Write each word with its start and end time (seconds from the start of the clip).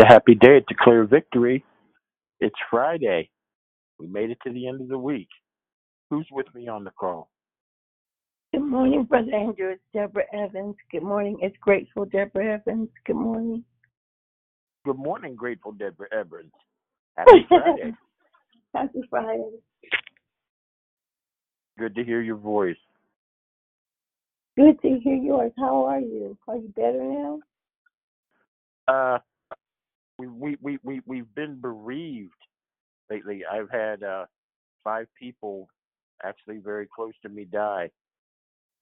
a 0.00 0.06
happy 0.06 0.34
day. 0.34 0.56
A 0.58 0.74
clear 0.82 1.04
victory. 1.04 1.64
It's 2.40 2.56
Friday. 2.70 3.30
We 3.98 4.06
made 4.06 4.30
it 4.30 4.38
to 4.44 4.52
the 4.52 4.66
end 4.66 4.80
of 4.80 4.88
the 4.88 4.98
week. 4.98 5.28
Who's 6.08 6.26
with 6.32 6.46
me 6.54 6.68
on 6.68 6.84
the 6.84 6.90
call? 6.90 7.30
Good 8.52 8.64
morning, 8.64 9.04
Brother 9.04 9.32
Andrew. 9.32 9.70
It's 9.70 9.82
Deborah 9.94 10.24
Evans. 10.32 10.74
Good 10.90 11.02
morning. 11.02 11.38
It's 11.40 11.56
Grateful 11.60 12.06
Deborah 12.06 12.54
Evans. 12.54 12.88
Good 13.06 13.16
morning. 13.16 13.62
Good 14.84 14.96
morning, 14.96 15.36
Grateful 15.36 15.72
Deborah 15.72 16.08
Evans. 16.12 16.50
Happy 17.16 17.46
Friday. 17.48 17.92
Happy 18.74 19.02
Friday. 19.10 19.50
Good 21.78 21.94
to 21.94 22.04
hear 22.04 22.22
your 22.22 22.36
voice. 22.36 22.76
Good 24.56 24.80
to 24.82 24.98
hear 24.98 25.14
yours. 25.14 25.52
How 25.58 25.84
are 25.84 26.00
you? 26.00 26.36
Are 26.48 26.56
you 26.56 26.72
better 26.74 27.02
now? 27.02 27.38
Uh, 28.88 29.18
we 30.26 30.56
we 30.58 30.58
we 30.62 30.78
we 30.82 31.00
we've 31.06 31.34
been 31.34 31.60
bereaved 31.60 32.32
lately. 33.10 33.42
I've 33.50 33.70
had 33.70 34.02
uh 34.02 34.26
five 34.84 35.06
people 35.18 35.68
actually 36.24 36.58
very 36.58 36.86
close 36.94 37.14
to 37.22 37.28
me 37.28 37.44
die 37.44 37.90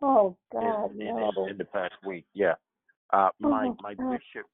Oh 0.01 0.37
God, 0.53 0.91
in, 0.95 1.01
no. 1.07 1.33
in, 1.47 1.51
in 1.53 1.59
the 1.59 1.65
past 1.65 1.95
week. 2.07 2.25
Yeah. 2.35 2.55
Uh, 3.13 3.31
my 3.41 3.67
Oh 3.69 3.77
my 3.83 3.95
God. 3.95 4.13
bishop, 4.13 4.47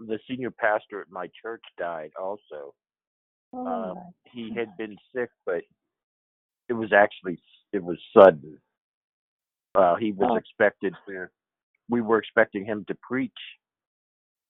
the 0.00 0.18
senior 0.28 0.50
pastor 0.50 1.00
at 1.00 1.10
my 1.10 1.28
church 1.42 1.62
died 1.78 2.10
also. 2.20 2.74
Oh 3.52 3.92
Uh, 3.92 3.94
he 4.24 4.52
had 4.56 4.76
been 4.78 4.96
sick, 5.14 5.30
but 5.46 5.62
it 6.68 6.72
was 6.74 6.92
actually 6.92 7.38
it 7.72 7.82
was 7.82 7.98
sudden. 8.16 8.58
Uh, 9.74 9.96
he 9.96 10.12
was 10.12 10.30
Oh, 10.32 10.36
expected 10.36 10.94
to. 11.08 11.26
We 11.88 12.00
were 12.00 12.18
expecting 12.18 12.64
him 12.64 12.84
to 12.88 12.96
preach 13.02 13.32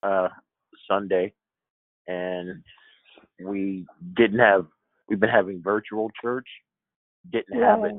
uh, 0.02 0.28
Sunday, 0.88 1.32
and 2.06 2.62
we 3.44 3.86
didn't 4.16 4.40
have. 4.40 4.66
We've 5.08 5.20
been 5.20 5.30
having 5.30 5.62
virtual 5.62 6.10
church. 6.20 6.46
Didn't 7.32 7.60
have 7.60 7.84
it 7.84 7.94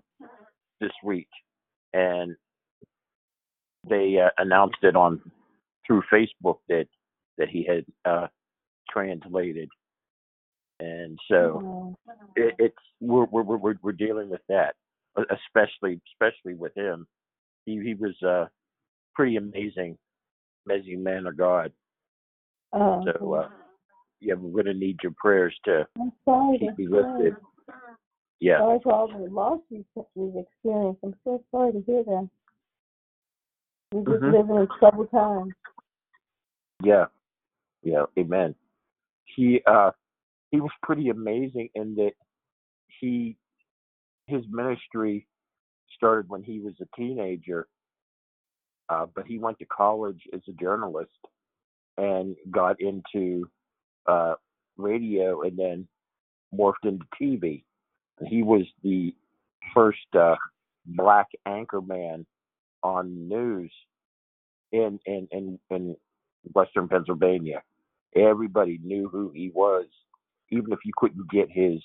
this 0.82 0.92
week, 1.04 1.28
and 1.94 2.36
they 3.88 4.18
uh, 4.24 4.30
announced 4.38 4.78
it 4.84 4.96
on 4.96 5.22
through 5.86 6.04
Facebook 6.12 6.58
that 6.68 6.88
that 7.38 7.50
he 7.50 7.66
had 7.66 7.86
uh, 8.06 8.28
translated, 8.90 9.70
and 10.80 11.18
so 11.30 11.96
it, 12.36 12.56
it's 12.60 12.76
we're, 13.00 13.26
we're 13.26 13.44
we're 13.44 13.76
we're 13.82 13.92
dealing 13.92 14.30
with 14.30 14.42
that, 14.50 14.76
especially 15.18 16.02
especially 16.14 16.54
with 16.54 16.76
him. 16.76 17.08
He 17.66 17.80
he 17.82 17.94
was 17.94 18.16
uh 18.24 18.46
pretty 19.16 19.36
amazing, 19.38 19.98
amazing 20.66 21.04
man 21.04 21.28
of 21.28 21.38
God. 21.38 21.72
Oh, 22.74 23.04
So 23.06 23.34
uh, 23.34 23.50
yeah, 24.22 24.36
we're 24.36 24.64
gonna 24.64 24.74
need 24.74 24.98
your 25.04 25.14
prayers 25.18 25.56
to 25.66 25.88
I'm 26.00 26.12
sorry 26.26 26.60
keep 26.60 26.76
to 26.76 26.82
me 26.82 26.88
hear. 26.88 27.02
lifted. 27.02 27.36
Yeah. 28.40 28.60
Sorry 28.60 28.80
for 28.84 28.94
all 28.94 29.08
the 29.08 29.30
loss 29.32 29.60
we've 29.70 29.86
we've 30.16 30.36
experienced. 30.36 31.02
I'm 31.04 31.16
so 31.24 31.44
sorry 31.52 31.74
to 31.74 31.82
hear 31.82 32.04
that. 32.04 32.30
We're 33.92 34.06
just 34.06 34.24
Mhm. 34.24 34.32
living 34.32 34.56
in 34.56 34.68
troubled 34.80 35.12
times. 35.12 35.54
Yeah. 36.84 37.08
Yeah. 37.82 38.06
Amen. 38.18 38.56
He 39.26 39.62
uh 39.66 39.92
he 40.52 40.62
was 40.62 40.72
pretty 40.84 41.10
amazing 41.10 41.70
in 41.76 41.96
that 41.96 42.14
he 42.88 43.38
his 44.28 44.46
ministry 44.50 45.28
started 45.96 46.30
when 46.30 46.44
he 46.44 46.60
was 46.60 46.74
a 46.82 46.86
teenager, 46.96 47.68
uh, 48.90 49.06
but 49.08 49.26
he 49.26 49.40
went 49.40 49.58
to 49.60 49.66
college 49.66 50.22
as 50.34 50.42
a 50.48 50.54
journalist 50.54 51.18
and 52.00 52.36
got 52.50 52.78
into 52.80 53.50
uh, 54.08 54.36
radio 54.78 55.42
and 55.42 55.58
then 55.58 55.88
morphed 56.58 56.86
into 56.86 57.06
TV. 57.22 57.64
He 58.28 58.42
was 58.44 58.64
the 58.84 59.14
first 59.74 60.00
uh, 60.18 60.36
black 60.86 61.28
anchor 61.46 61.82
man 61.82 62.26
on 62.84 63.28
news 63.28 63.72
in, 64.72 65.00
in 65.06 65.28
in 65.32 65.60
in 65.70 65.96
Western 66.54 66.88
Pennsylvania. 66.88 67.62
Everybody 68.16 68.80
knew 68.84 69.10
who 69.10 69.32
he 69.36 69.52
was, 69.54 69.86
even 70.52 70.72
if 70.72 70.80
you 70.86 70.94
couldn't 70.98 71.30
get 71.30 71.50
his 71.52 71.80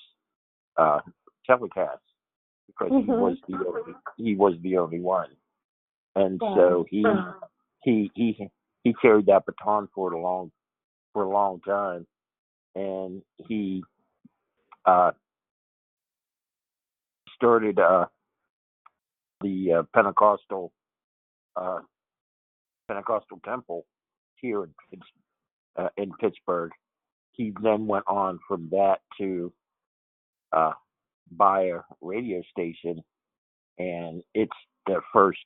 uh, 0.76 1.00
telecast 1.46 2.00
because 2.68 2.90
he 2.90 3.10
Mhm. 3.10 3.18
was 3.18 3.36
the 3.48 3.54
only, 3.66 3.94
he 4.16 4.36
was 4.36 4.54
the 4.62 4.78
only 4.78 5.00
one. 5.00 5.36
And 6.16 6.40
Wow. 6.40 6.54
so 6.54 6.86
he 6.88 7.04
he 7.82 8.10
he 8.14 8.50
he 8.84 8.92
carried 8.94 9.26
that 9.26 9.46
baton 9.46 9.88
for 9.94 10.12
a 10.12 10.20
long 10.20 10.52
for 11.12 11.24
a 11.24 11.28
long 11.28 11.60
time, 11.60 12.06
and 12.74 13.22
he 13.48 13.82
uh, 14.84 15.12
started 17.34 17.78
uh, 17.78 18.06
the 19.40 19.72
uh, 19.72 19.82
Pentecostal 19.94 20.72
uh, 21.56 21.80
Pentecostal 22.88 23.40
temple 23.44 23.86
here 24.36 24.64
in 24.64 25.00
uh, 25.76 25.88
in 25.96 26.12
Pittsburgh. 26.20 26.70
He 27.32 27.52
then 27.62 27.86
went 27.86 28.04
on 28.06 28.38
from 28.46 28.68
that 28.70 28.98
to 29.18 29.52
uh, 30.52 30.72
buy 31.32 31.62
a 31.62 31.80
radio 32.00 32.42
station, 32.50 33.02
and 33.78 34.22
it's 34.34 34.52
the 34.86 35.00
first 35.12 35.44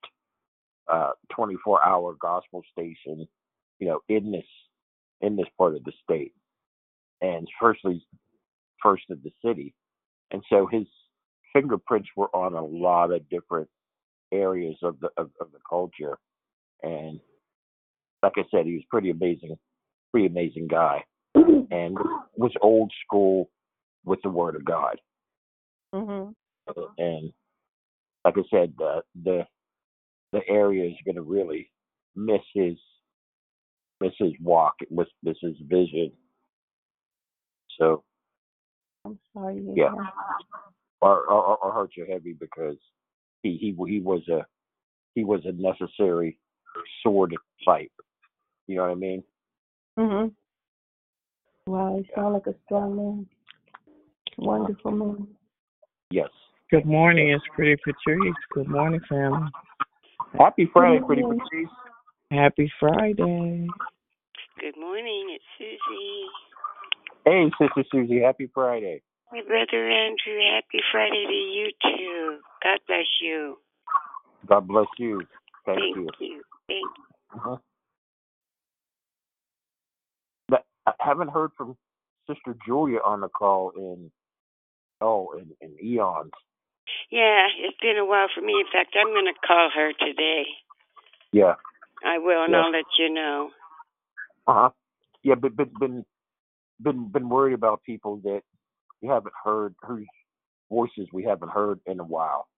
uh, 0.89 1.13
24-hour 1.39 2.17
gospel 2.21 2.63
station, 2.73 3.27
you 3.79 3.89
know, 3.89 4.01
in 4.09 4.33
this 4.33 4.47
in 5.21 5.37
this 5.37 5.49
part 5.59 5.75
of 5.77 5.85
the 5.85 5.93
state, 6.05 6.33
and 7.23 7.49
firstly 7.61 8.05
first 8.83 9.05
of 9.11 9.23
the 9.23 9.33
city. 9.45 9.75
And 10.31 10.43
so 10.51 10.67
his 10.67 10.87
fingerprints 11.53 12.09
were 12.17 12.35
on 12.35 12.55
a 12.55 12.65
lot 12.65 13.13
of 13.13 13.29
different 13.31 13.69
areas 14.33 14.77
of 14.83 15.01
the 15.01 15.09
of, 15.17 15.31
of 15.41 15.53
the 15.53 15.61
culture, 15.69 16.19
and 16.83 17.21
like 18.23 18.35
I 18.37 18.45
said, 18.51 18.67
he 18.67 18.75
was 18.75 18.85
pretty 18.91 19.11
amazing, 19.11 19.57
pretty 20.13 20.27
amazing 20.29 20.69
guy, 20.69 21.05
and 21.35 21.97
was 22.37 22.53
old 22.63 22.93
school 23.07 23.51
with 24.05 24.21
the 24.23 24.31
Word 24.31 24.57
of 24.57 24.65
God. 24.65 24.99
mhm. 25.95 26.35
And 26.99 27.33
like 28.25 28.35
I 28.39 28.43
said, 28.51 28.75
the 28.79 29.03
the 29.25 29.47
the 30.33 30.41
area 30.49 30.87
is 30.87 30.97
going 31.05 31.15
to 31.17 31.23
really 31.23 31.71
miss 32.17 32.43
his 32.55 32.75
miss 34.01 34.13
his 34.19 34.33
walk, 34.43 34.75
miss 34.91 35.07
miss 35.23 35.37
his 35.41 35.57
vision. 35.67 36.13
So 37.79 38.05
I'm 39.05 39.19
sorry 39.33 39.65
yeah, 39.75 39.91
that. 39.91 40.13
our 41.03 41.29
our, 41.31 41.59
our 41.63 41.73
hearts 41.73 41.95
are 41.99 42.07
heavy 42.07 42.35
because 42.35 42.77
he 43.43 43.57
he 43.61 43.77
he 43.89 44.01
was 44.01 44.23
a 44.29 44.45
he 45.15 45.25
was 45.25 45.41
a 45.45 45.53
necessary 45.53 46.39
sword 47.03 47.31
to 47.31 47.37
fight. 47.65 47.93
You 48.67 48.77
know 48.77 48.83
what 48.83 48.91
I 48.91 48.95
mean? 48.95 49.23
Mm 49.99 50.11
Mhm. 50.11 50.35
Wow, 51.67 51.97
you 51.97 52.05
Yeah. 52.09 52.17
sound 52.17 52.35
like 52.35 52.47
a 52.47 52.55
strong 52.65 52.97
man. 52.97 53.29
Wonderful 54.39 54.93
man. 54.93 55.37
Yes. 56.11 56.31
Good 56.71 56.87
morning, 56.87 57.31
it's 57.31 57.45
Pretty 57.55 57.77
Patrice. 57.83 58.35
Good 58.53 58.69
morning, 58.69 59.01
family. 59.09 59.49
Happy 60.37 60.69
Friday, 60.73 60.99
Good 60.99 61.07
pretty 61.07 61.23
morning. 61.23 61.41
Patrice. 61.41 61.69
Happy 62.31 62.73
Friday. 62.79 63.67
Good 64.61 64.77
morning, 64.79 65.29
it's 65.35 65.45
Susie. 65.57 66.27
Hey, 67.25 67.51
Sister 67.59 67.85
Susie, 67.91 68.21
happy 68.21 68.51
Friday. 68.53 69.03
My 69.33 69.43
brother 69.43 69.91
Andrew, 69.91 70.41
happy 70.55 70.81
Friday 70.91 71.27
to 71.27 71.33
you 71.33 71.71
too. 71.83 72.39
God 72.63 72.79
bless 72.87 73.07
you. 73.21 73.59
God 74.47 74.69
bless 74.69 74.87
you. 74.99 75.23
Thank 75.67 75.81
you. 75.81 75.95
Thank 75.95 76.21
you. 76.21 76.27
you. 76.27 76.43
Thank 76.67 76.91
Uh-huh. 77.35 77.57
But 80.49 80.65
I 80.87 80.93
haven't 80.99 81.31
heard 81.31 81.51
from 81.57 81.77
Sister 82.27 82.57
Julia 82.67 82.99
on 83.05 83.21
the 83.21 83.29
call 83.29 83.73
in 83.77 84.11
oh 85.01 85.35
in, 85.39 85.51
in 85.61 85.77
eons. 85.85 86.33
Yeah, 87.11 87.47
it's 87.59 87.79
been 87.81 87.97
a 87.99 88.05
while 88.05 88.29
for 88.35 88.41
me. 88.41 88.61
In 88.61 88.67
fact, 88.73 88.97
I'm 88.99 89.09
going 89.09 89.27
to 89.27 89.47
call 89.47 89.71
her 89.75 89.93
today. 89.93 90.45
Yeah. 91.33 91.55
I 92.05 92.19
will, 92.19 92.45
and 92.45 92.53
Yeah. 92.53 92.63
I'll 92.63 92.73
let 92.73 92.85
you 92.99 93.11
know. 93.11 93.51
Uh 94.47 94.55
huh. 94.55 94.71
Yeah, 95.23 95.35
but 95.35 95.57
been 95.57 95.71
been 95.79 96.05
been 96.81 97.09
been 97.09 97.29
worried 97.29 97.55
about 97.55 97.83
people 97.83 98.17
that 98.25 98.43
we 99.03 99.09
haven't 99.09 99.35
heard 99.45 99.75
whose 99.83 100.07
voices 100.71 101.09
we 101.13 101.25
haven't 101.25 101.51
heard 101.51 101.81
in 101.87 102.01
a 102.01 102.05
while. 102.05 102.49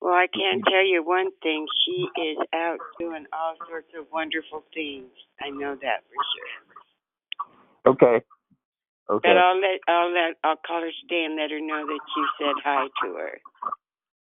Well, 0.00 0.12
I 0.12 0.26
can 0.26 0.60
tell 0.62 0.84
you 0.84 1.02
one 1.02 1.30
thing. 1.42 1.66
She 1.86 2.06
is 2.20 2.38
out 2.52 2.78
doing 2.98 3.26
all 3.32 3.54
sorts 3.68 3.88
of 3.98 4.06
wonderful 4.12 4.64
things. 4.74 5.08
I 5.40 5.50
know 5.50 5.76
that 5.80 6.04
for 6.04 6.24
sure. 6.34 7.92
Okay. 7.94 8.24
Okay. 9.10 9.28
But 9.28 9.36
I'll 9.36 9.60
let 9.60 9.80
I'll 9.86 10.12
let 10.12 10.36
I'll 10.44 10.56
call 10.66 10.80
her 10.80 10.90
today 11.02 11.24
and 11.24 11.36
let 11.36 11.50
her 11.50 11.60
know 11.60 11.84
that 11.86 12.00
you 12.16 12.28
said 12.38 12.54
hi 12.64 12.86
to 13.02 13.14
her. 13.14 13.40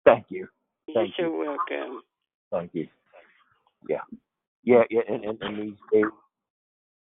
Thank 0.06 0.26
you. 0.30 0.48
You're 0.88 1.04
Thank 1.04 1.16
so 1.18 1.32
welcome. 1.36 2.02
Thank 2.52 2.72
you. 2.74 2.88
Yeah. 3.88 4.02
Yeah, 4.64 4.84
yeah, 4.90 5.02
and, 5.08 5.24
and, 5.24 5.42
and 5.42 5.58
these 5.58 5.78
days 5.92 6.06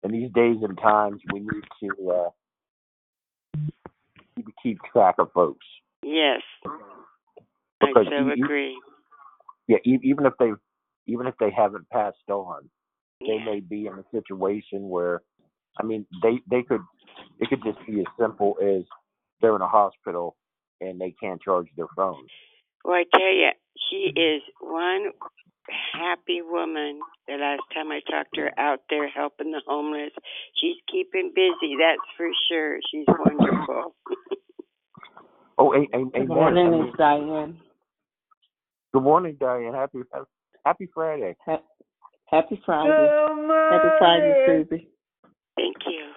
in 0.05 0.13
these 0.13 0.31
days 0.33 0.57
and 0.63 0.79
times, 0.79 1.21
we 1.33 1.41
need 1.41 1.65
to 1.83 2.11
uh, 2.11 2.31
keep- 4.37 4.55
keep 4.63 4.79
track 4.93 5.17
of 5.19 5.33
folks. 5.33 5.67
Yes. 6.03 6.43
I 7.81 7.93
so 7.93 8.01
you- 8.03 8.35
you- 8.35 8.45
agree. 8.45 8.81
Yeah, 9.67 9.79
even 9.85 10.27
if 10.27 10.35
they 10.39 10.53
even 11.07 11.27
if 11.27 11.35
they 11.39 11.51
haven't 11.51 11.89
passed 11.91 12.29
on, 12.29 12.69
they 13.21 13.35
Yeah. 13.39 13.45
may 13.45 13.61
be 13.61 13.87
in 13.87 13.95
a 13.99 14.05
situation 14.11 14.89
where, 14.89 15.23
I 15.81 15.83
mean, 15.85 16.07
they 16.23 16.41
they 16.47 16.63
could 16.63 16.83
it 17.41 17.49
could 17.49 17.63
just 17.65 17.79
be 17.87 18.01
as 18.01 18.07
simple 18.19 18.57
as 18.63 18.83
they're 19.41 19.57
in 19.57 19.63
a 19.63 19.69
hospital 19.69 20.37
and 20.81 21.01
they 21.01 21.15
can't 21.21 21.41
charge 21.41 21.69
their 21.77 21.89
phone. 21.97 22.27
Well, 22.85 22.95
I 22.95 23.05
tell 23.13 23.33
you, 23.33 23.51
she 23.91 24.19
is 24.19 24.43
one 24.61 25.13
happy 25.93 26.41
woman. 26.43 27.01
The 27.27 27.35
last 27.35 27.63
time 27.75 27.91
I 27.91 28.01
talked 28.09 28.35
to 28.35 28.43
her 28.43 28.59
out 28.59 28.81
there 28.89 29.09
helping 29.09 29.51
the 29.51 29.63
homeless, 29.67 30.13
she's 30.61 30.77
keeping 30.91 31.33
busy. 31.35 31.75
That's 31.81 32.01
for 32.17 32.29
sure. 32.49 32.79
She's 32.91 33.07
wonderful. 33.09 33.95
Oh, 35.59 35.73
a- 35.73 35.79
a- 35.79 35.97
amen. 35.97 36.11
Good 36.13 36.29
morning, 36.29 36.67
I 36.67 36.71
mean, 36.71 36.83
it's 36.89 36.97
Diane. 36.99 37.59
good 38.93 39.03
morning, 39.03 39.37
Diane. 39.41 39.73
Happy 39.73 40.01
Happy 40.67 40.87
Friday. 40.93 41.35
Ha- 41.47 41.63
Happy 42.27 42.61
Friday. 42.67 43.09
Happy 43.71 43.89
Friday, 43.99 44.67
Susie. 44.69 44.89
Thank 45.57 45.77
you. 45.87 46.13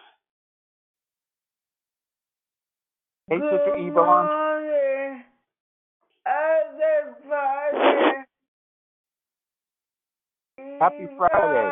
Hey, 3.30 3.38
Sister 3.38 3.76
Yvonne. 3.78 4.28
Happy 10.80 11.08
Friday. 11.16 11.72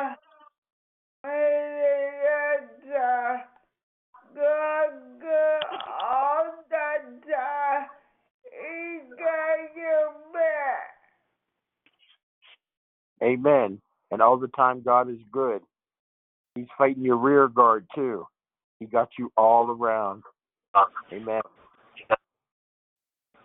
Amen. 13.24 13.81
And 14.12 14.21
all 14.21 14.38
the 14.38 14.48
time, 14.50 14.83
God 14.86 15.09
is 15.09 15.18
good. 15.31 15.62
He's 16.56 16.68
fighting 16.77 17.04
your 17.04 17.18
rear 17.18 17.48
guard 17.48 17.86
too. 17.95 18.25
He 18.80 18.86
got 18.86 19.09
you 19.18 19.31
all 19.36 19.71
around. 19.71 20.24
Amen. 21.11 21.41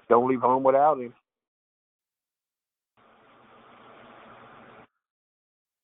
Don't 0.08 0.28
leave 0.28 0.40
home 0.40 0.62
without 0.62 0.98
him. 0.98 1.14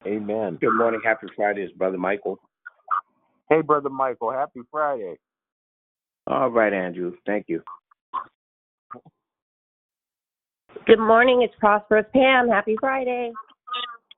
Amen. 0.06 0.58
Good 0.61 0.75
morning. 0.75 1.00
Happy 1.05 1.26
Friday, 1.35 1.69
Brother 1.76 1.99
Michael. 1.99 2.38
Hey, 3.50 3.62
brother 3.62 3.88
Michael. 3.88 4.31
Happy 4.31 4.61
Friday. 4.70 5.17
All 6.26 6.50
right, 6.50 6.73
Andrew. 6.73 7.14
Thank 7.26 7.46
you. 7.49 7.62
Good 10.87 10.99
morning. 10.99 11.43
It's 11.43 11.55
Prosperous 11.58 12.06
Pam. 12.12 12.49
Happy 12.49 12.76
Friday. 12.79 13.32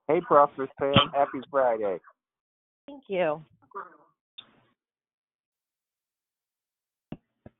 Hey, 0.07 0.21
Prosperous 0.21 0.69
Pam. 0.77 0.93
Happy 1.13 1.39
Friday. 1.49 1.97
Thank 2.87 3.03
you. 3.07 3.43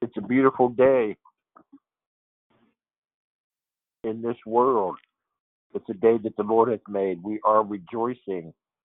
It's 0.02 0.18
a 0.18 0.22
beautiful 0.22 0.70
day 0.70 1.16
in 4.04 4.22
this 4.22 4.38
world. 4.46 4.98
It's 5.74 5.90
a 5.90 5.94
day 5.94 6.18
that 6.24 6.36
the 6.36 6.44
Lord 6.44 6.70
has 6.70 6.80
made. 6.90 7.22
We 7.24 7.40
are 7.46 7.64
rejoicing 7.64 8.54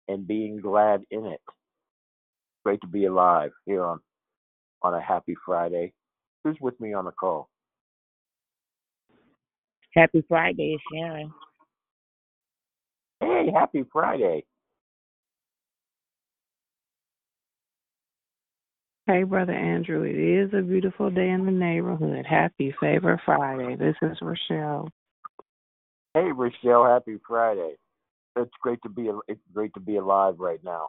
and 0.08 0.26
being 0.26 0.60
glad 0.60 1.02
in 1.10 1.26
it. 1.26 1.40
Great 2.64 2.80
to 2.80 2.86
be 2.86 3.04
alive 3.04 3.52
here 3.64 3.84
on 3.84 4.00
on 4.82 4.94
a 4.94 5.00
happy 5.00 5.34
Friday. 5.44 5.92
Who's 6.44 6.56
with 6.60 6.78
me 6.80 6.92
on 6.92 7.06
the 7.06 7.12
call? 7.12 7.48
Happy 9.94 10.22
Friday, 10.28 10.76
Sharon. 10.92 11.32
Hey, 13.20 13.46
happy 13.54 13.84
Friday. 13.90 14.44
Hey, 19.06 19.22
Brother 19.22 19.52
Andrew, 19.52 20.02
it 20.02 20.16
is 20.16 20.52
a 20.52 20.62
beautiful 20.62 21.10
day 21.10 21.28
in 21.28 21.46
the 21.46 21.52
neighborhood. 21.52 22.26
Happy 22.28 22.74
Favor 22.80 23.22
Friday. 23.24 23.76
This 23.76 23.94
is 24.02 24.18
Rochelle. 24.20 24.88
Hey, 26.12 26.32
Rochelle. 26.34 26.84
Happy 26.86 27.16
Friday. 27.24 27.74
It's 28.34 28.50
great 28.60 28.80
to 28.82 28.88
be 28.88 29.08
it's 29.28 29.40
great 29.54 29.72
to 29.74 29.80
be 29.80 29.96
alive 29.98 30.34
right 30.38 30.58
now. 30.64 30.88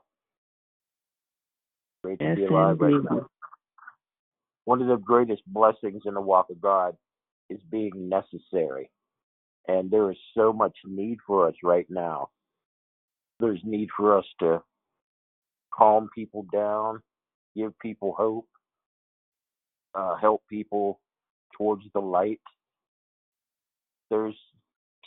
Great 2.04 2.18
to 2.18 2.26
Yes, 2.26 2.38
be 2.38 2.46
alive 2.46 2.80
right 2.80 3.04
now. 3.04 3.28
One 4.66 4.82
of 4.82 4.88
the 4.88 4.98
greatest 4.98 5.44
blessings 5.46 6.02
in 6.06 6.16
the 6.16 6.22
walk 6.22 6.50
of 6.50 6.60
God 6.60 6.98
is 7.52 7.60
being 7.70 8.10
necessary. 8.10 8.90
And 9.68 9.92
there 9.92 10.10
is 10.10 10.18
so 10.36 10.52
much 10.52 10.76
need 10.86 11.20
for 11.28 11.48
us 11.48 11.56
right 11.64 11.86
now. 11.88 12.30
There's 13.40 13.62
need 13.64 13.90
for 13.96 14.18
us 14.18 14.26
to 14.40 14.64
calm 15.72 16.10
people 16.16 16.48
down, 16.52 17.02
give 17.58 17.78
people 17.80 18.14
hope, 18.18 18.48
uh, 19.96 20.16
help 20.16 20.44
people 20.50 21.00
towards 21.58 21.84
the 21.94 22.00
light. 22.00 22.40
There's 24.10 24.36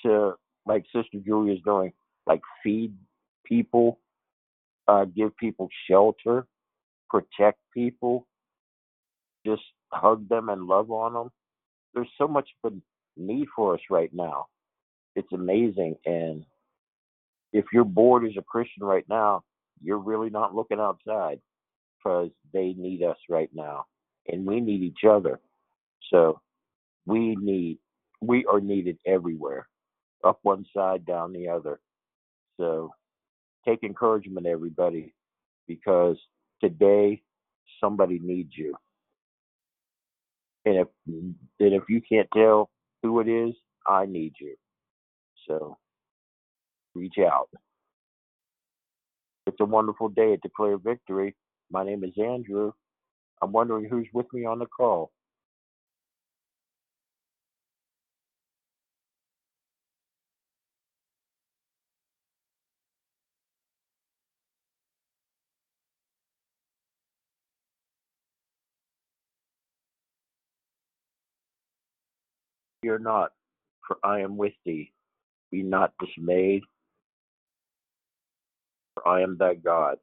to, 0.03 0.35
like 0.67 0.85
Sister 0.95 1.19
Julia 1.25 1.55
is 1.55 1.61
doing, 1.65 1.93
like 2.27 2.41
feed 2.63 2.95
people, 3.45 4.01
uh, 4.89 5.05
give 5.05 5.37
people 5.37 5.69
shelter, 5.89 6.47
protect 7.09 7.59
people, 7.73 8.27
just 9.47 9.63
hug 9.93 10.29
them 10.29 10.49
and 10.49 10.67
love 10.67 10.91
on 10.91 11.13
them. 11.15 11.31
There's 11.95 12.09
so 12.19 12.29
much 12.29 12.49
of 12.65 12.73
a 12.73 13.21
need 13.21 13.47
for 13.55 13.75
us 13.75 13.81
right 13.91 14.11
now. 14.13 14.47
It's 15.17 15.33
amazing. 15.33 15.97
And 16.05 16.45
if 17.53 17.67
you're 17.73 17.85
bored 17.85 18.25
as 18.25 18.37
a 18.39 18.43
Christian 18.43 18.85
right 18.85 19.05
now, 19.09 19.43
you're 19.83 19.99
really 19.99 20.31
not 20.31 20.55
looking 20.55 20.79
outside 20.79 21.41
because 22.03 22.31
they 22.53 22.75
need 22.77 23.03
us 23.03 23.17
right 23.29 23.51
now. 23.55 23.85
And 24.29 24.47
we 24.47 24.61
need 24.61 24.83
each 24.83 25.05
other. 25.09 25.41
So 26.13 26.41
we 27.07 27.37
need, 27.37 27.79
we 28.21 28.45
are 28.47 28.61
needed 28.61 28.99
everywhere, 29.07 29.69
up 30.25 30.39
one 30.43 30.65
side, 30.75 31.05
down 31.07 31.33
the 31.33 31.49
other. 31.49 31.81
So 32.59 32.93
take 33.67 33.83
encouragement, 33.83 34.47
everybody, 34.47 35.15
because 35.67 36.17
today 36.63 37.23
somebody 37.83 38.19
needs 38.23 38.53
you. 38.57 38.75
And 40.67 40.77
if 40.77 40.89
and 41.07 41.35
if 41.59 41.85
you 41.89 42.03
can't 42.03 42.29
tell 42.35 42.71
who 43.03 43.21
it 43.21 43.29
is, 43.29 43.55
I 43.87 44.05
need 44.07 44.35
you. 44.39 44.55
So 45.49 45.79
reach 46.95 47.17
out. 47.19 47.49
It's 49.47 49.57
a 49.61 49.65
wonderful 49.65 50.11
day 50.11 50.35
at 50.35 50.43
Declare 50.43 50.79
Victory. 50.79 51.35
My 51.71 51.85
name 51.85 52.05
is 52.05 52.13
Andrew. 52.19 52.73
I'm 53.43 53.53
wondering 53.53 53.87
who's 53.89 54.09
with 54.15 54.33
me 54.33 54.45
on 54.47 54.59
the 54.59 54.67
call. 54.67 55.13
Fear 72.83 73.01
not, 73.01 73.33
for 73.87 73.99
I 74.05 74.21
am 74.21 74.37
with 74.37 74.55
thee. 74.67 74.93
Be 75.53 75.63
not 75.63 75.93
dismayed, 76.01 76.63
for 78.95 79.09
I 79.09 79.23
am 79.23 79.37
thy 79.39 79.55
God. 79.55 79.99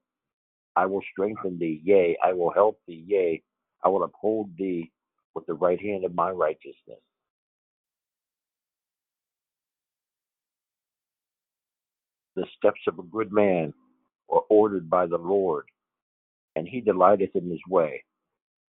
I 0.78 0.86
will 0.86 1.02
strengthen 1.12 1.58
thee, 1.58 1.82
yea, 1.84 2.16
I 2.24 2.34
will 2.34 2.52
help 2.52 2.80
thee, 2.88 3.04
yea, 3.08 3.42
I 3.84 3.90
will 3.90 4.04
uphold 4.04 4.52
thee 4.60 4.92
with 5.34 5.48
the 5.48 5.56
right 5.56 5.82
hand 5.82 6.06
of 6.06 6.14
my 6.14 6.30
righteousness. 6.30 7.00
The 12.36 12.46
steps 12.56 12.82
of 12.88 13.00
a 13.00 13.04
good 13.04 13.32
man 13.32 13.74
are 14.30 14.44
ordered 14.50 14.88
by 14.88 15.08
the 15.08 15.18
Lord, 15.18 15.66
and 16.56 16.68
he 16.68 16.80
delighteth 16.80 17.36
in 17.36 17.50
his 17.50 17.62
way. 17.68 18.04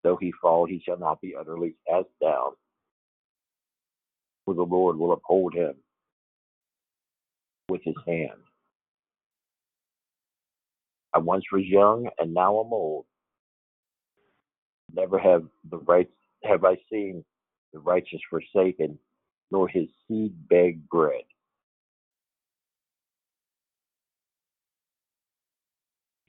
Though 0.03 0.17
he 0.17 0.31
fall, 0.43 0.67
he 0.67 0.83
shall 0.85 0.99
not 0.99 1.23
be 1.23 1.35
utterly 1.35 1.75
cast 1.89 2.09
down, 2.21 2.51
for 4.45 4.53
the 4.53 4.63
Lord 4.63 4.99
will 4.99 5.13
uphold 5.13 5.55
him 5.55 5.73
with 7.71 7.81
his 7.83 7.97
hand. 8.07 8.43
I 11.15 11.19
once 11.19 11.45
was 11.53 11.65
young 11.67 12.09
and 12.19 12.35
now 12.35 12.59
I'm 12.59 12.73
old. 12.73 13.07
Never 14.93 15.19
have 15.19 15.45
the 15.71 15.79
right 15.79 16.09
have 16.45 16.65
I 16.65 16.77
seen 16.91 17.25
the 17.73 17.81
righteous 17.81 18.21
forsaken, 18.31 18.99
nor 19.51 19.69
his 19.69 19.89
seed 20.09 20.35
beg 20.49 20.89
bread. 20.89 21.23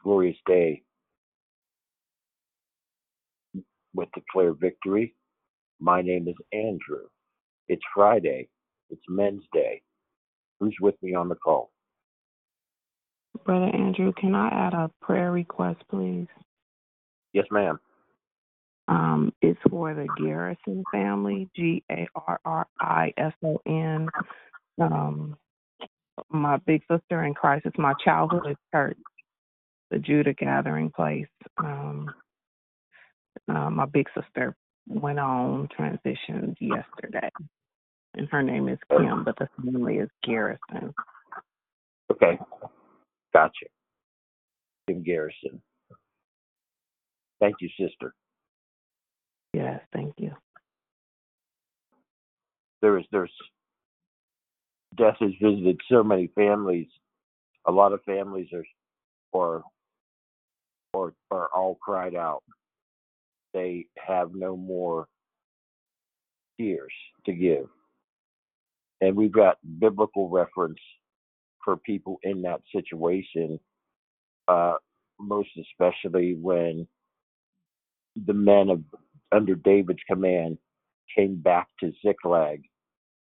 Glorious 0.03 0.37
day 0.47 0.83
with 3.93 4.09
declared 4.15 4.59
victory. 4.59 5.15
My 5.79 6.01
name 6.01 6.27
is 6.27 6.35
Andrew. 6.53 7.07
It's 7.67 7.83
Friday. 7.95 8.49
It's 8.89 9.03
Men's 9.09 9.43
Day. 9.53 9.81
Who's 10.59 10.77
with 10.81 10.95
me 11.03 11.15
on 11.15 11.29
the 11.29 11.35
call? 11.35 11.71
Brother 13.43 13.71
Andrew, 13.73 14.13
can 14.13 14.35
I 14.35 14.47
add 14.49 14.73
a 14.73 14.91
prayer 15.01 15.31
request, 15.31 15.81
please? 15.89 16.27
Yes, 17.33 17.45
ma'am. 17.51 17.79
Um, 18.87 19.33
it's 19.41 19.59
for 19.69 19.93
the 19.93 20.07
Garrison 20.17 20.83
family, 20.91 21.49
G 21.55 21.83
A 21.91 22.07
R 22.15 22.39
R 22.45 22.67
I 22.79 23.13
S 23.17 23.33
O 23.43 23.59
N. 23.65 24.07
Um, 24.79 25.35
my 26.29 26.57
big 26.57 26.81
sister 26.89 27.23
in 27.23 27.33
Christ 27.33 27.65
is 27.65 27.73
my 27.77 27.93
childhood 28.03 28.55
church, 28.73 28.97
the 29.89 29.97
Judah 29.97 30.33
Gathering 30.33 30.91
Place. 30.91 31.27
Um, 31.57 32.09
uh, 33.49 33.69
my 33.69 33.85
big 33.85 34.07
sister 34.15 34.55
went 34.87 35.19
on 35.19 35.67
transitioned 35.77 36.55
yesterday, 36.59 37.29
and 38.13 38.29
her 38.29 38.43
name 38.43 38.69
is 38.69 38.79
Kim, 38.89 39.23
but 39.23 39.35
the 39.39 39.47
family 39.61 39.97
is 39.97 40.09
Garrison. 40.23 40.93
Okay. 42.11 42.39
Gotcha. 43.35 43.65
Kim 44.87 45.03
Garrison. 45.03 45.61
Thank 47.41 47.55
you, 47.59 47.67
sister. 47.77 48.15
Yes, 49.53 49.81
thank 49.91 50.13
you. 50.17 50.31
There 52.81 52.97
is 52.97 53.03
there's 53.11 53.33
death 54.95 55.17
has 55.19 55.31
visited 55.41 55.81
so 55.91 56.01
many 56.01 56.27
families. 56.33 56.87
A 57.67 57.71
lot 57.73 57.91
of 57.91 58.01
families 58.05 58.47
are 58.53 58.63
or 59.33 59.63
or 60.93 61.13
are 61.29 61.49
all 61.53 61.75
cried 61.81 62.15
out. 62.15 62.41
They 63.53 63.87
have 63.97 64.33
no 64.33 64.55
more 64.55 65.07
tears 66.57 66.93
to 67.25 67.33
give. 67.33 67.67
And 69.01 69.13
we've 69.13 69.33
got 69.33 69.57
biblical 69.79 70.29
reference 70.29 70.79
for 71.65 71.77
people 71.77 72.19
in 72.23 72.43
that 72.43 72.61
situation, 72.73 73.59
uh, 74.47 74.75
most 75.19 75.49
especially 75.59 76.35
when 76.35 76.87
the 78.27 78.33
men 78.33 78.69
of 78.69 78.83
under 79.31 79.55
David's 79.55 79.99
command 80.09 80.57
came 81.17 81.35
back 81.35 81.67
to 81.81 81.91
Ziklag 82.05 82.61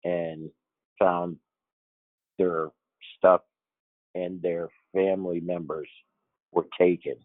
and 0.03 0.49
found 0.99 1.37
their 2.37 2.69
stuff 3.17 3.41
and 4.15 4.41
their 4.41 4.69
family 4.93 5.39
members 5.41 5.89
were 6.51 6.67
taken 6.77 7.15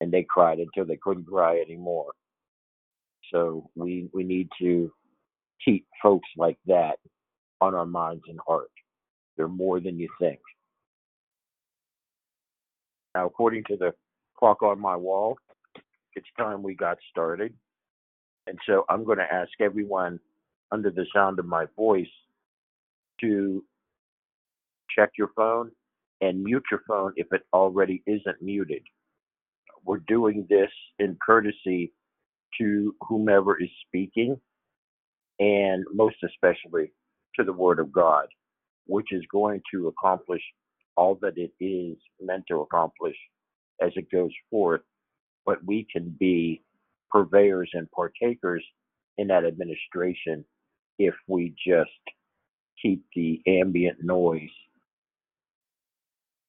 and 0.00 0.12
they 0.12 0.24
cried 0.28 0.58
until 0.58 0.84
they 0.84 0.98
couldn't 1.02 1.26
cry 1.26 1.58
anymore. 1.60 2.12
So 3.32 3.70
we 3.74 4.08
we 4.12 4.24
need 4.24 4.48
to 4.60 4.92
keep 5.64 5.86
folks 6.02 6.28
like 6.36 6.58
that 6.66 6.96
on 7.60 7.74
our 7.74 7.86
minds 7.86 8.24
and 8.28 8.38
heart 8.46 8.70
they're 9.36 9.48
more 9.48 9.80
than 9.80 9.98
you 9.98 10.08
think. 10.20 10.40
Now 13.14 13.26
according 13.26 13.64
to 13.68 13.76
the 13.76 13.94
clock 14.38 14.62
on 14.62 14.80
my 14.80 14.96
wall 14.96 15.38
it's 16.14 16.26
time 16.38 16.62
we 16.62 16.74
got 16.74 16.98
started. 17.10 17.54
And 18.46 18.58
so 18.66 18.84
i'm 18.88 19.04
going 19.04 19.18
to 19.18 19.32
ask 19.32 19.50
everyone 19.60 20.18
under 20.72 20.90
the 20.90 21.06
sound 21.14 21.38
of 21.38 21.46
my 21.46 21.66
voice 21.76 22.06
to 23.20 23.64
check 24.90 25.10
your 25.18 25.30
phone 25.36 25.70
and 26.20 26.42
mute 26.42 26.64
your 26.70 26.82
phone 26.88 27.12
if 27.16 27.26
it 27.32 27.42
already 27.52 28.02
isn't 28.06 28.42
muted. 28.42 28.82
We're 29.84 30.02
doing 30.08 30.46
this 30.48 30.70
in 30.98 31.16
courtesy 31.24 31.92
to 32.58 32.94
whomever 33.08 33.60
is 33.60 33.70
speaking 33.86 34.40
and 35.40 35.84
most 35.92 36.16
especially 36.24 36.92
to 37.36 37.44
the 37.44 37.52
Word 37.52 37.78
of 37.80 37.92
God, 37.92 38.26
which 38.86 39.12
is 39.12 39.22
going 39.30 39.60
to 39.72 39.88
accomplish 39.88 40.42
all 40.96 41.18
that 41.22 41.36
it 41.36 41.52
is 41.60 41.96
meant 42.20 42.44
to 42.48 42.60
accomplish 42.60 43.16
as 43.80 43.92
it 43.96 44.10
goes 44.10 44.32
forth. 44.50 44.82
But 45.46 45.64
we 45.64 45.86
can 45.92 46.14
be 46.18 46.62
purveyors 47.10 47.70
and 47.74 47.90
partakers 47.90 48.64
in 49.18 49.28
that 49.28 49.44
administration 49.44 50.44
if 50.98 51.14
we 51.26 51.54
just 51.66 51.90
keep 52.80 53.04
the 53.14 53.40
ambient 53.46 53.98
noise 54.02 54.50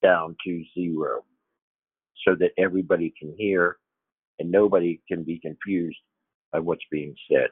down 0.01 0.35
to 0.45 0.63
zero 0.73 1.23
so 2.25 2.35
that 2.35 2.51
everybody 2.57 3.13
can 3.19 3.33
hear 3.37 3.77
and 4.39 4.51
nobody 4.51 5.01
can 5.07 5.23
be 5.23 5.39
confused 5.39 5.97
by 6.51 6.59
what's 6.59 6.83
being 6.91 7.15
said. 7.31 7.49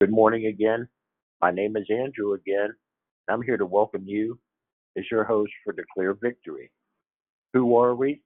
Good 0.00 0.10
morning 0.10 0.46
again. 0.46 0.88
My 1.42 1.50
name 1.50 1.76
is 1.76 1.88
Andrew 1.90 2.34
again. 2.34 2.72
I'm 3.28 3.42
here 3.42 3.56
to 3.56 3.66
welcome 3.66 4.04
you 4.06 4.38
as 4.96 5.02
your 5.10 5.24
host 5.24 5.50
for 5.64 5.72
Declare 5.72 6.14
Victory. 6.14 6.70
Who 7.52 7.76
are 7.76 7.96
we? 7.96 8.20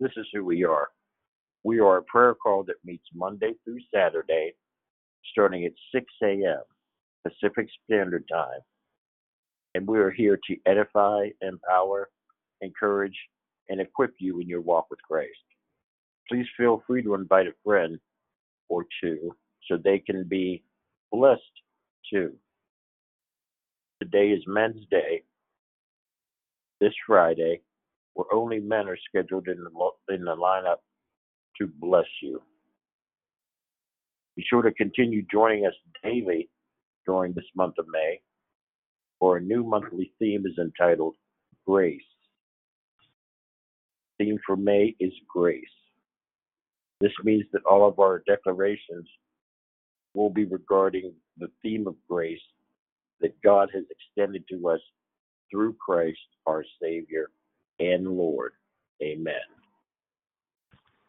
This 0.00 0.12
is 0.18 0.26
who 0.34 0.44
we 0.44 0.64
are. 0.64 0.88
We 1.64 1.80
are 1.80 1.96
a 1.96 2.02
prayer 2.02 2.34
call 2.34 2.64
that 2.64 2.84
meets 2.84 3.06
Monday 3.14 3.54
through 3.64 3.78
Saturday, 3.92 4.52
starting 5.32 5.64
at 5.64 5.72
6 5.94 6.04
a.m. 6.22 6.60
Pacific 7.26 7.68
Standard 7.86 8.24
Time. 8.30 8.60
And 9.74 9.88
we 9.88 9.98
are 9.98 10.10
here 10.10 10.38
to 10.46 10.56
edify, 10.66 11.28
empower, 11.40 12.10
encourage, 12.60 13.16
and 13.70 13.80
equip 13.80 14.12
you 14.18 14.40
in 14.40 14.46
your 14.46 14.60
walk 14.60 14.88
with 14.90 15.00
Christ. 15.00 15.30
Please 16.28 16.46
feel 16.54 16.82
free 16.86 17.02
to 17.02 17.14
invite 17.14 17.46
a 17.46 17.54
friend 17.64 17.98
or 18.68 18.84
two 19.02 19.34
so 19.66 19.78
they 19.78 19.98
can 19.98 20.24
be 20.28 20.62
blessed 21.10 21.40
too. 22.12 22.34
Today 24.00 24.28
is 24.28 24.44
Men's 24.46 24.86
Day. 24.92 25.22
This 26.80 26.92
Friday, 27.04 27.62
where 28.14 28.32
only 28.32 28.60
men 28.60 28.88
are 28.88 28.98
scheduled 29.08 29.48
in 29.48 29.64
the, 29.64 30.14
in 30.14 30.24
the 30.24 30.36
lineup 30.36 30.76
to 31.58 31.66
bless 31.80 32.06
you. 32.22 32.40
Be 34.36 34.44
sure 34.48 34.62
to 34.62 34.70
continue 34.72 35.24
joining 35.32 35.66
us 35.66 35.72
daily 36.04 36.48
during 37.06 37.32
this 37.32 37.44
month 37.56 37.74
of 37.78 37.86
May, 37.90 38.20
for 39.18 39.36
a 39.36 39.40
new 39.40 39.64
monthly 39.64 40.12
theme 40.20 40.44
is 40.46 40.56
entitled 40.58 41.16
Grace. 41.66 42.00
Theme 44.18 44.38
for 44.46 44.56
May 44.56 44.94
is 45.00 45.12
Grace. 45.28 45.64
This 47.00 47.12
means 47.24 47.46
that 47.52 47.62
all 47.68 47.88
of 47.88 47.98
our 47.98 48.22
declarations 48.28 49.08
will 50.14 50.30
be 50.30 50.44
regarding 50.44 51.12
the 51.38 51.50
theme 51.62 51.88
of 51.88 51.96
grace 52.08 52.40
that 53.20 53.40
God 53.42 53.70
has 53.74 53.84
extended 53.90 54.44
to 54.50 54.68
us 54.68 54.80
through 55.50 55.74
Christ 55.74 56.18
our 56.46 56.64
Savior 56.80 57.30
and 57.80 58.08
Lord. 58.08 58.52
Amen. 59.02 59.34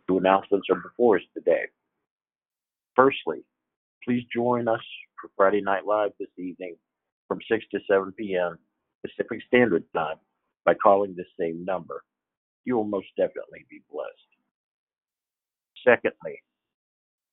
Two 0.08 0.18
announcements 0.18 0.68
are 0.70 0.82
before 0.82 1.18
us 1.18 1.24
today. 1.34 1.66
Firstly, 2.96 3.44
please 4.04 4.24
join 4.34 4.68
us 4.68 4.82
for 5.22 5.30
Friday 5.36 5.62
Night 5.62 5.86
Live 5.86 6.12
this 6.20 6.30
evening 6.38 6.76
from 7.28 7.40
6 7.50 7.66
to 7.72 7.80
7 7.90 8.12
p.m. 8.18 8.58
Pacific 9.06 9.40
Standard 9.48 9.84
Time 9.96 10.18
by 10.66 10.74
calling 10.74 11.16
this 11.16 11.28
same 11.40 11.64
number. 11.64 12.04
You 12.66 12.76
will 12.78 12.86
most 12.86 13.08
definitely 13.18 13.66
be 13.70 13.82
blessed. 13.92 14.12
Secondly, 15.86 16.42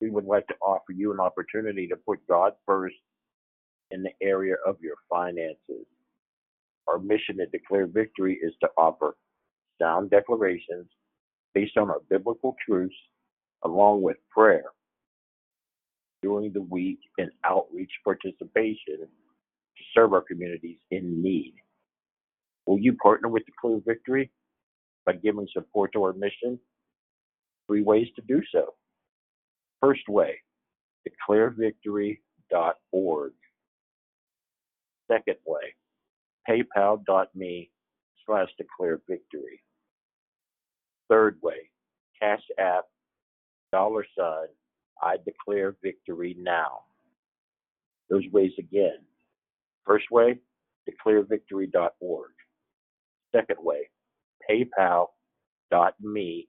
we 0.01 0.11
would 0.11 0.25
like 0.25 0.47
to 0.49 0.55
offer 0.61 0.93
you 0.95 1.13
an 1.13 1.21
opportunity 1.21 1.87
to 1.89 1.97
put 1.97 2.27
God 2.29 2.53
first 2.67 2.97
in 3.91 4.03
the 4.03 4.13
area 4.23 4.55
of 4.67 4.77
your 4.81 4.97
finances. 5.09 5.87
Our 6.89 6.99
mission 6.99 7.39
to 7.39 7.47
declare 7.47 7.87
victory 7.87 8.39
is 8.43 8.53
to 8.61 8.69
offer 8.77 9.17
sound 9.81 10.11
declarations 10.11 10.87
based 11.55 11.77
on 11.77 11.91
our 11.91 12.01
biblical 12.11 12.57
truths, 12.67 12.95
along 13.65 14.03
with 14.03 14.17
prayer 14.31 14.65
during 16.23 16.53
the 16.53 16.63
week 16.63 16.99
and 17.19 17.31
outreach 17.45 17.91
participation 18.05 18.99
to 18.99 19.85
serve 19.95 20.13
our 20.13 20.23
communities 20.23 20.79
in 20.91 21.23
need. 21.23 21.55
Will 22.67 22.79
you 22.79 22.95
partner 22.95 23.29
with 23.29 23.45
Declare 23.47 23.81
Victory 23.87 24.31
by 25.05 25.13
giving 25.15 25.47
support 25.53 25.93
to 25.93 26.03
our 26.05 26.13
mission? 26.13 26.59
Three 27.69 27.83
ways 27.83 28.09
to 28.17 28.23
do 28.23 28.43
so. 28.53 28.75
First 29.81 30.09
way, 30.09 30.37
declarevictory.org. 31.09 33.33
Second 35.11 35.37
way, 35.47 35.75
paypal.me 36.49 37.71
slash 38.27 38.49
declarevictory. 38.61 39.61
Third 41.09 41.39
way, 41.43 41.71
Cash 42.21 42.43
App, 42.59 42.85
dollar 43.73 44.05
sign, 44.19 44.49
I 45.03 45.17
declare 45.25 45.77
victory 45.83 46.37
now. 46.39 46.81
Those 48.11 48.25
ways 48.33 48.53
again. 48.59 48.99
First 49.85 50.07
way, 50.11 50.39
declarevictory.org. 50.89 52.31
Second 53.35 53.59
way, 53.61 53.91
paypal.me 54.51 56.49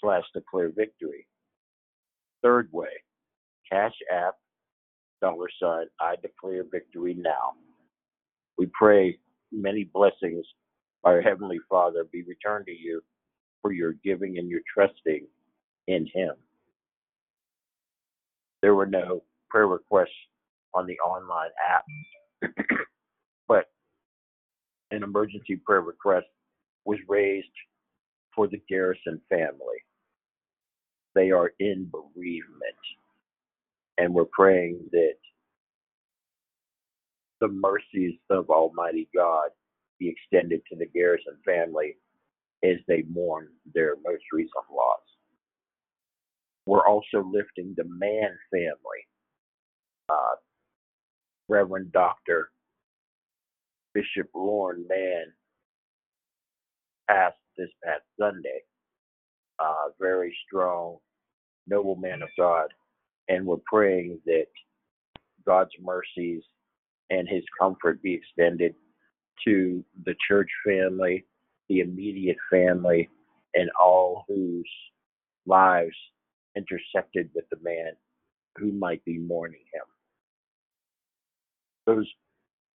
slash 0.00 0.24
declarevictory. 0.36 1.26
Third 2.42 2.68
way, 2.72 2.88
Cash 3.70 3.94
App, 4.10 4.34
dollar 5.20 5.48
sign, 5.60 5.86
I 6.00 6.16
declare 6.22 6.64
victory 6.70 7.14
now. 7.14 7.52
We 8.58 8.66
pray 8.78 9.18
many 9.50 9.84
blessings 9.84 10.46
by 11.02 11.12
our 11.12 11.22
Heavenly 11.22 11.58
Father 11.68 12.04
be 12.12 12.22
returned 12.22 12.66
to 12.66 12.72
you 12.72 13.02
for 13.60 13.72
your 13.72 13.94
giving 14.04 14.38
and 14.38 14.48
your 14.48 14.60
trusting 14.72 15.26
in 15.88 16.08
Him. 16.14 16.34
There 18.60 18.74
were 18.74 18.86
no 18.86 19.22
prayer 19.50 19.66
requests 19.66 20.10
on 20.74 20.86
the 20.86 20.98
online 21.00 21.50
app, 21.68 21.84
but 23.48 23.66
an 24.90 25.02
emergency 25.02 25.56
prayer 25.56 25.80
request 25.82 26.26
was 26.84 26.98
raised 27.08 27.46
for 28.34 28.48
the 28.48 28.62
Garrison 28.68 29.20
family. 29.28 29.78
They 31.14 31.30
are 31.30 31.52
in 31.58 31.90
bereavement, 31.90 32.76
and 33.98 34.14
we're 34.14 34.24
praying 34.26 34.80
that 34.92 35.14
the 37.42 37.48
mercies 37.48 38.14
of 38.30 38.50
Almighty 38.50 39.10
God 39.14 39.50
be 40.00 40.08
extended 40.08 40.62
to 40.70 40.78
the 40.78 40.86
Garrison 40.86 41.34
family 41.44 41.96
as 42.64 42.76
they 42.88 43.04
mourn 43.10 43.48
their 43.74 43.96
most 43.96 44.22
recent 44.32 44.64
loss. 44.72 45.00
We're 46.66 46.86
also 46.86 47.24
lifting 47.24 47.74
the 47.76 47.84
Mann 47.84 48.38
family. 48.52 49.02
Uh, 50.08 50.36
Reverend 51.48 51.92
Dr. 51.92 52.50
Bishop 53.94 54.28
Loran 54.36 54.88
Mann 54.88 55.26
passed 57.10 57.36
this 57.58 57.70
past 57.84 58.04
Sunday. 58.20 58.60
Uh, 59.58 59.90
very 60.00 60.36
strong, 60.46 60.98
noble 61.66 61.96
man 61.96 62.22
of 62.22 62.28
God. 62.38 62.68
And 63.28 63.46
we're 63.46 63.56
praying 63.66 64.20
that 64.26 64.46
God's 65.46 65.72
mercies 65.82 66.42
and 67.12 67.28
his 67.28 67.42
comfort 67.60 68.02
be 68.02 68.14
extended 68.14 68.74
to 69.44 69.84
the 70.06 70.14
church 70.26 70.48
family, 70.66 71.24
the 71.68 71.80
immediate 71.80 72.38
family, 72.50 73.08
and 73.54 73.70
all 73.78 74.24
whose 74.28 74.68
lives 75.46 75.94
intersected 76.56 77.28
with 77.34 77.44
the 77.50 77.58
man 77.62 77.92
who 78.56 78.72
might 78.72 79.04
be 79.04 79.18
mourning 79.18 79.60
him. 79.72 79.82
Those 81.86 82.08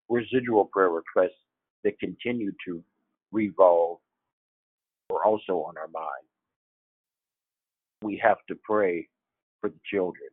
residual 0.07 0.65
prayer 0.65 0.89
requests 0.89 1.41
that 1.83 1.99
continue 1.99 2.51
to 2.67 2.83
revolve 3.31 3.97
are 5.11 5.25
also 5.25 5.53
on 5.53 5.77
our 5.77 5.87
mind. 5.87 6.27
We 8.03 8.21
have 8.23 8.37
to 8.49 8.55
pray 8.63 9.07
for 9.61 9.69
the 9.69 9.79
children, 9.91 10.29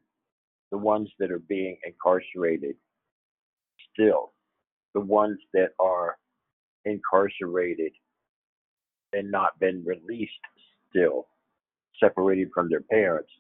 the 0.71 0.79
ones 0.79 1.09
that 1.19 1.31
are 1.31 1.39
being 1.39 1.79
incarcerated 1.87 2.77
still, 3.95 4.33
the 4.95 5.01
ones 5.01 5.39
that 5.53 5.71
are 5.81 6.17
incarcerated 6.85 7.93
and 9.13 9.31
not 9.31 9.59
been 9.61 9.85
released 9.85 10.33
still, 10.91 11.27
separated 12.01 12.49
from 12.55 12.69
their 12.69 12.83
parents, 12.83 13.31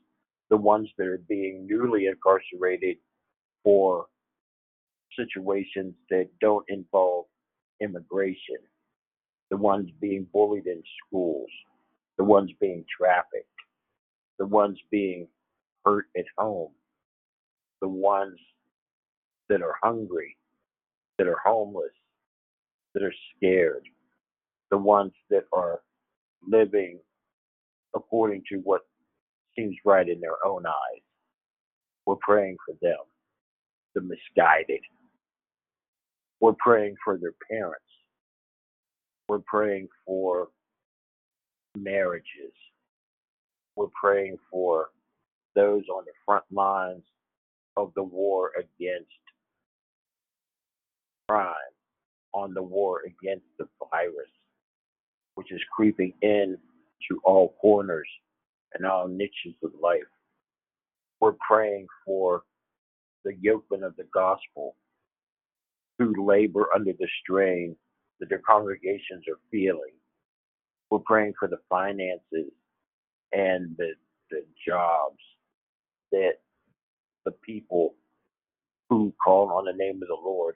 the 0.50 0.56
ones 0.56 0.88
that 0.98 1.06
are 1.06 1.22
being 1.28 1.66
newly 1.66 2.06
incarcerated 2.06 2.96
for 3.62 4.06
situations 5.18 5.94
that 6.10 6.28
don't 6.40 6.64
involve 6.68 7.26
immigration, 7.80 8.58
the 9.50 9.56
ones 9.56 9.90
being 10.00 10.26
bullied 10.32 10.66
in 10.66 10.82
schools, 11.06 11.50
the 12.18 12.24
ones 12.24 12.50
being 12.60 12.84
trafficked, 12.96 13.48
the 14.38 14.46
ones 14.46 14.78
being 14.90 15.26
hurt 15.84 16.06
at 16.16 16.24
home, 16.38 16.72
the 17.80 17.88
ones 17.88 18.38
that 19.48 19.62
are 19.62 19.74
hungry, 19.82 20.36
that 21.18 21.26
are 21.26 21.38
homeless, 21.44 21.92
that 22.94 23.02
are 23.02 23.14
scared, 23.36 23.84
the 24.70 24.78
ones 24.78 25.12
that 25.30 25.44
are 25.52 25.80
living 26.46 26.98
according 27.94 28.42
to 28.50 28.56
what 28.58 28.82
seems 29.56 29.76
right 29.84 30.08
in 30.08 30.20
their 30.20 30.44
own 30.44 30.66
eyes. 30.66 31.02
We're 32.06 32.16
praying 32.16 32.56
for 32.66 32.74
them, 32.82 32.98
the 33.94 34.00
misguided. 34.02 34.80
We're 36.40 36.56
praying 36.58 36.96
for 37.04 37.16
their 37.18 37.34
parents. 37.50 37.80
We're 39.28 39.38
praying 39.46 39.88
for 40.04 40.48
marriages. 41.76 42.52
We're 43.76 43.86
praying 44.00 44.36
for 44.50 44.88
those 45.54 45.84
on 45.88 46.04
the 46.04 46.12
front 46.26 46.44
lines 46.52 47.02
of 47.76 47.92
the 47.94 48.02
war 48.02 48.50
against 48.58 49.10
crime, 51.28 51.54
on 52.32 52.52
the 52.54 52.62
war 52.62 53.00
against 53.06 53.46
the 53.58 53.66
virus, 53.90 54.28
which 55.34 55.52
is 55.52 55.60
creeping 55.74 56.12
in 56.22 56.56
to 57.08 57.20
all 57.24 57.54
corners 57.60 58.08
and 58.74 58.86
all 58.86 59.08
niches 59.08 59.54
of 59.62 59.70
life. 59.80 60.00
We're 61.20 61.36
praying 61.46 61.86
for 62.04 62.42
the 63.24 63.32
yokemen 63.34 63.84
of 63.84 63.96
the 63.96 64.06
gospel 64.12 64.76
who 65.98 66.26
labor 66.26 66.66
under 66.74 66.92
the 66.92 67.08
strain 67.22 67.76
that 68.20 68.28
their 68.28 68.42
congregations 68.46 69.24
are 69.28 69.38
feeling. 69.50 69.94
We're 70.90 70.98
praying 71.00 71.34
for 71.38 71.48
the 71.48 71.58
finances 71.68 72.52
and 73.32 73.74
the, 73.78 73.92
the 74.30 74.44
jobs 74.66 75.18
that 76.12 76.34
the 77.24 77.32
people 77.44 77.94
who 78.90 79.12
call 79.22 79.50
on 79.52 79.64
the 79.64 79.72
name 79.72 80.02
of 80.02 80.08
the 80.08 80.14
Lord 80.22 80.54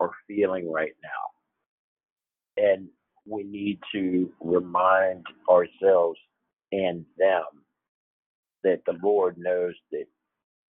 are 0.00 0.10
feeling 0.26 0.70
right 0.70 0.94
now. 1.02 2.64
And 2.64 2.88
we 3.26 3.44
need 3.44 3.78
to 3.92 4.32
remind 4.40 5.24
ourselves 5.48 6.18
and 6.72 7.04
them 7.18 7.44
that 8.64 8.82
the 8.86 8.98
Lord 9.02 9.36
knows 9.38 9.74
that 9.92 10.06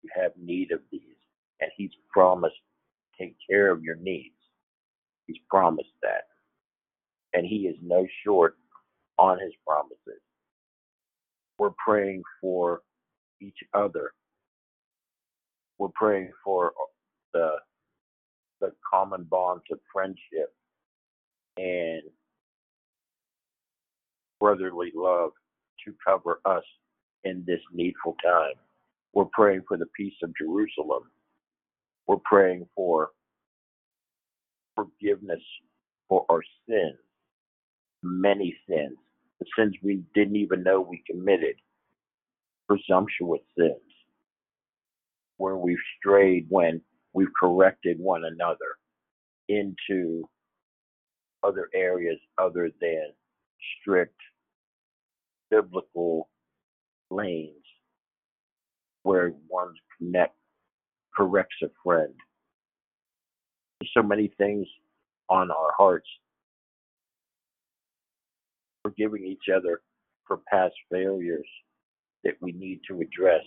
you 0.02 0.10
have 0.14 0.32
need 0.40 0.72
of 0.72 0.80
these, 0.90 1.02
and 1.60 1.70
He's 1.76 1.90
promised 2.12 2.56
to 3.18 3.24
take 3.24 3.36
care 3.48 3.70
of 3.70 3.82
your 3.82 3.96
needs. 3.96 4.34
He's 5.26 5.40
promised 5.48 5.92
that. 6.02 6.24
And 7.34 7.46
He 7.46 7.68
is 7.68 7.76
no 7.82 8.06
short 8.24 8.56
on 9.18 9.38
His 9.40 9.52
promises. 9.66 10.22
We're 11.58 11.70
praying 11.84 12.22
for 12.40 12.80
each 13.42 13.58
other. 13.74 14.12
We're 15.78 15.88
praying 15.94 16.32
for 16.44 16.72
the 17.32 17.56
the 18.60 18.72
common 18.92 19.24
bonds 19.24 19.64
of 19.70 19.78
friendship 19.92 20.54
and 21.56 22.02
brotherly 24.38 24.92
love 24.94 25.30
to 25.84 25.94
cover 26.06 26.40
us 26.44 26.64
in 27.24 27.44
this 27.46 27.60
needful 27.72 28.16
time. 28.24 28.54
We're 29.12 29.26
praying 29.32 29.62
for 29.66 29.76
the 29.76 29.86
peace 29.96 30.14
of 30.22 30.32
Jerusalem. 30.36 31.04
We're 32.06 32.16
praying 32.24 32.66
for 32.74 33.10
forgiveness 34.74 35.42
for 36.08 36.24
our 36.30 36.42
sins, 36.68 36.98
many 38.02 38.56
sins, 38.68 38.96
the 39.38 39.46
sins 39.58 39.74
we 39.82 40.02
didn't 40.14 40.36
even 40.36 40.62
know 40.62 40.80
we 40.80 41.02
committed, 41.10 41.56
presumptuous 42.68 43.40
sins, 43.58 43.74
where 45.36 45.56
we've 45.56 45.78
strayed 45.98 46.46
when 46.48 46.80
we've 47.12 47.32
corrected 47.38 47.98
one 47.98 48.24
another 48.24 48.76
into 49.48 50.24
other 51.42 51.68
areas 51.74 52.18
other 52.38 52.70
than 52.80 53.12
strict 53.80 54.16
biblical 55.50 56.28
lanes 57.10 57.54
where 59.02 59.32
one 59.48 59.74
connect 59.98 60.36
corrects 61.16 61.56
a 61.62 61.66
friend. 61.84 62.14
There's 63.80 63.90
so 63.94 64.02
many 64.02 64.32
things 64.38 64.66
on 65.28 65.50
our 65.50 65.72
hearts. 65.76 66.08
Forgiving 68.82 69.24
each 69.26 69.52
other 69.54 69.80
for 70.26 70.40
past 70.50 70.74
failures 70.90 71.48
that 72.24 72.34
we 72.40 72.52
need 72.52 72.80
to 72.88 73.00
address 73.00 73.42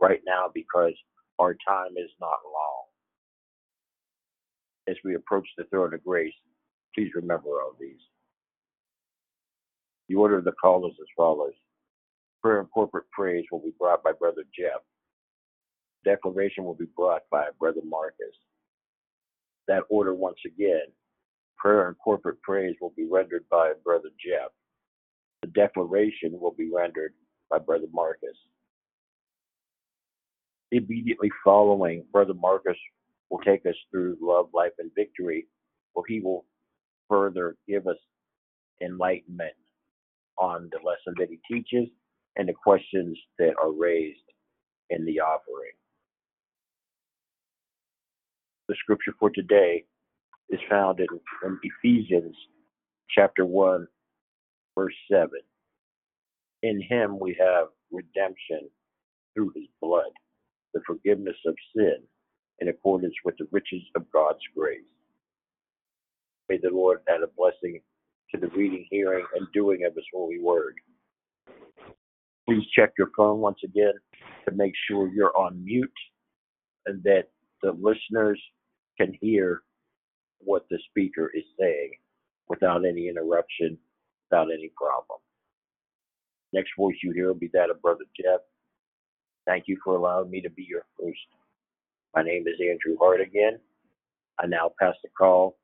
right 0.00 0.20
now 0.26 0.46
because 0.52 0.92
our 1.38 1.54
time 1.66 1.92
is 1.96 2.10
not 2.20 2.38
long. 2.44 2.71
As 4.88 4.96
we 5.04 5.14
approach 5.14 5.46
the 5.56 5.64
throne 5.64 5.94
of 5.94 6.04
grace, 6.04 6.34
please 6.94 7.10
remember 7.14 7.50
all 7.62 7.76
these. 7.78 8.00
The 10.08 10.16
order 10.16 10.38
of 10.38 10.44
the 10.44 10.52
call 10.52 10.86
is 10.86 10.94
as 11.00 11.06
follows. 11.16 11.54
Prayer 12.42 12.60
and 12.60 12.70
corporate 12.70 13.08
praise 13.12 13.44
will 13.52 13.60
be 13.60 13.72
brought 13.78 14.02
by 14.02 14.12
Brother 14.12 14.42
Jeff. 14.58 14.80
Declaration 16.04 16.64
will 16.64 16.74
be 16.74 16.88
brought 16.96 17.22
by 17.30 17.46
Brother 17.58 17.80
Marcus. 17.84 18.34
That 19.68 19.84
order 19.88 20.14
once 20.14 20.38
again. 20.44 20.86
Prayer 21.56 21.86
and 21.86 21.96
corporate 21.98 22.42
praise 22.42 22.74
will 22.80 22.92
be 22.96 23.06
rendered 23.08 23.44
by 23.48 23.72
Brother 23.84 24.08
Jeff. 24.18 24.50
The 25.42 25.48
declaration 25.48 26.38
will 26.40 26.54
be 26.58 26.68
rendered 26.74 27.14
by 27.48 27.58
Brother 27.58 27.86
Marcus. 27.92 28.36
Immediately 30.72 31.30
following, 31.44 32.04
Brother 32.10 32.34
Marcus 32.34 32.76
will 33.32 33.40
take 33.40 33.66
us 33.66 33.76
through 33.90 34.18
love, 34.22 34.50
life, 34.54 34.74
and 34.78 34.92
victory, 34.96 35.48
where 35.94 36.04
he 36.08 36.20
will 36.20 36.46
further 37.10 37.56
give 37.68 37.88
us 37.88 37.96
enlightenment 38.82 39.54
on 40.38 40.70
the 40.72 40.78
lesson 40.78 41.14
that 41.18 41.28
he 41.30 41.40
teaches 41.52 41.88
and 42.36 42.48
the 42.48 42.52
questions 42.52 43.18
that 43.38 43.54
are 43.62 43.72
raised 43.72 44.18
in 44.90 45.04
the 45.06 45.20
offering. 45.20 45.72
The 48.68 48.76
scripture 48.80 49.14
for 49.20 49.30
today 49.30 49.84
is 50.50 50.60
found 50.70 51.00
in, 51.00 51.06
in 51.44 51.58
Ephesians 51.62 52.36
chapter 53.10 53.46
1, 53.46 53.86
verse 54.78 54.94
7. 55.10 55.30
In 56.62 56.82
him 56.82 57.18
we 57.20 57.36
have 57.40 57.68
redemption 57.92 58.68
through 59.34 59.52
his 59.56 59.66
blood, 59.82 60.12
the 60.74 60.80
forgiveness 60.86 61.36
of 61.46 61.54
sin, 61.76 61.96
in 62.62 62.68
accordance 62.68 63.14
with 63.24 63.36
the 63.38 63.48
riches 63.50 63.82
of 63.96 64.10
God's 64.12 64.38
grace. 64.56 64.80
May 66.48 66.58
the 66.62 66.70
Lord 66.70 67.00
add 67.08 67.22
a 67.22 67.26
blessing 67.36 67.80
to 68.32 68.40
the 68.40 68.46
reading, 68.56 68.86
hearing, 68.88 69.26
and 69.34 69.48
doing 69.52 69.84
of 69.84 69.96
his 69.96 70.04
holy 70.14 70.38
word. 70.40 70.76
Please 72.48 72.62
check 72.76 72.92
your 72.96 73.10
phone 73.16 73.40
once 73.40 73.58
again 73.64 73.94
to 74.48 74.54
make 74.54 74.74
sure 74.88 75.08
you're 75.08 75.36
on 75.36 75.64
mute 75.64 75.90
and 76.86 77.02
that 77.02 77.24
the 77.62 77.72
listeners 77.72 78.40
can 78.96 79.12
hear 79.20 79.62
what 80.38 80.64
the 80.70 80.78
speaker 80.90 81.30
is 81.34 81.44
saying 81.58 81.90
without 82.48 82.84
any 82.84 83.08
interruption, 83.08 83.76
without 84.30 84.48
any 84.52 84.70
problem. 84.76 85.18
Next 86.52 86.70
voice 86.78 86.96
you 87.02 87.10
hear 87.12 87.28
will 87.28 87.34
be 87.34 87.50
that 87.54 87.70
of 87.70 87.82
Brother 87.82 88.04
Jeff. 88.16 88.40
Thank 89.46 89.64
you 89.66 89.78
for 89.82 89.96
allowing 89.96 90.30
me 90.30 90.40
to 90.42 90.50
be 90.50 90.64
your 90.68 90.84
host. 91.00 91.41
My 92.14 92.22
name 92.22 92.44
is 92.46 92.60
Andrew 92.60 92.96
Hart 93.00 93.22
again. 93.22 93.58
I 94.38 94.46
now 94.46 94.70
pass 94.78 94.94
the 95.02 95.08
call 95.16 95.56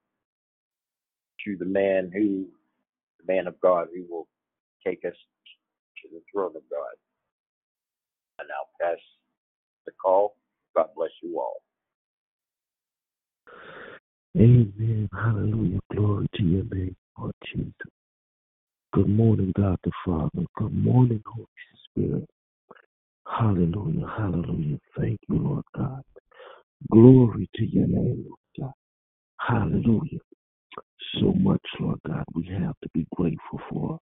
to 1.45 1.57
the 1.59 1.67
man 1.67 2.11
who, 2.13 2.47
the 3.21 3.33
man 3.33 3.47
of 3.47 3.61
God, 3.61 3.89
who 3.95 4.05
will 4.11 4.29
take 4.87 5.05
us 5.05 5.15
to 6.03 6.09
the 6.11 6.23
throne 6.33 6.57
of 6.57 6.63
God. 6.71 6.97
I 8.41 8.45
now 8.45 8.65
pass 8.81 8.99
the 9.85 9.93
call. 10.03 10.37
God 10.75 10.87
bless 10.97 11.11
you 11.23 11.39
all. 11.39 11.61
Amen. 14.37 15.09
Hallelujah. 15.13 15.81
Glory 15.93 16.29
to 16.35 16.43
your 16.43 16.65
name, 16.73 16.97
Lord 17.19 17.35
Jesus. 17.53 17.73
Good 18.93 19.09
morning, 19.09 19.53
God 19.55 19.79
the 19.85 19.91
Father. 20.05 20.47
Good 20.57 20.75
morning, 20.75 21.23
Holy 21.27 21.47
Spirit. 21.91 22.31
Hallelujah. 23.27 24.07
Hallelujah. 24.17 24.79
Thank 24.99 25.19
you, 25.29 25.37
Lord 25.37 25.65
God. 25.77 26.03
Glory 26.91 27.49
to 27.57 27.67
your 27.67 27.87
name, 27.87 28.25
Lord 28.29 28.38
God. 28.59 28.73
Hallelujah. 29.38 30.21
So 31.21 31.33
much, 31.33 31.62
Lord 31.81 31.99
God, 32.07 32.25
we 32.35 32.47
have 32.47 32.75
to 32.83 32.88
be 32.95 33.07
grateful 33.14 33.61
for. 33.71 33.99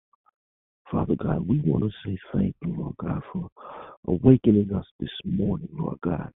Father 0.90 1.14
God, 1.16 1.48
we 1.48 1.60
want 1.60 1.84
to 1.84 1.90
say 2.04 2.18
thank 2.32 2.54
you, 2.62 2.74
Lord 2.76 2.96
God, 2.98 3.22
for 3.32 3.48
awakening 4.06 4.72
us 4.74 4.86
this 5.00 5.10
morning, 5.24 5.68
Lord 5.72 5.98
God. 6.02 6.30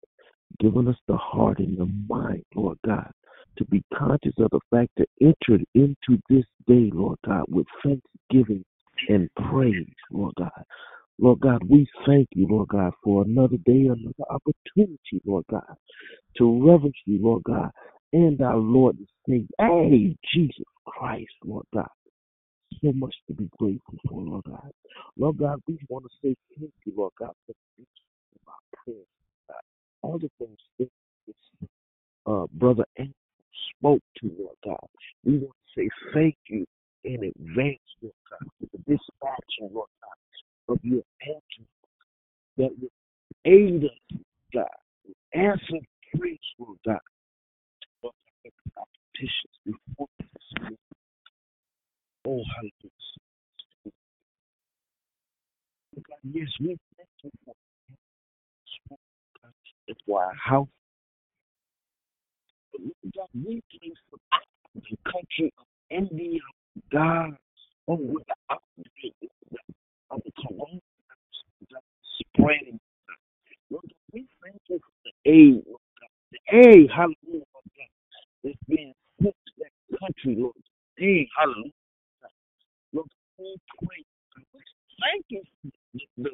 Giving 0.60 0.88
us 0.88 0.96
the 1.06 1.16
heart 1.16 1.58
and 1.58 1.76
the 1.76 1.90
mind, 2.08 2.44
Lord 2.54 2.78
God, 2.86 3.10
to 3.58 3.64
be 3.66 3.82
conscious 3.96 4.32
of 4.38 4.50
the 4.50 4.60
fact 4.70 4.90
that 4.96 5.08
entered 5.20 5.64
into 5.74 6.20
this 6.30 6.44
day, 6.66 6.90
Lord 6.92 7.18
God, 7.26 7.44
with 7.48 7.66
thanksgiving 7.84 8.64
and 9.08 9.28
praise, 9.50 9.86
Lord 10.10 10.34
God. 10.38 10.64
Lord 11.20 11.40
God, 11.40 11.62
we 11.68 11.86
thank 12.06 12.28
you, 12.32 12.46
Lord 12.48 12.68
God, 12.68 12.92
for 13.02 13.22
another 13.24 13.56
day, 13.58 13.86
another 13.86 14.24
opportunity, 14.30 15.20
Lord 15.26 15.44
God, 15.50 15.76
to 16.36 16.66
reverence 16.66 16.96
you, 17.06 17.20
Lord 17.20 17.42
God, 17.42 17.70
and 18.12 18.40
our 18.40 18.56
Lord 18.56 18.96
and 18.98 19.08
Savior, 19.28 19.46
hey, 19.58 20.16
Jesus 20.32 20.64
Christ, 20.86 21.32
Lord 21.44 21.66
God. 21.74 21.88
So 22.82 22.92
much 22.92 23.14
to 23.26 23.34
be 23.34 23.50
grateful 23.58 23.98
for, 24.08 24.20
Lord 24.22 24.44
God. 24.44 24.70
Lord 25.16 25.38
God, 25.38 25.60
we 25.66 25.78
want 25.88 26.04
to 26.04 26.10
say 26.22 26.36
thank 26.58 26.72
you, 26.84 26.92
Lord 26.96 27.12
God, 27.18 27.32
for 27.46 27.54
the 27.78 27.82
of 27.82 28.48
our 28.48 28.84
prayers, 28.84 29.06
God. 29.48 29.56
All 30.02 30.18
the 30.18 30.30
things 30.38 30.58
that 30.78 30.88
this 31.26 31.68
uh, 32.26 32.46
brother 32.52 32.84
Andrew 32.96 33.12
spoke 33.76 34.02
to, 34.20 34.30
Lord 34.38 34.56
God. 34.64 34.88
We 35.24 35.38
want 35.38 35.56
to 35.74 35.80
say 35.80 35.88
thank 36.14 36.36
you 36.48 36.64
in 37.04 37.14
advance, 37.24 37.80
Lord 38.02 38.14
God, 38.30 38.48
for 38.60 38.66
the 38.72 38.78
dispatching, 38.78 39.74
Lord 39.74 39.88
God, 40.00 40.17
of 40.68 40.78
your 40.82 41.02
answer 41.26 41.66
that 42.58 42.70
will 42.80 42.90
aid 43.44 43.84
us, 43.84 44.18
God. 44.52 44.66
Answer 45.34 45.78
praise, 46.16 46.38
Lord 46.58 46.78
God. 46.86 46.98
Let 48.02 48.12
our 48.76 48.84
petitions 49.14 49.54
before 49.64 50.08
us. 50.20 50.72
Oh, 52.26 52.42
hallelujah. 52.56 52.90
God, 55.96 56.18
yes, 56.32 56.48
we 56.60 56.76
thank 56.96 57.08
you 57.24 57.30
for. 57.44 57.54
That's 59.88 60.00
why 60.06 60.24
our 60.24 60.34
house, 60.34 60.68
but 62.72 62.80
God, 63.16 63.28
we 63.34 63.62
pray 63.80 63.92
for 64.10 64.18
the 64.74 64.96
country 65.10 65.52
of 65.58 65.66
India, 65.90 66.40
God, 66.92 67.36
oh, 67.88 67.94
with 67.94 68.24
the 68.26 69.12
the 70.24 70.32
coronavirus 70.38 71.70
God, 71.72 71.82
spreading. 72.20 72.80
Lord 73.70 73.84
we 74.12 74.26
thank 74.42 74.60
you 74.68 74.80
for 74.80 74.94
the 75.04 75.30
aid, 75.30 75.62
Lord 75.66 75.82
God. 76.00 76.12
The 76.32 76.40
aid, 76.56 76.90
hallelujah, 76.90 77.46
Lord 77.52 77.68
God, 77.76 77.92
that's 78.44 78.58
being 78.68 78.94
sent 79.22 79.34
to 79.34 79.52
that 79.60 80.00
country, 80.00 80.36
Lord. 80.38 80.56
The 80.98 81.04
Aid, 81.06 81.28
hallelujah. 81.38 81.72
Lord, 82.92 83.08
we 83.38 83.56
pray. 83.84 84.02
God. 84.34 84.62
Thank 85.00 85.24
you 85.28 85.42
for 85.62 85.70
the, 85.94 86.06
the, 86.18 86.30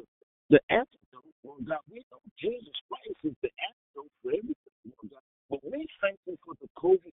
the 0.49 0.61
antidote, 0.69 1.35
Lord 1.43 1.65
God. 1.67 1.83
We 1.91 2.01
know 2.11 2.21
Jesus 2.39 2.75
Christ 2.89 3.19
is 3.23 3.35
the 3.43 3.51
antidote 3.61 4.11
for 4.23 4.31
everything, 4.31 4.77
Lord 4.87 5.09
God. 5.11 5.25
But 5.49 5.59
we 5.65 5.87
thank 6.01 6.17
you 6.25 6.37
for 6.45 6.55
the 6.61 6.69
COVID 6.79 7.13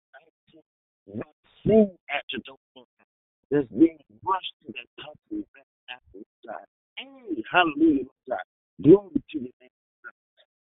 19 1.08 1.24
vaccine 1.24 1.96
antidote, 2.12 2.62
Lord 2.76 2.90
God, 3.00 3.10
that's 3.52 3.72
being 3.72 4.00
rushed 4.26 4.56
to 4.66 4.74
that 4.74 4.90
country, 5.00 5.46
that 5.56 5.68
after 5.92 6.22
God. 6.46 6.68
Hey, 6.98 7.37
hallelujah, 7.52 8.06
Lord 8.06 8.26
God. 8.30 8.46
Glory 8.82 9.22
to 9.32 9.38
your 9.38 9.54
name, 9.62 9.76
Lord 9.80 10.04
God. 10.04 10.14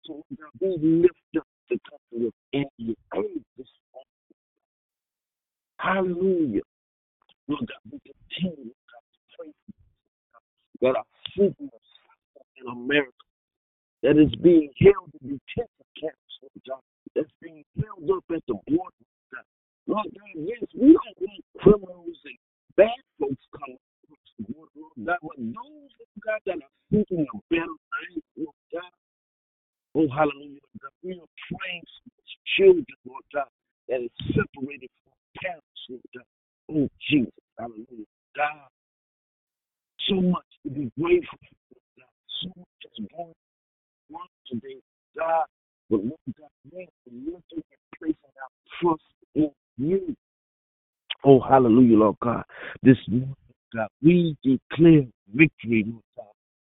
So, 0.05 0.13
Lord 0.39 0.53
God, 0.61 0.83
we 0.83 0.89
lift 1.03 1.37
up 1.37 1.47
the 1.71 1.79
country 1.89 2.27
of 2.29 2.35
India. 2.53 2.97
This 3.57 3.69
morning. 3.93 4.13
Hallelujah. 5.79 6.63
Lord 7.49 7.67
God, 7.67 7.83
we 7.91 7.99
continue, 8.01 8.73
Lord 8.73 8.89
God, 8.91 9.05
to 9.13 9.21
pray 9.37 9.51
for 9.53 9.73
that 10.83 10.97
are 10.97 11.11
seeking 11.35 11.71
asylum 11.71 12.49
in 12.59 12.67
America, 12.71 13.27
that 14.03 14.19
is 14.19 14.35
being 14.43 14.71
held 14.81 15.11
in 15.23 15.39
detention 15.39 15.87
camps, 15.99 16.35
Lord 16.43 16.63
God, 16.67 16.85
that's 17.15 17.35
being 17.43 17.65
held 17.79 18.11
up 18.11 18.25
at 18.35 18.43
the 18.47 18.55
border, 18.67 18.99
Lord 19.03 19.29
God. 19.31 19.47
Lord 19.87 20.09
God, 20.15 20.35
yes, 20.37 20.65
we 20.75 20.95
don't 20.95 21.19
want 21.21 21.45
criminals 21.61 22.19
and 22.25 22.39
bad 22.77 22.99
folks 23.19 23.43
coming 23.59 23.79
across 23.79 24.31
the 24.39 24.45
border, 24.55 24.73
Lord 24.77 24.99
God, 25.07 25.21
but 25.23 25.39
those, 25.39 25.91
Lord 25.99 26.19
God, 26.25 26.41
that 26.47 26.59
are 26.63 26.72
seeking 26.93 27.25
a 27.25 27.39
better 27.49 27.73
life, 27.73 28.25
Lord 28.37 28.61
God, 28.73 28.93
oh, 29.97 30.09
hallelujah, 30.13 30.61
Lord 30.61 30.79
God, 30.85 30.95
we 31.03 31.13
are 31.17 31.33
praying 31.49 31.83
for 31.89 32.13
those 32.13 32.35
children, 32.61 32.99
Lord 33.09 33.25
God, 33.33 33.51
that 33.89 34.05
is 34.05 34.13
separated 34.37 34.93
from 35.01 35.17
parents, 35.41 35.81
Lord 35.89 36.07
God. 36.15 36.29
Oh, 36.71 36.89
Jesus, 37.09 37.33
hallelujah, 37.59 38.07
God 38.37 38.69
so 40.09 40.21
much 40.21 40.45
to 40.65 40.71
be 40.71 40.91
grateful 41.01 41.39
for, 41.69 41.81
God. 41.99 42.07
So 42.43 42.49
much 42.57 42.67
is 42.99 43.07
going 43.17 43.35
on 44.15 44.29
today, 44.47 44.81
God. 45.17 45.45
But 45.91 46.01
Lord 46.01 46.21
God, 46.39 46.49
we 46.73 46.83
are 46.83 46.87
looking 47.13 47.43
and 47.53 47.99
placing 47.99 48.17
our 48.43 48.81
trust 48.81 49.03
in 49.35 49.51
you. 49.79 50.17
Oh, 51.25 51.41
hallelujah, 51.41 51.99
Lord 51.99 52.17
God. 52.23 52.43
This 52.83 52.97
morning, 53.09 53.35
God, 53.75 53.89
we 54.03 54.37
declare 54.43 55.07
victory, 55.35 55.85
Lord. 55.87 56.03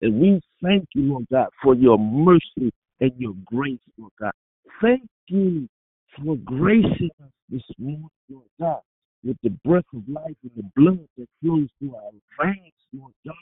And 0.02 0.20
we 0.20 0.42
thank 0.62 0.86
you, 0.94 1.04
Lord 1.04 1.28
God, 1.32 1.48
for 1.64 1.74
your 1.76 1.98
mercy 1.98 2.72
and 3.00 3.12
your 3.18 3.34
grace, 3.46 3.80
Lord 3.98 4.12
God. 4.20 4.34
Thank 4.82 5.08
you 5.28 5.68
for 6.16 6.36
gracing 6.38 7.10
us 7.24 7.32
this 7.50 7.64
morning, 7.78 8.10
Lord 8.30 8.46
God, 8.60 8.82
with 9.24 9.38
the 9.44 9.50
breath 9.66 9.86
of 9.96 10.08
life 10.08 10.36
and 10.44 10.52
the 10.56 10.70
blood 10.76 11.08
that 11.18 11.28
flows 11.42 11.68
through 11.80 11.96
our 11.96 12.12
veins, 12.46 12.74
Lord 12.94 13.14
God. 13.26 13.36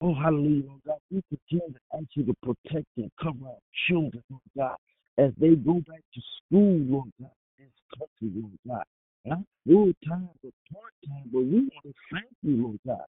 Oh, 0.00 0.14
hallelujah, 0.14 0.64
Lord 0.68 0.80
God. 0.86 0.98
We 1.10 1.22
continue 1.28 1.72
to 1.72 1.96
ask 1.96 2.06
you 2.14 2.24
to 2.24 2.34
protect 2.42 2.86
and 2.96 3.10
cover 3.20 3.46
our 3.46 3.62
children, 3.88 4.22
Lord 4.30 4.42
God, 4.56 4.76
as 5.16 5.32
they 5.40 5.54
go 5.54 5.74
back 5.88 6.02
to 6.14 6.20
school, 6.36 6.78
Lord 6.78 7.10
God, 7.20 7.30
this 7.58 7.72
country, 7.98 8.40
Lord 8.40 8.58
God. 8.66 8.84
Not 9.24 9.40
full 9.66 9.92
time, 10.06 10.30
but 10.42 10.52
part 10.72 10.92
time. 11.06 11.24
But 11.32 11.40
we 11.40 11.68
want 11.68 11.84
to 11.84 11.92
thank 12.12 12.30
you, 12.42 12.62
Lord 12.62 12.78
God, 12.86 13.04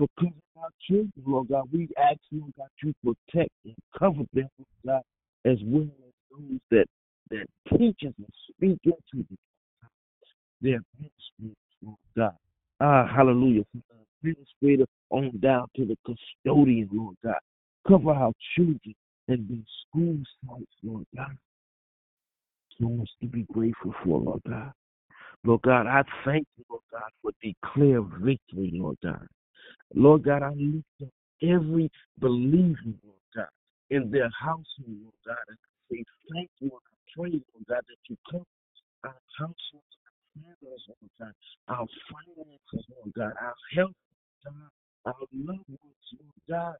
for 0.00 0.08
covering 0.18 0.42
our 0.56 0.70
children, 0.88 1.12
Lord 1.26 1.48
God. 1.48 1.68
We 1.70 1.88
ask 1.98 2.18
you, 2.30 2.40
Lord 2.40 2.54
God, 2.56 2.68
to 2.82 2.94
protect 3.04 3.52
and 3.66 3.74
cover 3.98 4.22
them, 4.32 4.48
Lord 4.58 4.80
God, 4.86 5.02
as 5.50 5.58
well 5.64 5.82
as 5.82 6.14
those 6.30 6.60
that 6.70 6.86
that 7.30 7.46
teaches 7.68 8.14
and 8.16 8.26
speak 8.50 8.78
into 8.84 9.26
the, 9.28 9.36
their 10.62 10.80
ministries, 10.98 11.56
Lord 11.82 11.96
God. 12.16 12.34
Ah, 12.80 13.06
hallelujah. 13.14 13.62
From 13.70 13.82
the 13.90 14.30
administrator 14.30 14.86
on 15.10 15.38
down 15.40 15.66
to 15.76 15.84
the 15.84 15.96
custodian, 16.06 16.88
Lord 16.92 17.16
God. 17.22 17.38
Cover 17.86 18.12
our 18.12 18.32
children 18.56 18.94
and 19.28 19.48
the 19.48 19.62
school 19.82 20.16
sites, 20.46 20.72
Lord 20.82 21.04
God. 21.14 21.36
So 22.80 22.88
much 22.88 23.10
to 23.20 23.28
be 23.28 23.46
grateful 23.52 23.94
for, 24.02 24.18
Lord 24.18 24.40
God. 24.48 24.72
Lord 25.44 25.62
God, 25.62 25.86
I 25.86 26.02
thank 26.24 26.46
you, 26.56 26.64
Lord 26.70 26.82
God, 26.90 27.10
for 27.22 27.32
declare 27.42 28.00
victory, 28.00 28.70
Lord 28.74 28.96
God. 29.02 29.26
Lord 29.94 30.24
God, 30.24 30.42
I 30.42 30.50
lift 30.50 30.86
up 31.02 31.08
every 31.42 31.90
believer, 32.18 32.78
Lord 33.04 33.26
God, 33.34 33.48
in 33.90 34.10
their 34.10 34.30
household, 34.38 34.64
Lord 34.86 35.20
God, 35.26 35.36
and 35.48 35.58
I 35.58 35.94
say 35.94 36.04
thank 36.32 36.50
you 36.60 36.70
and 36.70 36.86
I 36.86 36.96
pray, 37.16 37.30
Lord 37.30 37.66
God, 37.68 37.82
that 37.88 37.98
you 38.08 38.16
cover 38.30 38.44
our 39.04 39.14
households, 39.38 39.94
our 40.04 40.42
families, 40.42 40.82
Lord 40.88 41.10
God, 41.18 41.34
our 41.68 41.86
finances, 42.10 42.86
Lord 42.94 43.14
God, 43.16 43.32
our 43.40 43.54
health, 43.74 43.96
Lord 44.44 44.54
God, 44.54 44.70
our 45.06 45.26
loved 45.32 45.68
ones, 45.68 46.06
Lord 46.20 46.42
God. 46.48 46.76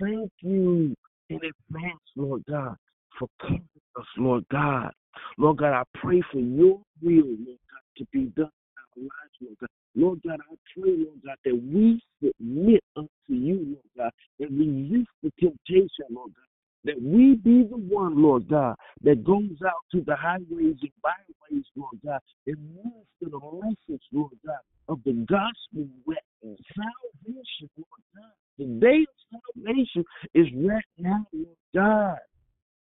Thank 0.00 0.30
you 0.40 0.94
in 1.30 1.36
advance, 1.36 2.00
Lord 2.16 2.44
God, 2.48 2.76
for 3.18 3.28
covering 3.40 3.68
us, 3.96 4.06
Lord 4.18 4.44
God. 4.50 4.92
Lord 5.38 5.58
God, 5.58 5.72
I 5.72 5.82
pray 5.98 6.22
for 6.32 6.38
your 6.38 6.80
will, 7.02 7.24
Lord 7.24 7.58
God, 7.70 7.84
to 7.96 8.06
be 8.12 8.24
done 8.36 8.50
in 8.50 8.76
our 8.76 9.02
lives, 9.02 9.36
Lord 9.40 9.56
God. 9.60 9.68
Lord 9.94 10.20
God, 10.26 10.38
I 10.40 10.54
pray, 10.74 10.92
Lord 10.96 11.20
God, 11.24 11.36
that 11.44 11.54
we 11.54 12.00
submit 12.22 12.82
unto 12.96 13.08
you, 13.28 13.76
Lord 13.76 13.90
God, 13.96 14.12
and 14.38 14.58
resist 14.58 15.10
the 15.22 15.30
temptation, 15.40 16.06
Lord 16.10 16.30
God. 16.34 16.44
That 16.82 17.02
we 17.02 17.34
be 17.34 17.64
the 17.68 17.76
one, 17.76 18.22
Lord 18.22 18.48
God, 18.48 18.74
that 19.02 19.22
goes 19.22 19.56
out 19.66 19.84
to 19.92 20.02
the 20.06 20.16
highways 20.16 20.76
and 20.80 20.90
byways, 21.02 21.64
Lord 21.76 21.98
God, 22.04 22.20
and 22.46 22.56
minister 22.74 23.20
the 23.20 23.40
message, 23.62 24.02
Lord 24.12 24.32
God, 24.46 24.60
of 24.88 25.00
the 25.04 25.12
gospel 25.28 25.86
where 26.04 26.16
salvation, 26.42 27.68
Lord 27.76 28.02
God. 28.16 28.32
The 28.58 28.64
day 28.64 29.02
of 29.02 29.40
salvation 29.56 30.04
is 30.34 30.46
right 30.64 30.84
now, 30.98 31.26
Lord 31.32 31.56
God. 31.74 32.18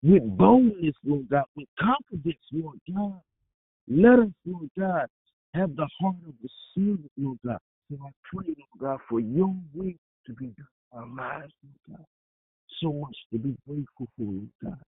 With 0.04 0.38
boldness, 0.38 0.96
Lord 1.04 1.30
God, 1.30 1.46
with 1.56 1.68
confidence, 1.80 2.38
Lord 2.52 2.80
God. 2.94 3.22
Let 3.88 4.20
us, 4.20 4.32
Lord 4.46 4.70
God, 4.78 5.08
have 5.54 5.76
the 5.76 5.88
heart 6.00 6.16
of 6.28 6.34
the 6.42 6.50
servant, 6.76 7.12
Lord 7.18 7.40
God. 7.46 7.60
So 7.90 7.98
I 8.04 8.12
pray, 8.24 8.48
Lord 8.48 8.80
God, 8.80 9.00
for 9.10 9.20
your 9.20 9.54
will 9.74 9.94
to 10.26 10.34
be 10.34 10.48
done 10.48 10.68
in 10.94 11.00
our 11.00 11.08
lives, 11.08 11.54
Lord 11.64 11.98
God. 11.98 12.06
So 12.82 12.94
much 12.94 13.16
to 13.32 13.40
be 13.40 13.56
grateful 13.68 14.08
for, 14.18 14.26
Lord 14.26 14.50
God. 14.64 14.80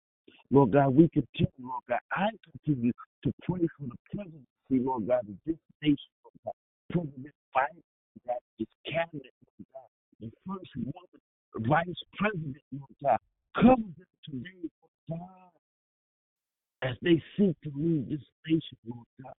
Lord 0.52 0.72
God, 0.74 0.90
we 0.90 1.08
continue, 1.10 1.50
Lord 1.62 1.84
God. 1.88 2.00
I 2.12 2.30
continue 2.52 2.92
to 3.24 3.32
pray 3.44 3.68
for 3.78 3.86
the 3.88 3.98
presidency, 4.14 4.86
Lord 4.86 5.08
God, 5.08 5.22
of 5.28 5.36
this 5.46 5.58
nation, 5.82 5.98
Lord 6.24 6.34
God. 6.46 6.54
President 6.92 7.36
Biden, 7.56 7.84
God, 8.28 8.42
his 8.58 8.68
cabinet, 8.86 9.34
Lord 9.46 9.66
God, 9.74 9.90
the 10.20 10.32
first 10.48 10.72
woman, 10.76 11.70
vice 11.70 12.02
president, 12.18 12.58
Lord 12.72 12.96
God. 13.02 13.20
Cover 13.56 13.90
them 13.98 14.14
today, 14.26 14.70
Lord 15.10 15.20
God, 15.20 16.90
as 16.90 16.96
they 17.02 17.22
seek 17.38 17.56
to 17.62 17.72
lead 17.76 18.10
this 18.10 18.26
nation, 18.48 18.78
Lord 18.88 19.08
God. 19.24 19.34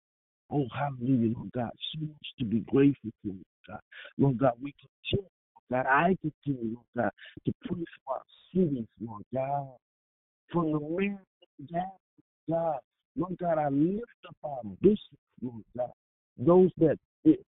Oh, 0.50 0.66
hallelujah, 0.76 1.34
Lord 1.36 1.52
God. 1.52 1.70
So 1.92 2.00
much 2.00 2.26
to 2.38 2.44
be 2.44 2.60
grateful 2.60 3.10
for, 3.22 3.28
Lord 3.28 3.44
God. 3.68 3.80
Lord 4.18 4.38
God, 4.38 4.52
we 4.60 4.74
continue, 4.80 5.28
Lord 5.70 5.84
God. 5.84 5.90
I 5.90 6.16
continue, 6.20 6.74
Lord 6.74 6.86
God, 6.96 7.10
to 7.46 7.52
pray 7.64 7.84
for 8.04 8.14
our 8.14 8.22
cities, 8.52 8.86
Lord 9.00 9.22
God. 9.32 9.68
From 10.52 10.72
the 10.72 10.80
mayor 10.80 11.22
down, 11.72 11.82
God. 12.48 12.78
Lord 13.16 13.36
God, 13.38 13.58
I 13.58 13.68
lift 13.68 14.04
up 14.28 14.36
our 14.44 14.60
bishops, 14.80 15.00
Lord 15.42 15.64
God. 15.76 15.90
Those 16.38 16.70
that 16.78 16.98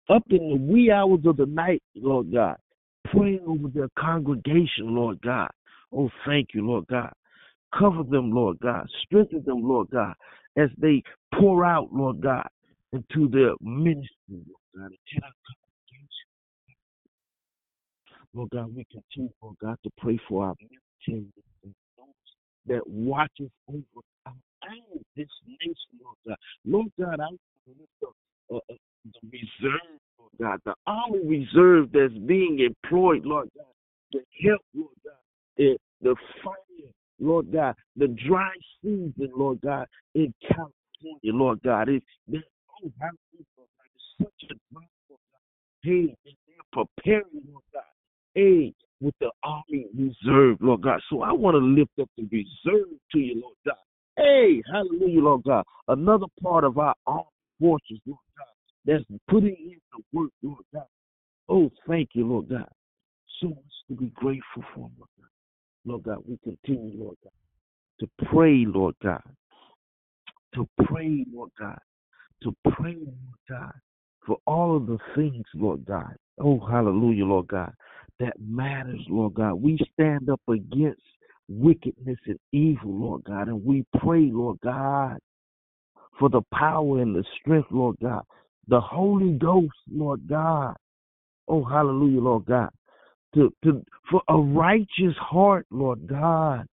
up 0.09 0.23
in 0.29 0.49
the 0.49 0.57
wee 0.71 0.91
hours 0.91 1.21
of 1.25 1.37
the 1.37 1.45
night, 1.47 1.81
Lord 1.95 2.31
God, 2.31 2.57
praying 3.05 3.41
over 3.47 3.67
their 3.69 3.89
congregation, 3.97 4.95
Lord 4.95 5.19
God. 5.21 5.49
Oh, 5.91 6.09
thank 6.25 6.49
you, 6.53 6.65
Lord 6.65 6.87
God. 6.87 7.11
Cover 7.77 8.03
them, 8.03 8.31
Lord 8.31 8.59
God. 8.59 8.87
Strengthen 9.03 9.43
them, 9.43 9.67
Lord 9.67 9.89
God, 9.91 10.13
as 10.55 10.69
they 10.77 11.03
pour 11.33 11.65
out, 11.65 11.91
Lord 11.91 12.21
God, 12.21 12.47
into 12.95 13.29
their 13.29 13.53
ministry, 13.61 14.09
Lord 14.29 14.65
God, 14.75 14.91
into 14.91 15.25
our 15.25 15.31
congregation. 15.45 16.27
Lord 18.33 18.49
God, 18.51 18.75
we 18.75 18.85
continue, 18.91 19.31
Lord 19.41 19.55
God, 19.61 19.77
to 19.83 19.89
pray 19.97 20.19
for 20.27 20.45
our 20.45 20.55
military 20.59 21.31
and 21.63 21.73
those 21.97 22.07
that 22.67 22.87
watches 22.87 23.49
over 23.69 24.01
our 24.25 24.33
own 24.69 24.99
this 25.15 25.27
nation, 25.47 25.75
Lord 26.03 26.17
God. 26.27 26.37
Lord 26.65 26.87
God, 26.99 27.19
I 27.19 27.29
lift 27.67 27.89
uh, 28.51 28.55
uh, 28.55 28.59
the 28.69 29.29
reserve, 29.31 29.99
Lord 30.19 30.31
God, 30.41 30.59
the 30.65 30.73
army 30.87 31.19
reserve 31.25 31.89
that's 31.93 32.13
being 32.25 32.59
employed, 32.59 33.25
Lord 33.25 33.49
God, 33.55 33.65
to 34.13 34.19
help, 34.43 34.61
Lord 34.73 34.89
God, 35.03 35.77
the 36.01 36.15
fire, 36.43 36.91
Lord 37.19 37.51
God, 37.51 37.75
the 37.95 38.07
dry 38.27 38.51
season, 38.81 39.31
Lord 39.35 39.59
God, 39.61 39.87
in 40.13 40.33
California, 40.41 41.33
Lord 41.33 41.61
God. 41.63 41.89
It's, 41.89 42.45
oh, 42.83 42.91
how 42.99 43.09
Lord 43.33 43.45
God, 43.57 43.87
it's 43.95 44.03
such 44.19 44.49
a 44.51 44.53
dry, 44.73 44.87
Lord 45.09 45.21
God. 45.31 45.41
Hey, 45.83 46.15
they're 46.25 46.85
preparing, 46.85 47.43
Lord 47.49 47.63
God. 47.73 47.83
Hey, 48.33 48.73
with 49.01 49.15
the 49.19 49.31
army 49.43 49.87
reserve, 49.97 50.57
Lord 50.61 50.81
God. 50.81 50.99
So 51.09 51.21
I 51.21 51.31
want 51.31 51.55
to 51.55 51.59
lift 51.59 51.91
up 52.01 52.09
the 52.17 52.23
reserve 52.23 52.89
to 53.11 53.19
you, 53.19 53.41
Lord 53.41 53.55
God. 53.65 53.75
Hey, 54.17 54.61
hallelujah, 54.71 55.21
Lord 55.21 55.43
God. 55.43 55.65
Another 55.87 56.27
part 56.41 56.63
of 56.63 56.77
our 56.77 56.95
armed 57.05 57.25
forces, 57.59 57.99
Lord 58.05 58.19
God, 58.37 58.47
that's 58.85 59.03
putting 59.27 59.55
in 59.55 59.79
the 59.93 60.03
work, 60.17 60.31
Lord 60.41 60.63
God. 60.73 60.85
Oh, 61.49 61.69
thank 61.87 62.09
you, 62.13 62.25
Lord 62.25 62.49
God. 62.49 62.69
So 63.41 63.49
much 63.49 63.57
to 63.89 63.95
be 63.95 64.11
grateful 64.15 64.63
for, 64.73 64.89
Lord 64.97 65.09
God. 65.19 65.29
Lord 65.85 66.03
God, 66.03 66.23
we 66.27 66.37
continue, 66.43 67.03
Lord 67.03 67.17
God, 67.23 67.31
to 67.99 68.25
pray, 68.25 68.65
Lord 68.65 68.95
God. 69.03 69.21
To 70.55 70.67
pray, 70.85 71.25
Lord 71.31 71.51
God. 71.59 71.77
To 72.43 72.55
pray, 72.71 72.95
Lord 72.95 73.39
God, 73.49 73.73
for 74.25 74.37
all 74.45 74.75
of 74.75 74.87
the 74.87 74.97
things, 75.15 75.45
Lord 75.53 75.85
God. 75.85 76.15
Oh, 76.39 76.59
hallelujah, 76.59 77.25
Lord 77.25 77.47
God, 77.47 77.73
that 78.19 78.33
matters, 78.39 79.01
Lord 79.09 79.35
God. 79.35 79.55
We 79.55 79.79
stand 79.93 80.29
up 80.29 80.41
against 80.49 81.01
wickedness 81.47 82.17
and 82.25 82.39
evil, 82.51 82.91
Lord 82.93 83.23
God, 83.23 83.47
and 83.47 83.63
we 83.63 83.85
pray, 83.99 84.29
Lord 84.31 84.57
God, 84.63 85.17
for 86.19 86.29
the 86.29 86.41
power 86.53 87.01
and 87.01 87.15
the 87.15 87.23
strength, 87.39 87.67
Lord 87.71 87.97
God. 88.01 88.23
The 88.67 88.81
Holy 88.81 89.33
Ghost, 89.33 89.75
Lord 89.91 90.27
God. 90.27 90.75
Oh, 91.47 91.63
hallelujah, 91.63 92.19
Lord 92.19 92.45
God. 92.45 92.69
To, 93.35 93.53
to 93.63 93.83
for 94.09 94.21
a 94.29 94.37
righteous 94.37 95.15
heart, 95.19 95.65
Lord 95.69 96.07
God. 96.07 96.65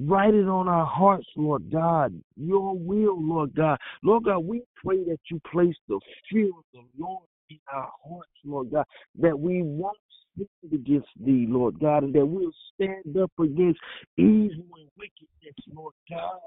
Write 0.00 0.34
it 0.34 0.46
on 0.46 0.68
our 0.68 0.86
hearts, 0.86 1.26
Lord 1.36 1.70
God. 1.72 2.20
Your 2.36 2.76
will, 2.76 3.20
Lord 3.20 3.54
God. 3.54 3.78
Lord 4.02 4.24
God, 4.24 4.38
we 4.40 4.62
pray 4.84 5.02
that 5.04 5.18
you 5.30 5.40
place 5.50 5.74
the 5.88 5.98
fear 6.30 6.48
of 6.48 6.64
the 6.72 6.82
Lord 6.96 7.24
in 7.50 7.58
our 7.72 7.90
hearts, 8.08 8.30
Lord 8.44 8.70
God, 8.70 8.84
that 9.20 9.38
we 9.38 9.62
won't 9.62 9.96
sin 10.36 10.46
against 10.72 11.08
thee, 11.18 11.46
Lord 11.48 11.80
God, 11.80 12.04
and 12.04 12.14
that 12.14 12.24
we'll 12.24 12.52
stand 12.74 13.16
up 13.20 13.32
against 13.40 13.80
evil 14.16 14.66
and 14.76 14.88
wickedness, 14.96 15.56
Lord 15.72 15.94
God. 16.08 16.38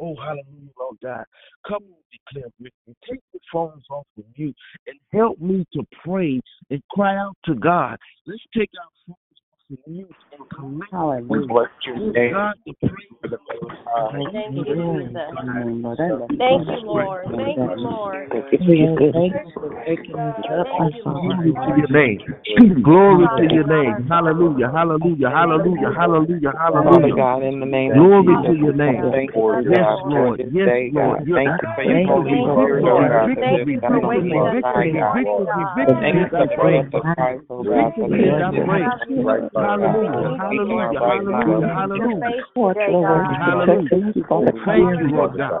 Oh, 0.00 0.14
hallelujah, 0.14 0.70
Lord 0.78 0.96
God. 1.02 1.24
Come 1.66 1.82
on, 1.82 2.02
declare 2.12 2.50
victory. 2.60 2.96
Take 3.10 3.20
the 3.32 3.40
phones 3.52 3.82
off 3.90 4.06
of 4.16 4.24
you 4.36 4.54
and 4.86 4.96
help 5.12 5.40
me 5.40 5.66
to 5.72 5.82
pray 6.04 6.40
and 6.70 6.82
cry 6.92 7.16
out 7.16 7.36
to 7.46 7.56
God. 7.56 7.96
Let's 8.26 8.42
take 8.56 8.70
our 8.80 9.16
mute 9.86 10.08
and 10.32 10.50
command 10.56 11.28
We 11.28 11.46
bless 11.46 11.68
your 11.86 11.96
name 12.12 12.32
God 12.32 12.54
to 12.66 12.74
pray. 12.80 13.04
for 13.20 13.28
the. 13.28 13.38
Thank 14.12 14.56
you, 14.56 14.64
Jesus. 14.64 15.14
Thank 16.38 16.68
you, 16.68 16.86
Lord. 16.86 17.26
Thank 17.36 17.56
you, 17.56 17.76
Lord. 17.76 18.28
Thank 18.32 18.52
you, 18.52 18.58
Jesus. 18.66 19.12
Thank 19.12 20.08
you, 20.08 20.14
Glory 20.24 20.96
Lord. 21.04 21.36
to 21.64 21.72
your 21.76 21.88
name. 21.88 22.18
Glory 22.82 23.28
to 23.36 23.54
your 23.54 23.66
name. 23.66 24.06
Hallelujah. 24.08 24.70
Hallelujah. 24.72 25.28
Hallelujah. 25.30 25.90
Hallelujah. 25.96 26.52
Hallelujah. 26.56 27.14
God, 27.16 27.42
in 27.42 27.60
the 27.60 27.66
name 27.66 27.92
Glory 27.92 28.36
to 28.46 28.54
your 28.56 28.72
name. 28.72 29.02
Thank 29.12 29.34
you, 29.34 29.42
Lord 29.42 29.64
Yes, 29.68 29.84
Lord. 30.06 30.40
Yes, 30.52 30.68
Lord. 30.92 31.18
Thank 31.34 31.50
you 31.62 31.68
for 31.74 31.82
your 31.84 31.98
Victory, 31.98 32.04
Holy 32.08 32.30
Thank 32.30 32.46
you, 32.46 32.64
Spirit, 32.64 32.84
Lord. 32.84 33.10
Victory, 33.26 33.40
Thank 33.42 33.68
you 33.68 33.80
God 33.80 33.88
for 33.88 33.96
on 33.96 34.02
the 34.02 34.08
waking 34.08 34.46
us 34.46 34.54
inside, 34.56 34.84
this 34.84 34.94
God. 35.00 35.16
morning, 35.22 35.46
victory, 35.48 35.64
victory, 35.74 35.96
Thank 36.00 36.14
you 36.14 36.24
oh 36.24 36.28
victory. 36.28 36.30
for 36.30 36.38
the 36.38 36.48
I 36.48 36.56
pray. 36.56 36.76
cross 36.78 36.86
of 36.94 37.02
Christ, 37.16 37.44
oh 37.50 37.64
God, 37.64 37.92
for 37.98 38.08
the 38.08 38.16
Victory, 38.16 39.57
I 39.60 39.76
righteous 39.76 39.80
pray. 39.80 39.90
right, 39.90 40.10
Lord 40.12 40.40
God. 40.40 40.40
Hallelujah. 40.40 41.00
Hallelujah. 41.00 41.00
Hallelujah. 41.02 41.60
God. 41.60 41.76
Seek 41.76 41.94
your 41.94 42.08
Hallelujah. 42.08 42.20
face 42.20 42.46
today, 42.54 42.92
God. 43.00 43.36
Hallelujah. 43.40 43.88
Thank 44.66 45.00
you, 45.00 45.08
Lord 45.10 45.36
God. 45.36 45.60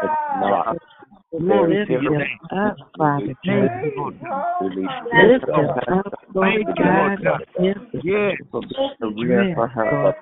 name 0.04 0.42
of 0.42 0.50
not 0.50 0.78
Lord, 1.32 1.70
very 1.70 1.86
difficult. 1.86 2.24
up, 2.52 2.78
Father 2.98 3.36
God. 3.46 3.72
Release 4.62 4.90
Lift 5.14 5.46
us 5.46 5.78
up, 5.88 6.14
Lord 6.34 6.66
God. 6.76 7.44
Yes. 7.62 8.38
Her, 9.74 10.14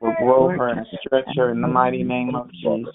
will 0.00 0.14
grow 0.18 0.48
her 0.48 0.68
and 0.68 0.86
stretch 1.04 1.36
her 1.36 1.50
in 1.50 1.60
the 1.60 1.68
mighty 1.68 2.02
name 2.02 2.34
of 2.34 2.50
Jesus. 2.52 2.94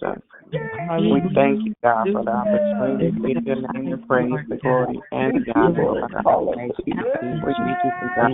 We 0.52 1.22
thank 1.34 1.66
you, 1.66 1.74
God, 1.82 2.08
for 2.12 2.24
the 2.24 2.32
opportunity 2.32 3.12
to 3.12 3.34
give 3.34 3.46
your 3.46 3.56
name 3.74 3.92
the 3.92 3.98
praise, 4.08 4.34
the 4.50 4.58
glory, 4.58 5.00
and 5.12 5.46
the 5.46 5.54
honor. 5.56 6.08
God. 6.12 7.24
We 7.24 7.40
thank 7.44 7.80
you 7.84 7.92
for 8.00 8.14
God. 8.16 8.32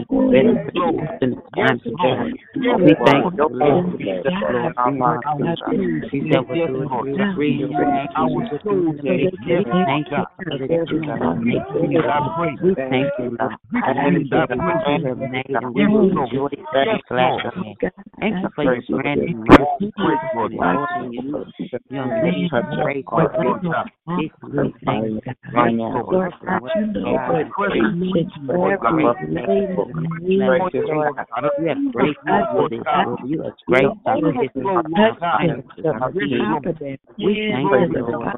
We 2.83 2.95
thank 3.05 3.25
you 3.35 3.37
for 3.37 3.49
blowing 3.49 4.07
our. 4.77 5.23
He 6.11 6.29
said, 6.31 6.47
"What 6.47 6.57
you 6.57 6.77
would 6.77 7.35
free 7.35 7.53
your 7.69 7.85
actions 7.93 8.31
with 8.35 8.61
you 8.65 8.93
to 8.93 9.03
make 9.03 9.33
you 9.45 9.73
thank 9.85 10.07
you 10.11 10.25
for 10.37 10.57
the 10.57 10.67
made 11.39 11.61
We 12.61 12.75
thank 12.75 13.11
you, 13.19 13.37
Lord. 13.39 13.55
Thank 13.71 14.31
you 14.31 14.45
for 14.57 14.57
and 15.59 15.73
we 15.73 15.83
and 15.83 16.29
be 16.31 16.37
it. 16.51 17.77
Thank 18.19 18.43
you 18.43 18.49
for 18.57 18.63
your 18.63 18.81
granted 18.89 19.35
mercy, 19.35 19.93
and 19.95 20.53
Lord, 20.57 20.89
you, 21.11 21.45
you 21.59 21.99
have 21.99 22.23
made 22.23 22.49
us 22.51 22.65
great 22.81 23.05
for 23.05 23.29
this. 23.29 24.31
We 24.41 24.73
thank 24.83 25.13
you 25.13 25.21
right 25.53 25.73
now. 25.75 26.01
Lord, 26.09 26.33
you 26.41 26.97
know 26.97 27.21
what 27.21 27.45
great 27.51 27.83
you 31.59 31.69
have 31.69 31.77
great 31.91 32.17
for 32.25 32.67
this, 32.67 32.81
Lord. 33.05 33.19
You 33.25 33.43
are 33.43 33.53
great 33.67 33.93
for 34.07 34.17
this. 34.17 34.47
We 37.19 37.51
thank 37.53 37.71
you, 37.71 37.93
Lord. 38.11 38.37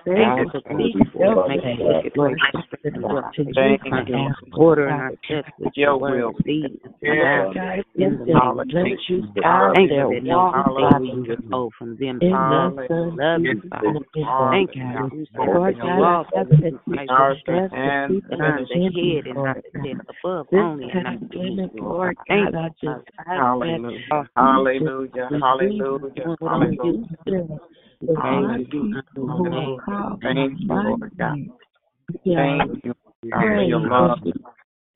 Thank 0.05 0.39
you 0.41 1.05
for 1.13 1.49
making 1.49 1.79
it 1.81 2.13
great. 2.15 2.37
Thank 3.55 4.09
you. 4.09 4.31
Order 4.53 4.89
in 4.89 4.95
our 4.95 5.13
steps 5.25 5.51
with 5.59 5.73
Your 5.77 5.99
will. 5.99 6.33
Lead 6.45 6.65
us 6.65 6.93
Yeah. 7.03 7.53
God. 7.55 7.85
Yes, 7.95 8.13
In 8.13 8.19
the 8.19 8.25
name 8.27 8.37
of 8.37 8.57
Lord. 8.57 8.69
Jesus. 9.07 9.29
God, 9.43 9.75
Thank 9.75 9.91
you 9.91 9.97
that 9.97 10.23
no 10.23 10.39
walk 10.39 10.77
good 10.77 11.03
thing 11.03 11.15
you 11.15 11.25
withhold 11.29 11.73
from 11.79 11.97
them 11.97 12.19
love 12.21 13.41
you. 13.43 13.51
You, 13.51 13.63
Father. 13.71 14.51
Thank 14.51 14.75
you. 14.75 14.83
You 15.13 15.27
Lord 15.37 15.79
God, 15.79 15.85
you 15.85 16.01
walk 16.01 16.27
I 16.37 16.43
with 16.43 16.85
Christ 16.85 17.11
Ours 17.11 17.39
Jesus. 17.47 17.71
and 17.73 18.23
the 18.29 18.37
head 18.37 19.27
and 19.27 19.35
not 19.35 19.57
the 19.73 19.81
tail, 19.81 20.01
above 20.25 20.47
only 20.53 20.91
and 20.93 21.31
beneath. 21.31 21.71
Lord, 21.75 22.17
thank 22.53 22.77
you. 22.83 23.05
Hallelujah. 23.27 24.29
Hallelujah. 24.37 25.29
Hallelujah. 25.41 26.37
Hallelujah. 26.41 27.59
Praise 28.01 28.69
you. 28.73 29.01
Hallelujah. 29.27 30.19
Thank 30.23 30.61
you, 30.61 30.69
Lord 30.69 31.13
God. 31.19 31.37
Thank 32.19 32.85
you 32.85 32.95
God, 33.33 33.41
for 33.41 33.63
your 33.63 33.81
love. 33.81 34.19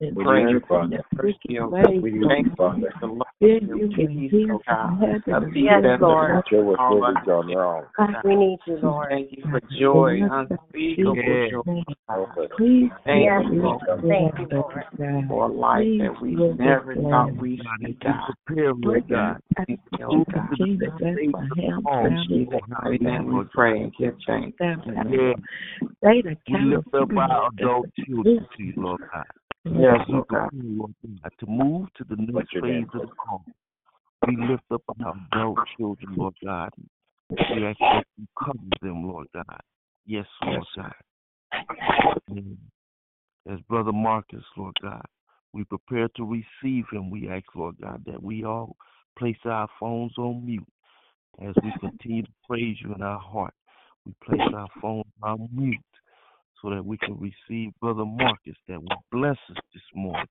We 0.01 0.23
Pray 0.23 0.43
need 0.43 0.61
for 0.67 0.81
Father. 0.81 1.03
your 1.17 1.33
heal. 1.47 1.73
We 2.01 2.11
need 2.11 2.27
Thank 2.27 2.45
you, 2.45 2.51
you 2.51 2.55
for 2.55 2.75
the 3.01 3.07
Lord, 3.07 3.27
your 3.39 3.77
you 3.77 3.89
can 3.95 4.07
peace, 4.07 4.31
hear 4.31 4.53
oh 4.53 4.61
from 4.65 4.97
God. 4.99 4.99
heaven. 4.99 5.33
A 5.33 5.41
peace 5.53 5.63
Yes, 5.63 6.01
Lord. 6.01 6.31
surpasses 6.31 6.49
Show 6.49 6.71
us 6.71 6.79
all 6.79 6.99
where 6.99 7.13
we've 7.13 7.25
gone 7.25 7.47
wrong. 7.53 7.83
understanding. 7.99 8.21
We 8.23 8.35
need 8.35 8.59
you, 8.65 8.77
Lord. 8.77 9.09
Thank 9.09 9.31
you 9.31 9.43
for 9.51 9.61
joy, 9.79 10.21
unspeakable 10.31 11.15
joy. 11.51 11.83
Help 12.09 12.37
us. 12.37 12.49
Please 12.57 12.89
Thank 13.05 13.29
you, 13.51 13.61
Lord. 13.61 13.81
Lord, 13.87 14.01
Thank 14.01 14.39
you, 14.39 14.47
Lord. 14.51 14.83
for 15.27 15.45
a 15.45 15.53
life 15.53 15.85
that 15.99 16.21
we 16.21 16.35
never 16.35 16.95
thought 16.95 17.35
we'd 17.37 17.59
God, 17.59 17.67
see, 17.79 17.85
as 17.85 17.89
we 17.89 17.93
God. 18.03 18.33
prepare, 18.45 18.73
Lord 18.73 19.07
Thank 19.57 19.79
you, 19.91 19.97
move 20.09 20.27
God. 20.33 20.49
into 20.59 20.77
the 20.77 20.77
Continue 20.77 20.77
to 20.79 20.91
bless 20.97 21.17
my 21.33 21.47
health, 21.61 21.83
In 21.85 22.25
family, 22.27 22.45
Jesus' 22.45 22.61
mighty 22.83 23.05
name 23.05 23.37
we 23.37 23.43
pray 23.53 23.81
and 23.81 23.93
give 23.97 24.15
thanks. 24.27 24.57
family. 24.57 24.93
Yeah, 25.11 25.33
They 26.01 26.21
the 26.21 26.35
we 26.51 26.59
lift 26.75 26.93
up 26.95 27.09
our 27.17 27.49
adult 27.49 27.87
children 28.05 28.47
to 28.57 28.63
you, 28.63 28.73
Lord 28.77 29.01
God. 29.13 29.25
Yes, 29.65 29.99
oh 30.09 30.25
God. 30.29 30.49
Lord 30.53 30.93
God, 31.03 31.31
to 31.39 31.45
move 31.45 31.87
to 31.97 32.03
the 32.03 32.15
next 32.15 32.33
What's 32.33 32.53
your 32.53 32.63
name, 32.63 32.85
phase 32.85 33.01
of 33.01 33.09
the 33.09 33.15
call. 33.15 33.45
We 34.27 34.37
lift 34.37 34.63
up 34.71 34.81
our 35.03 35.13
adult 35.33 35.59
children, 35.77 36.15
Lord 36.15 36.33
God. 36.43 36.69
We 37.29 37.65
ask 37.65 37.79
that 37.79 38.05
you 38.17 38.27
cover 38.37 38.57
them, 38.81 39.07
Lord 39.07 39.27
God. 39.33 39.61
Yes, 40.05 40.25
Lord 40.43 40.65
God. 40.75 40.93
As 43.51 43.59
Brother 43.69 43.91
Marcus, 43.91 44.43
Lord 44.57 44.75
God, 44.81 45.05
we 45.53 45.63
prepare 45.65 46.07
to 46.15 46.23
receive 46.23 46.85
him. 46.91 47.09
We 47.09 47.29
ask, 47.29 47.45
Lord 47.55 47.75
God, 47.81 48.03
that 48.05 48.21
we 48.21 48.43
all 48.43 48.75
place 49.17 49.37
our 49.45 49.67
phones 49.79 50.13
on 50.17 50.45
mute 50.45 50.65
as 51.41 51.53
we 51.63 51.71
continue 51.79 52.23
to 52.23 52.31
praise 52.47 52.77
you 52.81 52.93
in 52.93 53.01
our 53.01 53.19
heart. 53.19 53.53
We 54.05 54.13
place 54.23 54.47
our 54.55 54.67
phones 54.81 55.05
on 55.21 55.49
mute 55.51 55.77
so 56.61 56.69
that 56.69 56.85
we 56.85 56.97
can 56.97 57.17
receive 57.19 57.71
Brother 57.81 58.05
Marcus 58.05 58.55
that 58.67 58.81
will 58.81 59.03
bless 59.11 59.37
us 59.49 59.57
this 59.73 59.83
morning. 59.95 60.27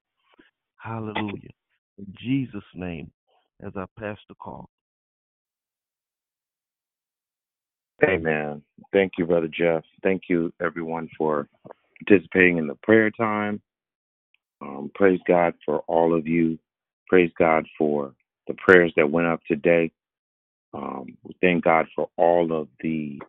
Hallelujah. 0.76 1.50
In 1.98 2.14
Jesus' 2.18 2.62
name, 2.74 3.10
as 3.64 3.72
I 3.76 3.84
pass 3.98 4.18
the 4.28 4.34
call. 4.36 4.68
Amen. 8.04 8.62
Thank 8.92 9.12
you, 9.18 9.26
Brother 9.26 9.48
Jeff. 9.48 9.84
Thank 10.02 10.22
you, 10.28 10.52
everyone, 10.62 11.08
for 11.18 11.48
participating 12.06 12.58
in 12.58 12.66
the 12.66 12.76
prayer 12.76 13.10
time. 13.10 13.60
Um, 14.62 14.90
praise 14.94 15.20
God 15.26 15.54
for 15.64 15.80
all 15.80 16.16
of 16.16 16.26
you. 16.26 16.58
Praise 17.08 17.30
God 17.38 17.66
for 17.78 18.14
the 18.48 18.54
prayers 18.54 18.92
that 18.96 19.10
went 19.10 19.28
up 19.28 19.40
today. 19.48 19.92
Um, 20.74 21.16
thank 21.40 21.64
God 21.64 21.86
for 21.94 22.08
all 22.16 22.52
of 22.52 22.68
the 22.82 23.20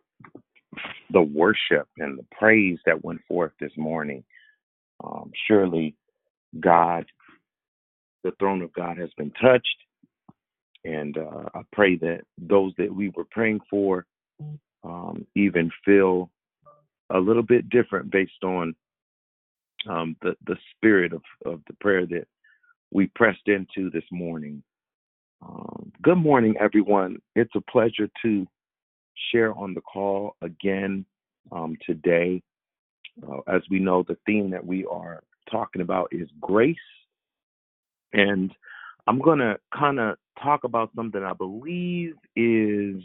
the 1.10 1.22
worship 1.22 1.88
and 1.98 2.18
the 2.18 2.26
praise 2.38 2.78
that 2.86 3.04
went 3.04 3.20
forth 3.28 3.52
this 3.60 3.72
morning. 3.76 4.24
Um, 5.04 5.30
surely, 5.46 5.96
God, 6.60 7.06
the 8.24 8.32
throne 8.38 8.62
of 8.62 8.72
God 8.72 8.98
has 8.98 9.10
been 9.16 9.32
touched, 9.32 9.76
and 10.84 11.16
uh, 11.18 11.48
I 11.54 11.62
pray 11.72 11.96
that 11.96 12.22
those 12.38 12.72
that 12.78 12.94
we 12.94 13.10
were 13.10 13.26
praying 13.30 13.60
for 13.70 14.06
um, 14.84 15.26
even 15.34 15.70
feel 15.84 16.30
a 17.10 17.18
little 17.18 17.42
bit 17.42 17.68
different 17.68 18.10
based 18.10 18.42
on 18.44 18.74
um, 19.88 20.16
the 20.22 20.36
the 20.46 20.56
spirit 20.76 21.12
of 21.12 21.22
of 21.44 21.60
the 21.66 21.74
prayer 21.80 22.06
that 22.06 22.26
we 22.92 23.06
pressed 23.14 23.46
into 23.48 23.90
this 23.90 24.04
morning. 24.10 24.62
Um, 25.42 25.92
good 26.02 26.18
morning, 26.18 26.54
everyone. 26.60 27.16
It's 27.34 27.54
a 27.56 27.60
pleasure 27.60 28.08
to 28.22 28.46
share 29.30 29.54
on 29.54 29.74
the 29.74 29.80
call 29.80 30.36
again 30.42 31.04
um, 31.50 31.76
today. 31.86 32.42
Uh, 33.26 33.38
as 33.46 33.62
we 33.70 33.78
know, 33.78 34.02
the 34.02 34.16
theme 34.26 34.50
that 34.50 34.64
we 34.64 34.86
are 34.86 35.22
talking 35.50 35.82
about 35.82 36.08
is 36.12 36.28
grace, 36.40 36.76
and 38.12 38.52
I'm 39.06 39.20
going 39.20 39.40
to 39.40 39.58
kind 39.76 40.00
of 40.00 40.16
talk 40.42 40.64
about 40.64 40.90
something 40.96 41.22
I 41.22 41.34
believe 41.34 42.14
is 42.36 43.02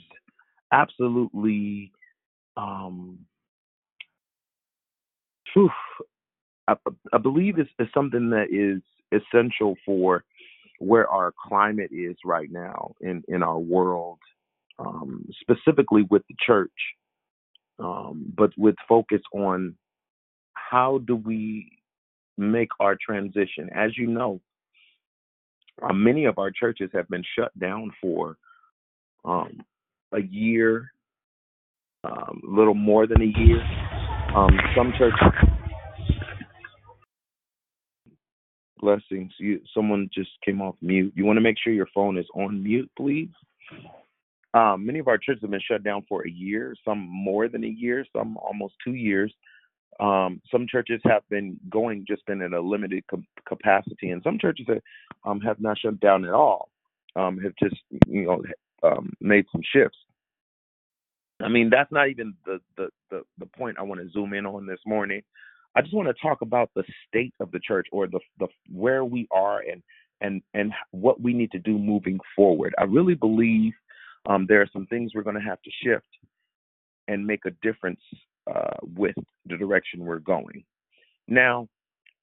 absolutely 0.71 1.91
um, 2.55 3.19
phew, 5.53 5.69
I, 6.67 6.75
I 7.13 7.17
believe 7.17 7.59
it's, 7.59 7.69
it's 7.79 7.93
something 7.93 8.29
that 8.31 8.47
is 8.51 8.81
essential 9.11 9.75
for 9.85 10.23
where 10.79 11.07
our 11.09 11.33
climate 11.47 11.91
is 11.91 12.15
right 12.23 12.51
now 12.51 12.93
in, 13.01 13.23
in 13.27 13.41
our 13.41 13.57
world, 13.57 14.19
um, 14.79 15.27
specifically 15.41 16.03
with 16.09 16.23
the 16.29 16.35
church, 16.45 16.71
um, 17.79 18.31
but 18.35 18.51
with 18.57 18.75
focus 18.87 19.21
on 19.33 19.75
how 20.53 20.99
do 20.99 21.15
we 21.15 21.71
make 22.37 22.69
our 22.79 22.95
transition. 22.95 23.69
As 23.73 23.97
you 23.97 24.07
know, 24.07 24.41
uh, 25.81 25.93
many 25.93 26.25
of 26.25 26.37
our 26.37 26.51
churches 26.51 26.89
have 26.93 27.07
been 27.09 27.23
shut 27.37 27.57
down 27.59 27.91
for 28.01 28.37
um, 29.25 29.61
a 30.13 30.21
year, 30.21 30.91
um, 32.03 32.41
a 32.47 32.51
little 32.51 32.73
more 32.73 33.07
than 33.07 33.21
a 33.21 33.39
year. 33.39 33.61
Um, 34.35 34.57
some 34.75 34.93
churches 34.97 35.47
blessings. 38.79 39.31
You, 39.37 39.61
someone 39.73 40.09
just 40.13 40.29
came 40.45 40.61
off 40.61 40.75
mute. 40.81 41.13
You 41.15 41.25
want 41.25 41.37
to 41.37 41.41
make 41.41 41.57
sure 41.61 41.73
your 41.73 41.89
phone 41.93 42.17
is 42.17 42.25
on 42.33 42.63
mute, 42.63 42.89
please. 42.97 43.29
Um, 44.53 44.85
many 44.85 44.99
of 44.99 45.07
our 45.07 45.17
churches 45.17 45.41
have 45.41 45.51
been 45.51 45.59
shut 45.59 45.83
down 45.83 46.05
for 46.07 46.25
a 46.25 46.29
year, 46.29 46.75
some 46.85 46.99
more 46.99 47.47
than 47.47 47.63
a 47.63 47.67
year, 47.67 48.05
some 48.15 48.37
almost 48.37 48.75
two 48.83 48.93
years. 48.93 49.33
Um, 49.99 50.41
some 50.51 50.67
churches 50.67 51.01
have 51.05 51.23
been 51.29 51.59
going 51.69 52.05
just 52.07 52.25
been 52.25 52.41
in 52.41 52.53
a 52.53 52.61
limited 52.61 53.03
com- 53.09 53.27
capacity, 53.47 54.11
and 54.11 54.21
some 54.23 54.37
churches 54.39 54.65
have, 54.69 54.81
um, 55.25 55.39
have 55.41 55.59
not 55.59 55.77
shut 55.79 55.99
down 55.99 56.23
at 56.25 56.33
all. 56.33 56.69
Um, 57.15 57.39
have 57.39 57.53
just 57.61 57.81
you 58.07 58.25
know 58.25 58.43
um, 58.83 59.13
made 59.19 59.45
some 59.51 59.61
shifts. 59.73 59.97
I 61.41 61.49
mean, 61.49 61.69
that's 61.69 61.91
not 61.91 62.09
even 62.09 62.33
the 62.45 62.59
the 62.77 62.89
the, 63.09 63.21
the 63.39 63.45
point 63.45 63.77
I 63.79 63.83
want 63.83 64.01
to 64.01 64.09
zoom 64.09 64.33
in 64.33 64.45
on 64.45 64.65
this 64.65 64.79
morning. 64.85 65.23
I 65.75 65.81
just 65.81 65.93
want 65.93 66.07
to 66.07 66.21
talk 66.21 66.41
about 66.41 66.69
the 66.75 66.83
state 67.07 67.33
of 67.39 67.51
the 67.51 67.59
church 67.59 67.87
or 67.91 68.07
the 68.07 68.19
the 68.39 68.47
where 68.71 69.03
we 69.03 69.27
are 69.31 69.59
and 69.59 69.81
and 70.21 70.41
and 70.53 70.73
what 70.91 71.21
we 71.21 71.33
need 71.33 71.51
to 71.51 71.59
do 71.59 71.77
moving 71.77 72.19
forward. 72.35 72.73
I 72.77 72.83
really 72.83 73.15
believe 73.15 73.73
um, 74.27 74.45
there 74.47 74.61
are 74.61 74.69
some 74.71 74.85
things 74.87 75.11
we're 75.15 75.23
going 75.23 75.35
to 75.35 75.41
have 75.41 75.61
to 75.63 75.71
shift 75.83 76.07
and 77.07 77.25
make 77.25 77.45
a 77.45 77.51
difference 77.61 78.01
uh, 78.53 78.75
with 78.95 79.15
the 79.45 79.57
direction 79.57 80.05
we're 80.05 80.19
going. 80.19 80.63
Now, 81.27 81.67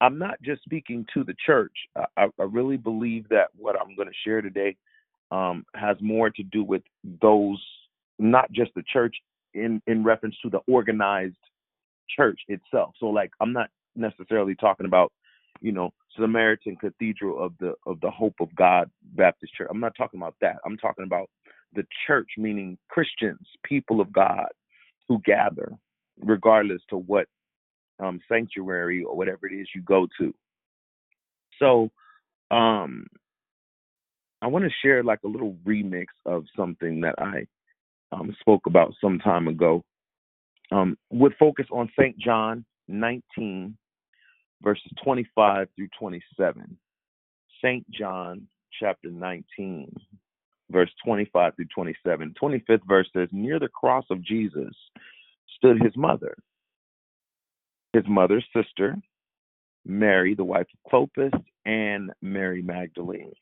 I'm 0.01 0.17
not 0.17 0.41
just 0.41 0.63
speaking 0.63 1.05
to 1.13 1.23
the 1.23 1.35
church. 1.45 1.73
I, 1.95 2.25
I 2.39 2.43
really 2.43 2.77
believe 2.77 3.27
that 3.29 3.47
what 3.55 3.75
I'm 3.79 3.95
going 3.95 4.07
to 4.07 4.13
share 4.23 4.41
today 4.41 4.75
um, 5.31 5.65
has 5.73 5.97
more 6.01 6.29
to 6.29 6.43
do 6.43 6.63
with 6.63 6.83
those, 7.21 7.61
not 8.19 8.51
just 8.51 8.71
the 8.75 8.83
church, 8.91 9.15
in 9.53 9.81
in 9.87 10.03
reference 10.03 10.35
to 10.43 10.49
the 10.49 10.59
organized 10.67 11.37
church 12.15 12.39
itself. 12.49 12.93
So, 12.99 13.07
like, 13.07 13.31
I'm 13.39 13.53
not 13.53 13.69
necessarily 13.95 14.53
talking 14.53 14.85
about, 14.85 15.13
you 15.61 15.71
know, 15.71 15.91
Samaritan 16.17 16.75
Cathedral 16.75 17.43
of 17.43 17.53
the 17.59 17.73
of 17.85 17.99
the 18.01 18.11
Hope 18.11 18.35
of 18.41 18.53
God 18.55 18.91
Baptist 19.13 19.53
Church. 19.55 19.69
I'm 19.71 19.79
not 19.79 19.95
talking 19.97 20.19
about 20.19 20.35
that. 20.41 20.57
I'm 20.65 20.77
talking 20.77 21.05
about 21.05 21.29
the 21.75 21.85
church, 22.07 22.29
meaning 22.37 22.77
Christians, 22.89 23.45
people 23.63 24.01
of 24.01 24.11
God 24.11 24.47
who 25.07 25.21
gather, 25.25 25.71
regardless 26.19 26.81
to 26.89 26.97
what 26.97 27.27
um, 27.99 28.19
sanctuary 28.29 29.03
or 29.03 29.15
whatever 29.15 29.47
it 29.47 29.53
is 29.53 29.67
you 29.75 29.81
go 29.81 30.07
to. 30.19 30.33
So, 31.59 31.89
um, 32.51 33.07
I 34.41 34.47
want 34.47 34.65
to 34.65 34.71
share 34.83 35.03
like 35.03 35.19
a 35.23 35.27
little 35.27 35.57
remix 35.65 36.05
of 36.25 36.45
something 36.55 37.01
that 37.01 37.15
I 37.17 37.47
um, 38.11 38.35
spoke 38.39 38.67
about 38.67 38.93
some 39.01 39.19
time 39.19 39.47
ago, 39.47 39.83
um, 40.71 40.97
with 41.09 41.33
focus 41.39 41.65
on 41.71 41.89
St. 41.97 42.17
John 42.19 42.65
19, 42.87 43.77
verses 44.61 44.91
25 45.03 45.67
through 45.75 45.89
27. 45.99 46.77
St. 47.63 47.89
John 47.91 48.47
chapter 48.79 49.09
19, 49.09 49.91
verse 50.71 50.89
25 51.03 51.55
through 51.55 51.65
27. 51.73 52.33
25th 52.41 52.87
verse 52.87 53.07
says, 53.13 53.29
Near 53.31 53.59
the 53.59 53.67
cross 53.67 54.05
of 54.09 54.23
Jesus 54.23 54.73
stood 55.57 55.81
his 55.81 55.95
mother, 55.95 56.35
his 57.93 58.03
mother's 58.07 58.45
sister, 58.55 58.95
Mary, 59.85 60.33
the 60.33 60.43
wife 60.43 60.67
of 60.73 60.91
Clopas, 60.91 61.31
and 61.65 62.11
Mary 62.21 62.61
Magdalene. 62.61 63.33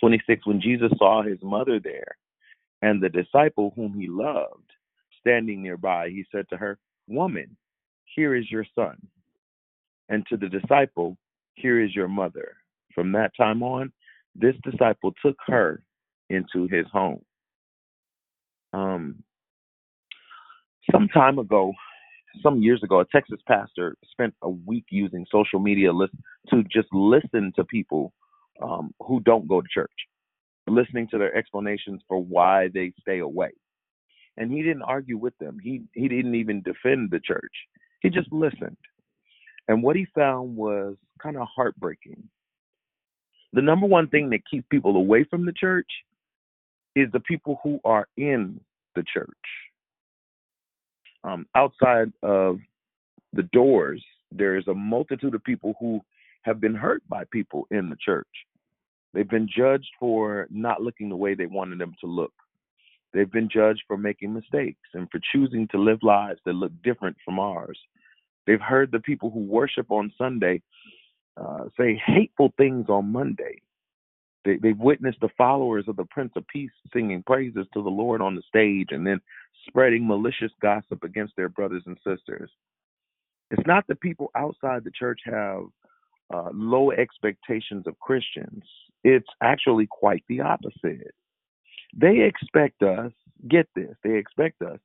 26. 0.00 0.46
When 0.46 0.60
Jesus 0.60 0.92
saw 0.98 1.22
his 1.22 1.38
mother 1.42 1.80
there 1.80 2.16
and 2.82 3.02
the 3.02 3.08
disciple 3.08 3.72
whom 3.76 3.98
he 3.98 4.08
loved 4.08 4.70
standing 5.20 5.62
nearby, 5.62 6.08
he 6.10 6.24
said 6.30 6.48
to 6.50 6.56
her, 6.56 6.78
Woman, 7.08 7.56
here 8.14 8.34
is 8.34 8.50
your 8.50 8.66
son. 8.74 8.96
And 10.08 10.26
to 10.26 10.36
the 10.36 10.48
disciple, 10.48 11.16
Here 11.54 11.82
is 11.82 11.94
your 11.94 12.08
mother. 12.08 12.56
From 12.94 13.12
that 13.12 13.32
time 13.36 13.62
on, 13.62 13.92
this 14.38 14.54
disciple 14.62 15.12
took 15.24 15.36
her 15.46 15.82
into 16.30 16.68
his 16.68 16.86
home. 16.92 17.20
Um, 18.72 19.22
some 20.90 21.08
time 21.08 21.38
ago, 21.38 21.72
some 22.42 22.62
years 22.62 22.82
ago, 22.82 23.00
a 23.00 23.06
Texas 23.06 23.40
pastor 23.46 23.96
spent 24.10 24.34
a 24.42 24.50
week 24.50 24.84
using 24.90 25.26
social 25.30 25.58
media 25.58 25.92
list 25.92 26.12
to 26.50 26.62
just 26.64 26.88
listen 26.92 27.52
to 27.56 27.64
people 27.64 28.12
um, 28.62 28.92
who 29.00 29.20
don't 29.20 29.48
go 29.48 29.60
to 29.60 29.68
church, 29.72 29.92
listening 30.66 31.08
to 31.10 31.18
their 31.18 31.34
explanations 31.34 32.02
for 32.08 32.22
why 32.22 32.68
they 32.74 32.92
stay 33.00 33.20
away. 33.20 33.50
And 34.36 34.52
he 34.52 34.62
didn't 34.62 34.82
argue 34.82 35.16
with 35.16 35.36
them. 35.38 35.56
He 35.62 35.82
he 35.94 36.08
didn't 36.08 36.34
even 36.34 36.62
defend 36.62 37.10
the 37.10 37.20
church. 37.20 37.52
He 38.02 38.10
just 38.10 38.30
listened. 38.30 38.76
And 39.68 39.82
what 39.82 39.96
he 39.96 40.06
found 40.14 40.54
was 40.56 40.96
kind 41.22 41.36
of 41.36 41.46
heartbreaking. 41.54 42.22
The 43.56 43.62
number 43.62 43.86
one 43.86 44.08
thing 44.08 44.28
that 44.30 44.46
keeps 44.48 44.66
people 44.70 44.96
away 44.96 45.24
from 45.24 45.46
the 45.46 45.52
church 45.52 45.88
is 46.94 47.10
the 47.10 47.20
people 47.20 47.58
who 47.62 47.80
are 47.86 48.06
in 48.18 48.60
the 48.94 49.02
church. 49.02 49.28
Um, 51.24 51.46
outside 51.54 52.12
of 52.22 52.58
the 53.32 53.44
doors, 53.54 54.04
there 54.30 54.58
is 54.58 54.68
a 54.68 54.74
multitude 54.74 55.34
of 55.34 55.42
people 55.42 55.74
who 55.80 56.02
have 56.42 56.60
been 56.60 56.74
hurt 56.74 57.02
by 57.08 57.24
people 57.32 57.66
in 57.70 57.88
the 57.88 57.96
church. 57.96 58.28
They've 59.14 59.28
been 59.28 59.48
judged 59.48 59.90
for 59.98 60.46
not 60.50 60.82
looking 60.82 61.08
the 61.08 61.16
way 61.16 61.34
they 61.34 61.46
wanted 61.46 61.78
them 61.78 61.94
to 62.02 62.06
look. 62.06 62.34
They've 63.14 63.32
been 63.32 63.48
judged 63.48 63.84
for 63.86 63.96
making 63.96 64.34
mistakes 64.34 64.88
and 64.92 65.08
for 65.10 65.18
choosing 65.32 65.66
to 65.68 65.78
live 65.78 66.02
lives 66.02 66.40
that 66.44 66.52
look 66.52 66.72
different 66.84 67.16
from 67.24 67.38
ours. 67.38 67.78
They've 68.46 68.60
heard 68.60 68.92
the 68.92 69.00
people 69.00 69.30
who 69.30 69.40
worship 69.40 69.90
on 69.90 70.12
Sunday 70.18 70.60
uh, 71.36 71.64
say 71.78 72.00
hateful 72.06 72.52
things 72.56 72.86
on 72.88 73.12
Monday. 73.12 73.62
They, 74.44 74.56
they've 74.56 74.78
witnessed 74.78 75.20
the 75.20 75.28
followers 75.36 75.86
of 75.88 75.96
the 75.96 76.04
Prince 76.04 76.32
of 76.36 76.46
Peace 76.46 76.70
singing 76.92 77.22
praises 77.22 77.66
to 77.74 77.82
the 77.82 77.90
Lord 77.90 78.20
on 78.20 78.34
the 78.34 78.42
stage 78.48 78.88
and 78.90 79.06
then 79.06 79.20
spreading 79.66 80.06
malicious 80.06 80.52
gossip 80.62 81.02
against 81.02 81.34
their 81.36 81.48
brothers 81.48 81.82
and 81.86 81.96
sisters. 82.06 82.50
It's 83.50 83.66
not 83.66 83.86
that 83.88 84.00
people 84.00 84.30
outside 84.36 84.84
the 84.84 84.90
church 84.90 85.20
have 85.24 85.64
uh, 86.32 86.50
low 86.52 86.90
expectations 86.90 87.86
of 87.86 87.98
Christians, 88.00 88.64
it's 89.04 89.28
actually 89.42 89.86
quite 89.88 90.24
the 90.28 90.40
opposite. 90.40 91.14
They 91.96 92.20
expect 92.20 92.82
us, 92.82 93.12
get 93.48 93.68
this, 93.76 93.94
they 94.02 94.16
expect 94.16 94.62
us 94.62 94.78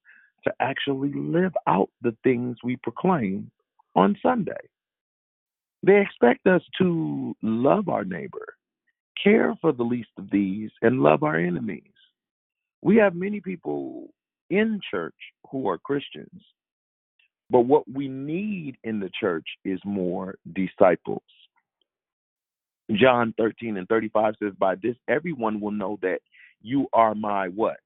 to 0.43 0.53
actually 0.59 1.11
live 1.13 1.53
out 1.67 1.89
the 2.01 2.15
things 2.23 2.57
we 2.63 2.75
proclaim 2.77 3.49
on 3.95 4.17
Sunday. 4.21 4.53
They 5.83 5.99
expect 5.99 6.45
us 6.47 6.61
to 6.79 7.35
love 7.41 7.89
our 7.89 8.03
neighbor, 8.03 8.55
care 9.21 9.55
for 9.61 9.71
the 9.71 9.83
least 9.83 10.09
of 10.17 10.29
these, 10.31 10.69
and 10.81 11.01
love 11.01 11.23
our 11.23 11.37
enemies. 11.37 11.83
We 12.81 12.97
have 12.97 13.15
many 13.15 13.41
people 13.41 14.09
in 14.49 14.79
church 14.89 15.15
who 15.49 15.67
are 15.67 15.77
Christians, 15.77 16.41
but 17.49 17.61
what 17.61 17.83
we 17.91 18.07
need 18.07 18.77
in 18.83 18.99
the 18.99 19.09
church 19.19 19.45
is 19.65 19.79
more 19.83 20.35
disciples. 20.53 21.23
John 22.93 23.33
13 23.37 23.77
and 23.77 23.87
35 23.87 24.35
says, 24.41 24.53
By 24.59 24.75
this 24.75 24.95
everyone 25.07 25.59
will 25.59 25.71
know 25.71 25.97
that 26.01 26.19
you 26.61 26.87
are 26.93 27.15
my 27.15 27.47
what? 27.49 27.77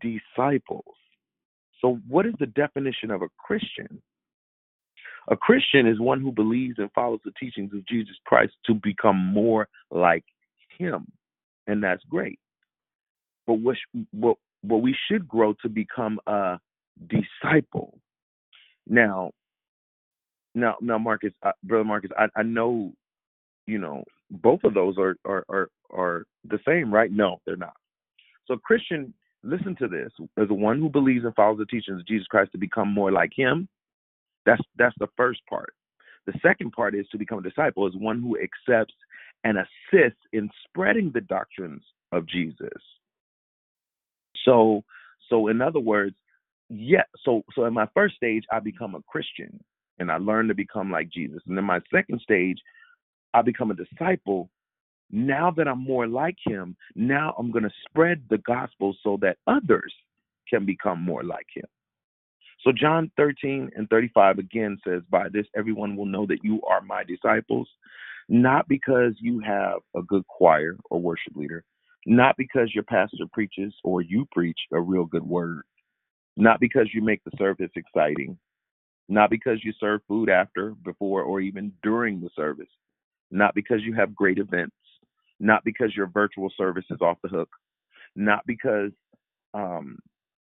Disciples. 0.00 0.84
So, 1.80 2.00
what 2.08 2.26
is 2.26 2.34
the 2.38 2.46
definition 2.46 3.10
of 3.10 3.22
a 3.22 3.28
Christian? 3.38 4.02
A 5.30 5.36
Christian 5.36 5.86
is 5.86 6.00
one 6.00 6.20
who 6.20 6.32
believes 6.32 6.78
and 6.78 6.90
follows 6.92 7.20
the 7.24 7.32
teachings 7.38 7.72
of 7.74 7.86
Jesus 7.86 8.16
Christ 8.24 8.54
to 8.66 8.74
become 8.74 9.16
more 9.16 9.68
like 9.90 10.24
him. 10.78 11.06
And 11.66 11.82
that's 11.82 12.02
great. 12.08 12.38
But 13.46 13.54
what, 13.54 13.76
what, 14.12 14.36
what 14.62 14.82
we 14.82 14.96
should 15.08 15.28
grow 15.28 15.54
to 15.62 15.68
become 15.68 16.18
a 16.26 16.58
disciple. 17.08 17.98
Now, 18.86 19.32
now, 20.54 20.76
now, 20.80 20.98
Marcus, 20.98 21.32
uh, 21.42 21.52
brother 21.62 21.84
Marcus, 21.84 22.10
I, 22.18 22.26
I 22.34 22.42
know, 22.42 22.92
you 23.66 23.78
know, 23.78 24.04
both 24.30 24.64
of 24.64 24.74
those 24.74 24.96
are, 24.98 25.14
are 25.24 25.44
are 25.48 25.68
are 25.90 26.24
the 26.44 26.58
same, 26.66 26.92
right? 26.92 27.10
No, 27.12 27.40
they're 27.46 27.56
not. 27.56 27.76
So, 28.46 28.56
Christian, 28.56 29.14
listen 29.42 29.76
to 29.76 29.88
this: 29.88 30.10
as 30.36 30.48
one 30.48 30.78
who 30.78 30.88
believes 30.88 31.24
and 31.24 31.34
follows 31.34 31.58
the 31.58 31.66
teachings 31.66 32.00
of 32.00 32.06
Jesus 32.06 32.26
Christ 32.26 32.52
to 32.52 32.58
become 32.58 32.92
more 32.92 33.12
like 33.12 33.30
Him, 33.36 33.68
that's 34.48 34.62
that's 34.78 34.94
the 34.98 35.08
first 35.16 35.40
part. 35.48 35.74
The 36.26 36.32
second 36.42 36.72
part 36.72 36.94
is 36.94 37.06
to 37.12 37.18
become 37.18 37.38
a 37.38 37.42
disciple 37.42 37.86
is 37.86 37.94
one 37.96 38.20
who 38.20 38.38
accepts 38.38 38.94
and 39.44 39.58
assists 39.58 40.20
in 40.32 40.48
spreading 40.64 41.10
the 41.12 41.20
doctrines 41.20 41.82
of 42.12 42.26
Jesus. 42.26 42.82
So 44.44 44.82
so 45.28 45.48
in 45.48 45.60
other 45.60 45.80
words, 45.80 46.16
yeah, 46.70 47.02
so 47.24 47.42
so 47.54 47.66
in 47.66 47.74
my 47.74 47.86
first 47.92 48.16
stage 48.16 48.44
I 48.50 48.60
become 48.60 48.94
a 48.94 49.02
Christian 49.02 49.62
and 49.98 50.10
I 50.10 50.16
learn 50.16 50.48
to 50.48 50.54
become 50.54 50.90
like 50.90 51.10
Jesus. 51.10 51.42
And 51.46 51.56
then 51.56 51.64
my 51.64 51.80
second 51.92 52.20
stage, 52.22 52.58
I 53.34 53.42
become 53.42 53.70
a 53.70 53.74
disciple. 53.74 54.48
Now 55.10 55.50
that 55.56 55.68
I'm 55.68 55.82
more 55.82 56.06
like 56.06 56.36
him, 56.44 56.76
now 56.94 57.34
I'm 57.38 57.50
going 57.50 57.64
to 57.64 57.72
spread 57.88 58.22
the 58.30 58.38
gospel 58.38 58.94
so 59.02 59.18
that 59.22 59.38
others 59.46 59.92
can 60.48 60.64
become 60.64 61.02
more 61.02 61.24
like 61.24 61.46
him. 61.54 61.66
So 62.64 62.72
John 62.72 63.10
13 63.16 63.70
and 63.76 63.88
35 63.88 64.38
again 64.38 64.78
says, 64.86 65.02
By 65.10 65.28
this 65.28 65.46
everyone 65.56 65.96
will 65.96 66.06
know 66.06 66.26
that 66.26 66.42
you 66.42 66.60
are 66.68 66.80
my 66.80 67.04
disciples, 67.04 67.68
not 68.28 68.68
because 68.68 69.14
you 69.20 69.40
have 69.40 69.78
a 69.96 70.02
good 70.02 70.26
choir 70.26 70.76
or 70.90 71.00
worship 71.00 71.36
leader, 71.36 71.64
not 72.06 72.36
because 72.36 72.74
your 72.74 72.84
pastor 72.84 73.24
preaches 73.32 73.74
or 73.84 74.02
you 74.02 74.26
preach 74.32 74.58
a 74.72 74.80
real 74.80 75.04
good 75.04 75.22
word, 75.22 75.62
not 76.36 76.60
because 76.60 76.88
you 76.92 77.02
make 77.02 77.22
the 77.24 77.36
service 77.38 77.70
exciting, 77.76 78.38
not 79.08 79.30
because 79.30 79.64
you 79.64 79.72
serve 79.78 80.00
food 80.08 80.28
after, 80.28 80.74
before, 80.84 81.22
or 81.22 81.40
even 81.40 81.72
during 81.82 82.20
the 82.20 82.30
service, 82.36 82.68
not 83.30 83.54
because 83.54 83.82
you 83.82 83.94
have 83.94 84.14
great 84.14 84.38
events, 84.38 84.76
not 85.40 85.64
because 85.64 85.94
your 85.96 86.06
virtual 86.08 86.50
service 86.56 86.84
is 86.90 87.00
off 87.00 87.18
the 87.22 87.28
hook, 87.28 87.48
not 88.16 88.44
because 88.46 88.90
um, 89.54 89.98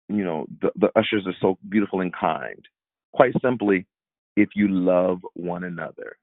you 0.08 0.24
know 0.24 0.46
the, 0.60 0.70
the 0.76 0.88
ushers 0.96 1.24
are 1.26 1.36
so 1.40 1.58
beautiful 1.68 2.00
and 2.00 2.12
kind. 2.14 2.64
Quite 3.12 3.34
simply 3.42 3.86
if 4.36 4.50
you 4.54 4.68
love 4.68 5.20
one 5.34 5.64
another. 5.64 6.16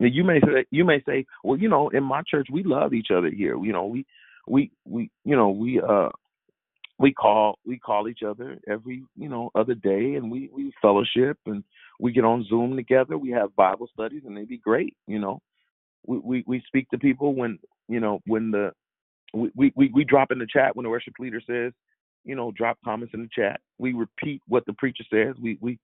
Now, 0.00 0.08
you 0.08 0.24
may 0.24 0.40
say 0.40 0.64
you 0.70 0.84
may 0.84 1.02
say 1.06 1.26
well 1.44 1.58
you 1.58 1.68
know 1.68 1.88
in 1.88 2.04
my 2.04 2.22
church 2.28 2.48
we 2.52 2.62
love 2.62 2.94
each 2.94 3.08
other 3.14 3.30
here. 3.30 3.56
You 3.62 3.72
know 3.72 3.86
we 3.86 4.06
we 4.46 4.70
we 4.84 5.10
you 5.24 5.36
know 5.36 5.50
we 5.50 5.80
uh 5.80 6.08
we 6.98 7.12
call 7.12 7.58
we 7.64 7.78
call 7.78 8.08
each 8.08 8.22
other 8.26 8.58
every 8.68 9.04
you 9.16 9.28
know 9.28 9.50
other 9.54 9.74
day 9.74 10.14
and 10.14 10.30
we 10.30 10.50
we 10.52 10.72
fellowship 10.82 11.38
and 11.46 11.62
we 12.00 12.12
get 12.12 12.24
on 12.24 12.44
zoom 12.48 12.76
together. 12.76 13.18
We 13.18 13.30
have 13.30 13.56
bible 13.56 13.88
studies 13.92 14.22
and 14.26 14.36
they'd 14.36 14.48
be 14.48 14.58
great 14.58 14.96
you 15.06 15.18
know. 15.18 15.40
We 16.06 16.18
we, 16.18 16.44
we 16.46 16.62
speak 16.66 16.88
to 16.90 16.98
people 16.98 17.34
when 17.34 17.58
you 17.88 18.00
know 18.00 18.20
when 18.26 18.50
the 18.50 18.72
we, 19.34 19.72
we 19.76 19.90
we 19.92 20.04
drop 20.04 20.30
in 20.32 20.38
the 20.38 20.46
chat 20.46 20.74
when 20.74 20.84
the 20.84 20.90
worship 20.90 21.14
leader 21.18 21.42
says 21.46 21.72
you 22.24 22.34
know, 22.34 22.52
drop 22.52 22.78
comments 22.84 23.14
in 23.14 23.22
the 23.22 23.28
chat. 23.34 23.60
We 23.78 23.92
repeat 23.92 24.42
what 24.48 24.66
the 24.66 24.72
preacher 24.74 25.04
says. 25.10 25.34
We 25.40 25.58
we 25.60 25.78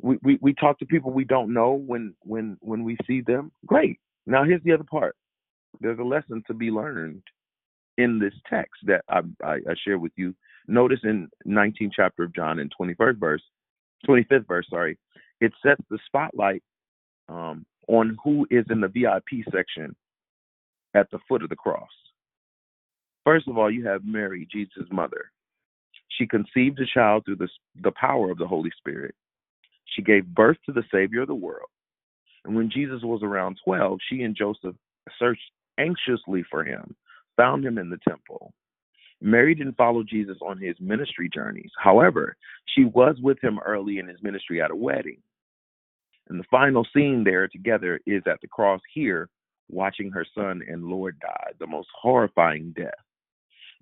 we 0.00 0.18
we, 0.22 0.38
we 0.40 0.54
talk 0.54 0.78
to 0.78 0.86
people 0.86 1.12
we 1.12 1.24
don't 1.24 1.52
know 1.52 1.72
when 1.72 2.14
when 2.20 2.56
when 2.60 2.84
we 2.84 2.96
see 3.06 3.20
them. 3.20 3.52
Great. 3.66 3.98
Now 4.26 4.44
here's 4.44 4.62
the 4.62 4.72
other 4.72 4.84
part. 4.84 5.16
There's 5.80 5.98
a 5.98 6.04
lesson 6.04 6.42
to 6.46 6.54
be 6.54 6.70
learned 6.70 7.22
in 7.98 8.18
this 8.18 8.34
text 8.48 8.80
that 8.84 9.02
I, 9.08 9.20
I, 9.42 9.54
I 9.54 9.74
share 9.84 9.98
with 9.98 10.12
you. 10.16 10.34
Notice 10.66 11.00
in 11.04 11.28
19th 11.46 11.92
chapter 11.94 12.24
of 12.24 12.34
John 12.34 12.58
in 12.58 12.70
21st 12.80 13.18
verse, 13.18 13.42
25th 14.08 14.46
verse, 14.46 14.66
sorry, 14.70 14.98
it 15.40 15.52
sets 15.64 15.82
the 15.90 15.98
spotlight 16.06 16.62
um, 17.28 17.66
on 17.88 18.16
who 18.22 18.46
is 18.50 18.64
in 18.70 18.80
the 18.80 18.88
VIP 18.88 19.44
section 19.52 19.94
at 20.94 21.10
the 21.10 21.18
foot 21.28 21.42
of 21.42 21.50
the 21.50 21.56
cross. 21.56 21.88
First 23.24 23.48
of 23.48 23.58
all, 23.58 23.70
you 23.70 23.86
have 23.86 24.04
Mary, 24.04 24.46
Jesus' 24.50 24.88
mother. 24.90 25.30
She 26.16 26.26
conceived 26.26 26.78
a 26.80 26.86
child 26.86 27.24
through 27.24 27.36
the, 27.36 27.48
the 27.82 27.92
power 27.92 28.30
of 28.30 28.38
the 28.38 28.46
Holy 28.46 28.70
Spirit. 28.76 29.14
She 29.86 30.02
gave 30.02 30.26
birth 30.26 30.56
to 30.66 30.72
the 30.72 30.84
Savior 30.92 31.22
of 31.22 31.28
the 31.28 31.34
world. 31.34 31.68
And 32.44 32.54
when 32.54 32.70
Jesus 32.70 33.02
was 33.02 33.22
around 33.22 33.58
12, 33.64 33.98
she 34.08 34.22
and 34.22 34.36
Joseph 34.36 34.76
searched 35.18 35.50
anxiously 35.78 36.44
for 36.50 36.64
him, 36.64 36.94
found 37.36 37.64
him 37.64 37.78
in 37.78 37.90
the 37.90 37.98
temple. 38.06 38.52
Mary 39.20 39.54
didn't 39.54 39.76
follow 39.76 40.02
Jesus 40.02 40.36
on 40.42 40.58
his 40.58 40.76
ministry 40.80 41.30
journeys. 41.32 41.70
However, 41.78 42.36
she 42.74 42.84
was 42.84 43.16
with 43.22 43.42
him 43.42 43.58
early 43.64 43.98
in 43.98 44.06
his 44.06 44.22
ministry 44.22 44.60
at 44.60 44.70
a 44.70 44.76
wedding. 44.76 45.18
And 46.28 46.38
the 46.38 46.44
final 46.50 46.86
scene 46.94 47.24
there 47.24 47.48
together 47.48 48.00
is 48.06 48.22
at 48.26 48.40
the 48.40 48.48
cross 48.48 48.80
here, 48.92 49.28
watching 49.70 50.10
her 50.10 50.26
son 50.34 50.62
and 50.68 50.84
Lord 50.84 51.18
die, 51.20 51.52
the 51.58 51.66
most 51.66 51.88
horrifying 51.98 52.72
death. 52.76 52.92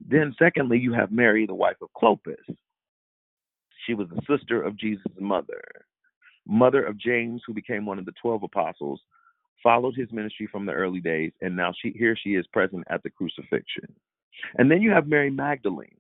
Then, 0.07 0.35
secondly, 0.39 0.79
you 0.79 0.93
have 0.93 1.13
Mary, 1.13 1.47
the 1.47 1.55
wife 1.55 1.77
of 1.81 1.89
Clopas. 1.97 2.57
She 3.87 3.95
was 3.95 4.09
the 4.09 4.23
sister 4.29 4.63
of 4.63 4.77
Jesus' 4.77 5.05
mother, 5.19 5.63
mother 6.47 6.85
of 6.85 6.99
James, 6.99 7.43
who 7.47 7.55
became 7.55 7.87
one 7.87 7.99
of 7.99 8.05
the 8.05 8.13
12 8.21 8.45
apostles, 8.45 9.01
followed 9.63 9.95
his 9.97 10.13
ministry 10.13 10.49
from 10.51 10.67
the 10.67 10.73
early 10.73 11.01
days, 11.01 11.33
and 11.41 11.57
now 11.57 11.73
she 11.81 11.91
here 11.91 12.17
she 12.17 12.31
is 12.31 12.47
present 12.53 12.85
at 12.91 13.03
the 13.03 13.11
crucifixion. 13.11 13.95
And 14.57 14.71
then 14.71 14.83
you 14.83 14.91
have 14.91 15.07
Mary 15.07 15.31
Magdalene, 15.31 15.97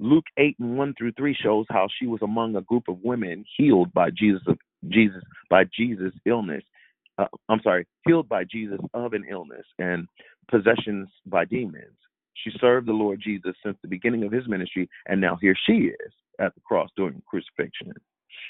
Luke 0.00 0.24
8 0.38 0.56
and 0.58 0.78
1 0.78 0.94
through 0.96 1.12
3 1.12 1.36
shows 1.40 1.66
how 1.68 1.86
she 1.98 2.06
was 2.06 2.22
among 2.22 2.56
a 2.56 2.62
group 2.62 2.88
of 2.88 3.02
women 3.04 3.44
healed 3.56 3.92
by 3.92 4.10
Jesus 4.10 4.42
of 4.48 4.58
Jesus 4.88 5.22
by 5.50 5.64
Jesus 5.76 6.12
illness. 6.24 6.62
Uh, 7.18 7.26
I'm 7.50 7.60
sorry, 7.62 7.86
healed 8.06 8.28
by 8.28 8.44
Jesus 8.44 8.80
of 8.94 9.12
an 9.12 9.24
illness 9.30 9.66
and 9.78 10.08
possessions 10.50 11.08
by 11.26 11.44
demons. 11.44 11.98
She 12.34 12.50
served 12.60 12.86
the 12.86 12.92
Lord 12.92 13.20
Jesus 13.22 13.54
since 13.64 13.76
the 13.82 13.88
beginning 13.88 14.24
of 14.24 14.32
his 14.32 14.48
ministry, 14.48 14.88
and 15.06 15.20
now 15.20 15.36
here 15.40 15.56
she 15.66 15.90
is 15.90 16.12
at 16.38 16.54
the 16.54 16.60
cross 16.60 16.88
during 16.96 17.14
the 17.14 17.22
crucifixion. 17.26 17.92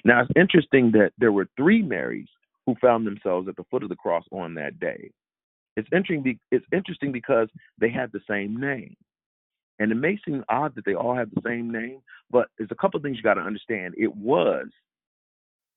Now 0.05 0.23
it's 0.23 0.31
interesting 0.37 0.93
that 0.93 1.13
there 1.19 1.33
were 1.33 1.49
three 1.57 1.83
Marys 1.83 2.29
who 2.67 2.75
found 2.81 3.07
themselves 3.07 3.49
at 3.49 3.57
the 3.57 3.65
foot 3.71 3.83
of 3.83 3.89
the 3.89 3.97
cross 3.97 4.25
on 4.31 4.55
that 4.55 4.79
day. 4.79 5.11
It's 5.77 5.89
interesting. 5.93 6.39
It's 6.51 6.67
interesting 6.73 7.13
because 7.13 7.49
they 7.79 7.91
had 7.91 8.13
the 8.13 8.21
same 8.29 8.61
name. 8.61 8.97
And 9.79 9.91
it 9.91 9.95
may 9.95 10.19
seem 10.27 10.45
odd 10.49 10.75
that 10.75 10.85
they 10.85 10.95
all 10.95 11.15
have 11.15 11.31
the 11.31 11.41
same 11.45 11.71
name, 11.71 12.01
but 12.31 12.49
there's 12.59 12.71
a 12.71 12.75
couple 12.75 12.99
of 12.99 13.03
things 13.03 13.17
you 13.17 13.23
got 13.23 13.35
to 13.35 13.41
understand. 13.41 13.95
It 13.97 14.15
was 14.15 14.67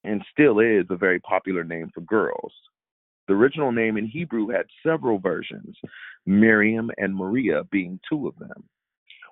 and 0.03 0.23
still 0.31 0.59
is 0.59 0.85
a 0.89 0.97
very 0.97 1.19
popular 1.21 1.63
name 1.63 1.89
for 1.93 2.01
girls. 2.01 2.51
The 3.27 3.33
original 3.33 3.71
name 3.71 3.97
in 3.97 4.05
Hebrew 4.05 4.49
had 4.49 4.65
several 4.85 5.17
versions, 5.17 5.75
Miriam 6.25 6.91
and 6.97 7.15
Maria 7.15 7.63
being 7.71 7.99
two 8.09 8.27
of 8.27 8.37
them. 8.37 8.63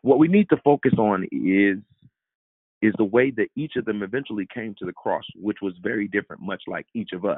What 0.01 0.19
we 0.19 0.27
need 0.27 0.49
to 0.49 0.57
focus 0.63 0.93
on 0.97 1.25
is 1.31 1.77
is 2.81 2.93
the 2.97 3.03
way 3.05 3.29
that 3.29 3.47
each 3.55 3.75
of 3.75 3.85
them 3.85 4.01
eventually 4.01 4.47
came 4.51 4.73
to 4.79 4.85
the 4.85 4.93
cross, 4.93 5.23
which 5.35 5.57
was 5.61 5.73
very 5.83 6.07
different, 6.07 6.41
much 6.41 6.63
like 6.67 6.87
each 6.95 7.11
of 7.13 7.25
us, 7.25 7.37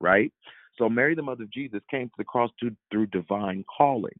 right? 0.00 0.32
So 0.78 0.88
Mary, 0.88 1.16
the 1.16 1.22
mother 1.22 1.42
of 1.42 1.52
Jesus, 1.52 1.80
came 1.90 2.06
to 2.06 2.14
the 2.18 2.24
cross 2.24 2.50
to, 2.60 2.70
through 2.90 3.06
divine 3.06 3.64
calling. 3.64 4.18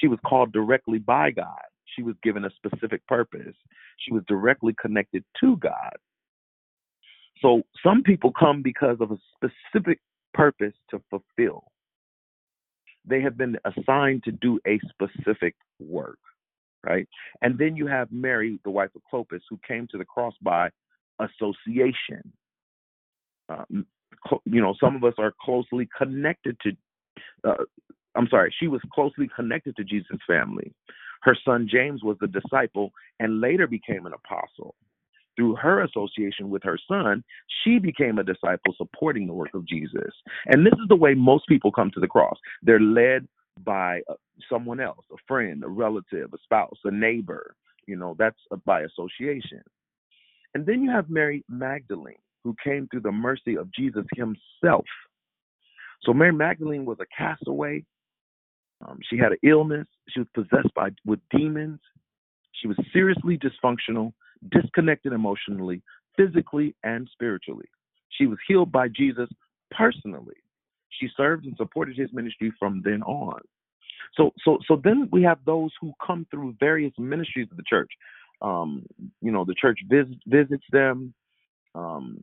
She 0.00 0.06
was 0.06 0.20
called 0.24 0.52
directly 0.52 0.98
by 0.98 1.32
God. 1.32 1.58
She 1.96 2.02
was 2.02 2.14
given 2.22 2.44
a 2.44 2.50
specific 2.50 3.04
purpose. 3.08 3.56
She 3.98 4.12
was 4.12 4.22
directly 4.28 4.74
connected 4.80 5.24
to 5.40 5.56
God. 5.56 5.96
So 7.42 7.62
some 7.82 8.02
people 8.02 8.32
come 8.38 8.62
because 8.62 8.98
of 9.00 9.10
a 9.10 9.18
specific 9.34 9.98
purpose 10.34 10.74
to 10.90 11.00
fulfill. 11.10 11.64
They 13.04 13.20
have 13.22 13.36
been 13.36 13.56
assigned 13.64 14.24
to 14.24 14.32
do 14.32 14.60
a 14.66 14.78
specific 14.90 15.54
work, 15.78 16.18
right? 16.84 17.08
And 17.42 17.58
then 17.58 17.76
you 17.76 17.86
have 17.86 18.12
Mary, 18.12 18.60
the 18.64 18.70
wife 18.70 18.90
of 18.94 19.02
Clopas, 19.10 19.40
who 19.48 19.58
came 19.66 19.86
to 19.90 19.98
the 19.98 20.04
cross 20.04 20.34
by 20.42 20.70
association. 21.18 22.32
Uh, 23.48 23.64
you 24.44 24.60
know, 24.60 24.74
some 24.80 24.96
of 24.96 25.04
us 25.04 25.14
are 25.18 25.34
closely 25.42 25.88
connected 25.96 26.56
to 26.62 26.72
uh, 27.44 27.64
I'm 28.14 28.28
sorry, 28.28 28.54
she 28.58 28.68
was 28.68 28.80
closely 28.92 29.28
connected 29.34 29.76
to 29.76 29.84
Jesus' 29.84 30.18
family. 30.26 30.72
Her 31.22 31.36
son 31.44 31.68
James 31.70 32.02
was 32.02 32.16
a 32.22 32.26
disciple 32.26 32.92
and 33.18 33.40
later 33.40 33.66
became 33.66 34.06
an 34.06 34.12
apostle. 34.12 34.74
Through 35.36 35.56
her 35.56 35.82
association 35.82 36.50
with 36.50 36.62
her 36.64 36.78
son, 36.88 37.24
she 37.62 37.78
became 37.78 38.18
a 38.18 38.24
disciple 38.24 38.74
supporting 38.76 39.26
the 39.26 39.32
work 39.32 39.54
of 39.54 39.66
Jesus. 39.66 40.12
And 40.46 40.66
this 40.66 40.72
is 40.74 40.88
the 40.88 40.96
way 40.96 41.14
most 41.14 41.46
people 41.48 41.72
come 41.72 41.90
to 41.92 42.00
the 42.00 42.08
cross. 42.08 42.36
They're 42.62 42.80
led 42.80 43.26
by 43.64 44.00
uh, 44.10 44.14
someone 44.50 44.80
else, 44.80 45.04
a 45.12 45.16
friend, 45.26 45.62
a 45.64 45.68
relative, 45.68 46.32
a 46.34 46.38
spouse, 46.42 46.78
a 46.84 46.90
neighbor. 46.90 47.54
You 47.86 47.96
know, 47.96 48.14
that's 48.18 48.38
by 48.64 48.82
association. 48.82 49.62
And 50.54 50.66
then 50.66 50.82
you 50.82 50.90
have 50.90 51.08
Mary 51.08 51.44
Magdalene, 51.48 52.16
who 52.44 52.54
came 52.62 52.88
through 52.88 53.02
the 53.02 53.12
mercy 53.12 53.56
of 53.56 53.72
Jesus 53.72 54.04
himself. 54.14 54.84
So 56.02 56.12
Mary 56.12 56.32
Magdalene 56.32 56.84
was 56.84 56.98
a 57.00 57.06
castaway 57.16 57.84
um, 58.86 58.98
she 59.08 59.18
had 59.18 59.32
an 59.32 59.38
illness. 59.42 59.86
She 60.08 60.20
was 60.20 60.28
possessed 60.34 60.72
by 60.74 60.90
with 61.04 61.20
demons. 61.30 61.80
She 62.52 62.66
was 62.66 62.76
seriously 62.92 63.38
dysfunctional, 63.38 64.12
disconnected 64.50 65.12
emotionally, 65.12 65.82
physically, 66.16 66.74
and 66.82 67.08
spiritually. 67.12 67.66
She 68.10 68.26
was 68.26 68.38
healed 68.46 68.72
by 68.72 68.88
Jesus 68.88 69.28
personally. 69.70 70.36
She 70.98 71.08
served 71.16 71.44
and 71.44 71.56
supported 71.56 71.96
his 71.96 72.12
ministry 72.12 72.52
from 72.58 72.82
then 72.84 73.02
on. 73.02 73.40
So, 74.16 74.32
so, 74.44 74.58
so 74.66 74.80
then 74.82 75.08
we 75.12 75.22
have 75.22 75.38
those 75.46 75.70
who 75.80 75.92
come 76.04 76.26
through 76.30 76.56
various 76.58 76.92
ministries 76.98 77.48
of 77.50 77.56
the 77.56 77.62
church. 77.68 77.90
Um, 78.42 78.84
you 79.20 79.30
know, 79.30 79.44
the 79.44 79.54
church 79.54 79.78
vis- 79.88 80.06
visits 80.26 80.64
them. 80.72 81.14
Um, 81.74 82.20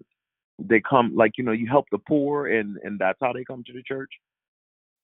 they 0.59 0.82
come 0.82 1.15
like 1.15 1.34
you 1.38 1.43
know, 1.43 1.51
you 1.51 1.68
help 1.68 1.86
the 1.91 1.99
poor, 1.99 2.47
and 2.47 2.78
and 2.84 2.99
that's 2.99 3.20
how 3.22 3.32
they 3.32 3.43
come 3.43 3.63
to 3.68 3.74
the 3.74 3.84
church. 3.84 4.09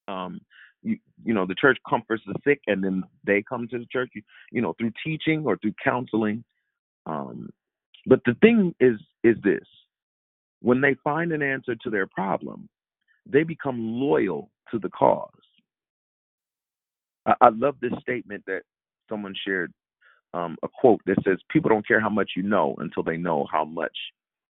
Um, 0.07 0.41
you, 0.83 0.97
you 1.23 1.33
know 1.33 1.45
the 1.45 1.55
church 1.55 1.77
comforts 1.87 2.23
the 2.27 2.35
sick 2.43 2.59
and 2.67 2.83
then 2.83 3.03
they 3.25 3.43
come 3.47 3.67
to 3.69 3.79
the 3.79 3.85
church 3.91 4.09
you, 4.13 4.21
you 4.51 4.61
know 4.61 4.73
through 4.77 4.91
teaching 5.03 5.43
or 5.45 5.57
through 5.57 5.73
counseling 5.83 6.43
um, 7.05 7.49
but 8.05 8.21
the 8.25 8.35
thing 8.41 8.75
is 8.79 8.99
is 9.23 9.37
this. 9.43 9.65
When 10.61 10.81
they 10.81 10.95
find 11.03 11.31
an 11.33 11.41
answer 11.43 11.75
to 11.75 11.89
their 11.89 12.07
problem 12.07 12.67
they 13.27 13.43
become 13.43 13.79
loyal 14.01 14.51
to 14.71 14.79
the 14.79 14.89
cause. 14.89 15.29
I, 17.25 17.35
I 17.41 17.49
love 17.49 17.75
this 17.81 17.93
statement 18.01 18.43
that 18.47 18.63
someone 19.09 19.35
shared 19.45 19.73
um, 20.33 20.57
a 20.63 20.67
quote 20.67 21.01
that 21.05 21.17
says 21.25 21.37
people 21.51 21.69
don't 21.69 21.87
care 21.87 22.01
how 22.01 22.09
much 22.09 22.31
you 22.35 22.43
know 22.43 22.75
until 22.79 23.03
they 23.03 23.17
know 23.17 23.47
how 23.51 23.65
much 23.65 23.95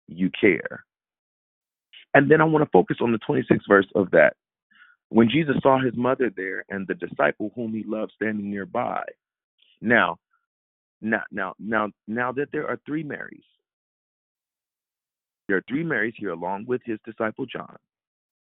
you 0.09 0.31
care. 0.41 0.85
And 2.15 2.31
then 2.31 2.41
i 2.41 2.45
want 2.45 2.65
to 2.65 2.71
focus 2.73 2.99
on 3.01 3.13
the 3.13 3.19
26th 3.19 3.69
verse 3.69 3.87
of 3.95 4.11
that. 4.13 4.35
When 5.11 5.29
Jesus 5.31 5.57
saw 5.63 5.81
his 5.81 5.95
mother 5.97 6.31
there 6.37 6.65
and 6.69 6.87
the 6.87 6.95
disciple 6.95 7.53
whom 7.55 7.75
he 7.75 7.85
loved 7.87 8.13
standing 8.17 8.51
nearby. 8.51 9.05
Now, 9.81 10.19
now, 11.01 11.23
now, 11.31 11.55
now, 11.59 11.89
now 12.07 12.33
that 12.33 12.49
there 12.53 12.69
are 12.69 12.79
three 12.87 13.03
Marys, 13.03 13.45
there 15.49 15.57
are 15.57 15.65
three 15.69 15.83
Marys 15.83 16.15
here 16.17 16.31
along 16.31 16.67
with 16.67 16.81
his 16.85 16.99
disciple 17.05 17.47
John. 17.47 17.77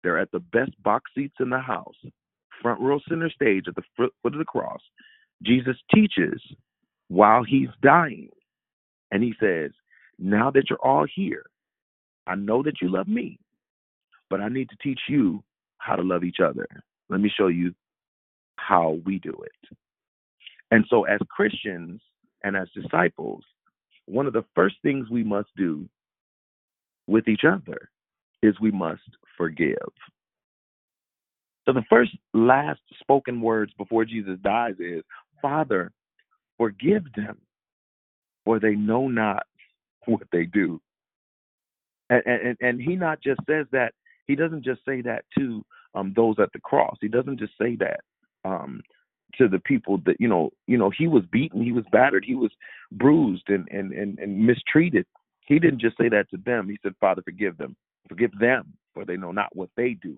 They're 0.03 0.19
at 0.19 0.31
the 0.31 0.39
best 0.39 0.71
box 0.83 1.11
seats 1.15 1.35
in 1.39 1.49
the 1.49 1.59
house, 1.59 1.95
front 2.61 2.81
row 2.81 2.99
center 3.07 3.29
stage 3.29 3.65
at 3.67 3.75
the 3.75 3.83
foot 3.95 4.13
of 4.25 4.37
the 4.37 4.45
cross. 4.45 4.81
Jesus 5.43 5.77
teaches 5.93 6.41
while 7.07 7.43
he's 7.43 7.69
dying. 7.81 8.29
And 9.11 9.23
he 9.23 9.33
says, 9.39 9.71
Now 10.19 10.51
that 10.51 10.69
you're 10.69 10.83
all 10.83 11.05
here, 11.13 11.45
I 12.25 12.35
know 12.35 12.61
that 12.63 12.81
you 12.81 12.89
love 12.89 13.07
me, 13.07 13.39
but 14.29 14.41
I 14.41 14.49
need 14.49 14.69
to 14.69 14.77
teach 14.83 14.99
you 15.07 15.43
how 15.77 15.95
to 15.95 16.03
love 16.03 16.23
each 16.23 16.39
other. 16.43 16.67
Let 17.09 17.21
me 17.21 17.31
show 17.35 17.47
you 17.47 17.73
how 18.57 18.99
we 19.05 19.19
do 19.19 19.33
it. 19.45 19.77
And 20.71 20.83
so, 20.89 21.05
as 21.05 21.19
Christians 21.29 22.01
and 22.43 22.55
as 22.55 22.67
disciples, 22.73 23.43
one 24.05 24.27
of 24.27 24.33
the 24.33 24.45
first 24.55 24.75
things 24.81 25.09
we 25.09 25.23
must 25.23 25.49
do 25.55 25.87
with 27.07 27.27
each 27.27 27.43
other 27.45 27.89
is 28.41 28.59
we 28.59 28.71
must 28.71 29.01
forgive. 29.37 29.77
So, 31.65 31.73
the 31.73 31.83
first 31.89 32.11
last 32.33 32.79
spoken 32.99 33.41
words 33.41 33.73
before 33.77 34.05
Jesus 34.05 34.39
dies 34.41 34.75
is, 34.79 35.03
Father, 35.41 35.91
forgive 36.57 37.03
them, 37.15 37.37
for 38.45 38.59
they 38.59 38.75
know 38.75 39.07
not 39.07 39.43
what 40.05 40.27
they 40.31 40.45
do. 40.45 40.79
And, 42.09 42.23
and, 42.25 42.57
and 42.61 42.81
he 42.81 42.95
not 42.95 43.21
just 43.21 43.41
says 43.49 43.65
that 43.73 43.93
he 44.27 44.35
doesn't 44.35 44.63
just 44.63 44.79
say 44.87 45.01
that 45.01 45.25
to 45.37 45.65
um, 45.93 46.13
those 46.15 46.35
at 46.39 46.49
the 46.53 46.59
cross. 46.59 46.95
He 47.01 47.09
doesn't 47.09 47.39
just 47.39 47.53
say 47.59 47.75
that 47.77 47.99
um, 48.45 48.81
to 49.37 49.47
the 49.47 49.59
people 49.59 49.99
that 50.05 50.15
you 50.19 50.27
know. 50.27 50.51
You 50.67 50.77
know, 50.77 50.89
he 50.89 51.07
was 51.07 51.23
beaten, 51.31 51.63
he 51.63 51.71
was 51.71 51.85
battered, 51.91 52.25
he 52.25 52.35
was 52.35 52.51
bruised 52.91 53.49
and 53.49 53.67
and 53.71 53.91
and, 53.91 54.19
and 54.19 54.45
mistreated. 54.45 55.05
He 55.41 55.59
didn't 55.59 55.81
just 55.81 55.97
say 55.97 56.09
that 56.09 56.29
to 56.31 56.37
them. 56.45 56.69
He 56.69 56.77
said, 56.83 56.93
"Father, 56.99 57.21
forgive 57.23 57.57
them, 57.57 57.75
forgive 58.07 58.31
them, 58.39 58.73
for 58.93 59.05
they 59.05 59.17
know 59.17 59.31
not 59.31 59.55
what 59.55 59.69
they 59.77 59.93
do." 60.01 60.17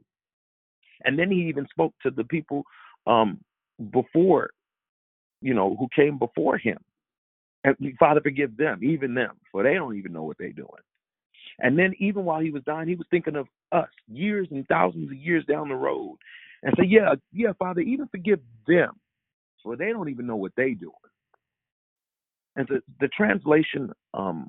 And 1.06 1.18
then 1.18 1.32
he 1.32 1.48
even 1.48 1.68
spoke 1.70 1.94
to 2.04 2.12
the 2.12 2.24
people 2.26 2.64
um, 3.08 3.40
before, 3.92 4.50
you 5.42 5.54
know, 5.54 5.76
who 5.78 5.88
came 5.96 6.18
before 6.18 6.58
him. 6.58 6.78
And 7.64 7.76
Father, 7.98 8.22
forgive 8.22 8.56
them, 8.58 8.80
even 8.84 9.14
them, 9.14 9.38
for 9.52 9.64
they 9.64 9.74
don't 9.74 9.98
even 9.98 10.14
know 10.14 10.24
what 10.24 10.38
they're 10.38 10.52
doing. 10.52 10.70
And 11.60 11.78
then 11.78 11.94
even 12.00 12.24
while 12.24 12.40
he 12.40 12.52
was 12.52 12.64
dying, 12.64 12.88
he 12.88 12.96
was 12.96 13.08
thinking 13.12 13.36
of 13.36 13.48
us 13.72 13.90
years 14.08 14.48
and 14.52 14.66
thousands 14.68 15.12
of 15.12 15.18
years 15.18 15.44
down 15.46 15.70
the 15.70 15.76
road. 15.76 16.18
And 16.64 16.74
say, 16.78 16.86
yeah, 16.86 17.16
yeah, 17.32 17.54
Father, 17.58 17.82
even 17.82 18.08
forgive 18.08 18.40
them, 18.68 18.92
for 19.64 19.76
they 19.76 19.90
don't 19.92 20.10
even 20.10 20.28
know 20.28 20.36
what 20.36 20.52
they're 20.58 20.74
doing. 20.74 20.94
And 22.56 22.68
the, 22.68 22.82
the 23.00 23.08
translation, 23.08 23.92
um, 24.14 24.48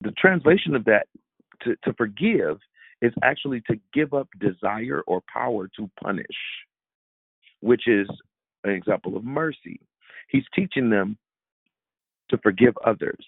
the 0.00 0.10
translation 0.12 0.74
of 0.74 0.84
that 0.86 1.06
to, 1.62 1.76
to 1.84 1.92
forgive 1.94 2.58
is 3.02 3.12
actually 3.22 3.60
to 3.68 3.78
give 3.92 4.14
up 4.14 4.28
desire 4.38 5.02
or 5.06 5.22
power 5.32 5.68
to 5.76 5.90
punish, 6.02 6.26
which 7.60 7.86
is 7.86 8.08
an 8.64 8.70
example 8.70 9.16
of 9.16 9.24
mercy. 9.24 9.80
He's 10.28 10.44
teaching 10.54 10.90
them 10.90 11.18
to 12.30 12.38
forgive 12.38 12.74
others. 12.84 13.24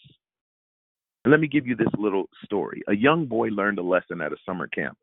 And 1.24 1.30
let 1.30 1.40
me 1.40 1.48
give 1.48 1.66
you 1.66 1.76
this 1.76 1.88
little 1.98 2.28
story. 2.44 2.82
A 2.88 2.94
young 2.94 3.26
boy 3.26 3.48
learned 3.48 3.78
a 3.78 3.82
lesson 3.82 4.20
at 4.20 4.32
a 4.32 4.36
summer 4.46 4.66
camp. 4.68 4.96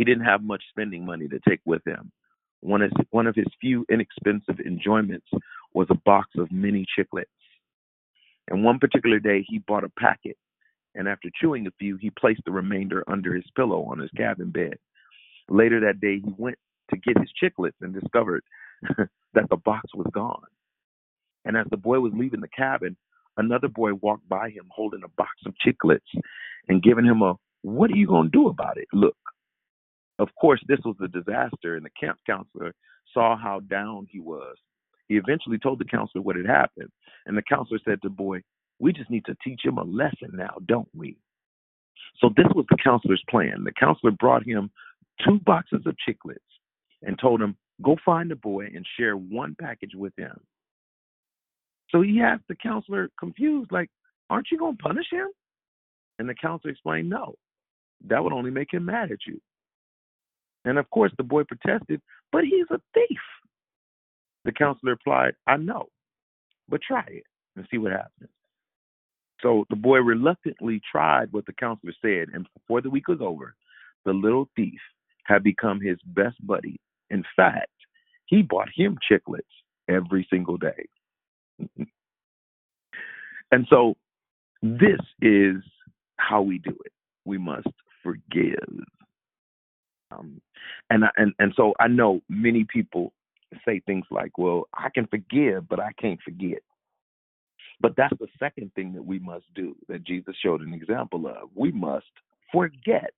He 0.00 0.04
didn't 0.06 0.24
have 0.24 0.42
much 0.42 0.62
spending 0.70 1.04
money 1.04 1.28
to 1.28 1.38
take 1.46 1.60
with 1.66 1.86
him. 1.86 2.10
One 2.60 2.80
of, 2.80 2.90
one 3.10 3.26
of 3.26 3.34
his 3.34 3.44
few 3.60 3.84
inexpensive 3.90 4.58
enjoyments 4.64 5.26
was 5.74 5.88
a 5.90 5.94
box 6.06 6.30
of 6.38 6.50
mini 6.50 6.86
chiclets. 6.98 7.26
And 8.48 8.64
one 8.64 8.78
particular 8.78 9.18
day, 9.18 9.44
he 9.46 9.58
bought 9.58 9.84
a 9.84 9.90
packet, 9.98 10.38
and 10.94 11.06
after 11.06 11.28
chewing 11.38 11.66
a 11.66 11.70
few, 11.78 11.98
he 11.98 12.08
placed 12.18 12.40
the 12.46 12.50
remainder 12.50 13.04
under 13.08 13.34
his 13.34 13.44
pillow 13.54 13.84
on 13.90 13.98
his 13.98 14.10
cabin 14.16 14.50
bed. 14.50 14.78
Later 15.50 15.80
that 15.80 16.00
day, 16.00 16.20
he 16.24 16.32
went 16.38 16.56
to 16.88 16.96
get 16.96 17.18
his 17.18 17.30
chiclets 17.38 17.76
and 17.82 17.92
discovered 17.92 18.42
that 19.34 19.50
the 19.50 19.58
box 19.58 19.90
was 19.94 20.06
gone. 20.14 20.46
And 21.44 21.58
as 21.58 21.66
the 21.70 21.76
boy 21.76 22.00
was 22.00 22.14
leaving 22.16 22.40
the 22.40 22.48
cabin, 22.48 22.96
another 23.36 23.68
boy 23.68 23.92
walked 23.92 24.26
by 24.30 24.48
him 24.48 24.64
holding 24.70 25.02
a 25.04 25.08
box 25.18 25.32
of 25.44 25.52
chiclets 25.62 26.00
and 26.70 26.82
giving 26.82 27.04
him 27.04 27.20
a, 27.20 27.34
What 27.60 27.90
are 27.90 27.96
you 27.96 28.06
going 28.06 28.30
to 28.30 28.38
do 28.38 28.48
about 28.48 28.78
it? 28.78 28.88
Look. 28.94 29.14
Of 30.20 30.28
course, 30.38 30.62
this 30.68 30.80
was 30.84 30.96
a 31.02 31.08
disaster, 31.08 31.76
and 31.76 31.84
the 31.84 31.90
camp 31.98 32.18
counselor 32.26 32.74
saw 33.14 33.38
how 33.38 33.60
down 33.60 34.06
he 34.10 34.20
was. 34.20 34.54
He 35.08 35.16
eventually 35.16 35.58
told 35.58 35.78
the 35.78 35.86
counselor 35.86 36.20
what 36.20 36.36
had 36.36 36.46
happened, 36.46 36.90
and 37.24 37.36
the 37.36 37.42
counselor 37.42 37.80
said 37.82 38.02
to 38.02 38.08
the 38.08 38.14
boy, 38.14 38.42
We 38.78 38.92
just 38.92 39.10
need 39.10 39.24
to 39.24 39.36
teach 39.42 39.62
him 39.64 39.78
a 39.78 39.82
lesson 39.82 40.32
now, 40.34 40.58
don't 40.66 40.90
we? 40.94 41.16
So 42.18 42.28
this 42.36 42.46
was 42.54 42.66
the 42.68 42.76
counselor's 42.84 43.22
plan. 43.30 43.64
The 43.64 43.72
counselor 43.72 44.12
brought 44.12 44.46
him 44.46 44.70
two 45.24 45.40
boxes 45.46 45.80
of 45.86 45.96
chiclets 46.06 46.36
and 47.02 47.18
told 47.18 47.40
him, 47.40 47.56
Go 47.82 47.96
find 48.04 48.30
the 48.30 48.36
boy 48.36 48.66
and 48.66 48.86
share 48.98 49.14
one 49.14 49.56
package 49.58 49.94
with 49.94 50.12
him. 50.18 50.38
So 51.88 52.02
he 52.02 52.20
asked 52.20 52.44
the 52.46 52.56
counselor, 52.56 53.08
confused, 53.18 53.72
like, 53.72 53.88
Aren't 54.28 54.48
you 54.52 54.58
going 54.58 54.76
to 54.76 54.82
punish 54.82 55.06
him? 55.10 55.28
And 56.18 56.28
the 56.28 56.34
counselor 56.34 56.72
explained, 56.72 57.08
No, 57.08 57.36
that 58.06 58.22
would 58.22 58.34
only 58.34 58.50
make 58.50 58.74
him 58.74 58.84
mad 58.84 59.10
at 59.10 59.20
you. 59.26 59.40
And 60.64 60.78
of 60.78 60.88
course, 60.90 61.12
the 61.16 61.22
boy 61.22 61.44
protested, 61.44 62.00
But 62.32 62.44
he's 62.44 62.66
a 62.70 62.80
thief. 62.94 63.18
The 64.44 64.52
counselor 64.52 64.92
replied, 64.92 65.34
I 65.46 65.56
know, 65.56 65.88
but 66.68 66.80
try 66.82 67.04
it 67.08 67.24
and 67.56 67.66
see 67.70 67.78
what 67.78 67.92
happens. 67.92 68.30
So 69.42 69.64
the 69.70 69.76
boy 69.76 69.98
reluctantly 69.98 70.80
tried 70.90 71.32
what 71.32 71.46
the 71.46 71.52
counselor 71.52 71.92
said, 72.02 72.28
and 72.32 72.46
before 72.54 72.80
the 72.80 72.90
week 72.90 73.08
was 73.08 73.20
over, 73.20 73.54
the 74.04 74.12
little 74.12 74.48
thief 74.56 74.80
had 75.24 75.42
become 75.42 75.80
his 75.80 75.98
best 76.06 76.36
buddy. 76.46 76.78
In 77.10 77.24
fact, 77.36 77.70
he 78.26 78.42
bought 78.42 78.68
him 78.74 78.98
chiclets 79.10 79.40
every 79.88 80.26
single 80.30 80.56
day. 80.56 80.88
and 83.52 83.66
so 83.68 83.94
this 84.62 85.00
is 85.22 85.56
how 86.16 86.42
we 86.42 86.58
do 86.58 86.76
it. 86.84 86.92
We 87.24 87.38
must 87.38 87.68
forgive. 88.02 88.84
Um, 90.10 90.40
and 90.90 91.04
and 91.16 91.32
and 91.38 91.52
so 91.56 91.74
I 91.80 91.88
know 91.88 92.20
many 92.28 92.64
people 92.64 93.12
say 93.64 93.80
things 93.86 94.06
like, 94.10 94.38
"Well, 94.38 94.68
I 94.74 94.88
can 94.94 95.06
forgive, 95.06 95.68
but 95.68 95.80
I 95.80 95.92
can't 96.00 96.20
forget." 96.22 96.62
But 97.80 97.94
that's 97.96 98.16
the 98.18 98.28
second 98.38 98.72
thing 98.74 98.92
that 98.92 99.04
we 99.04 99.18
must 99.18 99.46
do 99.54 99.74
that 99.88 100.04
Jesus 100.04 100.34
showed 100.42 100.60
an 100.60 100.74
example 100.74 101.26
of. 101.26 101.48
We 101.54 101.72
must 101.72 102.10
forget. 102.52 103.12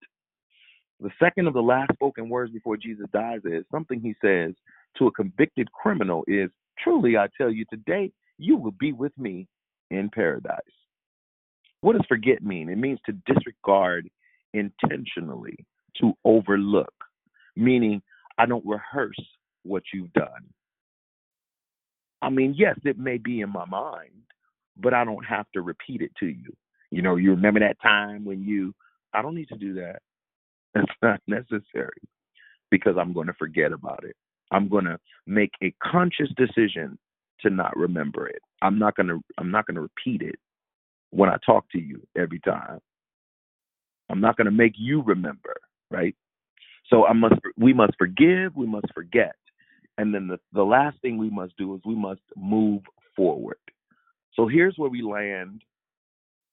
The 1.00 1.10
second 1.18 1.48
of 1.48 1.54
the 1.54 1.62
last 1.62 1.92
spoken 1.94 2.28
words 2.28 2.52
before 2.52 2.76
Jesus 2.76 3.06
dies 3.12 3.40
is 3.44 3.64
something 3.72 4.00
he 4.00 4.14
says 4.24 4.54
to 4.98 5.08
a 5.08 5.12
convicted 5.12 5.70
criminal 5.72 6.22
is, 6.28 6.50
Truly 6.78 7.16
I 7.16 7.26
tell 7.36 7.50
you, 7.50 7.64
today 7.68 8.12
you 8.38 8.56
will 8.56 8.72
be 8.72 8.92
with 8.92 9.16
me 9.18 9.48
in 9.90 10.10
paradise. 10.10 10.60
What 11.80 11.94
does 11.94 12.06
forget 12.08 12.42
mean? 12.42 12.68
It 12.68 12.78
means 12.78 13.00
to 13.06 13.12
disregard 13.26 14.08
intentionally, 14.54 15.66
to 16.00 16.12
overlook, 16.24 16.92
meaning 17.56 18.02
I 18.38 18.46
don't 18.46 18.64
rehearse 18.66 19.20
what 19.62 19.82
you've 19.92 20.12
done. 20.12 20.52
I 22.20 22.30
mean, 22.30 22.54
yes, 22.56 22.78
it 22.84 22.98
may 22.98 23.18
be 23.18 23.40
in 23.40 23.50
my 23.50 23.64
mind, 23.64 24.10
but 24.76 24.94
I 24.94 25.04
don't 25.04 25.24
have 25.24 25.46
to 25.54 25.62
repeat 25.62 26.02
it 26.02 26.12
to 26.20 26.26
you. 26.26 26.52
You 26.90 27.02
know, 27.02 27.16
you 27.16 27.30
remember 27.30 27.60
that 27.60 27.80
time 27.82 28.24
when 28.24 28.42
you, 28.42 28.74
I 29.12 29.22
don't 29.22 29.34
need 29.34 29.48
to 29.48 29.56
do 29.56 29.74
that. 29.74 30.00
That's 30.74 30.92
not 31.02 31.20
necessary 31.26 32.00
because 32.70 32.94
I'm 32.98 33.12
going 33.12 33.26
to 33.26 33.34
forget 33.34 33.72
about 33.72 34.04
it. 34.04 34.16
I'm 34.50 34.68
going 34.68 34.84
to 34.84 34.98
make 35.26 35.50
a 35.62 35.74
conscious 35.82 36.28
decision 36.36 36.98
to 37.40 37.50
not 37.50 37.76
remember 37.76 38.26
it. 38.26 38.40
I'm 38.62 38.78
not 38.78 38.96
going 38.96 39.08
to 39.08 39.20
I'm 39.38 39.50
not 39.50 39.66
going 39.66 39.74
to 39.74 39.82
repeat 39.82 40.22
it 40.22 40.36
when 41.10 41.28
I 41.28 41.36
talk 41.44 41.66
to 41.72 41.78
you 41.78 42.00
every 42.16 42.40
time. 42.40 42.78
I'm 44.08 44.20
not 44.20 44.36
going 44.36 44.46
to 44.46 44.50
make 44.50 44.74
you 44.76 45.02
remember, 45.02 45.56
right? 45.92 46.16
So 46.88 47.06
I 47.06 47.12
must 47.12 47.34
we 47.56 47.72
must 47.72 47.92
forgive, 47.98 48.56
we 48.56 48.66
must 48.66 48.92
forget. 48.94 49.36
And 49.98 50.14
then 50.14 50.26
the, 50.26 50.38
the 50.52 50.64
last 50.64 50.98
thing 51.02 51.18
we 51.18 51.30
must 51.30 51.56
do 51.56 51.74
is 51.74 51.80
we 51.84 51.94
must 51.94 52.22
move 52.36 52.82
forward. 53.14 53.58
So 54.34 54.48
here's 54.48 54.74
where 54.76 54.90
we 54.90 55.02
land 55.02 55.62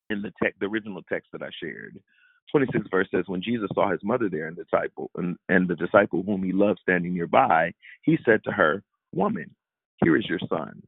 in 0.09 0.21
the 0.21 0.31
text, 0.41 0.59
the 0.59 0.65
original 0.65 1.01
text 1.03 1.29
that 1.31 1.41
I 1.41 1.49
shared. 1.61 1.99
26 2.51 2.87
verse 2.89 3.07
says, 3.13 3.25
When 3.27 3.41
Jesus 3.41 3.69
saw 3.73 3.91
his 3.91 4.03
mother 4.03 4.27
there 4.29 4.47
and 4.47 4.57
the 4.57 4.63
disciple 4.63 5.11
and, 5.15 5.37
and 5.49 5.67
the 5.67 5.75
disciple 5.75 6.23
whom 6.23 6.43
he 6.43 6.51
loved 6.51 6.79
standing 6.81 7.13
nearby, 7.13 7.73
he 8.01 8.17
said 8.25 8.43
to 8.43 8.51
her, 8.51 8.83
Woman, 9.13 9.55
here 10.03 10.17
is 10.17 10.25
your 10.27 10.39
son. 10.49 10.81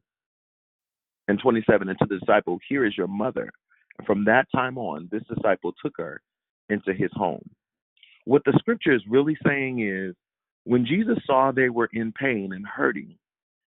And 1.28 1.38
27, 1.38 1.88
and 1.88 1.98
to 1.98 2.06
the 2.06 2.18
disciple, 2.18 2.58
Here 2.68 2.84
is 2.84 2.96
your 2.96 3.06
mother. 3.06 3.50
And 3.98 4.06
from 4.06 4.24
that 4.24 4.46
time 4.54 4.76
on, 4.76 5.08
this 5.10 5.22
disciple 5.34 5.72
took 5.82 5.94
her 5.98 6.20
into 6.68 6.92
his 6.92 7.10
home. 7.14 7.48
What 8.24 8.42
the 8.44 8.56
scripture 8.58 8.94
is 8.94 9.02
really 9.08 9.36
saying 9.46 9.80
is 9.80 10.14
when 10.64 10.86
Jesus 10.86 11.18
saw 11.26 11.50
they 11.50 11.68
were 11.68 11.88
in 11.92 12.12
pain 12.12 12.52
and 12.52 12.66
hurting 12.66 13.16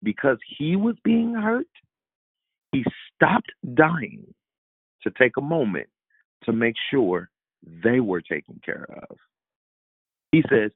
because 0.02 0.38
he 0.58 0.76
was 0.76 0.96
being 1.02 1.34
hurt, 1.34 1.66
he 2.72 2.84
stopped 3.14 3.50
dying 3.74 4.26
to 5.02 5.10
take 5.18 5.36
a 5.38 5.42
moment 5.42 5.88
to 6.44 6.52
make 6.52 6.74
sure 6.90 7.30
they 7.82 8.00
were 8.00 8.20
taken 8.20 8.60
care 8.64 8.86
of. 9.10 9.16
He 10.32 10.42
says, 10.50 10.70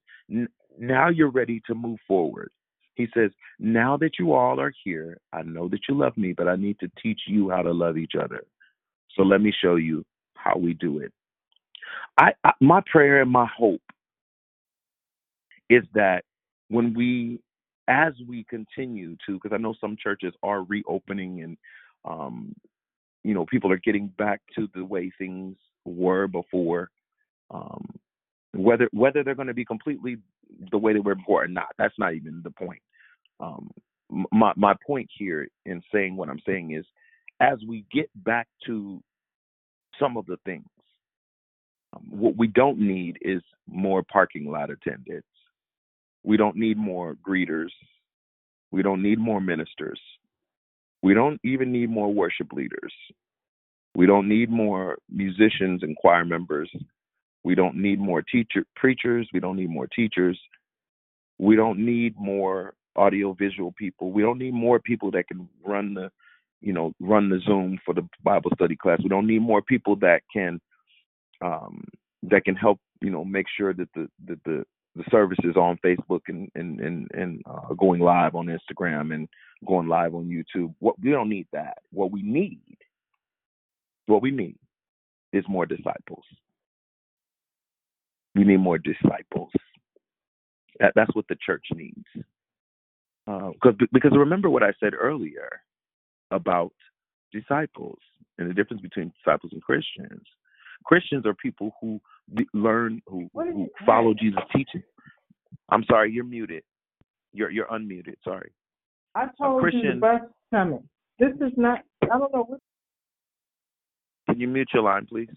Now 0.79 1.09
you're 1.09 1.31
ready 1.31 1.61
to 1.67 1.75
move 1.75 1.99
forward. 2.07 2.51
He 2.95 3.07
says, 3.15 3.31
Now 3.59 3.97
that 3.99 4.13
you 4.19 4.33
all 4.33 4.61
are 4.61 4.73
here, 4.85 5.19
I 5.33 5.43
know 5.43 5.69
that 5.69 5.81
you 5.89 5.97
love 5.97 6.17
me, 6.17 6.33
but 6.33 6.49
I 6.49 6.57
need 6.57 6.79
to 6.81 6.91
teach 7.03 7.21
you 7.27 7.51
how 7.51 7.63
to 7.63 7.73
love 7.73 7.99
each 7.99 8.15
other. 8.21 8.45
So 9.17 9.23
let 9.23 9.41
me 9.41 9.53
show 9.63 9.77
you 9.77 10.05
how 10.35 10.57
we 10.57 10.75
do 10.75 11.01
it. 11.01 11.13
I, 12.19 12.33
I 12.45 12.53
my 12.61 12.83
prayer 12.91 13.23
and 13.23 13.31
my 13.31 13.47
hope 13.57 13.83
is 15.71 15.85
that 15.95 16.25
when 16.69 16.95
we 16.95 17.41
as 17.89 18.13
we 18.29 18.45
continue 18.45 19.17
to 19.27 19.35
because 19.35 19.53
I 19.55 19.59
know 19.59 19.75
some 19.81 19.97
churches 20.03 20.35
are 20.43 20.63
reopening 20.65 21.43
and 21.43 21.57
um 22.05 22.55
you 23.25 23.35
know 23.35 23.47
people 23.47 23.73
are 23.73 23.79
getting 23.79 24.09
back 24.19 24.41
to 24.57 24.69
the 24.75 24.85
way 24.85 25.11
things 25.19 25.57
were 25.85 26.27
before 26.27 26.91
um 27.51 27.87
whether 28.55 28.89
whether 28.93 29.23
they're 29.25 29.35
going 29.35 29.49
to 29.49 29.55
be 29.55 29.65
completely 29.65 30.19
the 30.71 30.79
way 30.79 30.93
they 30.93 31.01
were 31.01 31.15
before 31.15 31.45
or 31.45 31.49
not 31.49 31.69
that's 31.79 31.99
not 31.99 32.15
even 32.15 32.43
the 32.45 32.51
point. 32.51 32.83
Um 33.41 33.71
my 34.33 34.53
my 34.57 34.75
point 34.87 35.09
here 35.17 35.49
in 35.67 35.83
saying 35.93 36.17
what 36.17 36.29
I'm 36.29 36.41
saying 36.47 36.73
is 36.73 36.85
as 37.41 37.59
we 37.67 37.85
get 37.93 38.11
back 38.25 38.49
to 38.67 39.03
some 40.01 40.17
of 40.17 40.27
the 40.27 40.39
things 40.45 40.67
what 42.11 42.37
we 42.37 42.47
don't 42.47 42.79
need 42.79 43.19
is 43.23 43.43
more 43.67 44.03
parking 44.03 44.51
lot 44.51 44.71
attendants. 44.71 45.27
We 46.25 46.37
don't 46.37 46.57
need 46.57 46.77
more 46.77 47.17
greeters. 47.27 47.71
We 48.71 48.83
don't 48.83 49.03
need 49.03 49.19
more 49.19 49.41
ministers. 49.41 50.01
We 51.03 51.15
don't 51.15 51.41
even 51.45 51.73
need 51.73 51.91
more 51.91 52.13
worship 52.13 52.53
leaders. 52.53 52.93
We 53.95 54.07
don't 54.07 54.29
need 54.29 54.51
more 54.51 54.99
musicians 55.09 55.83
and 55.83 55.97
choir 55.97 56.25
members. 56.25 56.71
We 57.45 57.55
don't 57.55 57.77
need 57.77 57.99
more 57.99 58.23
teacher 58.23 58.65
preachers. 58.77 59.29
We 59.33 59.41
don't 59.41 59.57
need 59.57 59.71
more 59.71 59.87
teachers. 59.87 60.39
We 61.39 61.57
don't 61.57 61.79
need 61.79 62.15
more 62.19 62.75
audio 62.97 63.33
visual 63.33 63.73
people. 63.73 64.11
We 64.11 64.23
don't 64.23 64.39
need 64.39 64.55
more 64.55 64.81
people 64.81 65.11
that 65.13 65.29
can 65.29 65.49
run 65.65 65.95
the, 65.95 66.11
you 66.61 66.73
know, 66.73 66.93
run 67.01 67.29
the 67.29 67.41
Zoom 67.47 67.79
for 67.85 67.95
the 67.95 68.07
Bible 68.25 68.51
study 68.55 68.77
class. 68.77 68.99
We 69.03 69.09
don't 69.09 69.27
need 69.27 69.43
more 69.43 69.63
people 69.63 69.97
that 69.97 70.23
can 70.33 70.61
um, 71.41 71.85
that 72.25 72.45
can 72.45 72.57
help 72.57 72.81
you 73.01 73.11
know 73.11 73.25
make 73.25 73.47
sure 73.57 73.73
that 73.75 73.89
the 73.95 74.09
that 74.27 74.43
the 74.45 74.65
the 74.97 75.05
services 75.11 75.57
on 75.57 75.79
Facebook 75.85 76.21
and 76.29 76.51
and 76.55 76.81
and, 76.81 77.09
and 77.15 77.43
uh, 77.47 77.75
going 77.75 78.01
live 78.01 78.35
on 78.35 78.47
Instagram 78.47 79.15
and 79.15 79.29
going 79.67 79.89
live 79.89 80.15
on 80.15 80.25
YouTube. 80.25 80.75
What 80.81 80.97
we 81.01 81.11
don't 81.11 81.29
need 81.29 81.47
that. 81.53 81.79
What 81.93 82.11
we 82.11 82.23
need, 82.23 82.77
what 84.07 84.23
we 84.23 84.31
need, 84.31 84.59
is 85.33 85.45
more 85.49 85.67
disciples. 85.67 86.25
We 88.35 88.45
need 88.45 88.59
more 88.59 88.79
disciples. 88.79 89.51
That, 90.81 90.93
that's 90.95 91.15
what 91.15 91.27
the 91.29 91.37
church 91.45 91.65
needs. 91.75 92.05
Because 93.27 93.75
uh, 93.81 93.87
because 93.93 94.13
remember 94.17 94.49
what 94.49 94.63
I 94.63 94.73
said 94.81 94.95
earlier 94.99 95.61
about 96.31 96.73
disciples 97.33 97.99
and 98.39 98.49
the 98.49 98.55
difference 98.55 98.83
between 98.83 99.13
disciples 99.25 99.53
and 99.53 99.63
Christians. 99.63 100.23
Christians 100.85 101.27
are 101.27 101.35
people 101.35 101.73
who 101.81 102.01
learn, 102.55 103.03
who, 103.07 103.29
who 103.35 103.69
follow 103.85 104.15
Jesus' 104.15 104.41
teaching. 104.55 104.83
I'm 105.71 105.85
sorry, 105.85 106.13
you're 106.13 106.25
muted. 106.25 106.63
You're 107.33 107.51
you're 107.51 107.67
unmuted. 107.67 108.15
Sorry. 108.25 108.51
I 109.15 109.27
told 109.39 109.63
you 109.63 109.71
the 109.71 109.79
Christian- 109.79 110.01
bus 110.01 110.21
coming. 110.51 110.89
This 111.19 111.35
is 111.41 111.53
not. 111.57 111.81
I 112.03 112.19
don't 112.19 112.33
know 112.33 112.45
what. 112.47 112.61
Can 114.29 114.41
you 114.41 114.49
mute 114.49 114.69
your 114.73 114.83
line, 114.83 115.07
please? 115.07 115.29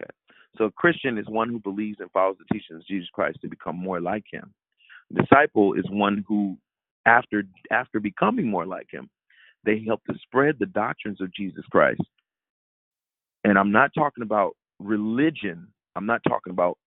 Okay. 0.00 0.10
So 0.56 0.64
a 0.64 0.70
Christian 0.70 1.18
is 1.18 1.26
one 1.28 1.48
who 1.48 1.58
believes 1.58 1.98
and 2.00 2.10
follows 2.12 2.36
the 2.38 2.44
teachings 2.54 2.80
of 2.80 2.86
Jesus 2.86 3.08
Christ 3.12 3.38
to 3.42 3.48
become 3.48 3.76
more 3.76 4.00
like 4.00 4.24
him. 4.30 4.52
Disciple 5.14 5.74
is 5.74 5.84
one 5.90 6.24
who, 6.28 6.58
after 7.06 7.44
after 7.70 7.98
becoming 7.98 8.48
more 8.48 8.66
like 8.66 8.88
him, 8.90 9.08
they 9.64 9.82
help 9.86 10.04
to 10.04 10.14
spread 10.22 10.56
the 10.58 10.66
doctrines 10.66 11.20
of 11.20 11.32
Jesus 11.34 11.64
Christ. 11.70 12.02
And 13.44 13.58
I'm 13.58 13.72
not 13.72 13.90
talking 13.94 14.22
about 14.22 14.56
religion. 14.78 15.68
I'm 15.96 16.06
not 16.06 16.20
talking 16.28 16.52
about, 16.52 16.78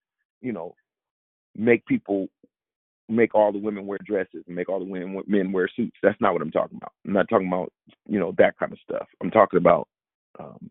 you 0.42 0.52
know, 0.52 0.76
make 1.56 1.86
people 1.86 2.28
make 3.10 3.36
all 3.36 3.52
the 3.52 3.60
women 3.60 3.86
wear 3.86 4.00
dresses 4.06 4.44
and 4.48 4.56
make 4.56 4.70
all 4.70 4.80
the 4.80 4.86
women 4.86 5.22
men 5.28 5.52
wear 5.52 5.70
suits. 5.76 5.98
That's 6.02 6.20
not 6.22 6.34
what 6.34 6.42
I'm 6.42 6.52
talking 6.52 6.78
about. 6.78 6.94
I'm 7.06 7.14
not 7.14 7.28
talking 7.30 7.48
about, 7.48 7.72
you 8.08 8.20
know, 8.20 8.34
that 8.38 8.58
kind 8.58 8.72
of 8.72 8.80
stuff. 8.80 9.08
I'm 9.22 9.32
talking 9.32 9.58
about 9.58 9.88
um, 10.40 10.70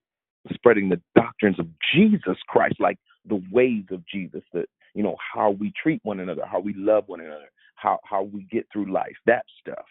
spreading 0.55 0.89
the 0.89 1.01
doctrines 1.15 1.59
of 1.59 1.67
Jesus 1.95 2.37
Christ, 2.49 2.77
like 2.81 2.99
the 3.27 3.43
ways 3.53 3.85
of 3.91 4.07
Jesus, 4.07 4.43
that 4.53 4.67
you 4.95 5.03
know 5.03 5.17
how 5.35 5.51
we 5.51 5.73
treat 5.81 6.01
one 6.03 6.21
another, 6.21 6.43
how 6.47 6.61
we 6.61 6.75
love 6.75 7.05
one 7.07 7.21
another, 7.21 7.51
how 7.77 7.99
how 8.05 8.23
we 8.23 8.47
get 8.51 8.67
through 8.73 8.93
life, 8.93 9.17
that 9.27 9.45
stuff. 9.61 9.85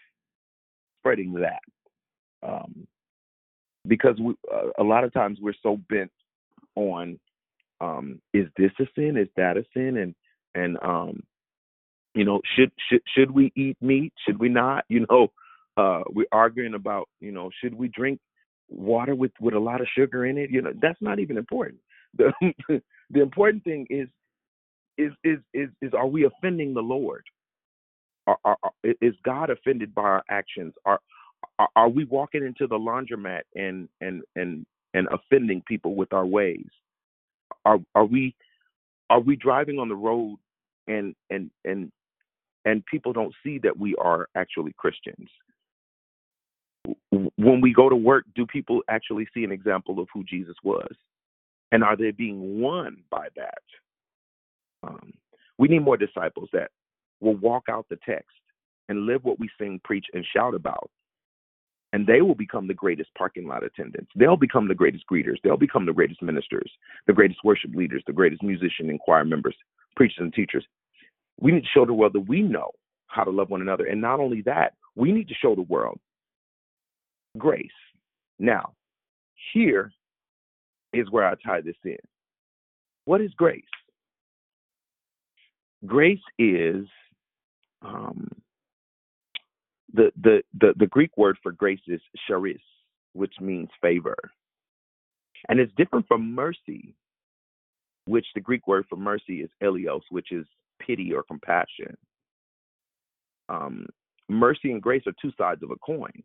Spreading 1.00 1.32
that, 1.34 1.62
um, 2.46 2.86
because 3.86 4.18
we, 4.20 4.34
uh, 4.52 4.68
a 4.78 4.84
lot 4.84 5.04
of 5.04 5.12
times 5.12 5.38
we're 5.40 5.54
so 5.62 5.78
bent 5.88 6.10
on 6.76 7.18
um, 7.80 8.20
is 8.34 8.46
this 8.56 8.72
a 8.78 8.84
sin, 8.94 9.16
is 9.16 9.28
that 9.36 9.56
a 9.56 9.64
sin, 9.74 9.96
and 9.96 10.14
and 10.54 10.76
um, 10.82 11.22
you 12.14 12.24
know 12.24 12.40
should 12.56 12.72
should 12.88 13.02
should 13.14 13.30
we 13.30 13.52
eat 13.56 13.76
meat, 13.80 14.12
should 14.26 14.38
we 14.38 14.48
not? 14.48 14.84
You 14.88 15.06
know, 15.08 15.28
uh, 15.76 16.02
we're 16.10 16.26
arguing 16.32 16.74
about 16.74 17.08
you 17.20 17.32
know 17.32 17.50
should 17.60 17.74
we 17.74 17.88
drink 17.88 18.20
water 18.68 19.14
with 19.14 19.32
with 19.40 19.54
a 19.54 19.58
lot 19.58 19.80
of 19.80 19.86
sugar 19.96 20.26
in 20.26 20.38
it? 20.38 20.50
You 20.50 20.62
know 20.62 20.72
that's 20.80 21.00
not 21.00 21.18
even 21.18 21.36
important. 21.38 21.80
The 22.68 22.82
the 23.10 23.22
important 23.22 23.62
thing 23.62 23.86
is 23.88 24.08
is 24.98 25.12
is 25.24 25.38
is 25.54 25.68
is 25.80 25.94
are 25.94 26.06
we 26.06 26.24
offending 26.24 26.74
the 26.74 26.80
lord? 26.80 27.22
Are, 28.26 28.38
are, 28.44 28.56
are 28.62 28.72
is 29.00 29.14
god 29.24 29.50
offended 29.50 29.94
by 29.94 30.02
our 30.02 30.24
actions? 30.28 30.74
Are, 30.84 30.98
are 31.58 31.68
are 31.76 31.88
we 31.88 32.04
walking 32.04 32.44
into 32.44 32.66
the 32.66 32.78
laundromat 32.78 33.42
and 33.54 33.88
and 34.00 34.22
and 34.36 34.66
and 34.94 35.08
offending 35.08 35.62
people 35.66 35.94
with 35.94 36.12
our 36.12 36.26
ways 36.26 36.66
are 37.64 37.78
are 37.94 38.04
we 38.04 38.34
are 39.08 39.20
we 39.20 39.36
driving 39.36 39.78
on 39.78 39.88
the 39.88 39.94
road 39.94 40.38
and 40.86 41.14
and 41.30 41.50
and 41.64 41.90
and 42.64 42.84
people 42.86 43.12
don't 43.12 43.34
see 43.42 43.58
that 43.58 43.78
we 43.78 43.94
are 43.96 44.28
actually 44.34 44.74
christians 44.76 45.28
when 47.10 47.60
we 47.60 47.72
go 47.72 47.88
to 47.88 47.96
work, 47.96 48.24
do 48.34 48.46
people 48.46 48.82
actually 48.88 49.26
see 49.34 49.44
an 49.44 49.52
example 49.52 49.98
of 50.00 50.08
who 50.12 50.24
Jesus 50.24 50.56
was? 50.62 50.92
And 51.72 51.84
are 51.84 51.96
they 51.96 52.10
being 52.10 52.60
won 52.60 53.02
by 53.10 53.28
that? 53.36 53.62
Um, 54.82 55.12
we 55.58 55.68
need 55.68 55.84
more 55.84 55.96
disciples 55.96 56.48
that 56.52 56.70
will 57.20 57.36
walk 57.36 57.64
out 57.70 57.86
the 57.90 57.98
text 58.06 58.30
and 58.88 59.06
live 59.06 59.24
what 59.24 59.38
we 59.38 59.48
sing, 59.58 59.80
preach, 59.84 60.06
and 60.14 60.24
shout 60.34 60.54
about. 60.54 60.90
And 61.92 62.06
they 62.06 62.20
will 62.20 62.36
become 62.36 62.68
the 62.68 62.74
greatest 62.74 63.10
parking 63.18 63.48
lot 63.48 63.64
attendants. 63.64 64.10
They'll 64.14 64.36
become 64.36 64.68
the 64.68 64.74
greatest 64.74 65.04
greeters. 65.10 65.38
They'll 65.42 65.56
become 65.56 65.86
the 65.86 65.92
greatest 65.92 66.22
ministers, 66.22 66.70
the 67.06 67.12
greatest 67.12 67.40
worship 67.42 67.74
leaders, 67.74 68.02
the 68.06 68.12
greatest 68.12 68.42
musician 68.42 68.90
and 68.90 69.00
choir 69.00 69.24
members, 69.24 69.56
preachers 69.96 70.18
and 70.20 70.32
teachers. 70.32 70.64
We 71.40 71.50
need 71.50 71.62
to 71.62 71.68
show 71.74 71.84
the 71.84 71.92
world 71.92 72.12
that 72.12 72.28
we 72.28 72.42
know 72.42 72.70
how 73.08 73.24
to 73.24 73.30
love 73.30 73.50
one 73.50 73.60
another. 73.60 73.86
And 73.86 74.00
not 74.00 74.20
only 74.20 74.42
that, 74.42 74.74
we 74.94 75.10
need 75.10 75.28
to 75.28 75.34
show 75.34 75.54
the 75.54 75.62
world 75.62 75.98
grace. 77.38 77.66
Now, 78.38 78.72
here 79.52 79.92
is 80.92 81.10
where 81.10 81.26
I 81.26 81.34
tie 81.44 81.60
this 81.60 81.76
in. 81.84 81.96
What 83.04 83.20
is 83.20 83.32
grace? 83.34 83.62
Grace 85.86 86.20
is 86.38 86.86
um, 87.82 88.28
the, 89.94 90.42
the 90.60 90.74
the 90.76 90.86
Greek 90.86 91.16
word 91.16 91.36
for 91.42 91.52
grace 91.52 91.80
is 91.88 92.00
charis, 92.26 92.60
which 93.12 93.34
means 93.40 93.68
favor, 93.80 94.16
and 95.48 95.58
it's 95.58 95.72
different 95.76 96.06
from 96.06 96.34
mercy, 96.34 96.94
which 98.06 98.26
the 98.34 98.40
Greek 98.40 98.66
word 98.66 98.84
for 98.88 98.96
mercy 98.96 99.40
is 99.40 99.50
eleos, 99.62 100.02
which 100.10 100.32
is 100.32 100.46
pity 100.80 101.12
or 101.12 101.22
compassion. 101.22 101.96
Um, 103.48 103.86
mercy 104.28 104.70
and 104.70 104.80
grace 104.80 105.02
are 105.06 105.14
two 105.20 105.32
sides 105.36 105.62
of 105.62 105.70
a 105.70 105.76
coin 105.76 106.22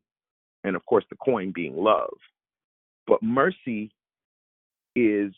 and 0.66 0.76
of 0.76 0.86
course 0.86 1.06
the 1.10 1.16
coin 1.18 1.52
being 1.54 1.76
love. 1.78 2.14
But 3.08 3.22
mercy 3.22 3.92
is 4.96 5.32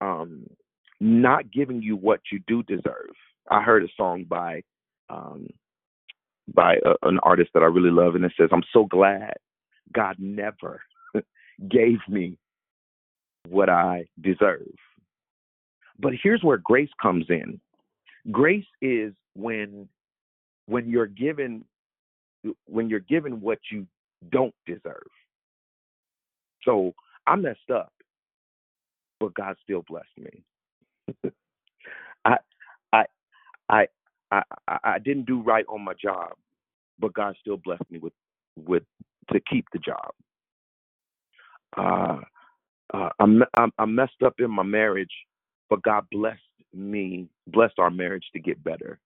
um, 0.00 0.46
not 1.00 1.50
giving 1.50 1.82
you 1.82 1.96
what 1.96 2.20
you 2.30 2.40
do 2.46 2.62
deserve. 2.62 3.14
I 3.50 3.62
heard 3.62 3.82
a 3.82 3.88
song 3.96 4.24
by 4.28 4.62
um, 5.08 5.48
by 6.54 6.76
a, 6.84 7.08
an 7.08 7.18
artist 7.22 7.50
that 7.54 7.62
I 7.62 7.66
really 7.66 7.90
love, 7.90 8.14
and 8.14 8.24
it 8.24 8.32
says, 8.38 8.50
"I'm 8.52 8.64
so 8.72 8.84
glad 8.84 9.34
God 9.92 10.16
never 10.18 10.82
gave 11.68 11.98
me 12.08 12.38
what 13.48 13.68
I 13.68 14.06
deserve." 14.20 14.66
But 15.98 16.12
here's 16.22 16.42
where 16.42 16.58
grace 16.58 16.90
comes 17.00 17.26
in. 17.28 17.60
Grace 18.30 18.66
is 18.82 19.12
when 19.34 19.88
when 20.66 20.88
you're 20.88 21.06
given 21.06 21.64
when 22.66 22.88
you're 22.88 23.00
given 23.00 23.40
what 23.40 23.58
you 23.70 23.86
don't 24.30 24.54
deserve. 24.66 25.06
So 26.62 26.94
I 27.26 27.36
messed 27.36 27.70
up, 27.72 27.92
but 29.20 29.34
God 29.34 29.56
still 29.62 29.84
blessed 29.88 30.06
me. 30.18 31.30
I, 32.24 32.36
I, 32.92 33.04
I, 33.68 33.86
I, 34.30 34.42
I 34.84 34.98
didn't 34.98 35.26
do 35.26 35.42
right 35.42 35.64
on 35.68 35.84
my 35.84 35.94
job, 35.94 36.32
but 36.98 37.14
God 37.14 37.36
still 37.40 37.56
blessed 37.56 37.90
me 37.90 37.98
with, 37.98 38.12
with 38.56 38.82
to 39.32 39.40
keep 39.40 39.66
the 39.72 39.78
job. 39.78 40.10
Uh, 41.76 42.20
uh, 42.94 43.10
I'm, 43.18 43.42
I'm, 43.58 43.72
I 43.78 43.84
messed 43.84 44.22
up 44.24 44.34
in 44.38 44.50
my 44.50 44.62
marriage, 44.62 45.12
but 45.68 45.82
God 45.82 46.04
blessed 46.10 46.40
me, 46.72 47.28
blessed 47.46 47.78
our 47.78 47.90
marriage 47.90 48.24
to 48.32 48.40
get 48.40 48.62
better. 48.62 48.98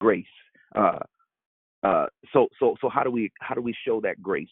Grace. 0.00 0.24
Uh, 0.74 0.98
uh, 1.82 2.06
so 2.32 2.48
so 2.58 2.76
so 2.80 2.88
how 2.88 3.02
do 3.02 3.10
we 3.10 3.30
how 3.40 3.54
do 3.54 3.60
we 3.60 3.74
show 3.86 4.00
that 4.00 4.22
grace 4.22 4.48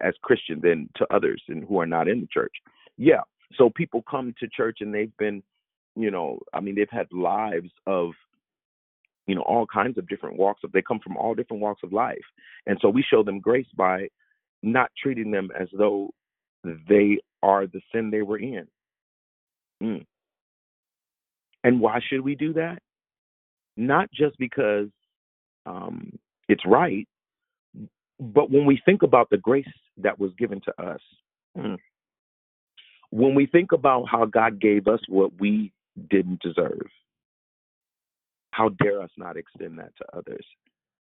as 0.00 0.14
Christians 0.22 0.62
and 0.64 0.88
to 0.96 1.06
others 1.14 1.42
and 1.48 1.64
who 1.64 1.80
are 1.80 1.86
not 1.86 2.08
in 2.08 2.20
the 2.20 2.28
church? 2.32 2.52
Yeah. 2.96 3.20
So 3.56 3.70
people 3.70 4.02
come 4.10 4.34
to 4.40 4.48
church 4.48 4.78
and 4.80 4.94
they've 4.94 5.16
been, 5.18 5.42
you 5.94 6.10
know, 6.10 6.38
I 6.52 6.60
mean 6.60 6.74
they've 6.74 6.88
had 6.90 7.06
lives 7.12 7.70
of 7.86 8.12
you 9.26 9.34
know 9.34 9.42
all 9.42 9.66
kinds 9.66 9.98
of 9.98 10.08
different 10.08 10.38
walks 10.38 10.62
of 10.64 10.72
they 10.72 10.82
come 10.82 11.00
from 11.00 11.16
all 11.16 11.34
different 11.34 11.62
walks 11.62 11.82
of 11.82 11.92
life 11.92 12.24
and 12.66 12.78
so 12.80 12.88
we 12.88 13.02
show 13.02 13.22
them 13.22 13.40
grace 13.40 13.66
by 13.76 14.06
not 14.62 14.90
treating 15.00 15.30
them 15.30 15.50
as 15.58 15.68
though 15.76 16.10
they 16.88 17.18
are 17.42 17.66
the 17.66 17.80
sin 17.92 18.10
they 18.10 18.22
were 18.22 18.38
in 18.38 18.66
mm. 19.82 20.04
and 21.64 21.80
why 21.80 22.00
should 22.08 22.20
we 22.20 22.34
do 22.34 22.52
that 22.52 22.78
not 23.76 24.10
just 24.12 24.36
because 24.38 24.88
um, 25.66 26.18
it's 26.48 26.64
right. 26.66 27.06
But 28.20 28.50
when 28.50 28.66
we 28.66 28.80
think 28.84 29.02
about 29.02 29.30
the 29.30 29.38
grace 29.38 29.66
that 29.98 30.18
was 30.18 30.32
given 30.38 30.60
to 30.60 30.82
us, 30.82 31.00
mm, 31.56 31.78
when 33.10 33.34
we 33.34 33.46
think 33.46 33.72
about 33.72 34.04
how 34.08 34.24
God 34.24 34.60
gave 34.60 34.86
us 34.86 35.00
what 35.08 35.40
we 35.40 35.72
didn't 36.08 36.40
deserve, 36.40 36.86
how 38.52 38.68
dare 38.68 39.02
us 39.02 39.10
not 39.16 39.36
extend 39.36 39.78
that 39.78 39.96
to 39.96 40.16
others? 40.16 40.46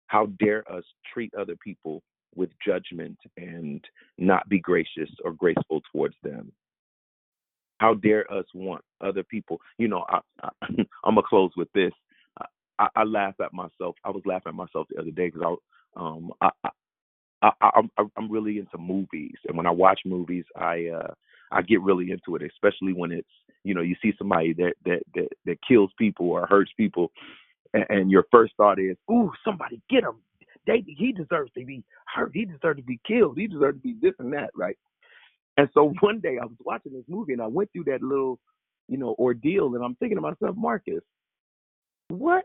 How 0.08 0.28
dare 0.40 0.70
us 0.72 0.84
treat 1.14 1.34
other 1.36 1.56
people 1.64 2.02
with 2.36 2.50
judgment 2.66 3.18
and 3.38 3.84
not 4.18 4.48
be 4.50 4.60
gracious 4.60 5.10
or 5.24 5.34
graceful 5.34 5.82
towards 5.92 6.16
them? 6.24 6.52
How 7.80 7.94
dare 7.94 8.32
us 8.32 8.46
want 8.54 8.84
other 9.02 9.24
people? 9.24 9.60
You 9.78 9.90
know, 9.90 10.06
I, 10.10 10.20
I, 10.42 10.50
I'm 11.04 11.16
gonna 11.16 11.24
close 11.28 11.52
with 11.58 11.72
this. 11.74 11.92
I, 12.78 12.88
I 12.96 13.04
laugh 13.04 13.36
at 13.42 13.54
myself. 13.54 13.96
I 14.04 14.10
was 14.10 14.24
laughing 14.26 14.50
at 14.50 14.56
myself 14.56 14.88
the 14.90 15.00
other 15.00 15.12
day 15.12 15.30
because 15.30 15.58
I, 15.96 16.00
um, 16.00 16.32
I, 16.42 16.50
I, 17.42 17.52
I, 17.62 17.70
I'm 17.76 17.90
I'm 18.18 18.32
really 18.32 18.60
into 18.60 18.78
movies, 18.78 19.36
and 19.48 19.56
when 19.58 19.66
I 19.66 19.72
watch 19.72 20.02
movies, 20.06 20.46
I 20.56 20.88
uh, 20.88 21.14
I 21.52 21.62
get 21.62 21.82
really 21.82 22.12
into 22.12 22.36
it, 22.36 22.42
especially 22.42 22.94
when 22.94 23.12
it's 23.12 23.28
you 23.64 23.74
know 23.74 23.82
you 23.82 23.96
see 24.02 24.14
somebody 24.18 24.54
that 24.54 24.74
that 24.86 25.02
that, 25.16 25.30
that 25.46 25.58
kills 25.68 25.92
people 25.98 26.30
or 26.30 26.46
hurts 26.48 26.72
people, 26.78 27.12
and, 27.74 27.86
and 27.90 28.12
your 28.12 28.26
first 28.32 28.54
thought 28.58 28.80
is, 28.80 28.98
"Ooh, 29.12 29.32
somebody 29.44 29.82
get 29.90 30.04
him! 30.04 30.18
They 30.68 30.84
he 30.86 31.12
deserves 31.12 31.52
to 31.58 31.66
be 31.66 31.84
hurt. 32.14 32.32
He 32.34 32.46
deserves 32.46 32.80
to 32.80 32.86
be 32.86 33.00
killed. 33.08 33.38
He 33.38 33.48
deserves 33.48 33.78
to 33.78 33.82
be 33.82 33.96
this 34.02 34.14
and 34.20 34.34
that, 34.34 34.52
right?" 34.56 34.78
And 35.58 35.70
so 35.74 35.90
mm-hmm. 35.90 36.06
one 36.06 36.20
day 36.20 36.38
I 36.42 36.46
was 36.46 36.58
watching 36.64 36.94
this 36.94 37.06
movie 37.08 37.34
and 37.34 37.42
I 37.42 37.48
went 37.48 37.72
through 37.72 37.86
that 37.86 38.02
little, 38.02 38.40
you 38.88 38.98
know, 38.98 39.16
ordeal, 39.18 39.76
and 39.76 39.84
I'm 39.84 39.96
thinking 39.96 40.18
to 40.18 40.22
myself, 40.22 40.56
Marcus, 40.56 41.02
what 42.10 42.44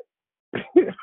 is 0.54 0.94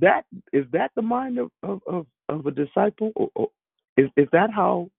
that? 0.00 0.24
Is 0.52 0.64
that 0.72 0.90
the 0.94 1.02
mind 1.02 1.38
of 1.38 1.50
of 1.62 1.80
of, 1.86 2.06
of 2.28 2.46
a 2.46 2.50
disciple? 2.50 3.12
Or, 3.16 3.28
or 3.34 3.48
is 3.96 4.08
is 4.16 4.28
that 4.32 4.50
how 4.52 4.90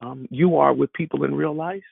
um, 0.00 0.26
you 0.30 0.56
are 0.56 0.72
with 0.72 0.92
people 0.92 1.24
in 1.24 1.34
real 1.34 1.54
life? 1.54 1.82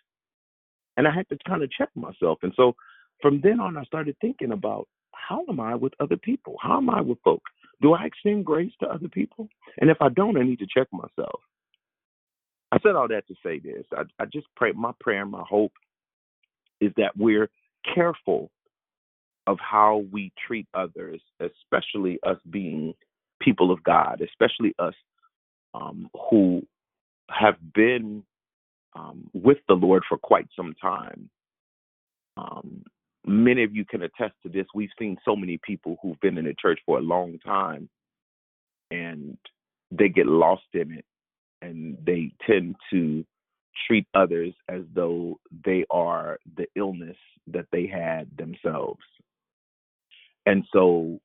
And 0.97 1.09
I 1.09 1.13
had 1.13 1.29
to 1.31 1.39
kind 1.47 1.63
of 1.63 1.71
check 1.71 1.89
myself. 1.95 2.39
And 2.43 2.53
so 2.57 2.75
from 3.21 3.41
then 3.43 3.61
on, 3.61 3.77
I 3.77 3.85
started 3.85 4.17
thinking 4.21 4.53
about 4.53 4.89
how 5.13 5.45
am 5.49 5.61
I 5.61 5.75
with 5.75 5.93
other 6.01 6.17
people? 6.17 6.57
How 6.61 6.79
am 6.79 6.91
I 6.91 7.01
with 7.01 7.19
folk? 7.25 7.43
Do 7.83 7.95
I 7.95 8.05
extend 8.05 8.45
grace 8.45 8.73
to 8.81 8.89
other 8.89 9.09
people? 9.09 9.49
And 9.81 9.91
if 9.91 9.97
I 10.01 10.09
don't, 10.09 10.37
I 10.37 10.43
need 10.43 10.61
to 10.61 10.67
check 10.67 10.89
myself. 10.93 11.41
I 12.71 12.79
said 12.83 12.97
all 12.97 13.09
that 13.09 13.27
to 13.29 13.35
say 13.45 13.59
this. 13.59 13.85
I, 13.93 14.03
I 14.21 14.27
just 14.27 14.47
pray, 14.57 14.73
my 14.73 14.93
prayer 15.01 15.23
and 15.23 15.31
my 15.31 15.45
hope 15.49 15.73
is 16.81 16.93
that 16.97 17.17
we're 17.17 17.49
careful 17.95 18.51
of 19.47 19.59
how 19.61 20.05
we 20.11 20.33
treat 20.47 20.67
others, 20.75 21.21
especially 21.41 22.19
us 22.27 22.39
being 22.51 22.95
people 23.41 23.71
of 23.71 23.83
God, 23.85 24.23
especially 24.23 24.75
us 24.79 24.95
um, 25.75 26.09
who 26.31 26.67
have 27.31 27.57
been 27.75 28.23
um, 28.95 29.29
with 29.33 29.59
the 29.69 29.75
Lord 29.75 30.03
for 30.09 30.19
quite 30.19 30.47
some 30.57 30.75
time. 30.81 31.31
Um, 32.37 32.85
many 33.27 33.63
of 33.65 33.75
you 33.75 33.85
can 33.85 34.03
attest 34.03 34.35
to 34.43 34.49
this. 34.49 34.67
We've 34.75 34.91
seen 34.99 35.17
so 35.25 35.37
many 35.37 35.59
people 35.63 35.97
who've 36.03 36.21
been 36.21 36.39
in 36.39 36.45
the 36.45 36.55
church 36.61 36.81
for 36.85 36.99
a 36.99 37.03
long 37.03 37.39
time 37.45 37.89
and 38.91 39.37
they 39.91 40.09
get 40.09 40.27
lost 40.27 40.63
in 40.73 40.93
it 40.93 41.05
and 41.63 41.97
they 42.05 42.33
tend 42.47 42.77
to 42.93 43.25
treat 43.87 44.07
others 44.15 44.53
as 44.69 44.83
though 44.95 45.39
they 45.65 45.85
are 45.91 46.39
the 46.57 46.67
illness 46.77 47.17
that 47.47 47.67
they 47.73 47.87
had 47.87 48.29
themselves. 48.37 49.03
And 50.47 50.65
so 50.73 51.21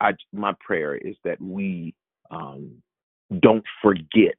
I 0.00 0.12
my 0.32 0.52
prayer 0.60 0.96
is 0.96 1.16
that 1.24 1.40
we 1.40 1.94
um, 2.30 2.82
don't 3.40 3.64
forget 3.82 4.38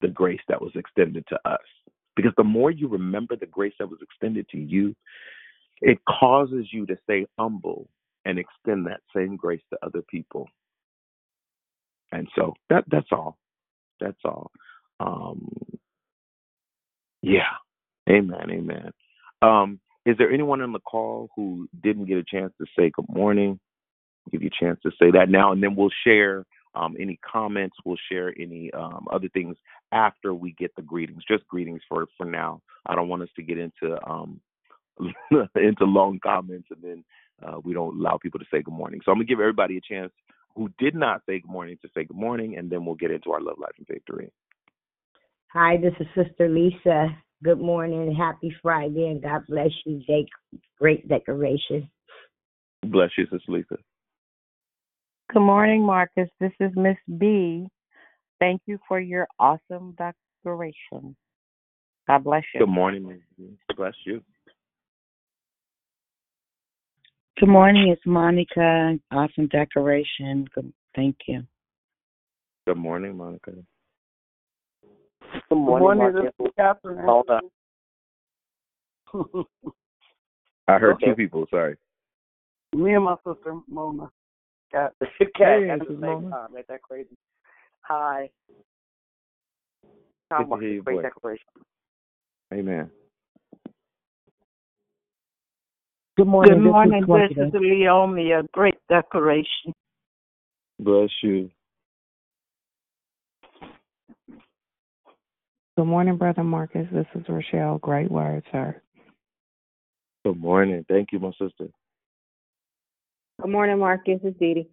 the 0.00 0.08
grace 0.08 0.40
that 0.48 0.60
was 0.60 0.72
extended 0.74 1.24
to 1.28 1.38
us. 1.44 1.60
Because 2.16 2.32
the 2.36 2.44
more 2.44 2.70
you 2.70 2.88
remember 2.88 3.36
the 3.36 3.46
grace 3.46 3.74
that 3.78 3.88
was 3.88 4.00
extended 4.02 4.48
to 4.50 4.58
you, 4.58 4.94
it 5.80 5.98
causes 6.08 6.66
you 6.72 6.86
to 6.86 6.96
stay 7.04 7.26
humble 7.38 7.88
and 8.24 8.38
extend 8.38 8.86
that 8.86 9.00
same 9.14 9.36
grace 9.36 9.62
to 9.70 9.78
other 9.82 10.02
people. 10.10 10.48
And 12.12 12.28
so 12.36 12.54
that 12.68 12.84
that's 12.90 13.08
all. 13.12 13.38
That's 14.00 14.18
all. 14.24 14.50
Um, 14.98 15.48
yeah. 17.22 17.42
Amen. 18.08 18.50
Amen. 18.50 18.90
Um, 19.42 19.80
is 20.04 20.16
there 20.18 20.30
anyone 20.30 20.60
on 20.60 20.72
the 20.72 20.80
call 20.80 21.28
who 21.36 21.68
didn't 21.82 22.06
get 22.06 22.18
a 22.18 22.24
chance 22.24 22.52
to 22.58 22.66
say 22.78 22.90
good 22.94 23.08
morning? 23.08 23.60
Give 24.30 24.42
you 24.42 24.48
a 24.48 24.64
chance 24.64 24.78
to 24.82 24.90
say 24.98 25.10
that 25.12 25.28
now, 25.28 25.52
and 25.52 25.62
then 25.62 25.76
we'll 25.76 25.90
share 26.04 26.44
um, 26.74 26.96
any 26.98 27.18
comments. 27.30 27.76
We'll 27.84 27.98
share 28.10 28.34
any 28.38 28.70
um, 28.72 29.06
other 29.10 29.28
things 29.28 29.56
after 29.92 30.34
we 30.34 30.52
get 30.52 30.74
the 30.76 30.82
greetings. 30.82 31.22
Just 31.28 31.46
greetings 31.48 31.80
for 31.88 32.06
for 32.16 32.26
now. 32.26 32.60
I 32.86 32.94
don't 32.94 33.08
want 33.08 33.22
us 33.22 33.28
to 33.36 33.42
get 33.42 33.58
into 33.58 33.98
um, 34.08 34.40
into 35.56 35.84
long 35.84 36.18
comments 36.22 36.68
and 36.70 36.82
then 36.82 37.04
uh, 37.42 37.58
we 37.62 37.72
don't 37.72 37.98
allow 37.98 38.18
people 38.18 38.40
to 38.40 38.46
say 38.52 38.62
good 38.62 38.74
morning. 38.74 39.00
So 39.04 39.10
I'm 39.10 39.18
gonna 39.18 39.24
give 39.24 39.40
everybody 39.40 39.76
a 39.76 39.80
chance 39.80 40.12
who 40.56 40.70
did 40.78 40.94
not 40.94 41.22
say 41.26 41.40
good 41.40 41.50
morning 41.50 41.78
to 41.82 41.88
say 41.94 42.04
good 42.04 42.16
morning, 42.16 42.56
and 42.58 42.70
then 42.70 42.84
we'll 42.84 42.96
get 42.96 43.10
into 43.10 43.30
our 43.30 43.40
love, 43.40 43.58
life, 43.58 43.72
and 43.78 43.86
victory. 43.86 44.30
Hi, 45.52 45.76
this 45.76 45.94
is 46.00 46.06
Sister 46.14 46.48
Lisa. 46.48 47.08
Good 47.42 47.60
morning, 47.60 48.14
happy 48.14 48.54
Friday, 48.60 49.06
and 49.06 49.22
God 49.22 49.42
bless 49.48 49.70
you. 49.86 50.02
Jake, 50.06 50.28
great 50.78 51.08
decoration. 51.08 51.90
Bless 52.86 53.10
you, 53.16 53.24
Sister 53.24 53.52
Lisa. 53.52 53.76
Good 55.32 55.42
morning, 55.42 55.86
Marcus. 55.86 56.28
This 56.40 56.50
is 56.58 56.72
Miss 56.74 56.96
B. 57.18 57.68
Thank 58.40 58.62
you 58.66 58.80
for 58.88 58.98
your 58.98 59.28
awesome 59.38 59.96
declaration. 59.96 61.14
God 62.08 62.24
bless 62.24 62.42
you. 62.52 62.62
Good 62.62 62.68
morning, 62.68 63.06
Ms. 63.06 63.20
B. 63.38 63.56
Bless 63.76 63.94
you. 64.04 64.24
Good 67.38 67.48
morning, 67.48 67.90
it's 67.90 68.02
Monica. 68.04 68.98
Awesome 69.12 69.46
decoration. 69.46 70.48
Good, 70.52 70.72
thank 70.96 71.14
you. 71.28 71.44
Good 72.66 72.78
morning, 72.78 73.16
Monica. 73.16 73.52
Good 73.52 75.54
morning, 75.54 75.96
morning, 75.96 76.14
Marcus. 76.14 76.32
Catherine. 76.58 77.04
Hold 77.04 77.30
on. 77.30 77.42
I 80.66 80.78
heard 80.78 80.94
Okay. 80.94 81.06
two 81.06 81.14
people. 81.14 81.46
Sorry. 81.50 81.76
Me 82.74 82.94
and 82.94 83.04
my 83.04 83.14
sister 83.24 83.60
Mona 83.68 84.10
got 84.72 84.92
Okay, 85.02 85.30
Hey, 85.36 85.70
at 85.70 85.78
the 85.80 85.86
same 85.86 86.00
Mona. 86.00 86.30
time. 86.30 86.48
Ain't 86.56 86.68
that 86.68 86.82
crazy? 86.82 87.16
Hi. 87.82 88.30
Good 89.82 89.90
Tom 90.36 90.44
to 90.44 90.48
Marcus, 90.50 90.64
hear 90.66 90.74
your 90.74 90.82
great 90.84 90.96
voice. 90.96 91.04
declaration. 91.04 91.46
Amen. 92.52 92.90
Good 96.16 96.26
morning. 96.26 96.54
Good 96.54 96.64
this 96.64 96.70
morning. 96.72 97.00
is 97.02 97.08
This 97.08 97.30
is 97.30 97.36
Wanda. 97.36 97.50
Leomia. 97.54 98.50
Great 98.52 98.74
decoration. 98.88 99.72
Bless 100.78 101.10
you. 101.22 101.50
Good 105.76 105.86
morning, 105.86 106.16
Brother 106.16 106.44
Marcus. 106.44 106.86
This 106.92 107.06
is 107.14 107.22
Rochelle. 107.28 107.78
Great 107.78 108.10
word, 108.10 108.42
sir. 108.52 108.80
Good 110.24 110.38
morning. 110.38 110.84
Thank 110.88 111.08
you, 111.12 111.18
my 111.18 111.30
sister. 111.32 111.68
Good 113.40 113.50
morning, 113.50 113.78
Marcus. 113.78 114.20
It's 114.22 114.38
Dee 114.38 114.54
Dee. 114.54 114.68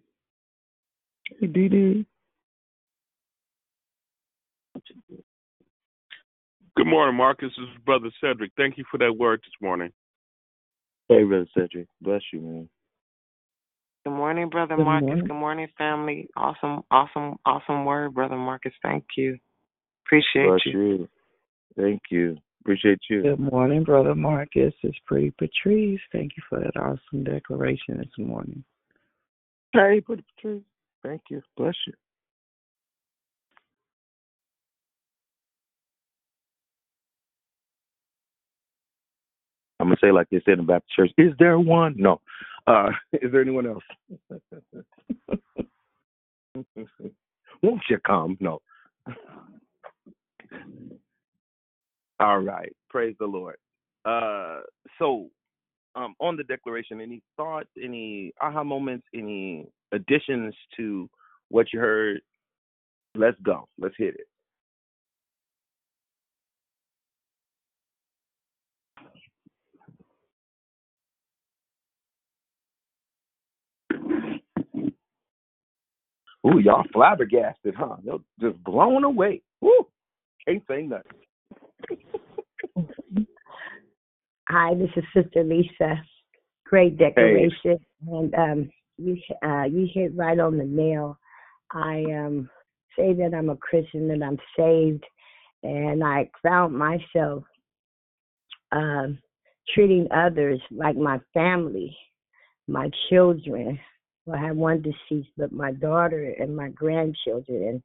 Hey, 1.40 1.46
Dee 1.46 1.68
Dee. 1.68 2.06
Good 6.76 6.86
morning, 6.86 7.16
Marcus. 7.16 7.50
This 7.56 7.64
is 7.64 7.82
Brother 7.86 8.10
Cedric. 8.20 8.52
Thank 8.58 8.76
you 8.76 8.84
for 8.90 8.98
that 8.98 9.12
word 9.16 9.40
this 9.40 9.54
morning. 9.62 9.90
Hey, 11.08 11.24
Brother 11.24 11.46
Cedric. 11.56 11.86
Bless 12.02 12.20
you, 12.30 12.40
man. 12.40 12.68
Good 14.04 14.12
morning, 14.12 14.50
Brother 14.50 14.76
Good 14.76 14.84
Marcus. 14.84 15.08
morning. 15.08 15.26
Good 15.26 15.34
morning, 15.34 15.68
family. 15.78 16.28
Awesome, 16.36 16.82
awesome, 16.90 17.36
awesome 17.46 17.86
word, 17.86 18.12
Brother 18.12 18.36
Marcus. 18.36 18.72
Thank 18.82 19.04
you. 19.16 19.38
Appreciate 20.06 20.46
Bless 20.46 20.60
you. 20.66 20.72
you. 20.72 21.08
Thank 21.74 22.02
you. 22.10 22.36
Appreciate 22.68 23.00
you. 23.08 23.22
Good 23.22 23.40
morning, 23.40 23.82
Brother 23.82 24.14
Marcus. 24.14 24.74
It's 24.82 24.98
Pretty 25.06 25.32
Patrice. 25.38 26.02
Thank 26.12 26.32
you 26.36 26.42
for 26.50 26.60
that 26.60 26.78
awesome 26.78 27.24
declaration 27.24 27.96
this 27.96 28.10
morning. 28.18 28.62
Hey, 29.72 30.02
Brother 30.06 30.20
Patrice. 30.36 30.60
Thank 31.02 31.22
you. 31.30 31.40
Bless 31.56 31.74
you. 31.86 31.94
I'm 39.80 39.86
gonna 39.86 39.96
say 39.98 40.12
like 40.12 40.28
they 40.28 40.42
said 40.44 40.58
in 40.58 40.60
the 40.60 40.64
Baptist 40.64 40.94
church. 40.94 41.10
Is 41.16 41.32
there 41.38 41.58
one? 41.58 41.94
No. 41.96 42.20
Uh, 42.66 42.90
is 43.14 43.32
there 43.32 43.40
anyone 43.40 43.66
else? 43.66 43.84
Won't 47.62 47.82
you 47.88 47.98
come? 48.06 48.36
No. 48.40 48.60
All 52.20 52.38
right. 52.40 52.74
Praise 52.90 53.14
the 53.20 53.26
Lord. 53.26 53.56
Uh, 54.04 54.60
so, 54.98 55.28
um, 55.94 56.14
on 56.20 56.36
the 56.36 56.44
declaration, 56.44 57.00
any 57.00 57.22
thoughts, 57.36 57.68
any 57.82 58.32
aha 58.40 58.64
moments, 58.64 59.06
any 59.14 59.68
additions 59.92 60.54
to 60.76 61.08
what 61.48 61.72
you 61.72 61.80
heard? 61.80 62.20
Let's 63.14 63.38
go. 63.42 63.68
Let's 63.78 63.94
hit 63.98 64.14
it. 64.14 64.26
Ooh, 76.46 76.60
y'all 76.60 76.84
flabbergasted, 76.92 77.74
huh? 77.76 77.96
You're 78.02 78.20
just 78.40 78.62
blown 78.64 79.04
away. 79.04 79.42
Woo! 79.60 79.86
Can't 80.46 80.62
say 80.68 80.82
nothing. 80.82 81.27
Hi, 84.48 84.74
this 84.74 84.90
is 84.96 85.04
Sister 85.14 85.44
Lisa. 85.44 86.02
Great 86.66 86.96
decoration, 86.98 87.78
and 88.06 88.34
um, 88.34 88.70
you 88.96 89.16
uh, 89.44 89.64
you 89.64 89.88
hit 89.92 90.16
right 90.16 90.38
on 90.38 90.58
the 90.58 90.64
nail. 90.64 91.18
I 91.72 92.04
um 92.10 92.48
say 92.96 93.12
that 93.14 93.34
I'm 93.34 93.50
a 93.50 93.56
Christian, 93.56 94.08
that 94.08 94.22
I'm 94.22 94.38
saved, 94.56 95.04
and 95.62 96.02
I 96.04 96.30
found 96.42 96.74
myself 96.76 97.44
um 98.72 99.18
treating 99.74 100.08
others 100.10 100.60
like 100.70 100.96
my 100.96 101.20
family, 101.34 101.96
my 102.66 102.90
children. 103.10 103.78
Well, 104.26 104.38
I 104.38 104.46
have 104.46 104.56
one 104.56 104.82
deceased, 104.82 105.30
but 105.36 105.52
my 105.52 105.72
daughter 105.72 106.34
and 106.38 106.56
my 106.56 106.68
grandchildren, 106.70 107.62
and 107.68 107.82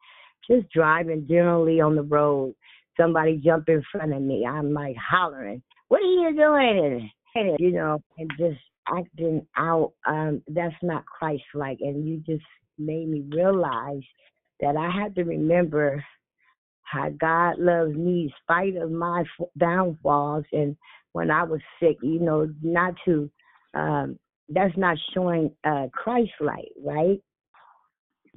just 0.49 0.72
driving 0.74 1.26
generally 1.28 1.80
on 1.80 1.95
the 1.95 2.04
road. 2.04 2.56
Somebody 3.00 3.41
jump 3.44 3.70
in 3.70 3.84
front 3.91 4.14
of 4.14 4.22
me, 4.22 4.46
I'm 4.46 4.74
like 4.74 4.96
hollering, 4.98 5.62
"What 5.88 6.02
are 6.02 6.04
you 6.04 6.36
doing?" 6.36 7.12
And 7.36 7.60
you 7.60 7.72
know, 7.72 8.02
and 8.18 8.32
just 8.38 8.60
acting 8.88 9.46
out, 9.58 9.94
um, 10.06 10.41
that's 10.48 10.76
not 10.82 11.06
Christ 11.06 11.44
like. 11.54 11.80
And 11.82 12.08
you 12.08 12.18
just 12.18 12.46
made 12.78 13.08
me 13.08 13.24
realize 13.34 14.04
that 14.60 14.76
I 14.76 14.89
have 15.02 15.16
to 15.16 15.24
remember 15.24 16.04
how 16.84 17.10
God 17.10 17.58
loves 17.58 17.96
me 17.96 18.24
in 18.24 18.32
spite 18.41 18.76
of 18.76 18.91
my 18.91 19.24
downfalls. 19.58 20.46
And 20.52 20.76
when 21.14 21.32
I 21.32 21.44
was 21.44 21.62
sick, 21.82 21.98
you 22.02 22.20
know, 22.20 22.50
not 22.62 22.94
to, 23.06 23.30
um, 23.74 24.20
that's 24.50 24.78
not 24.78 24.98
showing 25.14 25.52
uh, 25.64 25.88
Christ 25.91 26.32
like, 26.39 26.72
right? 26.84 27.22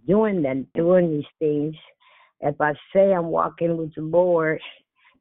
Doing 0.07 0.43
them, 0.43 0.67
doing 0.75 1.11
these 1.11 1.25
things. 1.39 1.75
If 2.41 2.61
I 2.61 2.73
say 2.95 3.13
I'm 3.13 3.27
walking 3.27 3.77
with 3.77 3.95
the 3.95 4.03
Lord, 4.03 4.61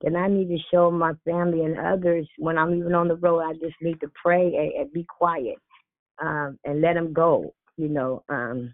then 0.01 0.16
I 0.16 0.28
need 0.28 0.49
to 0.49 0.57
show 0.72 0.91
my 0.91 1.13
family 1.26 1.63
and 1.63 1.80
others 1.80 2.28
when 2.38 2.57
I'm 2.57 2.76
even 2.76 2.93
on 2.93 3.07
the 3.07 3.16
road. 3.16 3.41
I 3.41 3.53
just 3.53 3.76
need 3.82 3.99
to 4.01 4.11
pray 4.22 4.45
and, 4.45 4.72
and 4.74 4.93
be 4.93 5.05
quiet 5.05 5.55
um, 6.22 6.59
and 6.66 6.82
let 6.82 6.93
them 6.93 7.13
go. 7.13 7.53
You 7.78 7.89
know, 7.89 8.24
um, 8.30 8.74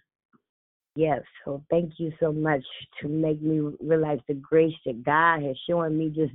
yes. 0.95 1.21
So 1.45 1.63
thank 1.69 1.93
you 1.97 2.11
so 2.19 2.31
much 2.31 2.63
to 3.01 3.07
make 3.07 3.41
me 3.41 3.59
realize 3.79 4.19
the 4.27 4.33
grace 4.35 4.75
that 4.85 5.03
God 5.03 5.43
has 5.43 5.55
shown 5.69 5.97
me, 5.97 6.09
just 6.09 6.33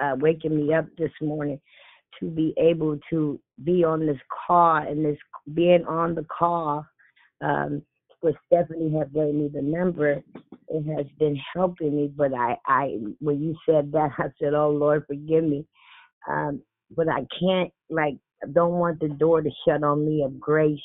uh, 0.00 0.16
waking 0.18 0.56
me 0.56 0.74
up 0.74 0.86
this 0.98 1.12
morning 1.20 1.60
to 2.20 2.30
be 2.30 2.54
able 2.58 2.98
to 3.10 3.40
be 3.64 3.84
on 3.84 4.06
this 4.06 4.20
call 4.46 4.76
and 4.76 5.04
this 5.04 5.18
being 5.52 5.84
on 5.84 6.14
the 6.14 6.24
call. 6.24 6.86
Um, 7.40 7.82
with 8.24 8.34
Stephanie 8.46 8.96
have 8.98 9.12
gave 9.12 9.34
me 9.34 9.50
the 9.52 9.62
number, 9.62 10.22
it 10.68 10.96
has 10.96 11.06
been 11.18 11.38
helping 11.54 11.94
me. 11.94 12.10
But 12.16 12.32
I, 12.34 12.56
I, 12.66 12.96
when 13.20 13.40
you 13.40 13.54
said 13.68 13.92
that, 13.92 14.10
I 14.18 14.28
said, 14.40 14.54
"Oh 14.54 14.70
Lord, 14.70 15.04
forgive 15.06 15.44
me." 15.44 15.66
Um, 16.28 16.62
but 16.96 17.08
I 17.08 17.26
can't, 17.38 17.70
like, 17.90 18.16
don't 18.52 18.72
want 18.72 19.00
the 19.00 19.08
door 19.08 19.42
to 19.42 19.50
shut 19.66 19.82
on 19.82 20.06
me 20.06 20.24
of 20.24 20.40
grace 20.40 20.78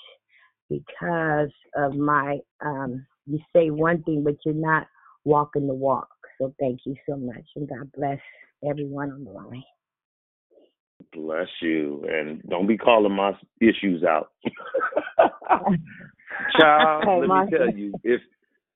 because 0.70 1.52
of 1.76 1.96
my. 1.96 2.40
Um, 2.64 3.06
you 3.26 3.40
say 3.56 3.70
one 3.70 4.04
thing, 4.04 4.24
but 4.24 4.36
you're 4.46 4.54
not 4.54 4.88
walking 5.24 5.68
the 5.68 5.74
walk. 5.74 6.10
So 6.40 6.54
thank 6.60 6.82
you 6.86 6.96
so 7.08 7.16
much, 7.16 7.46
and 7.56 7.70
God 7.70 7.92
bless 7.96 8.20
everyone 8.70 9.12
on 9.12 9.24
the 9.24 9.32
line. 9.32 9.64
Bless 11.14 11.48
you, 11.62 12.06
and 12.10 12.42
don't 12.50 12.68
be 12.68 12.78
calling 12.78 13.16
my 13.16 13.32
issues 13.62 14.04
out. 14.04 14.32
Child, 16.60 17.04
Hey, 17.06 17.20
let 17.22 17.28
Martha. 17.28 17.52
me 17.52 17.58
tell 17.58 17.78
you, 17.78 17.94
if 18.04 18.22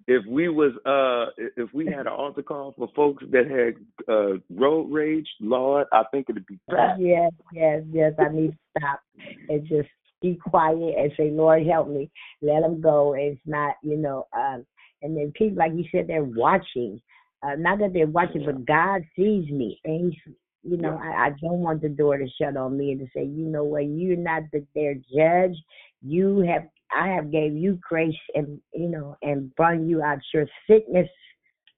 if 0.08 0.26
we 0.28 0.50
was 0.50 0.74
uh 0.86 1.32
if 1.58 1.74
we 1.74 1.86
had 1.86 2.02
an 2.02 2.08
altar 2.08 2.44
call 2.44 2.74
for 2.78 2.90
folks 2.96 3.24
that 3.32 3.50
had 3.50 4.14
uh 4.14 4.38
road 4.50 4.92
rage, 4.92 5.28
Lord, 5.40 5.88
I 5.94 6.04
think 6.12 6.28
it'd 6.30 6.46
be 6.46 6.60
bad. 6.68 7.00
Yes, 7.00 7.32
yes, 7.54 7.84
yes. 7.92 8.14
I 8.20 8.30
need 8.30 8.52
to 8.52 8.58
stop 8.78 9.02
and 9.50 9.68
just 9.68 9.90
be 10.22 10.36
quiet 10.36 10.96
and 10.98 11.12
say, 11.18 11.30
Lord, 11.32 11.66
help 11.68 11.90
me. 11.90 12.10
Let 12.42 12.62
them 12.62 12.82
go. 12.82 13.14
It's 13.14 13.40
not, 13.46 13.76
you 13.84 13.98
know, 13.98 14.28
um, 14.36 14.66
and 15.02 15.16
then 15.18 15.34
people, 15.36 15.58
like 15.58 15.74
you 15.76 15.86
said, 15.92 16.08
they're 16.08 16.24
watching. 16.24 17.02
Uh, 17.46 17.56
not 17.58 17.80
that 17.80 17.92
they're 17.94 18.08
watching, 18.08 18.46
but 18.46 18.66
God 18.66 19.04
sees 19.18 19.50
me. 19.50 19.80
And 19.84 20.14
he's, 20.14 20.34
you 20.64 20.78
know, 20.78 20.98
I, 20.98 21.26
I 21.26 21.30
don't 21.42 21.60
want 21.60 21.82
the 21.82 21.90
door 21.90 22.18
to 22.18 22.26
shut 22.42 22.56
on 22.56 22.78
me 22.78 22.92
and 22.92 23.02
to 23.02 23.06
say, 23.14 23.26
you 23.26 23.46
know 23.46 23.66
what, 23.66 23.86
you're 23.86 24.16
not 24.16 24.44
the, 24.54 24.66
their 24.74 24.94
judge. 24.96 25.58
You 26.02 26.40
have, 26.40 26.64
I 26.96 27.08
have 27.10 27.32
gave 27.32 27.54
you 27.54 27.80
grace 27.88 28.16
and, 28.36 28.60
you 28.74 28.88
know, 28.88 29.16
and 29.22 29.54
brought 29.56 29.82
you 29.82 30.02
out 30.02 30.20
your 30.34 30.46
sickness, 30.70 31.10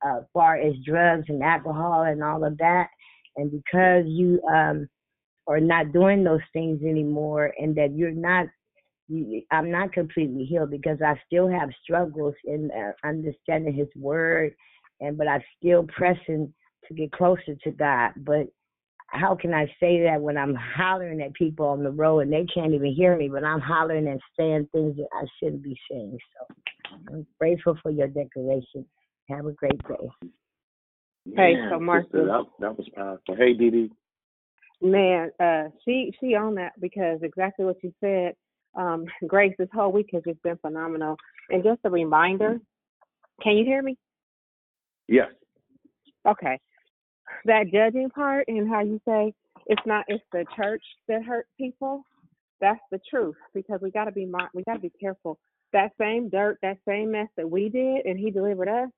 uh, 0.06 0.22
far 0.34 0.58
as 0.58 0.74
drugs 0.86 1.26
and 1.30 1.42
alcohol 1.44 2.04
and 2.04 2.24
all 2.24 2.44
of 2.44 2.58
that. 2.58 2.88
And 3.38 3.52
because 3.52 4.06
you, 4.08 4.42
um, 4.44 4.88
are 5.48 5.60
not 5.60 5.94
doing 5.94 6.24
those 6.24 6.42
things 6.54 6.82
anymore 6.84 7.54
and 7.60 7.76
that 7.76 7.96
you're 7.96 8.12
not 8.12 8.48
you, 9.08 9.44
I'm 9.52 9.70
not 9.70 9.94
completely 9.94 10.46
healed 10.46 10.72
because 10.72 10.98
I 11.06 11.20
still 11.28 11.48
have 11.48 11.70
struggles 11.84 12.34
in 12.46 12.72
uh, 12.72 13.08
understanding 13.08 13.74
His 13.74 13.88
Word, 13.96 14.54
and 15.00 15.18
but 15.18 15.28
I'm 15.28 15.44
still 15.58 15.86
pressing 15.96 16.52
to 16.88 16.94
get 16.94 17.12
closer 17.12 17.56
to 17.64 17.72
God. 17.72 18.12
But 18.18 18.48
how 19.16 19.36
can 19.36 19.54
I 19.54 19.66
say 19.80 20.04
that 20.04 20.22
when 20.22 20.38
I'm 20.38 20.56
hollering 20.56 21.22
at 21.22 21.34
people 21.34 21.66
on 21.68 21.84
the 21.84 21.92
road 21.92 22.20
and 22.20 22.34
they 22.34 22.46
can't 22.54 22.74
even 22.74 22.94
hear 22.94 23.16
me, 23.18 23.30
but 23.30 23.44
I'm 23.44 23.62
hollering 23.62 24.08
and 24.08 24.22
saying 24.38 24.70
things 24.72 24.98
that 24.98 25.08
I 25.14 25.26
shouldn't 25.40 25.64
be 25.64 25.78
saying? 25.90 26.18
So 26.38 26.56
I'm 27.12 27.28
grateful 27.40 27.78
for 27.82 27.92
your 27.92 28.08
declaration. 28.08 28.86
Have 29.30 29.46
a 29.46 29.52
great 29.52 29.82
day. 29.88 30.10
Hey, 31.36 31.56
Man, 31.56 31.70
so 31.72 31.80
Martha- 31.80 32.10
that, 32.12 32.46
that 32.60 32.78
was 32.78 32.88
powerful. 32.96 33.36
Hey, 33.36 33.54
Dee 33.54 33.90
Man, 34.82 35.32
uh, 35.40 35.64
she 35.84 36.14
she 36.20 36.36
on 36.36 36.56
that 36.56 36.74
because 36.80 37.20
exactly 37.24 37.66
what 37.66 37.78
you 37.82 37.94
said. 38.00 38.34
Um, 38.76 39.06
Grace, 39.28 39.56
this 39.58 39.70
whole 39.74 39.92
week 39.92 40.10
has 40.14 40.24
just 40.28 40.42
been 40.44 40.58
phenomenal. 40.58 41.16
And 41.50 41.64
just 41.64 41.80
a 41.86 41.90
reminder, 41.90 42.60
can 43.42 43.56
you 43.56 43.64
hear 43.64 43.82
me? 43.82 43.98
Yes. 45.08 45.32
Okay. 46.28 46.60
That 47.46 47.72
judging 47.72 48.10
part 48.10 48.46
and 48.48 48.70
how 48.70 48.82
you 48.82 49.00
say 49.08 49.34
it's 49.68 49.82
not 49.86 50.06
it's 50.08 50.24
the 50.32 50.46
church 50.56 50.84
that 51.08 51.24
hurt 51.24 51.48
people. 51.58 52.06
That's 52.62 52.80
the 52.92 53.00
truth 53.10 53.36
because 53.54 53.80
we 53.82 53.92
got 53.92 54.06
to 54.06 54.12
be 54.12 54.26
we 54.54 54.64
got 54.64 54.74
to 54.76 54.80
be 54.80 54.92
careful. 55.00 55.40
That 55.74 55.92
same 56.00 56.30
dirt, 56.30 56.60
that 56.62 56.78
same 56.88 57.12
mess 57.12 57.28
that 57.38 57.50
we 57.50 57.70
did, 57.70 58.06
and 58.06 58.20
He 58.20 58.32
delivered 58.32 58.70
us. 58.70 58.90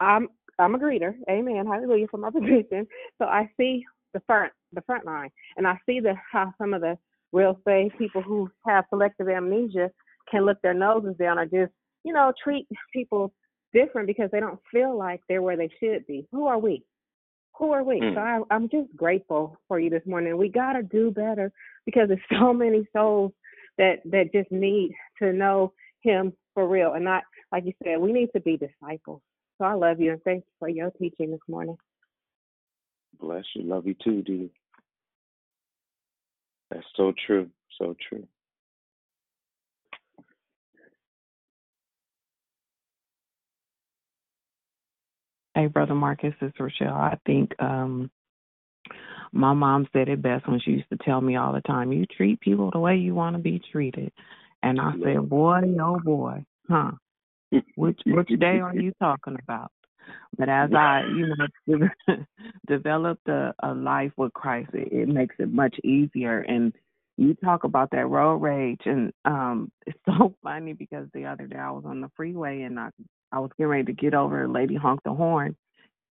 I'm 0.00 0.28
I'm 0.58 0.74
a 0.74 0.78
greeter. 0.78 1.14
Amen. 1.30 1.66
Hallelujah 1.66 2.06
for 2.10 2.18
my 2.18 2.30
position. 2.32 2.86
So 3.18 3.26
I 3.26 3.50
see 3.58 3.84
the 4.14 4.20
front 4.26 4.52
the 4.72 4.82
front 4.82 5.06
line, 5.06 5.30
and 5.56 5.66
I 5.66 5.78
see 5.86 6.00
the 6.00 6.14
how 6.32 6.52
some 6.58 6.74
of 6.74 6.82
the 6.82 6.98
real 7.32 7.58
safe 7.66 7.92
people 7.98 8.22
who 8.22 8.50
have 8.66 8.84
selective 8.90 9.28
amnesia 9.28 9.90
can 10.30 10.44
look 10.46 10.60
their 10.62 10.74
noses 10.74 11.16
down 11.18 11.38
or 11.38 11.44
just 11.46 11.72
you 12.04 12.12
know 12.12 12.32
treat 12.42 12.66
people 12.92 13.32
different 13.72 14.06
because 14.06 14.30
they 14.32 14.40
don't 14.40 14.60
feel 14.72 14.96
like 14.96 15.20
they're 15.28 15.42
where 15.42 15.56
they 15.56 15.70
should 15.80 16.06
be. 16.06 16.26
Who 16.32 16.46
are 16.46 16.58
we? 16.58 16.84
Who 17.60 17.72
are 17.72 17.84
we? 17.84 18.00
Mm. 18.00 18.14
So 18.14 18.20
I, 18.20 18.40
I'm 18.50 18.70
just 18.70 18.88
grateful 18.96 19.58
for 19.68 19.78
you 19.78 19.90
this 19.90 20.06
morning. 20.06 20.36
We 20.38 20.48
gotta 20.48 20.82
do 20.82 21.10
better 21.10 21.52
because 21.84 22.08
there's 22.08 22.20
so 22.40 22.54
many 22.54 22.88
souls 22.96 23.32
that 23.76 23.96
that 24.06 24.32
just 24.32 24.50
need 24.50 24.92
to 25.18 25.32
know 25.34 25.74
Him 26.00 26.32
for 26.54 26.66
real, 26.66 26.94
and 26.94 27.04
not 27.04 27.22
like 27.52 27.66
you 27.66 27.74
said. 27.84 28.00
We 28.00 28.12
need 28.12 28.30
to 28.34 28.40
be 28.40 28.56
disciples. 28.56 29.20
So 29.58 29.66
I 29.66 29.74
love 29.74 30.00
you 30.00 30.12
and 30.12 30.22
thank 30.22 30.38
you 30.38 30.52
for 30.58 30.70
your 30.70 30.90
teaching 30.92 31.30
this 31.30 31.40
morning. 31.46 31.76
Bless 33.20 33.44
you. 33.54 33.62
Love 33.64 33.86
you 33.86 33.94
too, 34.02 34.22
Dee. 34.22 34.50
That's 36.70 36.86
so 36.96 37.12
true. 37.26 37.50
So 37.78 37.94
true. 38.08 38.26
Hey, 45.54 45.66
Brother 45.66 45.94
Marcus, 45.94 46.34
this 46.40 46.48
is 46.48 46.60
Rochelle. 46.60 46.94
I 46.94 47.18
think 47.26 47.50
um 47.60 48.10
my 49.32 49.52
mom 49.52 49.86
said 49.92 50.08
it 50.08 50.22
best 50.22 50.48
when 50.48 50.60
she 50.60 50.72
used 50.72 50.90
to 50.90 50.98
tell 51.04 51.20
me 51.20 51.36
all 51.36 51.52
the 51.52 51.60
time, 51.60 51.92
you 51.92 52.04
treat 52.06 52.40
people 52.40 52.70
the 52.72 52.80
way 52.80 52.96
you 52.96 53.14
want 53.14 53.36
to 53.36 53.42
be 53.42 53.60
treated. 53.70 54.12
And 54.62 54.80
I 54.80 54.92
said, 55.02 55.28
boy, 55.28 55.60
oh 55.80 56.00
boy, 56.00 56.44
huh? 56.68 56.92
Which 57.76 58.00
which 58.06 58.28
day 58.40 58.60
are 58.60 58.74
you 58.74 58.92
talking 59.00 59.36
about? 59.42 59.70
But 60.36 60.48
as 60.48 60.70
I, 60.72 61.02
you 61.16 61.34
know, 61.66 61.88
developed 62.66 63.28
a, 63.28 63.54
a 63.62 63.72
life 63.74 64.12
with 64.16 64.32
Christ, 64.32 64.70
it, 64.74 64.92
it 64.92 65.08
makes 65.08 65.34
it 65.38 65.52
much 65.52 65.76
easier. 65.84 66.40
And 66.40 66.72
you 67.20 67.34
talk 67.34 67.64
about 67.64 67.90
that 67.90 68.08
road 68.08 68.36
rage, 68.36 68.80
and 68.86 69.12
um, 69.26 69.70
it's 69.86 69.98
so 70.06 70.34
funny 70.42 70.72
because 70.72 71.06
the 71.12 71.26
other 71.26 71.46
day 71.46 71.58
I 71.58 71.70
was 71.70 71.84
on 71.86 72.00
the 72.00 72.10
freeway 72.16 72.62
and 72.62 72.80
I 72.80 72.90
I 73.32 73.38
was 73.40 73.50
getting 73.56 73.68
ready 73.70 73.84
to 73.84 73.92
get 73.92 74.14
over. 74.14 74.44
A 74.44 74.48
lady 74.50 74.74
honked 74.74 75.04
the 75.04 75.12
horn, 75.14 75.54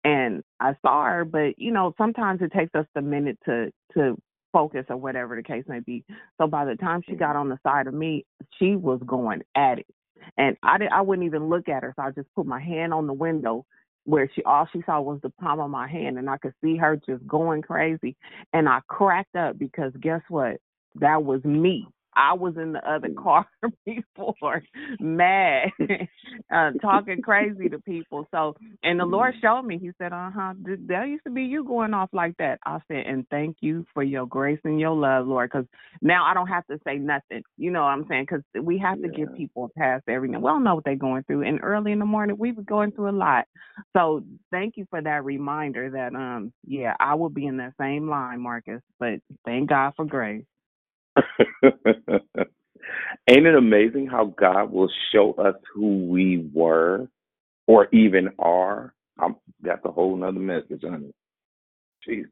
and 0.04 0.44
I 0.60 0.76
saw 0.84 1.06
her. 1.06 1.26
But 1.26 1.58
you 1.58 1.72
know, 1.72 1.94
sometimes 1.98 2.42
it 2.42 2.54
takes 2.54 2.76
us 2.76 2.86
a 2.96 3.02
minute 3.02 3.40
to 3.46 3.72
to 3.96 4.18
focus 4.54 4.86
or 4.90 4.98
whatever 4.98 5.36
the 5.36 5.44
case 5.44 5.66
may 5.68 5.80
be. 5.80 6.06
So 6.40 6.48
by 6.48 6.66
the 6.66 6.76
time 6.76 7.02
she 7.08 7.16
got 7.16 7.36
on 7.36 7.50
the 7.50 7.60
side 7.64 7.88
of 7.88 7.94
me, 7.94 8.26
she 8.60 8.76
was 8.76 9.02
going 9.06 9.42
at 9.56 9.80
it, 9.80 9.88
and 10.38 10.58
I 10.64 10.78
did. 10.78 10.90
I 10.92 11.02
wouldn't 11.02 11.26
even 11.26 11.50
look 11.50 11.70
at 11.70 11.84
her, 11.84 11.94
so 11.96 12.04
I 12.04 12.12
just 12.12 12.34
put 12.36 12.46
my 12.46 12.62
hand 12.62 12.94
on 12.94 13.08
the 13.08 13.14
window 13.14 13.66
where 14.06 14.30
she 14.36 14.44
all 14.44 14.68
she 14.72 14.82
saw 14.86 15.02
was 15.02 15.20
the 15.22 15.30
palm 15.30 15.60
of 15.60 15.70
my 15.70 15.88
hand 15.88 16.18
and 16.18 16.30
I 16.30 16.38
could 16.38 16.54
see 16.64 16.78
her 16.78 17.00
just 17.06 17.28
going 17.28 17.62
crazy 17.62 18.16
and 18.54 18.68
I 18.68 18.80
cracked 18.88 19.36
up 19.36 19.60
because 19.60 19.92
guess 20.02 20.22
what? 20.30 20.58
That 20.96 21.24
was 21.24 21.44
me. 21.44 21.88
I 22.16 22.34
was 22.34 22.56
in 22.58 22.74
the 22.74 22.90
other 22.90 23.10
car 23.18 23.48
before, 23.86 24.62
mad, 25.00 25.70
uh, 26.54 26.72
talking 26.82 27.22
crazy 27.22 27.70
to 27.70 27.80
people. 27.80 28.28
So, 28.32 28.56
and 28.84 29.00
the 29.00 29.06
Lord 29.06 29.36
showed 29.42 29.62
me. 29.62 29.78
He 29.78 29.92
said, 29.98 30.12
"Uh 30.12 30.30
huh, 30.34 30.54
that 30.88 31.08
used 31.08 31.24
to 31.26 31.32
be 31.32 31.44
you 31.44 31.64
going 31.64 31.94
off 31.94 32.10
like 32.12 32.36
that." 32.38 32.60
I 32.66 32.80
said, 32.90 33.06
"And 33.06 33.26
thank 33.30 33.58
you 33.62 33.86
for 33.94 34.04
your 34.04 34.26
grace 34.26 34.60
and 34.66 34.80
your 34.80 34.96
love, 34.96 35.28
Lord, 35.28 35.50
because 35.50 35.66
now 36.02 36.26
I 36.26 36.34
don't 36.34 36.48
have 36.48 36.66
to 36.68 36.80
say 36.86 36.98
nothing. 36.98 37.44
You 37.58 37.72
know 37.72 37.82
what 37.84 37.90
I'm 37.90 38.06
saying? 38.10 38.26
Because 38.30 38.44
we 38.62 38.80
have 38.80 39.02
to 39.02 39.08
give 39.08 39.34
people 39.36 39.66
a 39.66 39.80
pass 39.80 40.02
every 40.08 40.28
now. 40.28 40.40
We 40.40 40.50
don't 40.50 40.64
know 40.64 40.76
what 40.76 40.84
they're 40.84 40.96
going 40.96 41.24
through, 41.24 41.44
and 41.44 41.60
early 41.64 41.94
in 41.94 42.00
the 42.00 42.06
morning 42.06 42.38
we 42.38 42.52
were 42.52 42.64
going 42.64 42.92
through 42.92 43.12
a 43.12 43.18
lot. 43.18 43.46
So, 43.96 44.24
thank 44.52 44.76
you 44.76 44.86
for 44.90 45.02
that 45.02 45.24
reminder. 45.24 45.90
That 45.92 46.16
um, 46.16 46.52
yeah, 46.66 46.96
I 47.00 47.16
will 47.16 47.30
be 47.30 47.46
in 47.46 47.58
that 47.58 47.76
same 47.80 48.10
line, 48.10 48.42
Marcus. 48.42 48.82
But 49.00 49.20
thank 49.46 49.70
God 49.70 49.94
for 49.96 50.06
grace. 50.06 50.44
Ain't 53.28 53.46
it 53.46 53.56
amazing 53.56 54.08
how 54.08 54.34
God 54.38 54.72
will 54.72 54.90
show 55.12 55.34
us 55.34 55.56
who 55.74 56.08
we 56.08 56.50
were 56.54 57.08
or 57.68 57.88
even 57.92 58.30
are? 58.40 58.94
I'm, 59.20 59.36
that's 59.62 59.84
a 59.86 59.92
whole 59.92 60.16
nother 60.16 60.40
message, 60.40 60.82
honey. 60.84 61.14
Jesus. 62.04 62.32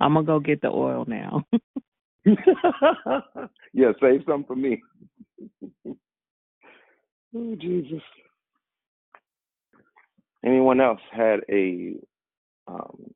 I'm 0.00 0.14
gonna 0.14 0.26
go 0.26 0.40
get 0.40 0.60
the 0.60 0.68
oil 0.68 1.04
now. 1.06 1.44
yeah, 3.72 3.92
save 4.00 4.22
some 4.26 4.44
for 4.44 4.54
me. 4.54 4.80
oh, 7.34 7.56
Jesus. 7.56 8.02
Anyone 10.44 10.80
else 10.80 11.00
had 11.12 11.40
a 11.50 11.94
um, 12.66 13.12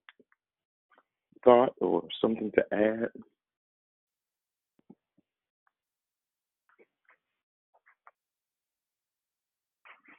thought 1.47 1.75
or 1.81 2.03
something 2.21 2.53
to 2.57 2.65
add? 2.75 3.09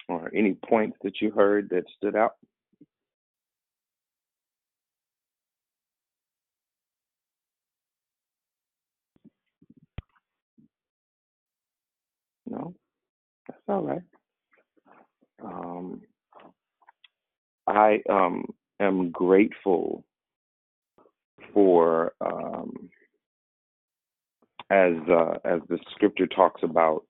Or 0.09 0.31
any 0.33 0.53
points 0.53 0.97
that 1.03 1.21
you 1.21 1.31
heard 1.31 1.69
that 1.69 1.83
stood 1.97 2.15
out? 2.15 2.31
No, 12.49 12.73
that's 13.47 13.61
all 13.67 13.83
right. 13.83 14.01
Um, 15.43 16.01
I 17.67 18.01
um, 18.09 18.45
am 18.79 19.11
grateful 19.11 20.05
for 21.57 22.13
um, 22.21 22.87
as 24.69 24.93
uh, 25.09 25.39
as 25.43 25.59
the 25.69 25.79
scripture 25.89 26.27
talks 26.27 26.61
about 26.61 27.03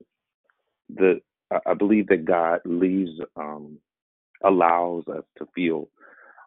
the 0.88 1.20
I 1.66 1.74
believe 1.74 2.08
that 2.08 2.24
God 2.24 2.62
leaves 2.64 3.12
um, 3.36 3.78
allows 4.46 5.04
us 5.10 5.26
to 5.38 5.50
feel 5.54 5.90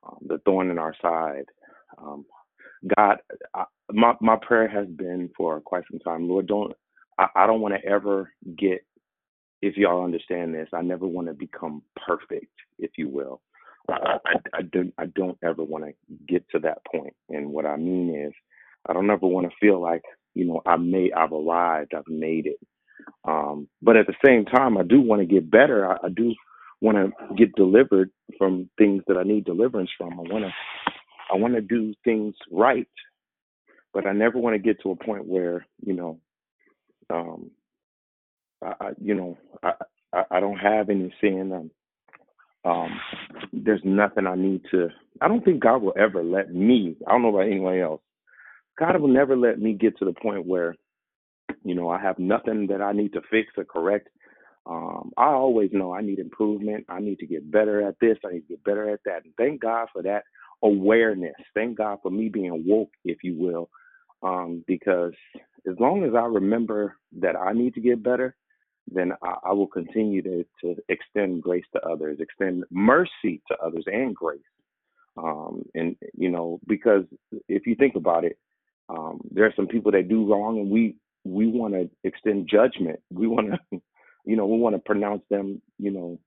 um, 0.03 0.17
the 0.27 0.39
thorn 0.47 0.71
in 0.71 0.79
our 0.79 0.95
side. 1.03 1.45
Um, 1.99 2.25
God, 2.97 3.19
I, 3.53 3.65
my 3.93 4.15
my 4.23 4.37
prayer 4.41 4.67
has 4.67 4.87
been 4.87 5.29
for 5.37 5.61
quite 5.61 5.85
some 5.91 6.01
time. 6.01 6.27
Lord, 6.27 6.47
don't 6.47 6.73
I, 7.19 7.27
I 7.37 7.47
don't 7.47 7.61
want 7.61 7.75
to 7.75 7.87
ever 7.87 8.33
get 8.57 8.81
if 9.61 9.77
y'all 9.77 10.05
understand 10.05 10.55
this. 10.55 10.71
I 10.73 10.81
never 10.81 11.07
want 11.07 11.27
to 11.27 11.35
become 11.35 11.83
perfect, 12.07 12.55
if 12.79 12.93
you 12.97 13.11
will. 13.11 13.43
I, 13.89 14.19
I, 14.25 14.35
I 14.59 14.63
don't 14.63 14.93
I 14.99 15.07
don't 15.07 15.39
ever 15.45 15.63
want 15.65 15.85
to 15.85 15.93
get 16.29 16.49
to 16.51 16.59
that 16.61 16.79
point. 16.91 17.15
And 17.29 17.51
what 17.51 17.67
I 17.67 17.77
mean 17.77 18.15
is, 18.15 18.33
I 18.89 18.93
don't 18.93 19.11
ever 19.11 19.27
want 19.27 19.49
to 19.51 19.57
feel 19.61 19.81
like 19.81 20.03
you 20.35 20.45
know 20.47 20.63
I 20.67 20.77
made 20.77 21.13
I've 21.13 21.33
arrived, 21.33 21.95
I've 21.95 22.09
made 22.09 22.47
it. 22.47 22.59
Um, 23.27 23.69
but 23.83 23.97
at 23.97 24.07
the 24.07 24.15
same 24.25 24.47
time, 24.47 24.79
I 24.79 24.83
do 24.85 25.01
want 25.01 25.21
to 25.23 25.27
get 25.27 25.51
better. 25.51 25.91
I, 25.91 25.97
I 26.07 26.09
do 26.15 26.35
want 26.81 26.97
to 26.99 27.35
get 27.37 27.55
delivered 27.57 28.11
from 28.39 28.71
things 28.79 29.03
that 29.09 29.19
I 29.19 29.25
need 29.25 29.45
deliverance 29.45 29.91
from. 29.99 30.15
I 30.15 30.23
want 30.33 30.45
to 30.45 30.53
I 31.33 31.37
want 31.37 31.55
to 31.55 31.63
do 31.63 31.95
things 32.05 32.35
right, 32.53 32.89
but 33.95 34.07
I 34.07 34.13
never 34.13 34.39
want 34.39 34.55
to 34.55 34.61
get 34.63 34.83
to 34.83 34.93
a 34.93 34.97
point 34.97 35.27
where 35.27 35.67
you 35.85 35.95
know, 35.95 36.21
um, 37.11 37.51
I, 38.65 38.75
I 38.81 38.91
you 39.03 39.15
know 39.15 39.39
I, 39.63 39.73
I 40.15 40.25
I 40.33 40.41
don't 40.41 40.59
have 40.59 40.91
any 40.91 41.15
sin. 41.21 41.53
Um, 41.53 41.71
um, 42.65 43.01
there's 43.65 43.83
nothing 43.85 44.27
I 44.27 44.37
need 44.37 44.63
to. 44.71 44.89
I 45.21 45.29
don't 45.29 45.45
think 45.45 45.63
God 45.63 45.83
will 45.83 45.95
ever 45.99 46.23
let 46.23 46.53
me. 46.53 46.97
I 47.07 47.13
don't 47.13 47.23
know 47.23 47.31
about 47.31 47.47
anyone 47.47 47.79
else. 47.79 48.01
God 48.79 49.01
will 49.01 49.09
never 49.09 49.37
let 49.37 49.59
me 49.59 49.75
get 49.75 49.99
to 49.99 50.05
the 50.05 50.13
point 50.13 50.47
where, 50.47 50.75
you 51.65 51.75
know, 51.75 51.91
I 51.91 52.01
have 52.01 52.19
nothing 52.19 52.67
that 52.69 52.81
I 52.81 52.93
need 52.93 53.13
to 53.13 53.21
fix 53.31 53.53
or 53.57 53.65
correct. 53.65 54.09
Um, 54.67 55.11
I 55.17 55.27
always 55.27 55.71
know 55.73 55.93
I 55.93 56.01
need 56.01 56.19
improvement. 56.19 56.87
I 56.89 57.01
need 57.01 57.19
to 57.19 57.27
get 57.27 57.51
better 57.51 57.87
at 57.87 57.97
this. 58.01 58.19
I 58.25 58.33
need 58.33 58.43
to 58.43 58.49
get 58.49 58.65
better 58.65 58.91
at 58.91 59.01
that. 59.05 59.25
And 59.25 59.35
thank 59.37 59.61
God 59.61 59.89
for 59.93 60.03
that 60.03 60.25
awareness. 60.63 61.35
Thank 61.55 61.79
God 61.79 61.99
for 62.03 62.11
me 62.11 62.29
being 62.29 62.65
woke, 62.67 62.91
if 63.05 63.19
you 63.23 63.37
will, 63.39 63.71
um, 64.23 64.65
because 64.67 65.13
as 65.69 65.75
long 65.79 66.05
as 66.05 66.15
I 66.15 66.25
remember 66.25 66.97
that 67.21 67.37
I 67.37 67.53
need 67.53 67.75
to 67.75 67.81
get 67.81 68.03
better, 68.03 68.37
then 68.91 69.13
I, 69.23 69.35
I 69.51 69.53
will 69.53 69.67
continue 69.67 70.23
to, 70.23 70.45
to 70.63 70.77
extend 70.89 71.43
grace 71.43 71.65
to 71.75 71.81
others, 71.83 72.19
extend 72.21 72.65
mercy 72.71 73.43
to 73.49 73.57
others, 73.65 73.85
and 73.87 74.15
grace. 74.15 74.41
Um, 75.17 75.63
and 75.75 75.97
you 76.15 76.31
know, 76.31 76.61
because 76.67 77.05
if 77.49 77.67
you 77.67 77.75
think 77.75 77.95
about 77.97 78.25
it, 78.25 78.39
um, 78.89 79.21
there 79.31 79.45
are 79.47 79.55
some 79.57 79.67
people 79.67 79.93
that 79.93 80.09
do 80.09 80.31
wrong, 80.31 80.59
and 80.59 80.71
we 80.71 80.97
we 81.25 81.47
want 81.47 81.75
to 81.75 81.91
extend 82.05 82.49
judgment. 82.51 83.01
We 83.13 83.27
want 83.27 83.53
to, 83.53 83.81
you 84.25 84.37
know, 84.37 84.47
we 84.47 84.59
want 84.59 84.77
to 84.77 84.81
pronounce 84.81 85.23
them, 85.31 85.61
you 85.79 85.91
know, 85.91 86.19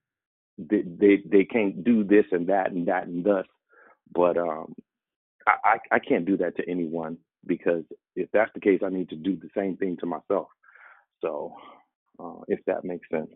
they, 0.57 0.83
they 0.83 1.23
they 1.29 1.45
can't 1.45 1.83
do 1.83 2.03
this 2.03 2.25
and 2.31 2.47
that 2.47 2.71
and 2.71 2.87
that 2.87 3.07
and 3.07 3.23
thus. 3.23 3.45
But 4.13 4.37
um, 4.37 4.75
I 5.47 5.77
I 5.91 5.99
can't 5.99 6.25
do 6.25 6.37
that 6.37 6.55
to 6.57 6.69
anyone 6.69 7.17
because 7.45 7.83
if 8.15 8.29
that's 8.31 8.51
the 8.53 8.61
case, 8.61 8.81
I 8.85 8.89
need 8.89 9.09
to 9.09 9.15
do 9.15 9.35
the 9.35 9.49
same 9.57 9.77
thing 9.77 9.97
to 9.99 10.05
myself. 10.05 10.47
So 11.21 11.55
uh, 12.19 12.41
if 12.47 12.59
that 12.65 12.83
makes 12.83 13.07
sense. 13.09 13.31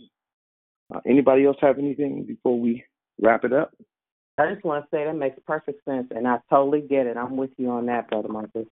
Uh, 0.93 0.99
anybody 1.05 1.45
else 1.45 1.57
have 1.61 1.77
anything 1.79 2.25
before 2.25 2.59
we 2.59 2.83
wrap 3.21 3.43
it 3.43 3.53
up? 3.53 3.71
I 4.37 4.53
just 4.53 4.63
want 4.63 4.85
to 4.85 4.89
say 4.95 5.03
that 5.03 5.15
makes 5.15 5.39
perfect 5.45 5.83
sense, 5.83 6.07
and 6.11 6.27
I 6.27 6.37
totally 6.49 6.81
get 6.81 7.07
it. 7.07 7.17
I'm 7.17 7.37
with 7.37 7.49
you 7.57 7.69
on 7.71 7.87
that, 7.87 8.09
brother 8.09 8.29
Marcus. 8.29 8.67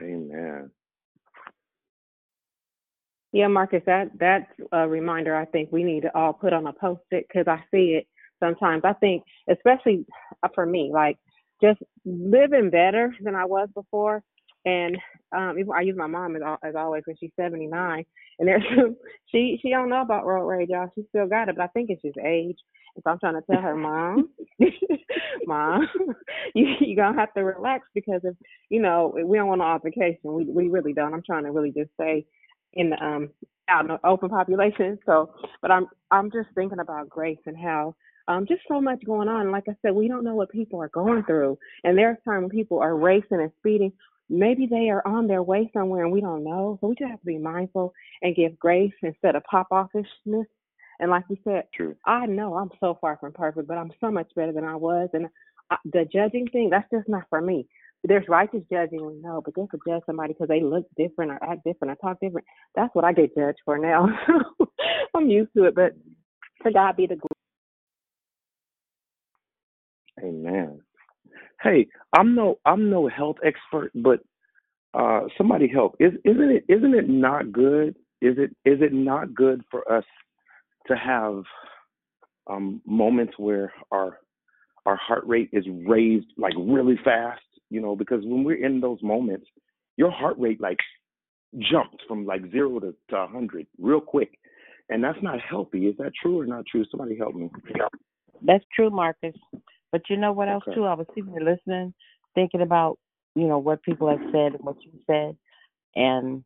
Amen. 0.00 0.70
Yeah, 3.32 3.48
Marcus, 3.48 3.82
that 3.86 4.10
that's 4.18 4.50
a 4.70 4.86
reminder. 4.88 5.34
I 5.34 5.44
think 5.46 5.72
we 5.72 5.82
need 5.82 6.02
to 6.02 6.16
all 6.16 6.32
put 6.32 6.52
on 6.52 6.68
a 6.68 6.72
post-it 6.72 7.26
because 7.28 7.48
I 7.48 7.58
see 7.72 7.98
it 7.98 8.06
sometimes. 8.38 8.82
I 8.84 8.92
think, 8.92 9.24
especially 9.50 10.06
for 10.54 10.64
me, 10.64 10.90
like 10.92 11.18
just 11.60 11.80
living 12.04 12.70
better 12.70 13.12
than 13.20 13.34
I 13.34 13.44
was 13.44 13.68
before. 13.74 14.22
And 14.64 14.96
um, 15.36 15.56
I 15.74 15.82
use 15.82 15.96
my 15.96 16.06
mom 16.06 16.36
as, 16.36 16.42
as 16.62 16.74
always 16.74 17.02
when 17.06 17.16
she's 17.18 17.30
79, 17.36 18.04
and 18.38 18.48
there's 18.48 18.62
she 19.30 19.58
she 19.60 19.70
don't 19.70 19.88
know 19.88 20.02
about 20.02 20.26
road 20.26 20.46
rage, 20.46 20.68
y'all. 20.70 20.90
She 20.94 21.04
still 21.08 21.26
got 21.26 21.48
it, 21.48 21.56
but 21.56 21.64
I 21.64 21.68
think 21.68 21.90
it's 21.90 22.02
just 22.02 22.18
age. 22.18 22.58
And 22.94 23.02
so 23.02 23.10
I'm 23.10 23.18
trying 23.18 23.34
to 23.34 23.42
tell 23.50 23.60
her, 23.60 23.76
mom, 23.76 24.30
mom, 25.46 25.88
you 26.54 26.66
you 26.80 26.96
gonna 26.96 27.18
have 27.18 27.34
to 27.34 27.42
relax 27.42 27.86
because 27.94 28.20
if 28.24 28.34
you 28.68 28.80
know 28.80 29.14
we 29.24 29.36
don't 29.36 29.48
want 29.48 29.60
an 29.60 29.66
altercation, 29.66 30.18
we 30.24 30.44
we 30.44 30.68
really 30.68 30.92
don't. 30.92 31.14
I'm 31.14 31.22
trying 31.22 31.44
to 31.44 31.52
really 31.52 31.72
just 31.72 31.90
say 31.98 32.24
in 32.74 32.90
the 32.90 33.04
um 33.04 33.30
out 33.68 33.82
in 33.82 33.88
the 33.88 34.06
open 34.06 34.28
population. 34.28 34.98
So, 35.06 35.34
but 35.62 35.70
I'm 35.70 35.86
I'm 36.10 36.30
just 36.30 36.48
thinking 36.54 36.78
about 36.78 37.08
grace 37.08 37.38
and 37.46 37.56
how 37.56 37.96
um 38.28 38.46
just 38.46 38.62
so 38.68 38.80
much 38.80 39.04
going 39.04 39.28
on. 39.28 39.50
Like 39.50 39.64
I 39.68 39.74
said, 39.82 39.94
we 39.94 40.08
don't 40.08 40.24
know 40.24 40.36
what 40.36 40.50
people 40.50 40.80
are 40.80 40.88
going 40.88 41.24
through, 41.24 41.58
and 41.82 41.98
there's 41.98 42.18
time 42.24 42.42
when 42.42 42.50
people 42.50 42.78
are 42.78 42.96
racing 42.96 43.40
and 43.40 43.50
speeding 43.58 43.92
maybe 44.28 44.66
they 44.66 44.90
are 44.90 45.06
on 45.06 45.26
their 45.26 45.42
way 45.42 45.70
somewhere 45.72 46.04
and 46.04 46.12
we 46.12 46.20
don't 46.20 46.44
know. 46.44 46.78
So 46.80 46.88
we 46.88 46.94
just 46.96 47.10
have 47.10 47.20
to 47.20 47.26
be 47.26 47.38
mindful 47.38 47.92
and 48.22 48.36
give 48.36 48.58
grace 48.58 48.92
instead 49.02 49.36
of 49.36 49.44
pop 49.44 49.68
offishness. 49.70 50.46
And 51.00 51.10
like 51.10 51.28
we 51.28 51.40
said, 51.44 51.64
True. 51.74 51.96
I 52.06 52.26
know 52.26 52.54
I'm 52.54 52.70
so 52.80 52.96
far 53.00 53.16
from 53.18 53.32
perfect, 53.32 53.68
but 53.68 53.78
I'm 53.78 53.92
so 54.00 54.10
much 54.10 54.30
better 54.36 54.52
than 54.52 54.64
I 54.64 54.76
was. 54.76 55.08
And 55.12 55.28
I, 55.70 55.76
the 55.84 56.06
judging 56.12 56.46
thing, 56.48 56.70
that's 56.70 56.90
just 56.90 57.08
not 57.08 57.24
for 57.28 57.40
me. 57.40 57.66
There's 58.06 58.28
righteous 58.28 58.62
judging, 58.70 59.04
we 59.04 59.14
know, 59.14 59.40
but 59.44 59.56
just 59.56 59.70
to 59.70 59.78
judge 59.86 60.02
somebody 60.06 60.34
because 60.34 60.48
they 60.48 60.62
look 60.62 60.86
different 60.96 61.32
or 61.32 61.42
act 61.42 61.64
different 61.64 61.92
or 61.92 61.96
talk 61.96 62.20
different, 62.20 62.46
that's 62.74 62.94
what 62.94 63.04
I 63.04 63.12
get 63.12 63.34
judged 63.34 63.60
for 63.64 63.78
now. 63.78 64.06
I'm 65.16 65.30
used 65.30 65.52
to 65.56 65.64
it, 65.64 65.74
but 65.74 65.92
to 66.64 66.72
God 66.72 66.96
be 66.96 67.06
the 67.06 67.16
glory. 67.16 67.30
Amen. 70.22 70.80
Hey, 71.64 71.88
I'm 72.12 72.34
no 72.34 72.58
I'm 72.66 72.90
no 72.90 73.08
health 73.08 73.36
expert, 73.42 73.90
but 73.94 74.20
uh, 74.92 75.22
somebody 75.38 75.66
help. 75.66 75.96
Is 75.98 76.12
isn't 76.24 76.50
it 76.50 76.64
isn't 76.68 76.94
it 76.94 77.08
not 77.08 77.52
good? 77.52 77.96
Is 78.20 78.36
it 78.36 78.50
is 78.66 78.80
it 78.82 78.92
not 78.92 79.34
good 79.34 79.62
for 79.70 79.90
us 79.90 80.04
to 80.88 80.94
have 80.94 81.42
um, 82.46 82.82
moments 82.86 83.32
where 83.38 83.72
our 83.90 84.18
our 84.84 84.96
heart 84.96 85.26
rate 85.26 85.48
is 85.54 85.64
raised 85.86 86.26
like 86.36 86.52
really 86.58 86.98
fast? 87.02 87.40
You 87.70 87.80
know, 87.80 87.96
because 87.96 88.20
when 88.24 88.44
we're 88.44 88.64
in 88.64 88.80
those 88.80 89.02
moments, 89.02 89.46
your 89.96 90.10
heart 90.10 90.36
rate 90.38 90.60
like 90.60 90.78
jumps 91.58 92.04
from 92.06 92.26
like 92.26 92.42
zero 92.52 92.78
to 92.78 92.94
to 93.08 93.16
a 93.16 93.26
hundred 93.26 93.66
real 93.80 94.02
quick, 94.02 94.38
and 94.90 95.02
that's 95.02 95.22
not 95.22 95.40
healthy. 95.40 95.86
Is 95.86 95.96
that 95.96 96.12
true 96.20 96.40
or 96.40 96.46
not 96.46 96.66
true? 96.70 96.84
Somebody 96.90 97.16
help 97.16 97.34
me. 97.34 97.50
That's 98.42 98.64
true, 98.76 98.90
Marcus. 98.90 99.34
But 99.94 100.10
you 100.10 100.16
know 100.16 100.32
what 100.32 100.48
else 100.48 100.64
Okay. 100.66 100.74
too? 100.74 100.86
I 100.86 100.94
was 100.94 101.06
sitting 101.14 101.30
here 101.30 101.40
listening, 101.40 101.94
thinking 102.34 102.62
about 102.62 102.98
you 103.36 103.46
know 103.46 103.60
what 103.60 103.80
people 103.84 104.08
have 104.08 104.18
said 104.32 104.54
and 104.54 104.60
what 104.64 104.82
you 104.82 104.90
said, 105.06 105.36
and 105.94 106.44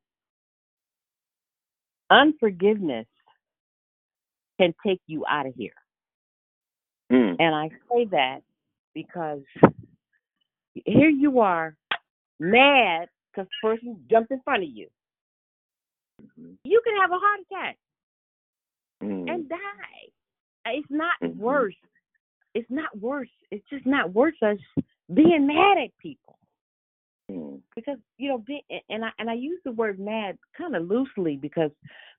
unforgiveness 2.11 3.07
can 4.61 4.75
take 4.87 5.01
you 5.07 5.25
out 5.27 5.47
of 5.47 5.55
here. 5.55 5.73
Mm. 7.11 7.37
And 7.39 7.55
I 7.55 7.71
say 7.91 8.05
that 8.11 8.43
because 8.93 9.41
here 10.75 11.09
you 11.09 11.41
are, 11.41 11.75
mad 12.39 13.09
because 13.33 13.49
the 13.63 13.67
person 13.67 14.05
jumped 14.11 14.31
in 14.31 14.43
front 14.43 14.63
of 14.63 14.69
you. 14.69 14.89
Mm-hmm. 16.21 16.53
You 16.65 16.83
can 16.85 17.01
have 17.01 17.13
a 17.13 17.19
heart 17.19 17.41
attack 17.51 17.79
Mm. 19.03 19.33
and 19.33 19.49
die. 19.49 20.09
It's 20.67 20.91
not 20.91 21.19
Mhm. 21.23 21.37
worse. 21.37 21.75
It's 22.55 22.71
not 22.71 22.97
worse. 22.99 23.29
It's 23.51 23.65
just 23.71 23.87
not 23.87 24.13
worse 24.15 24.37
us 24.43 24.59
being 25.13 25.47
mad 25.47 25.79
at 25.79 25.97
people 25.99 26.39
Mm. 27.31 27.61
because 27.77 27.99
you 28.17 28.31
know, 28.31 28.39
be, 28.39 28.65
and 28.89 29.05
I 29.05 29.11
and 29.19 29.29
I 29.29 29.35
use 29.35 29.61
the 29.65 29.73
word 29.73 29.99
mad 30.01 30.39
kind 30.57 30.75
of 30.75 30.89
loosely 30.89 31.37
because 31.37 31.71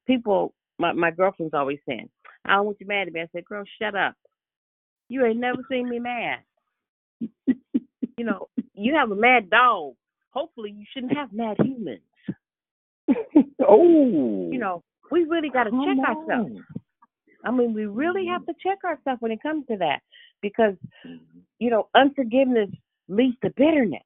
people, 0.05 0.53
my 0.77 0.93
my 0.93 1.09
girlfriend's 1.09 1.55
always 1.55 1.79
saying, 1.87 2.09
"I 2.45 2.55
don't 2.55 2.65
want 2.65 2.79
you 2.79 2.85
mad 2.85 3.07
at 3.07 3.13
me." 3.13 3.21
I 3.21 3.27
said, 3.31 3.45
"Girl, 3.45 3.63
shut 3.81 3.95
up. 3.95 4.13
You 5.07 5.25
ain't 5.25 5.39
never 5.39 5.63
seen 5.69 5.89
me 5.89 5.97
mad. 5.97 6.39
you 7.47 8.23
know, 8.23 8.49
you 8.75 8.93
have 8.95 9.09
a 9.09 9.15
mad 9.15 9.49
dog. 9.49 9.95
Hopefully, 10.29 10.71
you 10.77 10.85
shouldn't 10.93 11.17
have 11.17 11.33
mad 11.33 11.57
humans. 11.59 12.01
oh. 13.67 14.49
You 14.51 14.59
know, 14.59 14.83
we 15.09 15.23
really 15.23 15.49
got 15.49 15.63
to 15.63 15.71
check 15.71 16.07
ourselves. 16.07 16.51
I 17.43 17.51
mean, 17.51 17.73
we 17.73 17.85
really 17.85 18.25
have 18.27 18.45
to 18.45 18.53
check 18.61 18.79
ourselves 18.83 19.21
when 19.21 19.31
it 19.31 19.41
comes 19.41 19.65
to 19.67 19.77
that 19.77 20.01
because, 20.41 20.75
Mm-hmm. 21.05 21.39
you 21.59 21.69
know, 21.69 21.87
unforgiveness 21.95 22.69
leads 23.07 23.37
to 23.43 23.49
bitterness. 23.55 24.03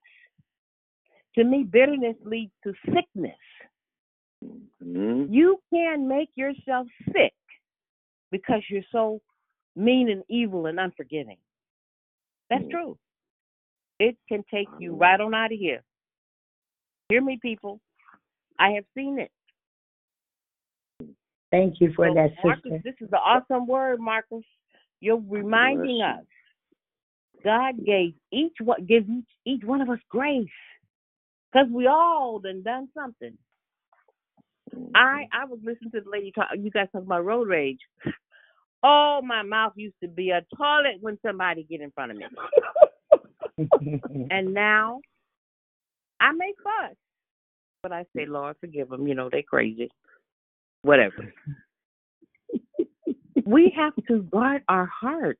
To 1.36 1.44
me, 1.44 1.64
bitterness 1.64 2.16
leads 2.24 2.52
to 2.64 2.74
sickness. 2.86 3.38
Mm. 4.84 5.28
You 5.32 5.60
can 5.74 6.08
make 6.08 6.30
yourself 6.36 6.88
sick 7.12 7.34
because 8.32 8.62
you're 8.70 8.84
so 8.92 9.22
mean 9.76 10.10
and 10.10 10.24
evil 10.30 10.68
and 10.68 10.80
unforgiving. 10.80 11.38
That's 12.50 12.64
Mm. 12.66 12.72
true. 12.72 12.98
It 14.00 14.18
can 14.28 14.44
take 14.52 14.68
you 14.80 14.96
right 14.96 15.20
on 15.20 15.34
out 15.34 15.52
of 15.52 15.58
here. 15.58 15.84
Hear 17.10 17.22
me, 17.22 17.38
people. 17.42 17.80
I 18.60 18.72
have 18.72 18.86
seen 18.96 19.20
it. 19.20 19.32
Thank 21.54 21.80
you 21.80 21.94
for 21.96 22.08
So, 22.08 22.16
that, 22.16 22.32
Marcus, 22.44 22.64
sister. 22.64 22.82
this 22.84 22.96
is 23.00 23.10
an 23.12 23.20
awesome 23.24 23.68
word, 23.68 24.00
Marcus. 24.00 24.44
You're 25.02 25.22
reminding 25.30 25.98
Bless 25.98 26.18
us 26.18 26.26
God 27.44 27.86
gave 27.86 28.14
each 28.32 28.56
one 28.60 28.86
give 28.86 29.04
each 29.08 29.28
each 29.46 29.64
one 29.64 29.82
of 29.82 29.90
us 29.90 30.00
grace 30.10 30.48
because 31.52 31.68
we 31.72 31.86
all 31.86 32.40
done 32.40 32.64
done 32.64 32.88
something. 32.96 33.38
I 34.96 35.28
I 35.32 35.46
was 35.46 35.60
listening 35.64 35.92
to 35.92 36.02
the 36.02 36.10
lady 36.10 36.32
talk. 36.32 36.48
You 36.58 36.72
guys 36.72 36.88
talking 36.92 37.06
about 37.06 37.26
road 37.26 37.48
rage. 37.48 37.80
Oh, 38.86 39.22
my 39.24 39.44
mouth 39.44 39.72
used 39.78 39.96
to 40.04 40.10
be 40.10 40.32
a 40.32 40.46
toilet 40.58 40.98
when 41.00 41.18
somebody 41.26 41.64
get 41.64 41.80
in 41.80 41.90
front 41.92 42.12
of 42.12 42.18
me, 42.18 42.26
and 44.30 44.54
now 44.54 45.00
I 46.20 46.34
make 46.34 46.56
fuss, 46.62 46.98
but 47.82 47.94
I 47.94 48.04
say, 48.14 48.26
Lord, 48.26 48.58
forgive 48.60 48.90
them. 48.90 49.08
You 49.08 49.16
know 49.16 49.30
they 49.32 49.42
crazy. 49.42 49.90
Whatever. 50.84 51.34
we 53.46 53.74
have 53.76 53.94
to 54.08 54.24
guard 54.24 54.64
our 54.70 54.86
hearts. 54.86 55.40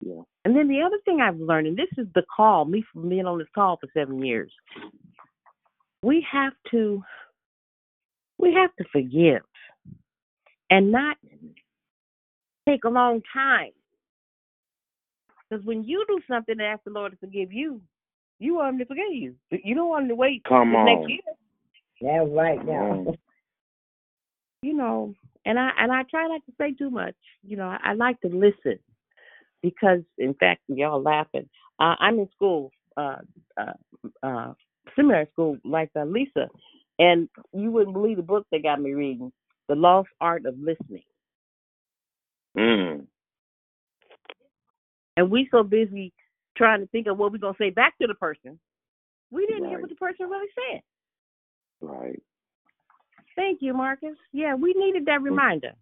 Yeah. 0.00 0.22
And 0.44 0.56
then 0.56 0.68
the 0.68 0.82
other 0.82 0.98
thing 1.04 1.20
I've 1.20 1.38
learned, 1.38 1.66
and 1.66 1.76
this 1.76 1.88
is 1.98 2.06
the 2.14 2.22
call, 2.34 2.64
me 2.64 2.84
from 2.92 3.08
being 3.08 3.26
on 3.26 3.38
this 3.38 3.48
call 3.54 3.76
for 3.76 3.88
seven 3.92 4.24
years, 4.24 4.52
we 6.02 6.24
have 6.30 6.52
to 6.70 7.02
we 8.38 8.54
have 8.54 8.70
to 8.76 8.84
forgive 8.92 9.42
and 10.70 10.92
not 10.92 11.16
take 12.68 12.84
a 12.84 12.88
long 12.88 13.22
time. 13.32 13.70
Because 15.48 15.64
when 15.64 15.84
you 15.84 16.04
do 16.08 16.20
something 16.28 16.52
and 16.58 16.62
ask 16.62 16.84
the 16.84 16.90
Lord 16.90 17.12
to 17.12 17.18
forgive 17.18 17.52
you, 17.52 17.80
you 18.38 18.56
want 18.56 18.74
him 18.74 18.78
to 18.80 18.84
forgive 18.86 19.12
you. 19.12 19.34
You 19.50 19.74
don't 19.74 19.88
want 19.88 20.02
him 20.04 20.08
to 20.10 20.14
wait 20.14 20.44
Come 20.46 20.72
till 20.72 20.84
next 20.84 21.04
on. 21.04 21.08
year. 21.08 21.18
Yeah, 22.00 22.24
right 22.28 22.64
now. 22.64 23.14
You 24.66 24.74
know, 24.74 25.14
and 25.44 25.60
I 25.60 25.70
and 25.78 25.92
I 25.92 26.02
try 26.10 26.26
not 26.26 26.44
to 26.46 26.52
say 26.58 26.72
too 26.72 26.90
much. 26.90 27.14
You 27.46 27.56
know, 27.56 27.68
I, 27.68 27.78
I 27.84 27.92
like 27.92 28.20
to 28.22 28.28
listen 28.28 28.80
because, 29.62 30.00
in 30.18 30.34
fact, 30.34 30.62
y'all 30.66 31.00
laughing. 31.00 31.48
Uh, 31.78 31.94
I'm 32.00 32.18
in 32.18 32.28
school, 32.34 32.72
uh, 32.96 33.18
uh, 33.56 34.24
uh, 34.24 34.54
seminary 34.96 35.28
school, 35.30 35.56
like 35.64 35.90
Lisa, 35.94 36.48
and 36.98 37.28
you 37.52 37.70
wouldn't 37.70 37.94
believe 37.94 38.16
the 38.16 38.24
book 38.24 38.44
they 38.50 38.58
got 38.58 38.82
me 38.82 38.92
reading, 38.94 39.30
"The 39.68 39.76
Lost 39.76 40.08
Art 40.20 40.46
of 40.46 40.58
Listening." 40.58 41.04
Mm. 42.58 43.06
And 45.16 45.30
we 45.30 45.46
so 45.52 45.62
busy 45.62 46.12
trying 46.56 46.80
to 46.80 46.88
think 46.88 47.06
of 47.06 47.18
what 47.18 47.30
we're 47.30 47.38
gonna 47.38 47.54
say 47.56 47.70
back 47.70 47.96
to 47.98 48.08
the 48.08 48.14
person, 48.14 48.58
we 49.30 49.46
didn't 49.46 49.68
hear 49.68 49.78
what 49.78 49.90
the 49.90 49.94
person 49.94 50.28
really 50.28 50.50
said. 50.56 50.80
Right. 51.80 52.20
Thank 53.36 53.60
you, 53.62 53.74
Marcus. 53.74 54.16
Yeah, 54.32 54.54
we 54.54 54.72
needed 54.74 55.06
that 55.06 55.22
reminder. 55.22 55.72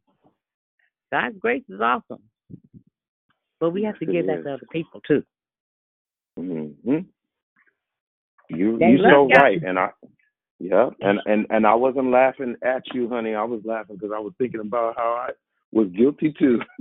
God's 1.13 1.39
grace 1.39 1.63
is 1.69 1.81
awesome, 1.81 2.23
but 3.61 3.71
we 3.71 3.85
have 3.85 3.99
to 4.01 4.07
give 4.07 4.27
that 4.27 4.43
to 4.43 4.55
other 4.55 4.67
people 4.73 5.01
too. 5.07 5.23
hmm 6.37 6.67
You 8.51 8.79
They 8.79 8.87
you 8.87 8.99
so 9.09 9.29
God. 9.29 9.41
right, 9.41 9.63
and 9.63 9.79
I 9.79 9.91
yeah, 10.59 10.91
and 11.01 11.21
and 11.27 11.47
and 11.51 11.67
I 11.67 11.75
wasn't 11.75 12.11
laughing 12.11 12.57
at 12.65 12.83
you, 12.93 13.09
honey. 13.09 13.35
I 13.35 13.45
was 13.45 13.61
laughing 13.65 13.97
because 13.97 14.13
I 14.15 14.19
was 14.19 14.33
thinking 14.39 14.61
about 14.61 14.97
how 14.97 15.29
I 15.29 15.33
was 15.73 15.89
guilty 15.97 16.35
too. 16.39 16.61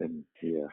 and 0.00 0.24
yeah, 0.40 0.66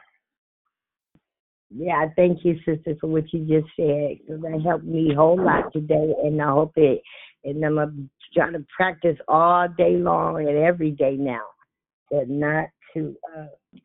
Yeah, 1.70 1.94
I 1.96 2.12
thank 2.16 2.44
you, 2.44 2.56
sister, 2.64 2.94
for 3.00 3.06
what 3.08 3.32
you 3.32 3.40
just 3.46 3.72
said. 3.76 4.18
'cause 4.26 4.40
that 4.42 4.60
helped 4.64 4.84
me 4.84 5.12
a 5.12 5.16
whole 5.16 5.36
lot 5.36 5.72
today, 5.72 6.14
and 6.22 6.40
I 6.40 6.50
hope 6.50 6.72
it. 6.76 7.02
And 7.44 7.64
I'm 7.64 8.10
gonna 8.36 8.64
practice 8.74 9.16
all 9.28 9.68
day 9.68 9.96
long 9.96 10.46
and 10.46 10.56
every 10.58 10.90
day 10.90 11.16
now, 11.16 11.44
that 12.10 12.28
not 12.28 12.68
to 12.94 13.16
uh, 13.36 13.78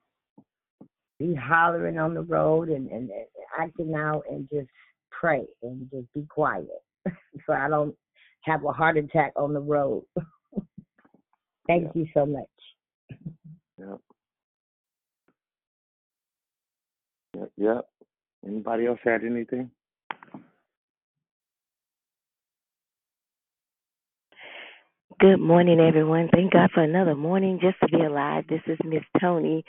be 1.20 1.36
hollering 1.36 1.98
on 1.98 2.14
the 2.14 2.22
road 2.22 2.70
and, 2.70 2.90
and, 2.90 3.10
and 3.10 3.26
acting 3.60 3.94
out, 3.96 4.24
and 4.30 4.50
just 4.52 4.68
pray 5.12 5.46
and 5.64 5.90
just 5.92 6.12
be 6.14 6.26
quiet, 6.30 6.68
so 7.46 7.54
I 7.54 7.68
don't 7.70 7.96
have 8.42 8.64
a 8.64 8.72
heart 8.72 8.98
attack 8.98 9.34
on 9.36 9.54
the 9.54 9.60
road. 9.60 10.04
Thank 11.68 11.96
you 11.96 12.08
so 12.14 12.26
much. 12.26 12.46
yeah, 13.80 13.96
yeah, 17.36 17.46
yeah. 17.58 17.82
Anybody 18.46 18.86
else 18.86 19.00
had 19.04 19.24
anything? 19.24 19.72
Good 25.18 25.40
morning, 25.40 25.80
everyone. 25.80 26.28
Thank 26.34 26.52
God 26.52 26.72
for 26.74 26.84
another 26.84 27.16
morning 27.16 27.62
just 27.62 27.78
to 27.80 27.88
be 27.88 28.04
alive. 28.04 28.44
This 28.50 28.62
is 28.68 28.78
Miss 28.84 29.04
Tony. 29.22 29.64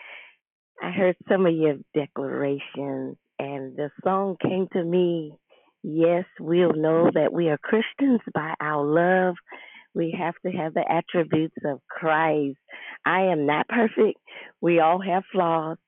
I 0.82 0.90
heard 0.90 1.14
some 1.28 1.46
of 1.46 1.54
your 1.54 1.76
declarations, 1.94 3.16
and 3.38 3.76
the 3.76 3.90
song 4.02 4.36
came 4.42 4.66
to 4.72 4.82
me. 4.82 5.34
Yes, 5.84 6.24
we'll 6.40 6.72
know 6.72 7.10
that 7.14 7.32
we 7.32 7.48
are 7.48 7.58
Christians 7.58 8.20
by 8.34 8.54
our 8.60 8.84
love. 8.84 9.36
We 9.94 10.18
have 10.18 10.34
to 10.44 10.50
have 10.50 10.74
the 10.74 10.84
attributes 10.90 11.54
of 11.64 11.78
Christ. 11.88 12.58
I 13.06 13.26
am 13.32 13.46
not 13.46 13.68
perfect. 13.68 14.18
We 14.60 14.80
all 14.80 15.00
have 15.00 15.22
flaws, 15.30 15.78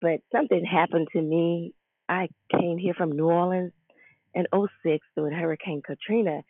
but 0.00 0.20
something 0.32 0.64
happened 0.64 1.08
to 1.12 1.20
me. 1.20 1.74
I 2.08 2.28
came 2.50 2.78
here 2.78 2.94
from 2.94 3.12
New 3.12 3.26
Orleans 3.26 3.72
in 4.34 4.46
'06 4.54 5.06
during 5.14 5.36
Hurricane 5.36 5.82
Katrina, 5.84 6.42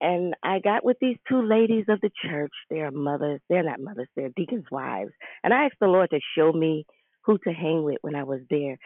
and 0.00 0.34
I 0.42 0.60
got 0.60 0.84
with 0.84 0.96
these 1.00 1.16
two 1.28 1.42
ladies 1.42 1.86
of 1.88 2.00
the 2.00 2.10
church. 2.24 2.52
They're 2.70 2.90
mothers. 2.90 3.40
They're 3.48 3.64
not 3.64 3.80
mothers. 3.80 4.08
They're 4.14 4.30
deacons' 4.36 4.70
wives. 4.70 5.12
And 5.42 5.52
I 5.52 5.64
asked 5.64 5.80
the 5.80 5.86
Lord 5.86 6.10
to 6.10 6.20
show 6.36 6.52
me 6.52 6.86
who 7.24 7.38
to 7.38 7.50
hang 7.50 7.82
with 7.82 7.98
when 8.02 8.14
I 8.14 8.24
was 8.24 8.40
there. 8.48 8.78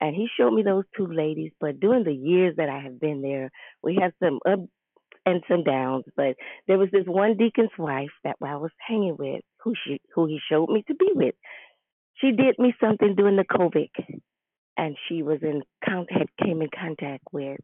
And 0.00 0.14
He 0.14 0.28
showed 0.36 0.52
me 0.52 0.62
those 0.62 0.84
two 0.96 1.06
ladies. 1.06 1.52
But 1.60 1.80
during 1.80 2.04
the 2.04 2.14
years 2.14 2.54
that 2.56 2.68
I 2.68 2.80
have 2.80 3.00
been 3.00 3.20
there, 3.20 3.50
we 3.82 3.98
had 4.00 4.12
some 4.22 4.38
ups 4.46 4.70
and 5.26 5.42
some 5.48 5.64
downs. 5.64 6.04
But 6.16 6.36
there 6.68 6.78
was 6.78 6.88
this 6.92 7.06
one 7.06 7.36
deacon's 7.36 7.76
wife 7.76 8.10
that 8.24 8.36
I 8.42 8.56
was 8.56 8.70
hanging 8.78 9.16
with, 9.18 9.42
who 9.64 9.74
she, 9.84 10.00
who 10.14 10.26
He 10.26 10.38
showed 10.48 10.68
me 10.68 10.84
to 10.86 10.94
be 10.94 11.10
with. 11.14 11.34
She 12.20 12.32
did 12.32 12.58
me 12.58 12.74
something 12.80 13.14
during 13.16 13.36
the 13.36 13.44
COVID, 13.44 13.88
and 14.76 14.96
she 15.08 15.22
was 15.22 15.38
in 15.42 15.62
had 15.82 16.28
came 16.42 16.62
in 16.62 16.68
contact 16.68 17.24
with 17.32 17.60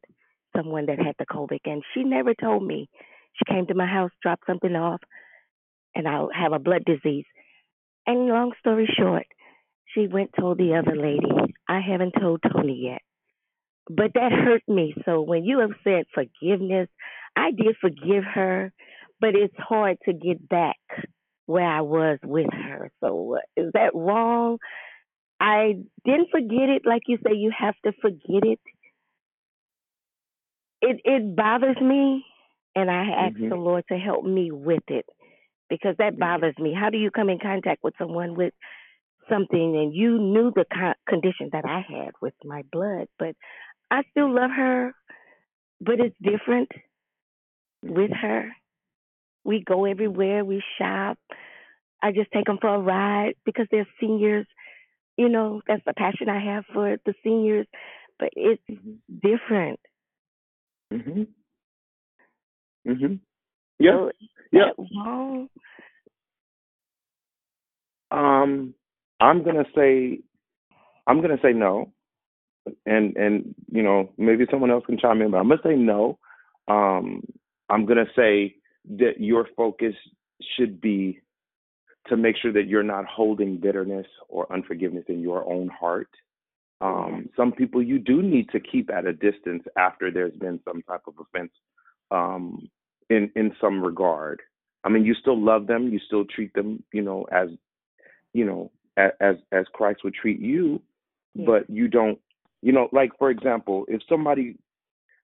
someone 0.56 0.86
that 0.86 0.98
had 0.98 1.14
the 1.18 1.26
COVID, 1.26 1.60
and 1.64 1.82
she 1.94 2.02
never 2.02 2.34
told 2.34 2.66
me. 2.66 2.88
She 3.34 3.52
came 3.52 3.66
to 3.66 3.74
my 3.74 3.86
house, 3.86 4.10
dropped 4.22 4.46
something 4.46 4.74
off, 4.74 5.00
and 5.94 6.08
I 6.08 6.24
have 6.34 6.52
a 6.52 6.58
blood 6.58 6.84
disease. 6.86 7.26
And 8.06 8.28
long 8.28 8.52
story 8.60 8.88
short, 8.98 9.26
she 9.94 10.06
went 10.06 10.30
told 10.38 10.58
the 10.58 10.74
other 10.74 10.96
lady. 10.96 11.54
I 11.68 11.80
haven't 11.80 12.14
told 12.18 12.40
Tony 12.42 12.88
yet, 12.90 13.02
but 13.88 14.12
that 14.14 14.32
hurt 14.32 14.62
me. 14.68 14.94
So 15.04 15.22
when 15.22 15.44
you 15.44 15.60
have 15.60 15.72
said 15.84 16.04
forgiveness, 16.14 16.88
I 17.36 17.50
did 17.50 17.76
forgive 17.80 18.24
her, 18.34 18.72
but 19.20 19.34
it's 19.34 19.54
hard 19.58 19.98
to 20.06 20.12
get 20.12 20.48
back 20.48 20.76
where 21.46 21.66
I 21.66 21.80
was 21.82 22.18
with 22.24 22.52
her. 22.52 22.90
So 23.00 23.36
uh, 23.36 23.60
is 23.60 23.72
that 23.74 23.94
wrong? 23.94 24.58
I 25.38 25.74
didn't 26.04 26.30
forget 26.30 26.68
it, 26.68 26.82
like 26.84 27.02
you 27.06 27.18
say. 27.18 27.34
You 27.34 27.52
have 27.58 27.74
to 27.84 27.92
forget 28.00 28.44
it 28.44 28.60
it 30.82 31.00
it 31.04 31.36
bothers 31.36 31.80
me, 31.80 32.24
and 32.74 32.90
I 32.90 33.10
ask 33.26 33.36
Mhm. 33.36 33.48
the 33.48 33.56
Lord 33.56 33.84
to 33.88 33.98
help 33.98 34.24
me 34.24 34.50
with 34.50 34.88
it 34.88 35.06
because 35.68 35.96
that 35.98 36.12
mm-hmm. 36.12 36.20
bothers 36.20 36.58
me. 36.58 36.74
How 36.74 36.90
do 36.90 36.98
you 36.98 37.10
come 37.10 37.30
in 37.30 37.38
contact 37.38 37.82
with 37.82 37.94
someone 37.98 38.34
with 38.34 38.54
something 39.28 39.76
and 39.76 39.94
you 39.94 40.18
knew 40.18 40.52
the 40.54 40.64
co- 40.72 40.94
condition 41.08 41.50
that 41.52 41.64
I 41.64 41.80
had 41.80 42.12
with 42.20 42.34
my 42.44 42.62
blood, 42.70 43.08
but 43.18 43.34
I 43.90 44.02
still 44.10 44.32
love 44.32 44.50
her, 44.50 44.94
but 45.80 46.00
it's 46.00 46.16
different 46.20 46.70
with 47.82 48.10
mm-hmm. 48.10 48.26
her. 48.26 48.52
We 49.44 49.62
go 49.64 49.84
everywhere, 49.84 50.44
we 50.44 50.62
shop. 50.78 51.18
I 52.02 52.12
just 52.12 52.30
take 52.32 52.46
them 52.46 52.58
for 52.60 52.74
a 52.74 52.78
ride 52.78 53.34
because 53.44 53.66
they're 53.70 53.88
seniors. 54.00 54.46
You 55.16 55.28
know, 55.28 55.62
that's 55.66 55.82
the 55.86 55.94
passion 55.94 56.28
I 56.28 56.44
have 56.52 56.64
for 56.72 56.96
the 57.06 57.14
seniors, 57.24 57.66
but 58.18 58.30
it's 58.34 58.62
mm-hmm. 58.70 59.18
different. 59.22 59.80
Mhm. 60.92 61.26
Mhm. 62.86 63.20
Yeah. 63.78 63.92
So, 63.92 64.12
Yeah. 64.52 64.66
that 64.76 64.88
wrong? 64.96 65.50
Um, 68.10 68.74
I'm 69.20 69.42
gonna 69.42 69.66
say, 69.74 70.20
I'm 71.06 71.20
gonna 71.20 71.40
say 71.42 71.52
no, 71.52 71.92
and 72.86 73.16
and 73.16 73.54
you 73.70 73.82
know 73.82 74.12
maybe 74.18 74.46
someone 74.50 74.70
else 74.70 74.84
can 74.86 74.98
chime 74.98 75.22
in, 75.22 75.30
but 75.30 75.38
I'm 75.38 75.48
gonna 75.48 75.62
say 75.64 75.76
no. 75.76 76.18
Um, 76.68 77.22
I'm 77.68 77.86
gonna 77.86 78.10
say 78.16 78.56
that 78.98 79.20
your 79.20 79.46
focus 79.56 79.94
should 80.56 80.80
be 80.80 81.20
to 82.08 82.16
make 82.16 82.36
sure 82.36 82.52
that 82.52 82.66
you're 82.68 82.82
not 82.84 83.04
holding 83.06 83.58
bitterness 83.58 84.06
or 84.28 84.50
unforgiveness 84.52 85.04
in 85.08 85.20
your 85.20 85.48
own 85.50 85.68
heart. 85.68 86.08
Um, 86.80 87.28
some 87.36 87.52
people 87.52 87.82
you 87.82 87.98
do 87.98 88.22
need 88.22 88.50
to 88.50 88.60
keep 88.60 88.90
at 88.92 89.06
a 89.06 89.12
distance 89.12 89.64
after 89.78 90.10
there's 90.10 90.36
been 90.36 90.60
some 90.64 90.82
type 90.82 91.02
of 91.06 91.14
offense 91.18 91.52
um, 92.10 92.68
in 93.08 93.30
in 93.34 93.52
some 93.60 93.82
regard. 93.82 94.42
I 94.84 94.88
mean, 94.88 95.04
you 95.04 95.14
still 95.14 95.40
love 95.40 95.66
them, 95.66 95.88
you 95.88 95.98
still 96.06 96.24
treat 96.24 96.52
them, 96.52 96.82
you 96.92 97.02
know, 97.02 97.26
as 97.32 97.48
you 98.34 98.44
know, 98.44 98.70
as 98.96 99.36
as 99.52 99.64
Christ 99.72 100.00
would 100.04 100.14
treat 100.14 100.38
you, 100.38 100.82
but 101.34 101.68
you 101.70 101.88
don't, 101.88 102.18
you 102.62 102.72
know, 102.72 102.88
like 102.92 103.10
for 103.18 103.30
example, 103.30 103.86
if 103.88 104.02
somebody 104.08 104.56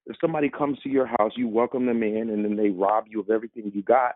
if 0.06 0.16
somebody 0.20 0.48
comes 0.48 0.78
to 0.80 0.88
your 0.88 1.06
house, 1.06 1.32
you 1.36 1.48
welcome 1.48 1.84
them 1.84 2.02
in, 2.02 2.30
and 2.30 2.44
then 2.44 2.56
they 2.56 2.70
rob 2.70 3.04
you 3.08 3.20
of 3.20 3.30
everything 3.30 3.70
you 3.74 3.82
got. 3.82 4.14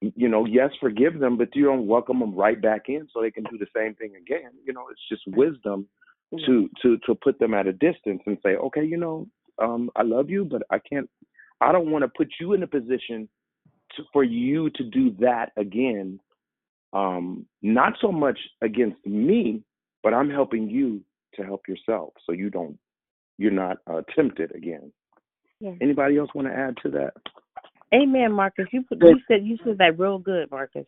You 0.00 0.28
know, 0.28 0.46
yes, 0.46 0.70
forgive 0.80 1.18
them, 1.20 1.36
but 1.36 1.54
you 1.54 1.64
don't 1.64 1.86
welcome 1.86 2.20
them 2.20 2.34
right 2.34 2.60
back 2.60 2.88
in 2.88 3.08
so 3.12 3.20
they 3.20 3.30
can 3.30 3.44
do 3.44 3.56
the 3.58 3.66
same 3.74 3.94
thing 3.94 4.14
again. 4.16 4.50
You 4.64 4.72
know, 4.72 4.86
it's 4.90 5.00
just 5.08 5.22
wisdom 5.36 5.86
to 6.46 6.68
to 6.82 6.98
to 7.06 7.14
put 7.14 7.38
them 7.38 7.54
at 7.54 7.66
a 7.66 7.72
distance 7.72 8.22
and 8.26 8.38
say, 8.44 8.56
okay, 8.56 8.84
you 8.84 8.96
know, 8.96 9.26
um, 9.62 9.90
I 9.96 10.02
love 10.02 10.30
you, 10.30 10.44
but 10.44 10.62
I 10.70 10.78
can't. 10.78 11.08
I 11.60 11.72
don't 11.72 11.90
want 11.90 12.02
to 12.02 12.08
put 12.08 12.28
you 12.40 12.52
in 12.52 12.62
a 12.62 12.66
position 12.66 13.28
to, 13.96 14.02
for 14.12 14.24
you 14.24 14.70
to 14.70 14.84
do 14.84 15.14
that 15.20 15.52
again. 15.56 16.20
Um, 16.92 17.46
not 17.62 17.94
so 18.00 18.12
much 18.12 18.38
against 18.62 19.04
me, 19.06 19.62
but 20.02 20.14
I'm 20.14 20.30
helping 20.30 20.68
you 20.68 21.02
to 21.34 21.42
help 21.42 21.62
yourself, 21.68 22.12
so 22.26 22.32
you 22.32 22.50
don't 22.50 22.78
you're 23.38 23.50
not 23.50 23.78
uh, 23.86 24.02
tempted 24.14 24.54
again. 24.54 24.92
Yeah. 25.60 25.72
Anybody 25.80 26.18
else 26.18 26.30
want 26.34 26.48
to 26.48 26.54
add 26.54 26.76
to 26.82 26.90
that? 26.90 27.12
Amen, 27.94 28.32
Marcus. 28.32 28.66
You 28.72 28.82
put, 28.82 28.98
you 29.00 29.20
said 29.28 29.44
you 29.44 29.58
said 29.64 29.78
that 29.78 29.98
real 29.98 30.18
good, 30.18 30.50
Marcus. 30.50 30.86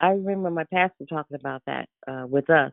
I 0.00 0.10
remember 0.10 0.50
my 0.50 0.64
pastor 0.72 1.04
talking 1.08 1.36
about 1.38 1.62
that 1.66 1.88
uh, 2.06 2.26
with 2.26 2.48
us, 2.50 2.72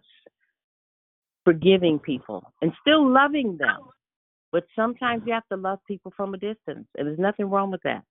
forgiving 1.46 2.00
people 2.00 2.52
and 2.62 2.74
still 2.82 3.10
loving 3.10 3.58
them. 3.58 3.80
But 4.52 4.66
sometimes 4.76 5.24
you 5.26 5.34
have 5.34 5.48
to 5.52 5.58
love 5.58 5.80
people 5.88 6.14
from 6.16 6.34
a 6.34 6.38
distance, 6.38 6.88
and 6.98 7.08
there's 7.08 7.20
nothing 7.20 7.50
wrong 7.50 7.72
with 7.72 7.82
that. 7.84 8.04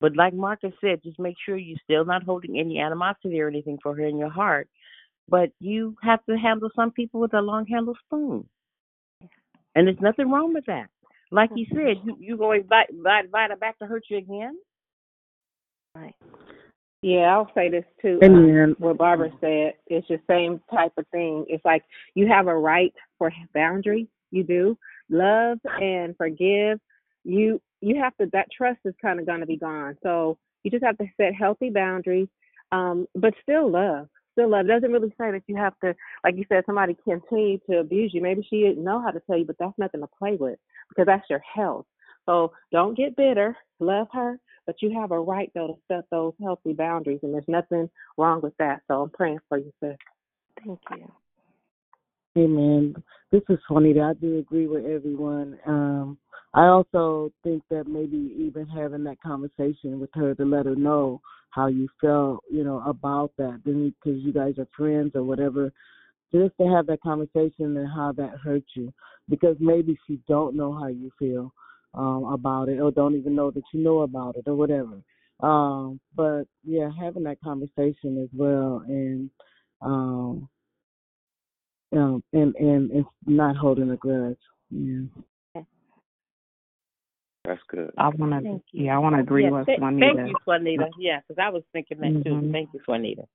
But 0.00 0.16
like 0.16 0.34
Marcus 0.34 0.72
said, 0.80 1.02
just 1.02 1.18
make 1.18 1.36
sure 1.44 1.56
you're 1.56 1.78
still 1.82 2.04
not 2.04 2.22
holding 2.22 2.58
any 2.58 2.78
animosity 2.78 3.40
or 3.40 3.48
anything 3.48 3.78
for 3.82 3.94
her 3.96 4.06
in 4.06 4.18
your 4.18 4.30
heart. 4.30 4.68
But 5.28 5.50
you 5.58 5.96
have 6.02 6.24
to 6.26 6.36
handle 6.36 6.70
some 6.76 6.92
people 6.92 7.20
with 7.20 7.34
a 7.34 7.40
long 7.40 7.66
handled 7.66 7.98
spoon. 8.04 8.48
And 9.74 9.86
there's 9.86 10.00
nothing 10.00 10.30
wrong 10.30 10.54
with 10.54 10.66
that. 10.66 10.88
Like 11.30 11.50
he 11.54 11.66
said, 11.72 11.96
you 12.04 12.16
you 12.20 12.36
go 12.36 12.52
invite 12.52 12.90
invite, 12.90 13.24
invite 13.24 13.50
her 13.50 13.56
back 13.56 13.78
to 13.80 13.86
hurt 13.86 14.04
you 14.08 14.18
again. 14.18 14.56
Right. 15.94 16.14
Yeah, 17.02 17.34
I'll 17.34 17.50
say 17.54 17.68
this 17.68 17.84
too. 18.00 18.18
Amen. 18.22 18.70
Um, 18.70 18.76
what 18.78 18.98
Barbara 18.98 19.30
said, 19.40 19.74
it's 19.86 20.08
the 20.08 20.18
same 20.28 20.60
type 20.72 20.92
of 20.96 21.06
thing. 21.08 21.44
It's 21.48 21.64
like 21.64 21.84
you 22.14 22.26
have 22.26 22.46
a 22.46 22.56
right 22.56 22.92
for 23.18 23.30
boundary. 23.54 24.08
You 24.30 24.42
do 24.42 24.78
love 25.08 25.58
and 25.80 26.16
forgive. 26.16 26.80
You 27.24 27.60
you 27.80 27.96
have 28.02 28.16
to. 28.16 28.26
That 28.32 28.48
trust 28.56 28.80
is 28.84 28.94
kind 29.00 29.20
of 29.20 29.26
going 29.26 29.40
to 29.40 29.46
be 29.46 29.56
gone. 29.56 29.96
So 30.02 30.38
you 30.62 30.70
just 30.70 30.84
have 30.84 30.98
to 30.98 31.06
set 31.16 31.34
healthy 31.34 31.70
boundaries, 31.70 32.28
um, 32.72 33.06
but 33.14 33.34
still 33.42 33.70
love. 33.70 34.08
Still 34.32 34.50
love. 34.50 34.66
It 34.66 34.68
doesn't 34.68 34.90
really 34.92 35.10
say 35.10 35.30
that 35.30 35.42
you 35.46 35.56
have 35.56 35.78
to, 35.84 35.94
like 36.24 36.36
you 36.36 36.44
said, 36.48 36.64
somebody 36.66 36.96
continue 37.04 37.58
to 37.70 37.78
abuse 37.78 38.12
you. 38.12 38.20
Maybe 38.20 38.46
she 38.48 38.62
didn't 38.62 38.84
know 38.84 39.00
how 39.00 39.10
to 39.10 39.20
tell 39.20 39.38
you, 39.38 39.44
but 39.44 39.56
that's 39.58 39.78
nothing 39.78 40.00
to 40.00 40.08
play 40.18 40.36
with 40.38 40.58
because 40.88 41.06
that's 41.06 41.30
your 41.30 41.40
health. 41.40 41.86
So 42.26 42.52
don't 42.72 42.96
get 42.96 43.16
bitter. 43.16 43.56
Love 43.78 44.08
her, 44.12 44.38
but 44.66 44.82
you 44.82 44.98
have 45.00 45.12
a 45.12 45.20
right 45.20 45.50
though 45.54 45.68
to 45.68 45.74
set 45.88 46.04
those 46.10 46.34
healthy 46.42 46.72
boundaries, 46.72 47.20
and 47.22 47.32
there's 47.32 47.44
nothing 47.48 47.88
wrong 48.18 48.40
with 48.42 48.56
that. 48.58 48.82
So 48.88 49.02
I'm 49.02 49.10
praying 49.10 49.38
for 49.48 49.58
you, 49.58 49.72
sis. 49.80 49.96
Thank 50.64 50.80
you. 50.90 51.10
Amen. 52.36 52.94
This 53.32 53.42
is 53.48 53.58
funny 53.68 53.92
Juanita. 53.94 54.02
I 54.02 54.14
do 54.20 54.38
agree 54.38 54.66
with 54.66 54.84
everyone. 54.84 55.58
Um, 55.66 56.18
I 56.52 56.66
also 56.66 57.32
think 57.42 57.62
that 57.70 57.86
maybe 57.86 58.32
even 58.38 58.66
having 58.66 59.04
that 59.04 59.20
conversation 59.20 59.98
with 60.00 60.10
her 60.14 60.34
to 60.34 60.44
let 60.44 60.66
her 60.66 60.76
know 60.76 61.20
how 61.50 61.66
you 61.66 61.88
felt, 62.00 62.44
you 62.50 62.64
know, 62.64 62.82
about 62.86 63.32
that, 63.38 63.60
then 63.64 63.94
because 64.02 64.20
you 64.22 64.32
guys 64.32 64.54
are 64.58 64.68
friends 64.76 65.12
or 65.14 65.22
whatever, 65.22 65.72
just 66.32 66.56
to 66.60 66.66
have 66.66 66.86
that 66.86 67.00
conversation 67.00 67.76
and 67.76 67.88
how 67.88 68.12
that 68.12 68.38
hurt 68.42 68.64
you, 68.74 68.92
because 69.28 69.56
maybe 69.58 69.98
she 70.06 70.20
don't 70.28 70.54
know 70.54 70.72
how 70.72 70.86
you 70.88 71.10
feel 71.18 71.52
um, 71.96 72.24
about 72.24 72.68
it 72.68 72.78
or 72.80 72.90
don't 72.90 73.16
even 73.16 73.34
know 73.34 73.50
that 73.50 73.62
you 73.72 73.82
know 73.82 74.00
about 74.00 74.36
it 74.36 74.44
or 74.46 74.54
whatever. 74.54 75.00
Um, 75.40 76.00
but 76.14 76.44
yeah, 76.64 76.90
having 76.98 77.24
that 77.24 77.40
conversation 77.42 78.22
as 78.22 78.28
well 78.32 78.82
and 78.86 79.30
um, 79.82 80.48
um, 81.92 82.22
and 82.32 82.54
and 82.56 82.90
and 82.90 83.04
not 83.26 83.56
holding 83.56 83.90
a 83.90 83.96
grudge. 83.96 84.38
Yeah. 84.70 85.02
That's 87.44 87.62
good. 87.68 87.92
I 87.96 88.08
want 88.08 88.42
to, 88.42 88.60
yeah, 88.72 88.96
I 88.96 88.98
want 88.98 89.14
to 89.14 89.20
agree 89.20 89.44
Yeah, 89.44 89.50
with 89.50 89.66
th- 89.66 89.78
Juanita. 89.78 90.16
Thank 90.16 90.28
you, 90.28 90.34
Juanita. 90.46 90.90
Yeah, 90.98 91.20
because 91.20 91.40
I 91.40 91.48
was 91.48 91.62
thinking 91.72 92.00
that 92.00 92.12
too. 92.24 92.30
Mhm. 92.30 92.52
Thank 92.52 92.74
you, 92.74 92.80
Juanita. 92.86 93.28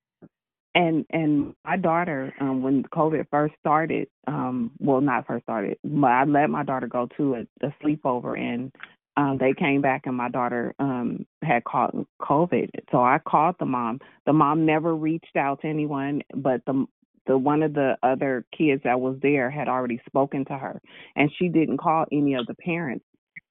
And 0.73 1.05
and 1.09 1.53
my 1.65 1.75
daughter, 1.77 2.33
um, 2.39 2.61
when 2.61 2.83
COVID 2.83 3.27
first 3.29 3.53
started, 3.59 4.07
um, 4.27 4.71
well, 4.79 5.01
not 5.01 5.27
first 5.27 5.43
started, 5.43 5.77
but 5.83 6.07
I 6.07 6.23
let 6.23 6.49
my 6.49 6.63
daughter 6.63 6.87
go 6.87 7.09
to 7.17 7.35
a, 7.35 7.67
a 7.67 7.75
sleepover, 7.83 8.39
and 8.39 8.71
um, 9.17 9.37
they 9.37 9.53
came 9.53 9.81
back, 9.81 10.03
and 10.05 10.15
my 10.15 10.29
daughter 10.29 10.73
um 10.79 11.25
had 11.43 11.65
caught 11.65 11.93
COVID. 12.21 12.69
So 12.91 12.99
I 12.99 13.19
called 13.19 13.55
the 13.59 13.65
mom. 13.65 13.99
The 14.25 14.33
mom 14.33 14.65
never 14.65 14.95
reached 14.95 15.35
out 15.35 15.61
to 15.61 15.67
anyone, 15.67 16.21
but 16.33 16.61
the 16.65 16.85
the 17.27 17.37
one 17.37 17.63
of 17.63 17.73
the 17.73 17.97
other 18.01 18.45
kids 18.57 18.81
that 18.85 18.99
was 18.99 19.17
there 19.21 19.49
had 19.49 19.67
already 19.67 20.01
spoken 20.07 20.45
to 20.45 20.57
her, 20.57 20.81
and 21.17 21.29
she 21.37 21.49
didn't 21.49 21.79
call 21.79 22.05
any 22.13 22.35
of 22.35 22.47
the 22.47 22.55
parents. 22.55 23.03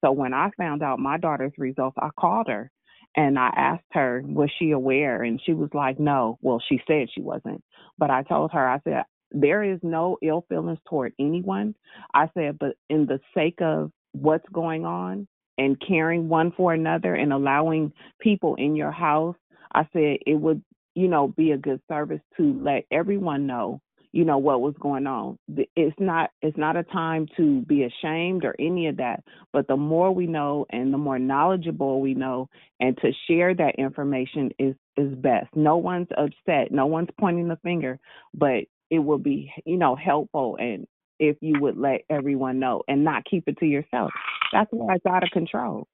So 0.03 0.11
when 0.11 0.33
I 0.33 0.49
found 0.57 0.81
out 0.81 0.97
my 0.97 1.17
daughter's 1.17 1.53
results, 1.59 1.97
I 2.01 2.09
called 2.19 2.47
her 2.47 2.71
and 3.15 3.37
I 3.37 3.51
asked 3.55 3.83
her, 3.91 4.23
was 4.25 4.49
she 4.57 4.71
aware? 4.71 5.23
And 5.23 5.41
she 5.45 5.53
was 5.53 5.69
like, 5.73 5.99
no. 5.99 6.37
Well, 6.41 6.61
she 6.67 6.81
said 6.87 7.07
she 7.13 7.21
wasn't. 7.21 7.63
But 7.97 8.09
I 8.09 8.23
told 8.23 8.51
her, 8.51 8.69
I 8.69 8.79
said, 8.83 9.03
there 9.31 9.63
is 9.63 9.79
no 9.83 10.17
ill 10.21 10.45
feelings 10.49 10.79
toward 10.89 11.13
anyone. 11.19 11.75
I 12.13 12.29
said, 12.33 12.59
but 12.59 12.75
in 12.89 13.05
the 13.05 13.19
sake 13.33 13.61
of 13.61 13.91
what's 14.13 14.47
going 14.51 14.85
on 14.85 15.27
and 15.57 15.81
caring 15.85 16.29
one 16.29 16.51
for 16.55 16.73
another 16.73 17.15
and 17.15 17.33
allowing 17.33 17.93
people 18.19 18.55
in 18.55 18.75
your 18.75 18.91
house, 18.91 19.35
I 19.73 19.83
said 19.93 20.17
it 20.25 20.35
would, 20.35 20.63
you 20.95 21.07
know, 21.07 21.29
be 21.29 21.51
a 21.51 21.57
good 21.57 21.81
service 21.87 22.21
to 22.37 22.59
let 22.61 22.85
everyone 22.91 23.47
know 23.47 23.81
you 24.11 24.25
know 24.25 24.37
what 24.37 24.61
was 24.61 24.75
going 24.79 25.07
on. 25.07 25.37
It's 25.75 25.95
not 25.99 26.31
it's 26.41 26.57
not 26.57 26.75
a 26.75 26.83
time 26.83 27.27
to 27.37 27.61
be 27.61 27.83
ashamed 27.83 28.43
or 28.45 28.55
any 28.59 28.87
of 28.87 28.97
that 28.97 29.23
but 29.53 29.67
the 29.67 29.77
more 29.77 30.11
we 30.13 30.27
know 30.27 30.65
and 30.69 30.93
the 30.93 30.97
more 30.97 31.19
knowledgeable 31.19 32.01
we 32.01 32.13
know 32.13 32.49
and 32.79 32.97
to 32.97 33.11
share 33.27 33.53
that 33.55 33.75
information 33.77 34.51
is 34.59 34.75
is 34.97 35.13
best. 35.15 35.47
No 35.55 35.77
one's 35.77 36.09
upset 36.17 36.71
no 36.71 36.85
one's 36.85 37.09
pointing 37.19 37.47
the 37.47 37.57
finger 37.57 37.99
but 38.33 38.65
it 38.89 38.99
will 38.99 39.17
be 39.19 39.51
you 39.65 39.77
know 39.77 39.95
helpful 39.95 40.57
and 40.59 40.87
if 41.19 41.37
you 41.39 41.59
would 41.61 41.77
let 41.77 42.01
everyone 42.09 42.59
know 42.59 42.81
and 42.87 43.03
not 43.03 43.23
keep 43.25 43.43
it 43.47 43.57
to 43.59 43.65
yourself. 43.65 44.11
That's 44.51 44.69
why 44.71 44.95
it's 44.95 45.05
out 45.05 45.23
of 45.23 45.29
control. 45.29 45.87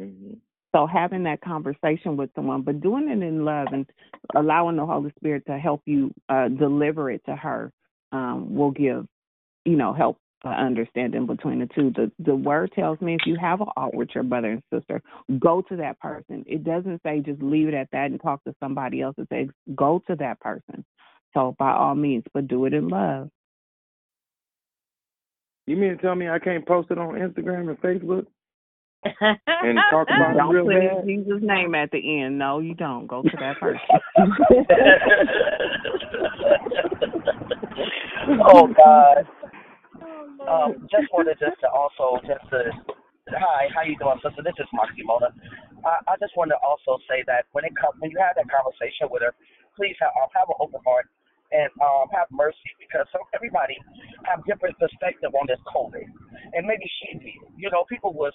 Mhm. 0.00 0.38
So 0.74 0.86
having 0.86 1.22
that 1.24 1.40
conversation 1.40 2.16
with 2.16 2.30
someone, 2.34 2.62
but 2.62 2.80
doing 2.80 3.08
it 3.08 3.22
in 3.22 3.44
love 3.44 3.68
and 3.70 3.86
allowing 4.34 4.76
the 4.76 4.84
Holy 4.84 5.12
Spirit 5.16 5.44
to 5.46 5.56
help 5.56 5.82
you 5.86 6.12
uh, 6.28 6.48
deliver 6.48 7.10
it 7.10 7.22
to 7.26 7.36
her 7.36 7.70
um, 8.10 8.54
will 8.54 8.72
give, 8.72 9.06
you 9.64 9.76
know, 9.76 9.92
help 9.92 10.18
an 10.42 10.52
understanding 10.52 11.26
between 11.26 11.60
the 11.60 11.68
two. 11.74 11.92
The 11.94 12.10
the 12.18 12.34
word 12.34 12.72
tells 12.74 13.00
me 13.00 13.14
if 13.14 13.20
you 13.24 13.36
have 13.40 13.60
an 13.60 13.68
alt 13.76 13.94
with 13.94 14.08
your 14.14 14.24
brother 14.24 14.50
and 14.50 14.62
sister, 14.72 15.00
go 15.38 15.62
to 15.62 15.76
that 15.76 16.00
person. 16.00 16.44
It 16.46 16.64
doesn't 16.64 17.02
say 17.02 17.20
just 17.20 17.40
leave 17.40 17.68
it 17.68 17.74
at 17.74 17.88
that 17.92 18.10
and 18.10 18.20
talk 18.20 18.42
to 18.44 18.54
somebody 18.58 19.00
else. 19.00 19.14
It 19.16 19.28
says 19.32 19.48
go 19.76 20.02
to 20.08 20.16
that 20.16 20.40
person. 20.40 20.84
So 21.34 21.54
by 21.58 21.72
all 21.72 21.94
means, 21.94 22.24
but 22.34 22.48
do 22.48 22.64
it 22.64 22.74
in 22.74 22.88
love. 22.88 23.30
You 25.66 25.76
mean 25.76 25.90
to 25.90 25.96
tell 25.96 26.14
me 26.14 26.28
I 26.28 26.38
can't 26.40 26.66
post 26.66 26.90
it 26.90 26.98
on 26.98 27.14
Instagram 27.14 27.70
and 27.70 27.80
Facebook 27.80 28.26
and 29.20 29.78
talk 29.90 30.08
about 30.08 30.36
don't 30.36 30.54
it 30.54 30.58
real 30.58 30.64
put 30.64 30.74
bad? 30.74 31.04
Jesus' 31.06 31.42
name 31.42 31.74
at 31.74 31.90
the 31.90 32.22
end. 32.22 32.38
No, 32.38 32.60
you 32.60 32.74
don't. 32.74 33.06
Go 33.06 33.22
to 33.22 33.36
that 33.40 33.60
person. 33.60 33.80
oh 38.44 38.68
God. 38.72 39.26
Um, 40.44 40.86
just 40.90 41.08
wanted 41.12 41.38
just 41.40 41.58
to 41.60 41.68
also 41.68 42.20
just 42.26 42.48
to 42.50 42.72
hi, 43.32 43.68
how 43.74 43.82
you 43.82 43.96
doing, 43.96 44.20
sister? 44.20 44.42
This 44.44 44.54
is 44.60 44.68
Marky 44.72 45.02
Mona. 45.04 45.32
I, 45.84 46.00
I 46.08 46.14
just 46.20 46.36
wanted 46.36 46.56
to 46.56 46.60
also 46.64 47.00
say 47.08 47.24
that 47.28 47.46
when 47.52 47.64
it 47.64 47.72
comes 47.76 47.96
when 48.00 48.10
you 48.10 48.18
have 48.20 48.36
that 48.36 48.48
conversation 48.48 49.08
with 49.08 49.22
her, 49.24 49.32
please 49.76 49.96
have 50.00 50.12
um, 50.20 50.28
have 50.32 50.48
an 50.48 50.56
open 50.60 50.80
heart 50.84 51.08
and 51.52 51.68
um, 51.80 52.08
have 52.12 52.28
mercy 52.32 52.72
because 52.80 53.06
so 53.12 53.20
everybody 53.36 53.76
have 54.24 54.44
different 54.44 54.76
perspective 54.80 55.32
on 55.36 55.46
this 55.48 55.60
COVID, 55.68 56.04
and 56.56 56.66
maybe 56.66 56.84
she 57.00 57.18
did. 57.20 57.40
You 57.56 57.70
know, 57.70 57.84
people 57.88 58.12
was 58.12 58.32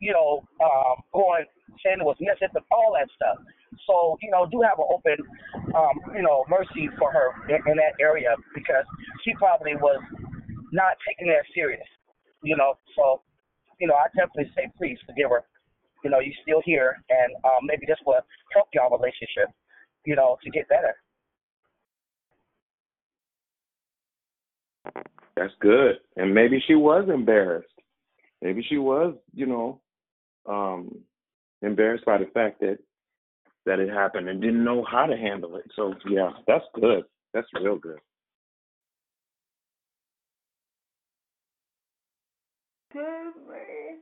you 0.00 0.12
know 0.12 0.42
um, 0.60 1.04
going 1.12 1.44
saying 1.84 2.00
it 2.00 2.04
was 2.04 2.16
missing, 2.20 2.48
all 2.72 2.96
that 2.98 3.08
stuff. 3.14 3.38
So 3.86 4.16
you 4.22 4.30
know, 4.30 4.48
do 4.50 4.60
have 4.62 4.78
an 4.78 4.88
open 4.90 5.16
um, 5.76 5.96
you 6.16 6.22
know 6.22 6.44
mercy 6.48 6.88
for 6.98 7.12
her 7.12 7.32
in, 7.48 7.60
in 7.70 7.76
that 7.76 7.94
area 8.00 8.34
because 8.54 8.84
she 9.24 9.32
probably 9.38 9.76
was 9.76 10.00
not 10.72 10.96
taking 11.06 11.28
that 11.28 11.44
serious. 11.54 11.86
You 12.42 12.56
know, 12.56 12.78
so 12.96 13.22
you 13.78 13.86
know, 13.86 13.94
I 13.94 14.08
definitely 14.16 14.50
say 14.56 14.70
please 14.76 14.98
forgive 15.06 15.30
her. 15.30 15.44
You 16.04 16.10
know, 16.10 16.20
you're 16.20 16.36
still 16.42 16.62
here, 16.64 16.96
and 17.10 17.34
um, 17.44 17.68
maybe 17.68 17.84
this 17.86 17.98
will 18.06 18.20
help 18.52 18.68
y'all 18.72 18.90
relationship. 18.90 19.52
You 20.04 20.16
know, 20.16 20.38
to 20.42 20.50
get 20.50 20.68
better. 20.68 20.96
That's 25.36 25.52
good. 25.60 25.96
And 26.16 26.34
maybe 26.34 26.62
she 26.66 26.74
was 26.74 27.08
embarrassed. 27.12 27.68
Maybe 28.42 28.64
she 28.68 28.78
was, 28.78 29.14
you 29.34 29.46
know, 29.46 29.80
um, 30.46 30.98
embarrassed 31.62 32.04
by 32.04 32.18
the 32.18 32.26
fact 32.32 32.60
that 32.60 32.78
that 33.66 33.78
it 33.78 33.90
happened 33.90 34.28
and 34.28 34.40
didn't 34.40 34.64
know 34.64 34.84
how 34.90 35.06
to 35.06 35.16
handle 35.16 35.56
it. 35.56 35.70
So 35.76 35.94
yeah, 36.08 36.30
that's 36.46 36.64
good. 36.74 37.04
That's 37.34 37.46
real 37.54 37.76
good. 37.76 37.98
To 42.92 42.98
me, 42.98 43.98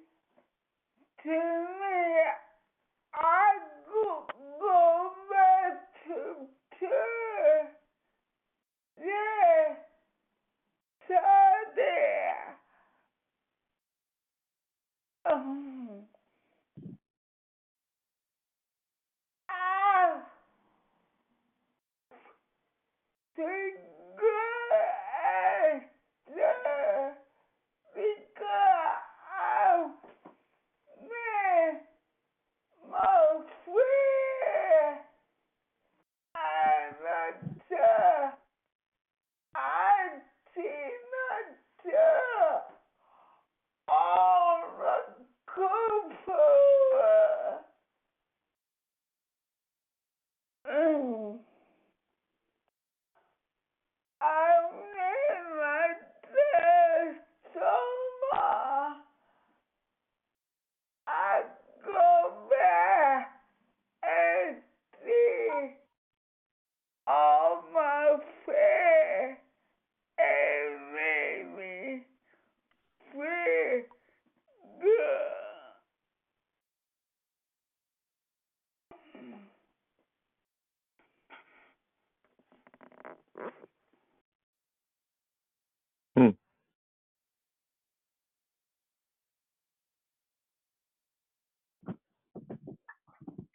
to 1.24 1.28
me, 1.28 2.22
I 3.14 3.58
go, 3.92 4.26
go 4.60 5.10
back 5.30 5.80
to 6.06 6.46
church. 6.78 7.72
Yeah, 8.98 9.74
Sunday. 11.06 12.32
Um, 15.30 15.88
I 19.50 20.20
think 23.38 23.76
good. 24.18 25.82
Yeah, 26.36 27.14
because 27.94 29.02
I, 29.40 29.88
man, 31.02 31.80
my 32.90 33.42
friend, 33.64 35.00
I'm 36.36 36.94
not 37.04 37.34
sure. 37.68 38.32
I 39.56 40.10
did 40.54 41.00
not 41.14 41.46
sure. 41.84 42.62
All 43.88 44.62
the 44.78 45.24
comfort. 45.54 46.36
Mm. 50.70 51.38
I'm 54.22 54.72
in 54.74 55.58
my 55.58 55.88
best 56.22 57.20
summer. 57.54 58.96
I 61.08 61.42
go 61.86 62.48
back 62.50 63.30
and 64.04 64.56
see 65.04 65.70
all 67.08 67.64
my 67.74 68.16
friends 68.44 69.38
and 70.18 70.94
make 70.94 71.58
me 71.58 72.04
feel 73.12 73.82
good. 74.82 75.30
Hmm. 86.18 86.30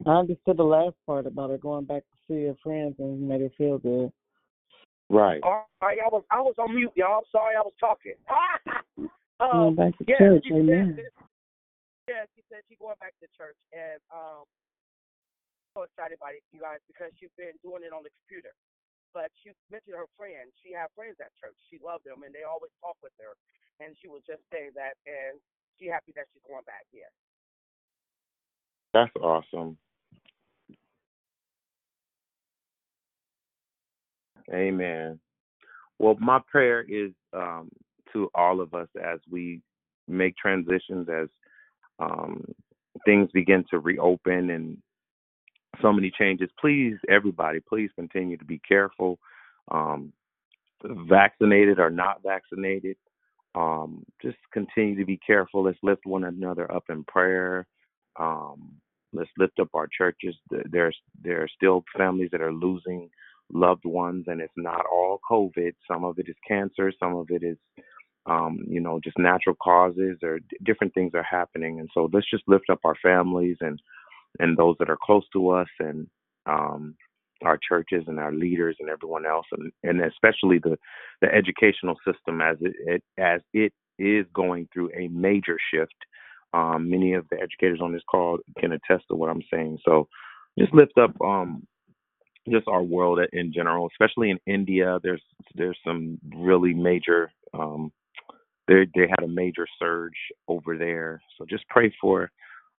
I 0.08 0.20
understood 0.20 0.58
the 0.58 0.64
last 0.64 0.96
part 1.06 1.26
about 1.26 1.52
her 1.52 1.58
going 1.58 1.86
back 1.86 2.04
to 2.04 2.18
see 2.28 2.46
her 2.46 2.56
friends 2.64 2.96
and 3.00 3.28
made 3.28 3.42
her 3.42 3.52
feel 3.58 3.78
good. 3.78 4.12
Right. 5.10 5.42
All 5.44 5.68
right, 5.82 6.00
I 6.00 6.10
was 6.10 6.24
I 6.32 6.42
was 6.42 6.56
on 6.58 6.74
mute, 6.74 6.96
y'all. 6.96 7.22
I'm 7.22 7.30
sorry, 7.32 7.56
I 7.56 7.62
was 7.62 7.76
talking. 7.80 8.18
Going 9.40 9.76
um, 9.76 9.76
back 9.76 9.98
to 10.00 10.06
yeah, 10.08 10.18
church, 10.18 10.46
she 10.48 10.56
amen. 10.56 10.96
Said, 10.96 11.12
yeah, 12.08 12.24
she 12.32 12.42
said 12.48 12.64
she's 12.70 12.80
going 12.80 12.96
back 13.04 13.12
to 13.20 13.28
church, 13.36 13.60
and 13.76 14.00
um, 14.08 14.48
so 15.76 15.84
excited 15.84 16.16
about 16.16 16.38
it, 16.38 16.46
you 16.54 16.64
guys, 16.64 16.80
because 16.88 17.12
she's 17.20 17.34
been 17.36 17.52
doing 17.60 17.84
it 17.84 17.92
on 17.92 18.08
the 18.08 18.14
computer. 18.24 18.56
But 19.12 19.30
she 19.42 19.52
mentioned 19.70 20.00
her 20.00 20.10
friends. 20.18 20.54
She 20.62 20.74
had 20.74 20.90
friends 20.96 21.20
at 21.22 21.34
church. 21.38 21.58
She 21.70 21.78
loved 21.82 22.06
them, 22.08 22.26
and 22.26 22.34
they 22.34 22.46
always 22.48 22.72
talk 22.82 22.98
with 23.04 23.14
her. 23.22 23.36
And 23.82 23.94
she 24.00 24.08
was 24.08 24.26
just 24.26 24.42
saying 24.50 24.74
that, 24.78 24.98
and 25.06 25.38
she 25.78 25.90
happy 25.90 26.14
that 26.18 26.30
she's 26.34 26.46
going 26.46 26.66
back. 26.66 26.86
Yeah. 26.94 27.10
That's 28.94 29.14
awesome. 29.18 29.78
Amen. 34.52 35.20
Well, 35.99 36.15
my 36.20 36.40
prayer 36.52 36.82
is 36.82 37.11
um, 37.34 37.70
to 38.14 38.30
all 38.36 38.61
of 38.61 38.74
us 38.74 38.88
as 39.03 39.20
we 39.30 39.61
make 40.07 40.36
transitions, 40.38 41.07
as 41.10 41.30
um, 41.99 42.45
things 43.06 43.30
begin 43.34 43.65
to 43.72 43.80
reopen 43.80 44.49
and 44.49 44.78
so 45.82 45.94
many 45.94 46.11
changes. 46.18 46.49
Please, 46.60 46.95
everybody, 47.10 47.60
please 47.60 47.90
continue 47.95 48.38
to 48.38 48.45
be 48.45 48.60
careful. 48.68 49.20
Um, 49.72 50.14
vaccinated 50.84 51.80
or 51.80 51.90
not 51.90 52.22
vaccinated, 52.24 52.98
um, 53.56 54.06
just 54.22 54.38
continue 54.53 54.98
to 54.98 55.06
be 55.06 55.20
careful. 55.26 55.64
Let's 55.64 55.78
lift 55.84 56.06
one 56.06 56.24
another 56.26 56.72
up 56.72 56.86
in 56.90 57.03
prayer. 57.06 57.68
Um, 58.20 58.74
let's 59.14 59.30
lift 59.38 59.60
up 59.60 59.70
our 59.74 59.88
churches. 59.95 60.36
Th- 60.52 60.65
There's 60.72 60.98
there 61.24 61.44
are 61.44 61.49
still 61.56 61.84
families 61.98 62.30
that 62.32 62.41
are 62.41 62.53
losing 62.53 63.10
loved 63.54 63.86
ones, 63.86 64.26
and 64.28 64.42
it's 64.42 64.54
not 64.58 64.86
all 64.92 65.20
COVID. 65.30 65.74
Some 65.88 66.04
of 66.04 66.20
it 66.20 66.28
is 66.30 66.36
cancer. 66.48 66.92
Some 67.00 67.16
of 67.16 67.28
it 67.30 67.44
is, 67.44 67.58
um, 68.26 68.60
you 68.68 68.80
know, 68.80 69.00
just 69.04 69.18
natural 69.18 69.56
causes 69.62 70.18
or 70.24 70.40
d- 70.40 70.58
different 70.64 70.94
things 70.94 71.12
are 71.14 71.24
happening. 71.24 71.80
And 71.80 71.90
so 71.94 72.10
let's 72.12 72.30
just 72.30 72.44
lift 72.48 72.70
up 72.70 72.80
our 72.84 72.96
families 73.02 73.58
and 73.62 73.82
and 74.40 74.58
those 74.58 74.76
that 74.80 74.90
are 74.90 74.98
close 75.02 75.24
to 75.32 75.50
us 75.50 75.68
and 75.80 76.08
um, 76.48 76.96
our 77.44 77.58
churches 77.58 78.04
and 78.08 78.20
our 78.20 78.32
leaders 78.32 78.76
and 78.80 78.90
everyone 78.90 79.26
else, 79.26 79.46
and, 79.52 79.72
and 79.84 80.02
especially 80.02 80.60
the 80.60 80.78
the 81.22 81.34
educational 81.34 81.96
system 82.06 82.42
as 82.42 82.58
it, 82.62 82.74
it 82.86 83.04
as 83.18 83.42
it 83.54 83.74
is 84.00 84.26
going 84.34 84.68
through 84.74 84.90
a 84.98 85.08
major 85.10 85.58
shift. 85.74 85.96
Um, 86.54 86.90
many 86.90 87.14
of 87.14 87.26
the 87.30 87.38
educators 87.42 87.80
on 87.82 87.94
this 87.94 88.04
call 88.10 88.38
can 88.60 88.74
attest 88.74 89.06
to 89.10 89.16
what 89.16 89.30
I'm 89.30 89.42
saying. 89.52 89.80
So 89.84 90.08
just 90.60 90.74
lift 90.74 90.98
up 91.00 91.20
um, 91.22 91.66
just 92.49 92.68
our 92.68 92.84
world 92.84 93.20
in 93.34 93.53
general, 93.53 93.90
especially 93.91 94.32
in 94.32 94.40
India. 94.45 94.99
There's 95.03 95.24
there's 95.56 95.78
some 95.86 96.20
really 96.36 96.74
major 96.74 97.32
um, 97.53 97.91
they 98.68 98.88
they 98.95 99.07
had 99.10 99.24
a 99.24 99.28
major 99.28 99.68
surge 99.80 100.18
over 100.48 100.78
there. 100.78 101.22
So 101.38 101.45
just 101.49 101.68
pray 101.70 101.94
for 102.02 102.32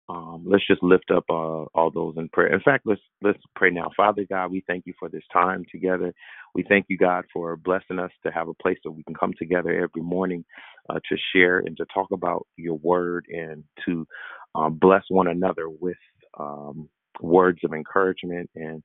um, 0.08 0.44
let's 0.46 0.66
just 0.66 0.82
lift 0.82 1.10
up 1.10 1.24
uh, 1.30 1.64
all 1.74 1.90
those 1.92 2.14
in 2.18 2.28
prayer. 2.28 2.52
In 2.52 2.60
fact, 2.60 2.86
let's 2.86 3.00
let's 3.22 3.38
pray 3.56 3.70
now. 3.70 3.90
Father 3.96 4.26
God, 4.28 4.50
we 4.50 4.62
thank 4.66 4.86
you 4.86 4.92
for 4.98 5.08
this 5.08 5.22
time 5.32 5.64
together. 5.72 6.12
We 6.54 6.62
thank 6.68 6.86
you, 6.88 6.98
God, 6.98 7.24
for 7.32 7.56
blessing 7.56 7.98
us 7.98 8.10
to 8.24 8.30
have 8.30 8.48
a 8.48 8.54
place 8.54 8.78
that 8.84 8.92
we 8.92 9.02
can 9.04 9.14
come 9.14 9.32
together 9.38 9.70
every 9.70 10.02
morning 10.02 10.44
uh, 10.90 11.00
to 11.08 11.16
share 11.34 11.60
and 11.60 11.76
to 11.78 11.86
talk 11.94 12.10
about 12.12 12.46
your 12.56 12.76
word 12.76 13.26
and 13.30 13.64
to 13.86 14.06
um, 14.54 14.74
bless 14.78 15.04
one 15.08 15.26
another 15.28 15.70
with 15.70 15.96
um, 16.38 16.88
words 17.20 17.60
of 17.64 17.72
encouragement. 17.72 18.50
And 18.54 18.82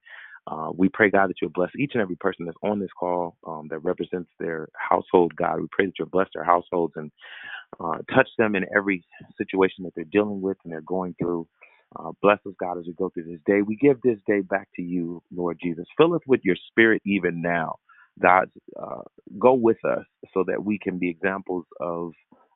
uh, 0.49 0.71
we 0.75 0.89
pray, 0.89 1.11
God, 1.11 1.29
that 1.29 1.35
you'll 1.41 1.51
bless 1.51 1.69
each 1.77 1.91
and 1.93 2.01
every 2.01 2.15
person 2.15 2.45
that's 2.45 2.57
on 2.63 2.79
this 2.79 2.89
call 2.99 3.37
um, 3.47 3.67
that 3.69 3.79
represents 3.79 4.29
their 4.39 4.67
household, 4.75 5.35
God. 5.35 5.61
We 5.61 5.67
pray 5.71 5.85
that 5.85 5.93
you'll 5.99 6.09
bless 6.09 6.27
their 6.33 6.43
households 6.43 6.93
and 6.95 7.11
uh, 7.79 7.99
touch 8.13 8.29
them 8.37 8.55
in 8.55 8.65
every 8.75 9.03
situation 9.37 9.83
that 9.83 9.91
they're 9.95 10.05
dealing 10.05 10.41
with 10.41 10.57
and 10.63 10.73
they're 10.73 10.81
going 10.81 11.15
through. 11.21 11.47
Uh, 11.99 12.11
bless 12.21 12.39
us, 12.47 12.53
God, 12.59 12.77
as 12.77 12.85
we 12.87 12.93
go 12.93 13.09
through 13.09 13.25
this 13.25 13.39
day. 13.45 13.61
We 13.61 13.75
give 13.75 14.01
this 14.01 14.19
day 14.27 14.41
back 14.41 14.67
to 14.75 14.81
you, 14.81 15.21
Lord 15.35 15.59
Jesus. 15.61 15.85
Fill 15.97 16.13
us 16.15 16.21
with 16.27 16.41
your 16.43 16.55
spirit 16.69 17.01
even 17.05 17.41
now. 17.41 17.75
God, 18.21 18.49
uh, 18.81 19.01
go 19.39 19.53
with 19.53 19.83
us 19.85 20.05
so 20.33 20.43
that 20.47 20.63
we 20.63 20.79
can 20.79 20.99
be 20.99 21.09
examples 21.09 21.65
of 21.79 22.11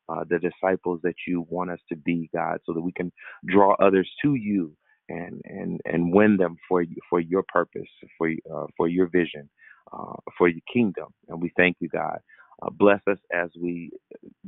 uh, 0.08 0.24
the 0.28 0.38
disciples 0.38 1.00
that 1.02 1.14
you 1.26 1.46
want 1.48 1.70
us 1.70 1.80
to 1.88 1.96
be, 1.96 2.28
God, 2.34 2.58
so 2.66 2.74
that 2.74 2.82
we 2.82 2.92
can 2.92 3.10
draw 3.46 3.74
others 3.80 4.10
to 4.22 4.34
you 4.34 4.76
and 5.08 5.40
and 5.44 5.80
and 5.84 6.12
win 6.12 6.36
them 6.36 6.56
for 6.68 6.82
you, 6.82 6.96
for 7.10 7.20
your 7.20 7.44
purpose, 7.48 7.88
for 8.18 8.30
uh, 8.54 8.66
for 8.76 8.88
your 8.88 9.08
vision, 9.08 9.48
uh, 9.92 10.14
for 10.38 10.48
your 10.48 10.62
kingdom. 10.72 11.08
And 11.28 11.42
we 11.42 11.52
thank 11.56 11.76
you, 11.80 11.88
God. 11.88 12.18
Uh, 12.62 12.70
bless 12.70 13.00
us 13.10 13.18
as 13.34 13.50
we 13.60 13.90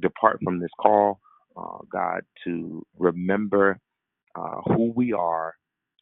depart 0.00 0.40
from 0.44 0.60
this 0.60 0.70
call, 0.80 1.20
uh, 1.56 1.78
God, 1.92 2.22
to 2.44 2.84
remember 2.98 3.78
uh, 4.36 4.60
who 4.66 4.92
we 4.96 5.12
are 5.12 5.54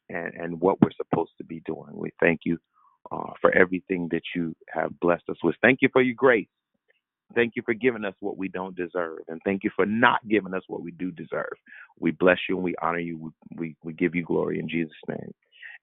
and, 0.09 0.35
and 0.35 0.61
what 0.61 0.81
we're 0.83 0.91
supposed 0.97 1.33
to 1.39 1.45
be 1.45 1.63
doing. 1.67 1.91
We 1.95 2.13
thank 2.21 2.43
you 2.45 2.59
uh, 3.13 3.33
for 3.41 3.53
everything 3.53 4.09
that 4.13 4.23
you 4.37 4.55
have 4.71 4.99
blessed 5.01 5.25
us 5.31 5.39
with. 5.45 5.57
Thank 5.63 5.81
you 5.83 5.91
for 5.93 6.03
your 6.03 6.17
grace. 6.17 6.49
Thank 7.35 7.57
you 7.57 7.63
for 7.65 7.75
giving 7.75 8.05
us 8.05 8.15
what 8.21 8.37
we 8.37 8.49
don't 8.49 8.77
deserve. 8.77 9.21
And 9.29 9.41
thank 9.45 9.65
you 9.65 9.71
for 9.75 9.87
not 9.87 10.27
giving 10.29 10.55
us 10.55 10.63
what 10.69 10.83
we 10.83 10.93
do 10.93 11.11
deserve. 11.11 11.53
We 11.99 12.11
bless 12.13 12.39
you 12.49 12.57
and 12.57 12.65
we 12.65 12.75
honor 12.83 12.99
you. 12.99 13.19
We, 13.19 13.31
we, 13.57 13.77
we 13.83 13.93
give 13.93 14.15
you 14.15 14.25
glory 14.25 14.59
in 14.61 14.69
Jesus' 14.69 14.93
name. 15.09 15.33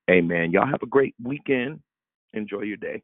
Amen. 0.10 0.52
Y'all 0.52 0.68
have 0.68 0.84
a 0.84 0.88
great 0.88 1.16
weekend. 1.22 1.82
Enjoy 2.34 2.62
your 2.62 2.78
day. 2.78 3.02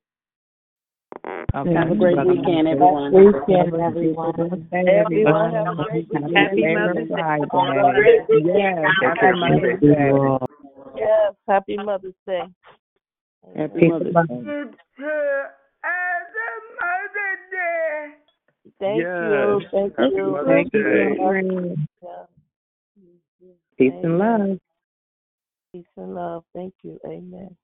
Okay. 1.56 1.74
Have 1.74 1.92
a 1.92 1.96
great 1.96 2.18
weekend, 2.26 2.68
everyone. 2.68 3.14
Weekend, 3.14 3.74
everyone. 3.82 4.70
Everyone 4.74 5.54
have 5.54 5.68
a 5.68 5.84
great 5.84 6.08
weekend. 6.10 6.38
Happy 6.38 6.74
Mother's 6.74 7.10
Day. 7.10 7.80
Yes, 8.44 8.86
happy 9.12 9.36
Mother's 9.36 9.80
Day. 9.82 10.12
Yes, 10.96 11.34
happy 11.48 11.78
Mother's 11.78 12.14
Day. 12.28 12.44
Happy 13.56 13.88
Mother's 13.88 14.16
Day. 14.28 14.62
Thank 18.80 19.00
Yes. 19.00 19.08
you. 19.08 19.62
Thank 19.72 19.94
Happy 19.98 20.16
you. 20.16 20.32
Mother's 20.32 20.48
Thank 20.48 20.74
you. 20.74 21.76
Peace 23.78 23.94
and 24.04 24.18
love. 24.20 24.60
Peace 25.72 25.86
and 25.98 26.16
love. 26.16 26.44
Thank 26.54 26.74
you. 26.84 27.00
Amen. 27.06 27.56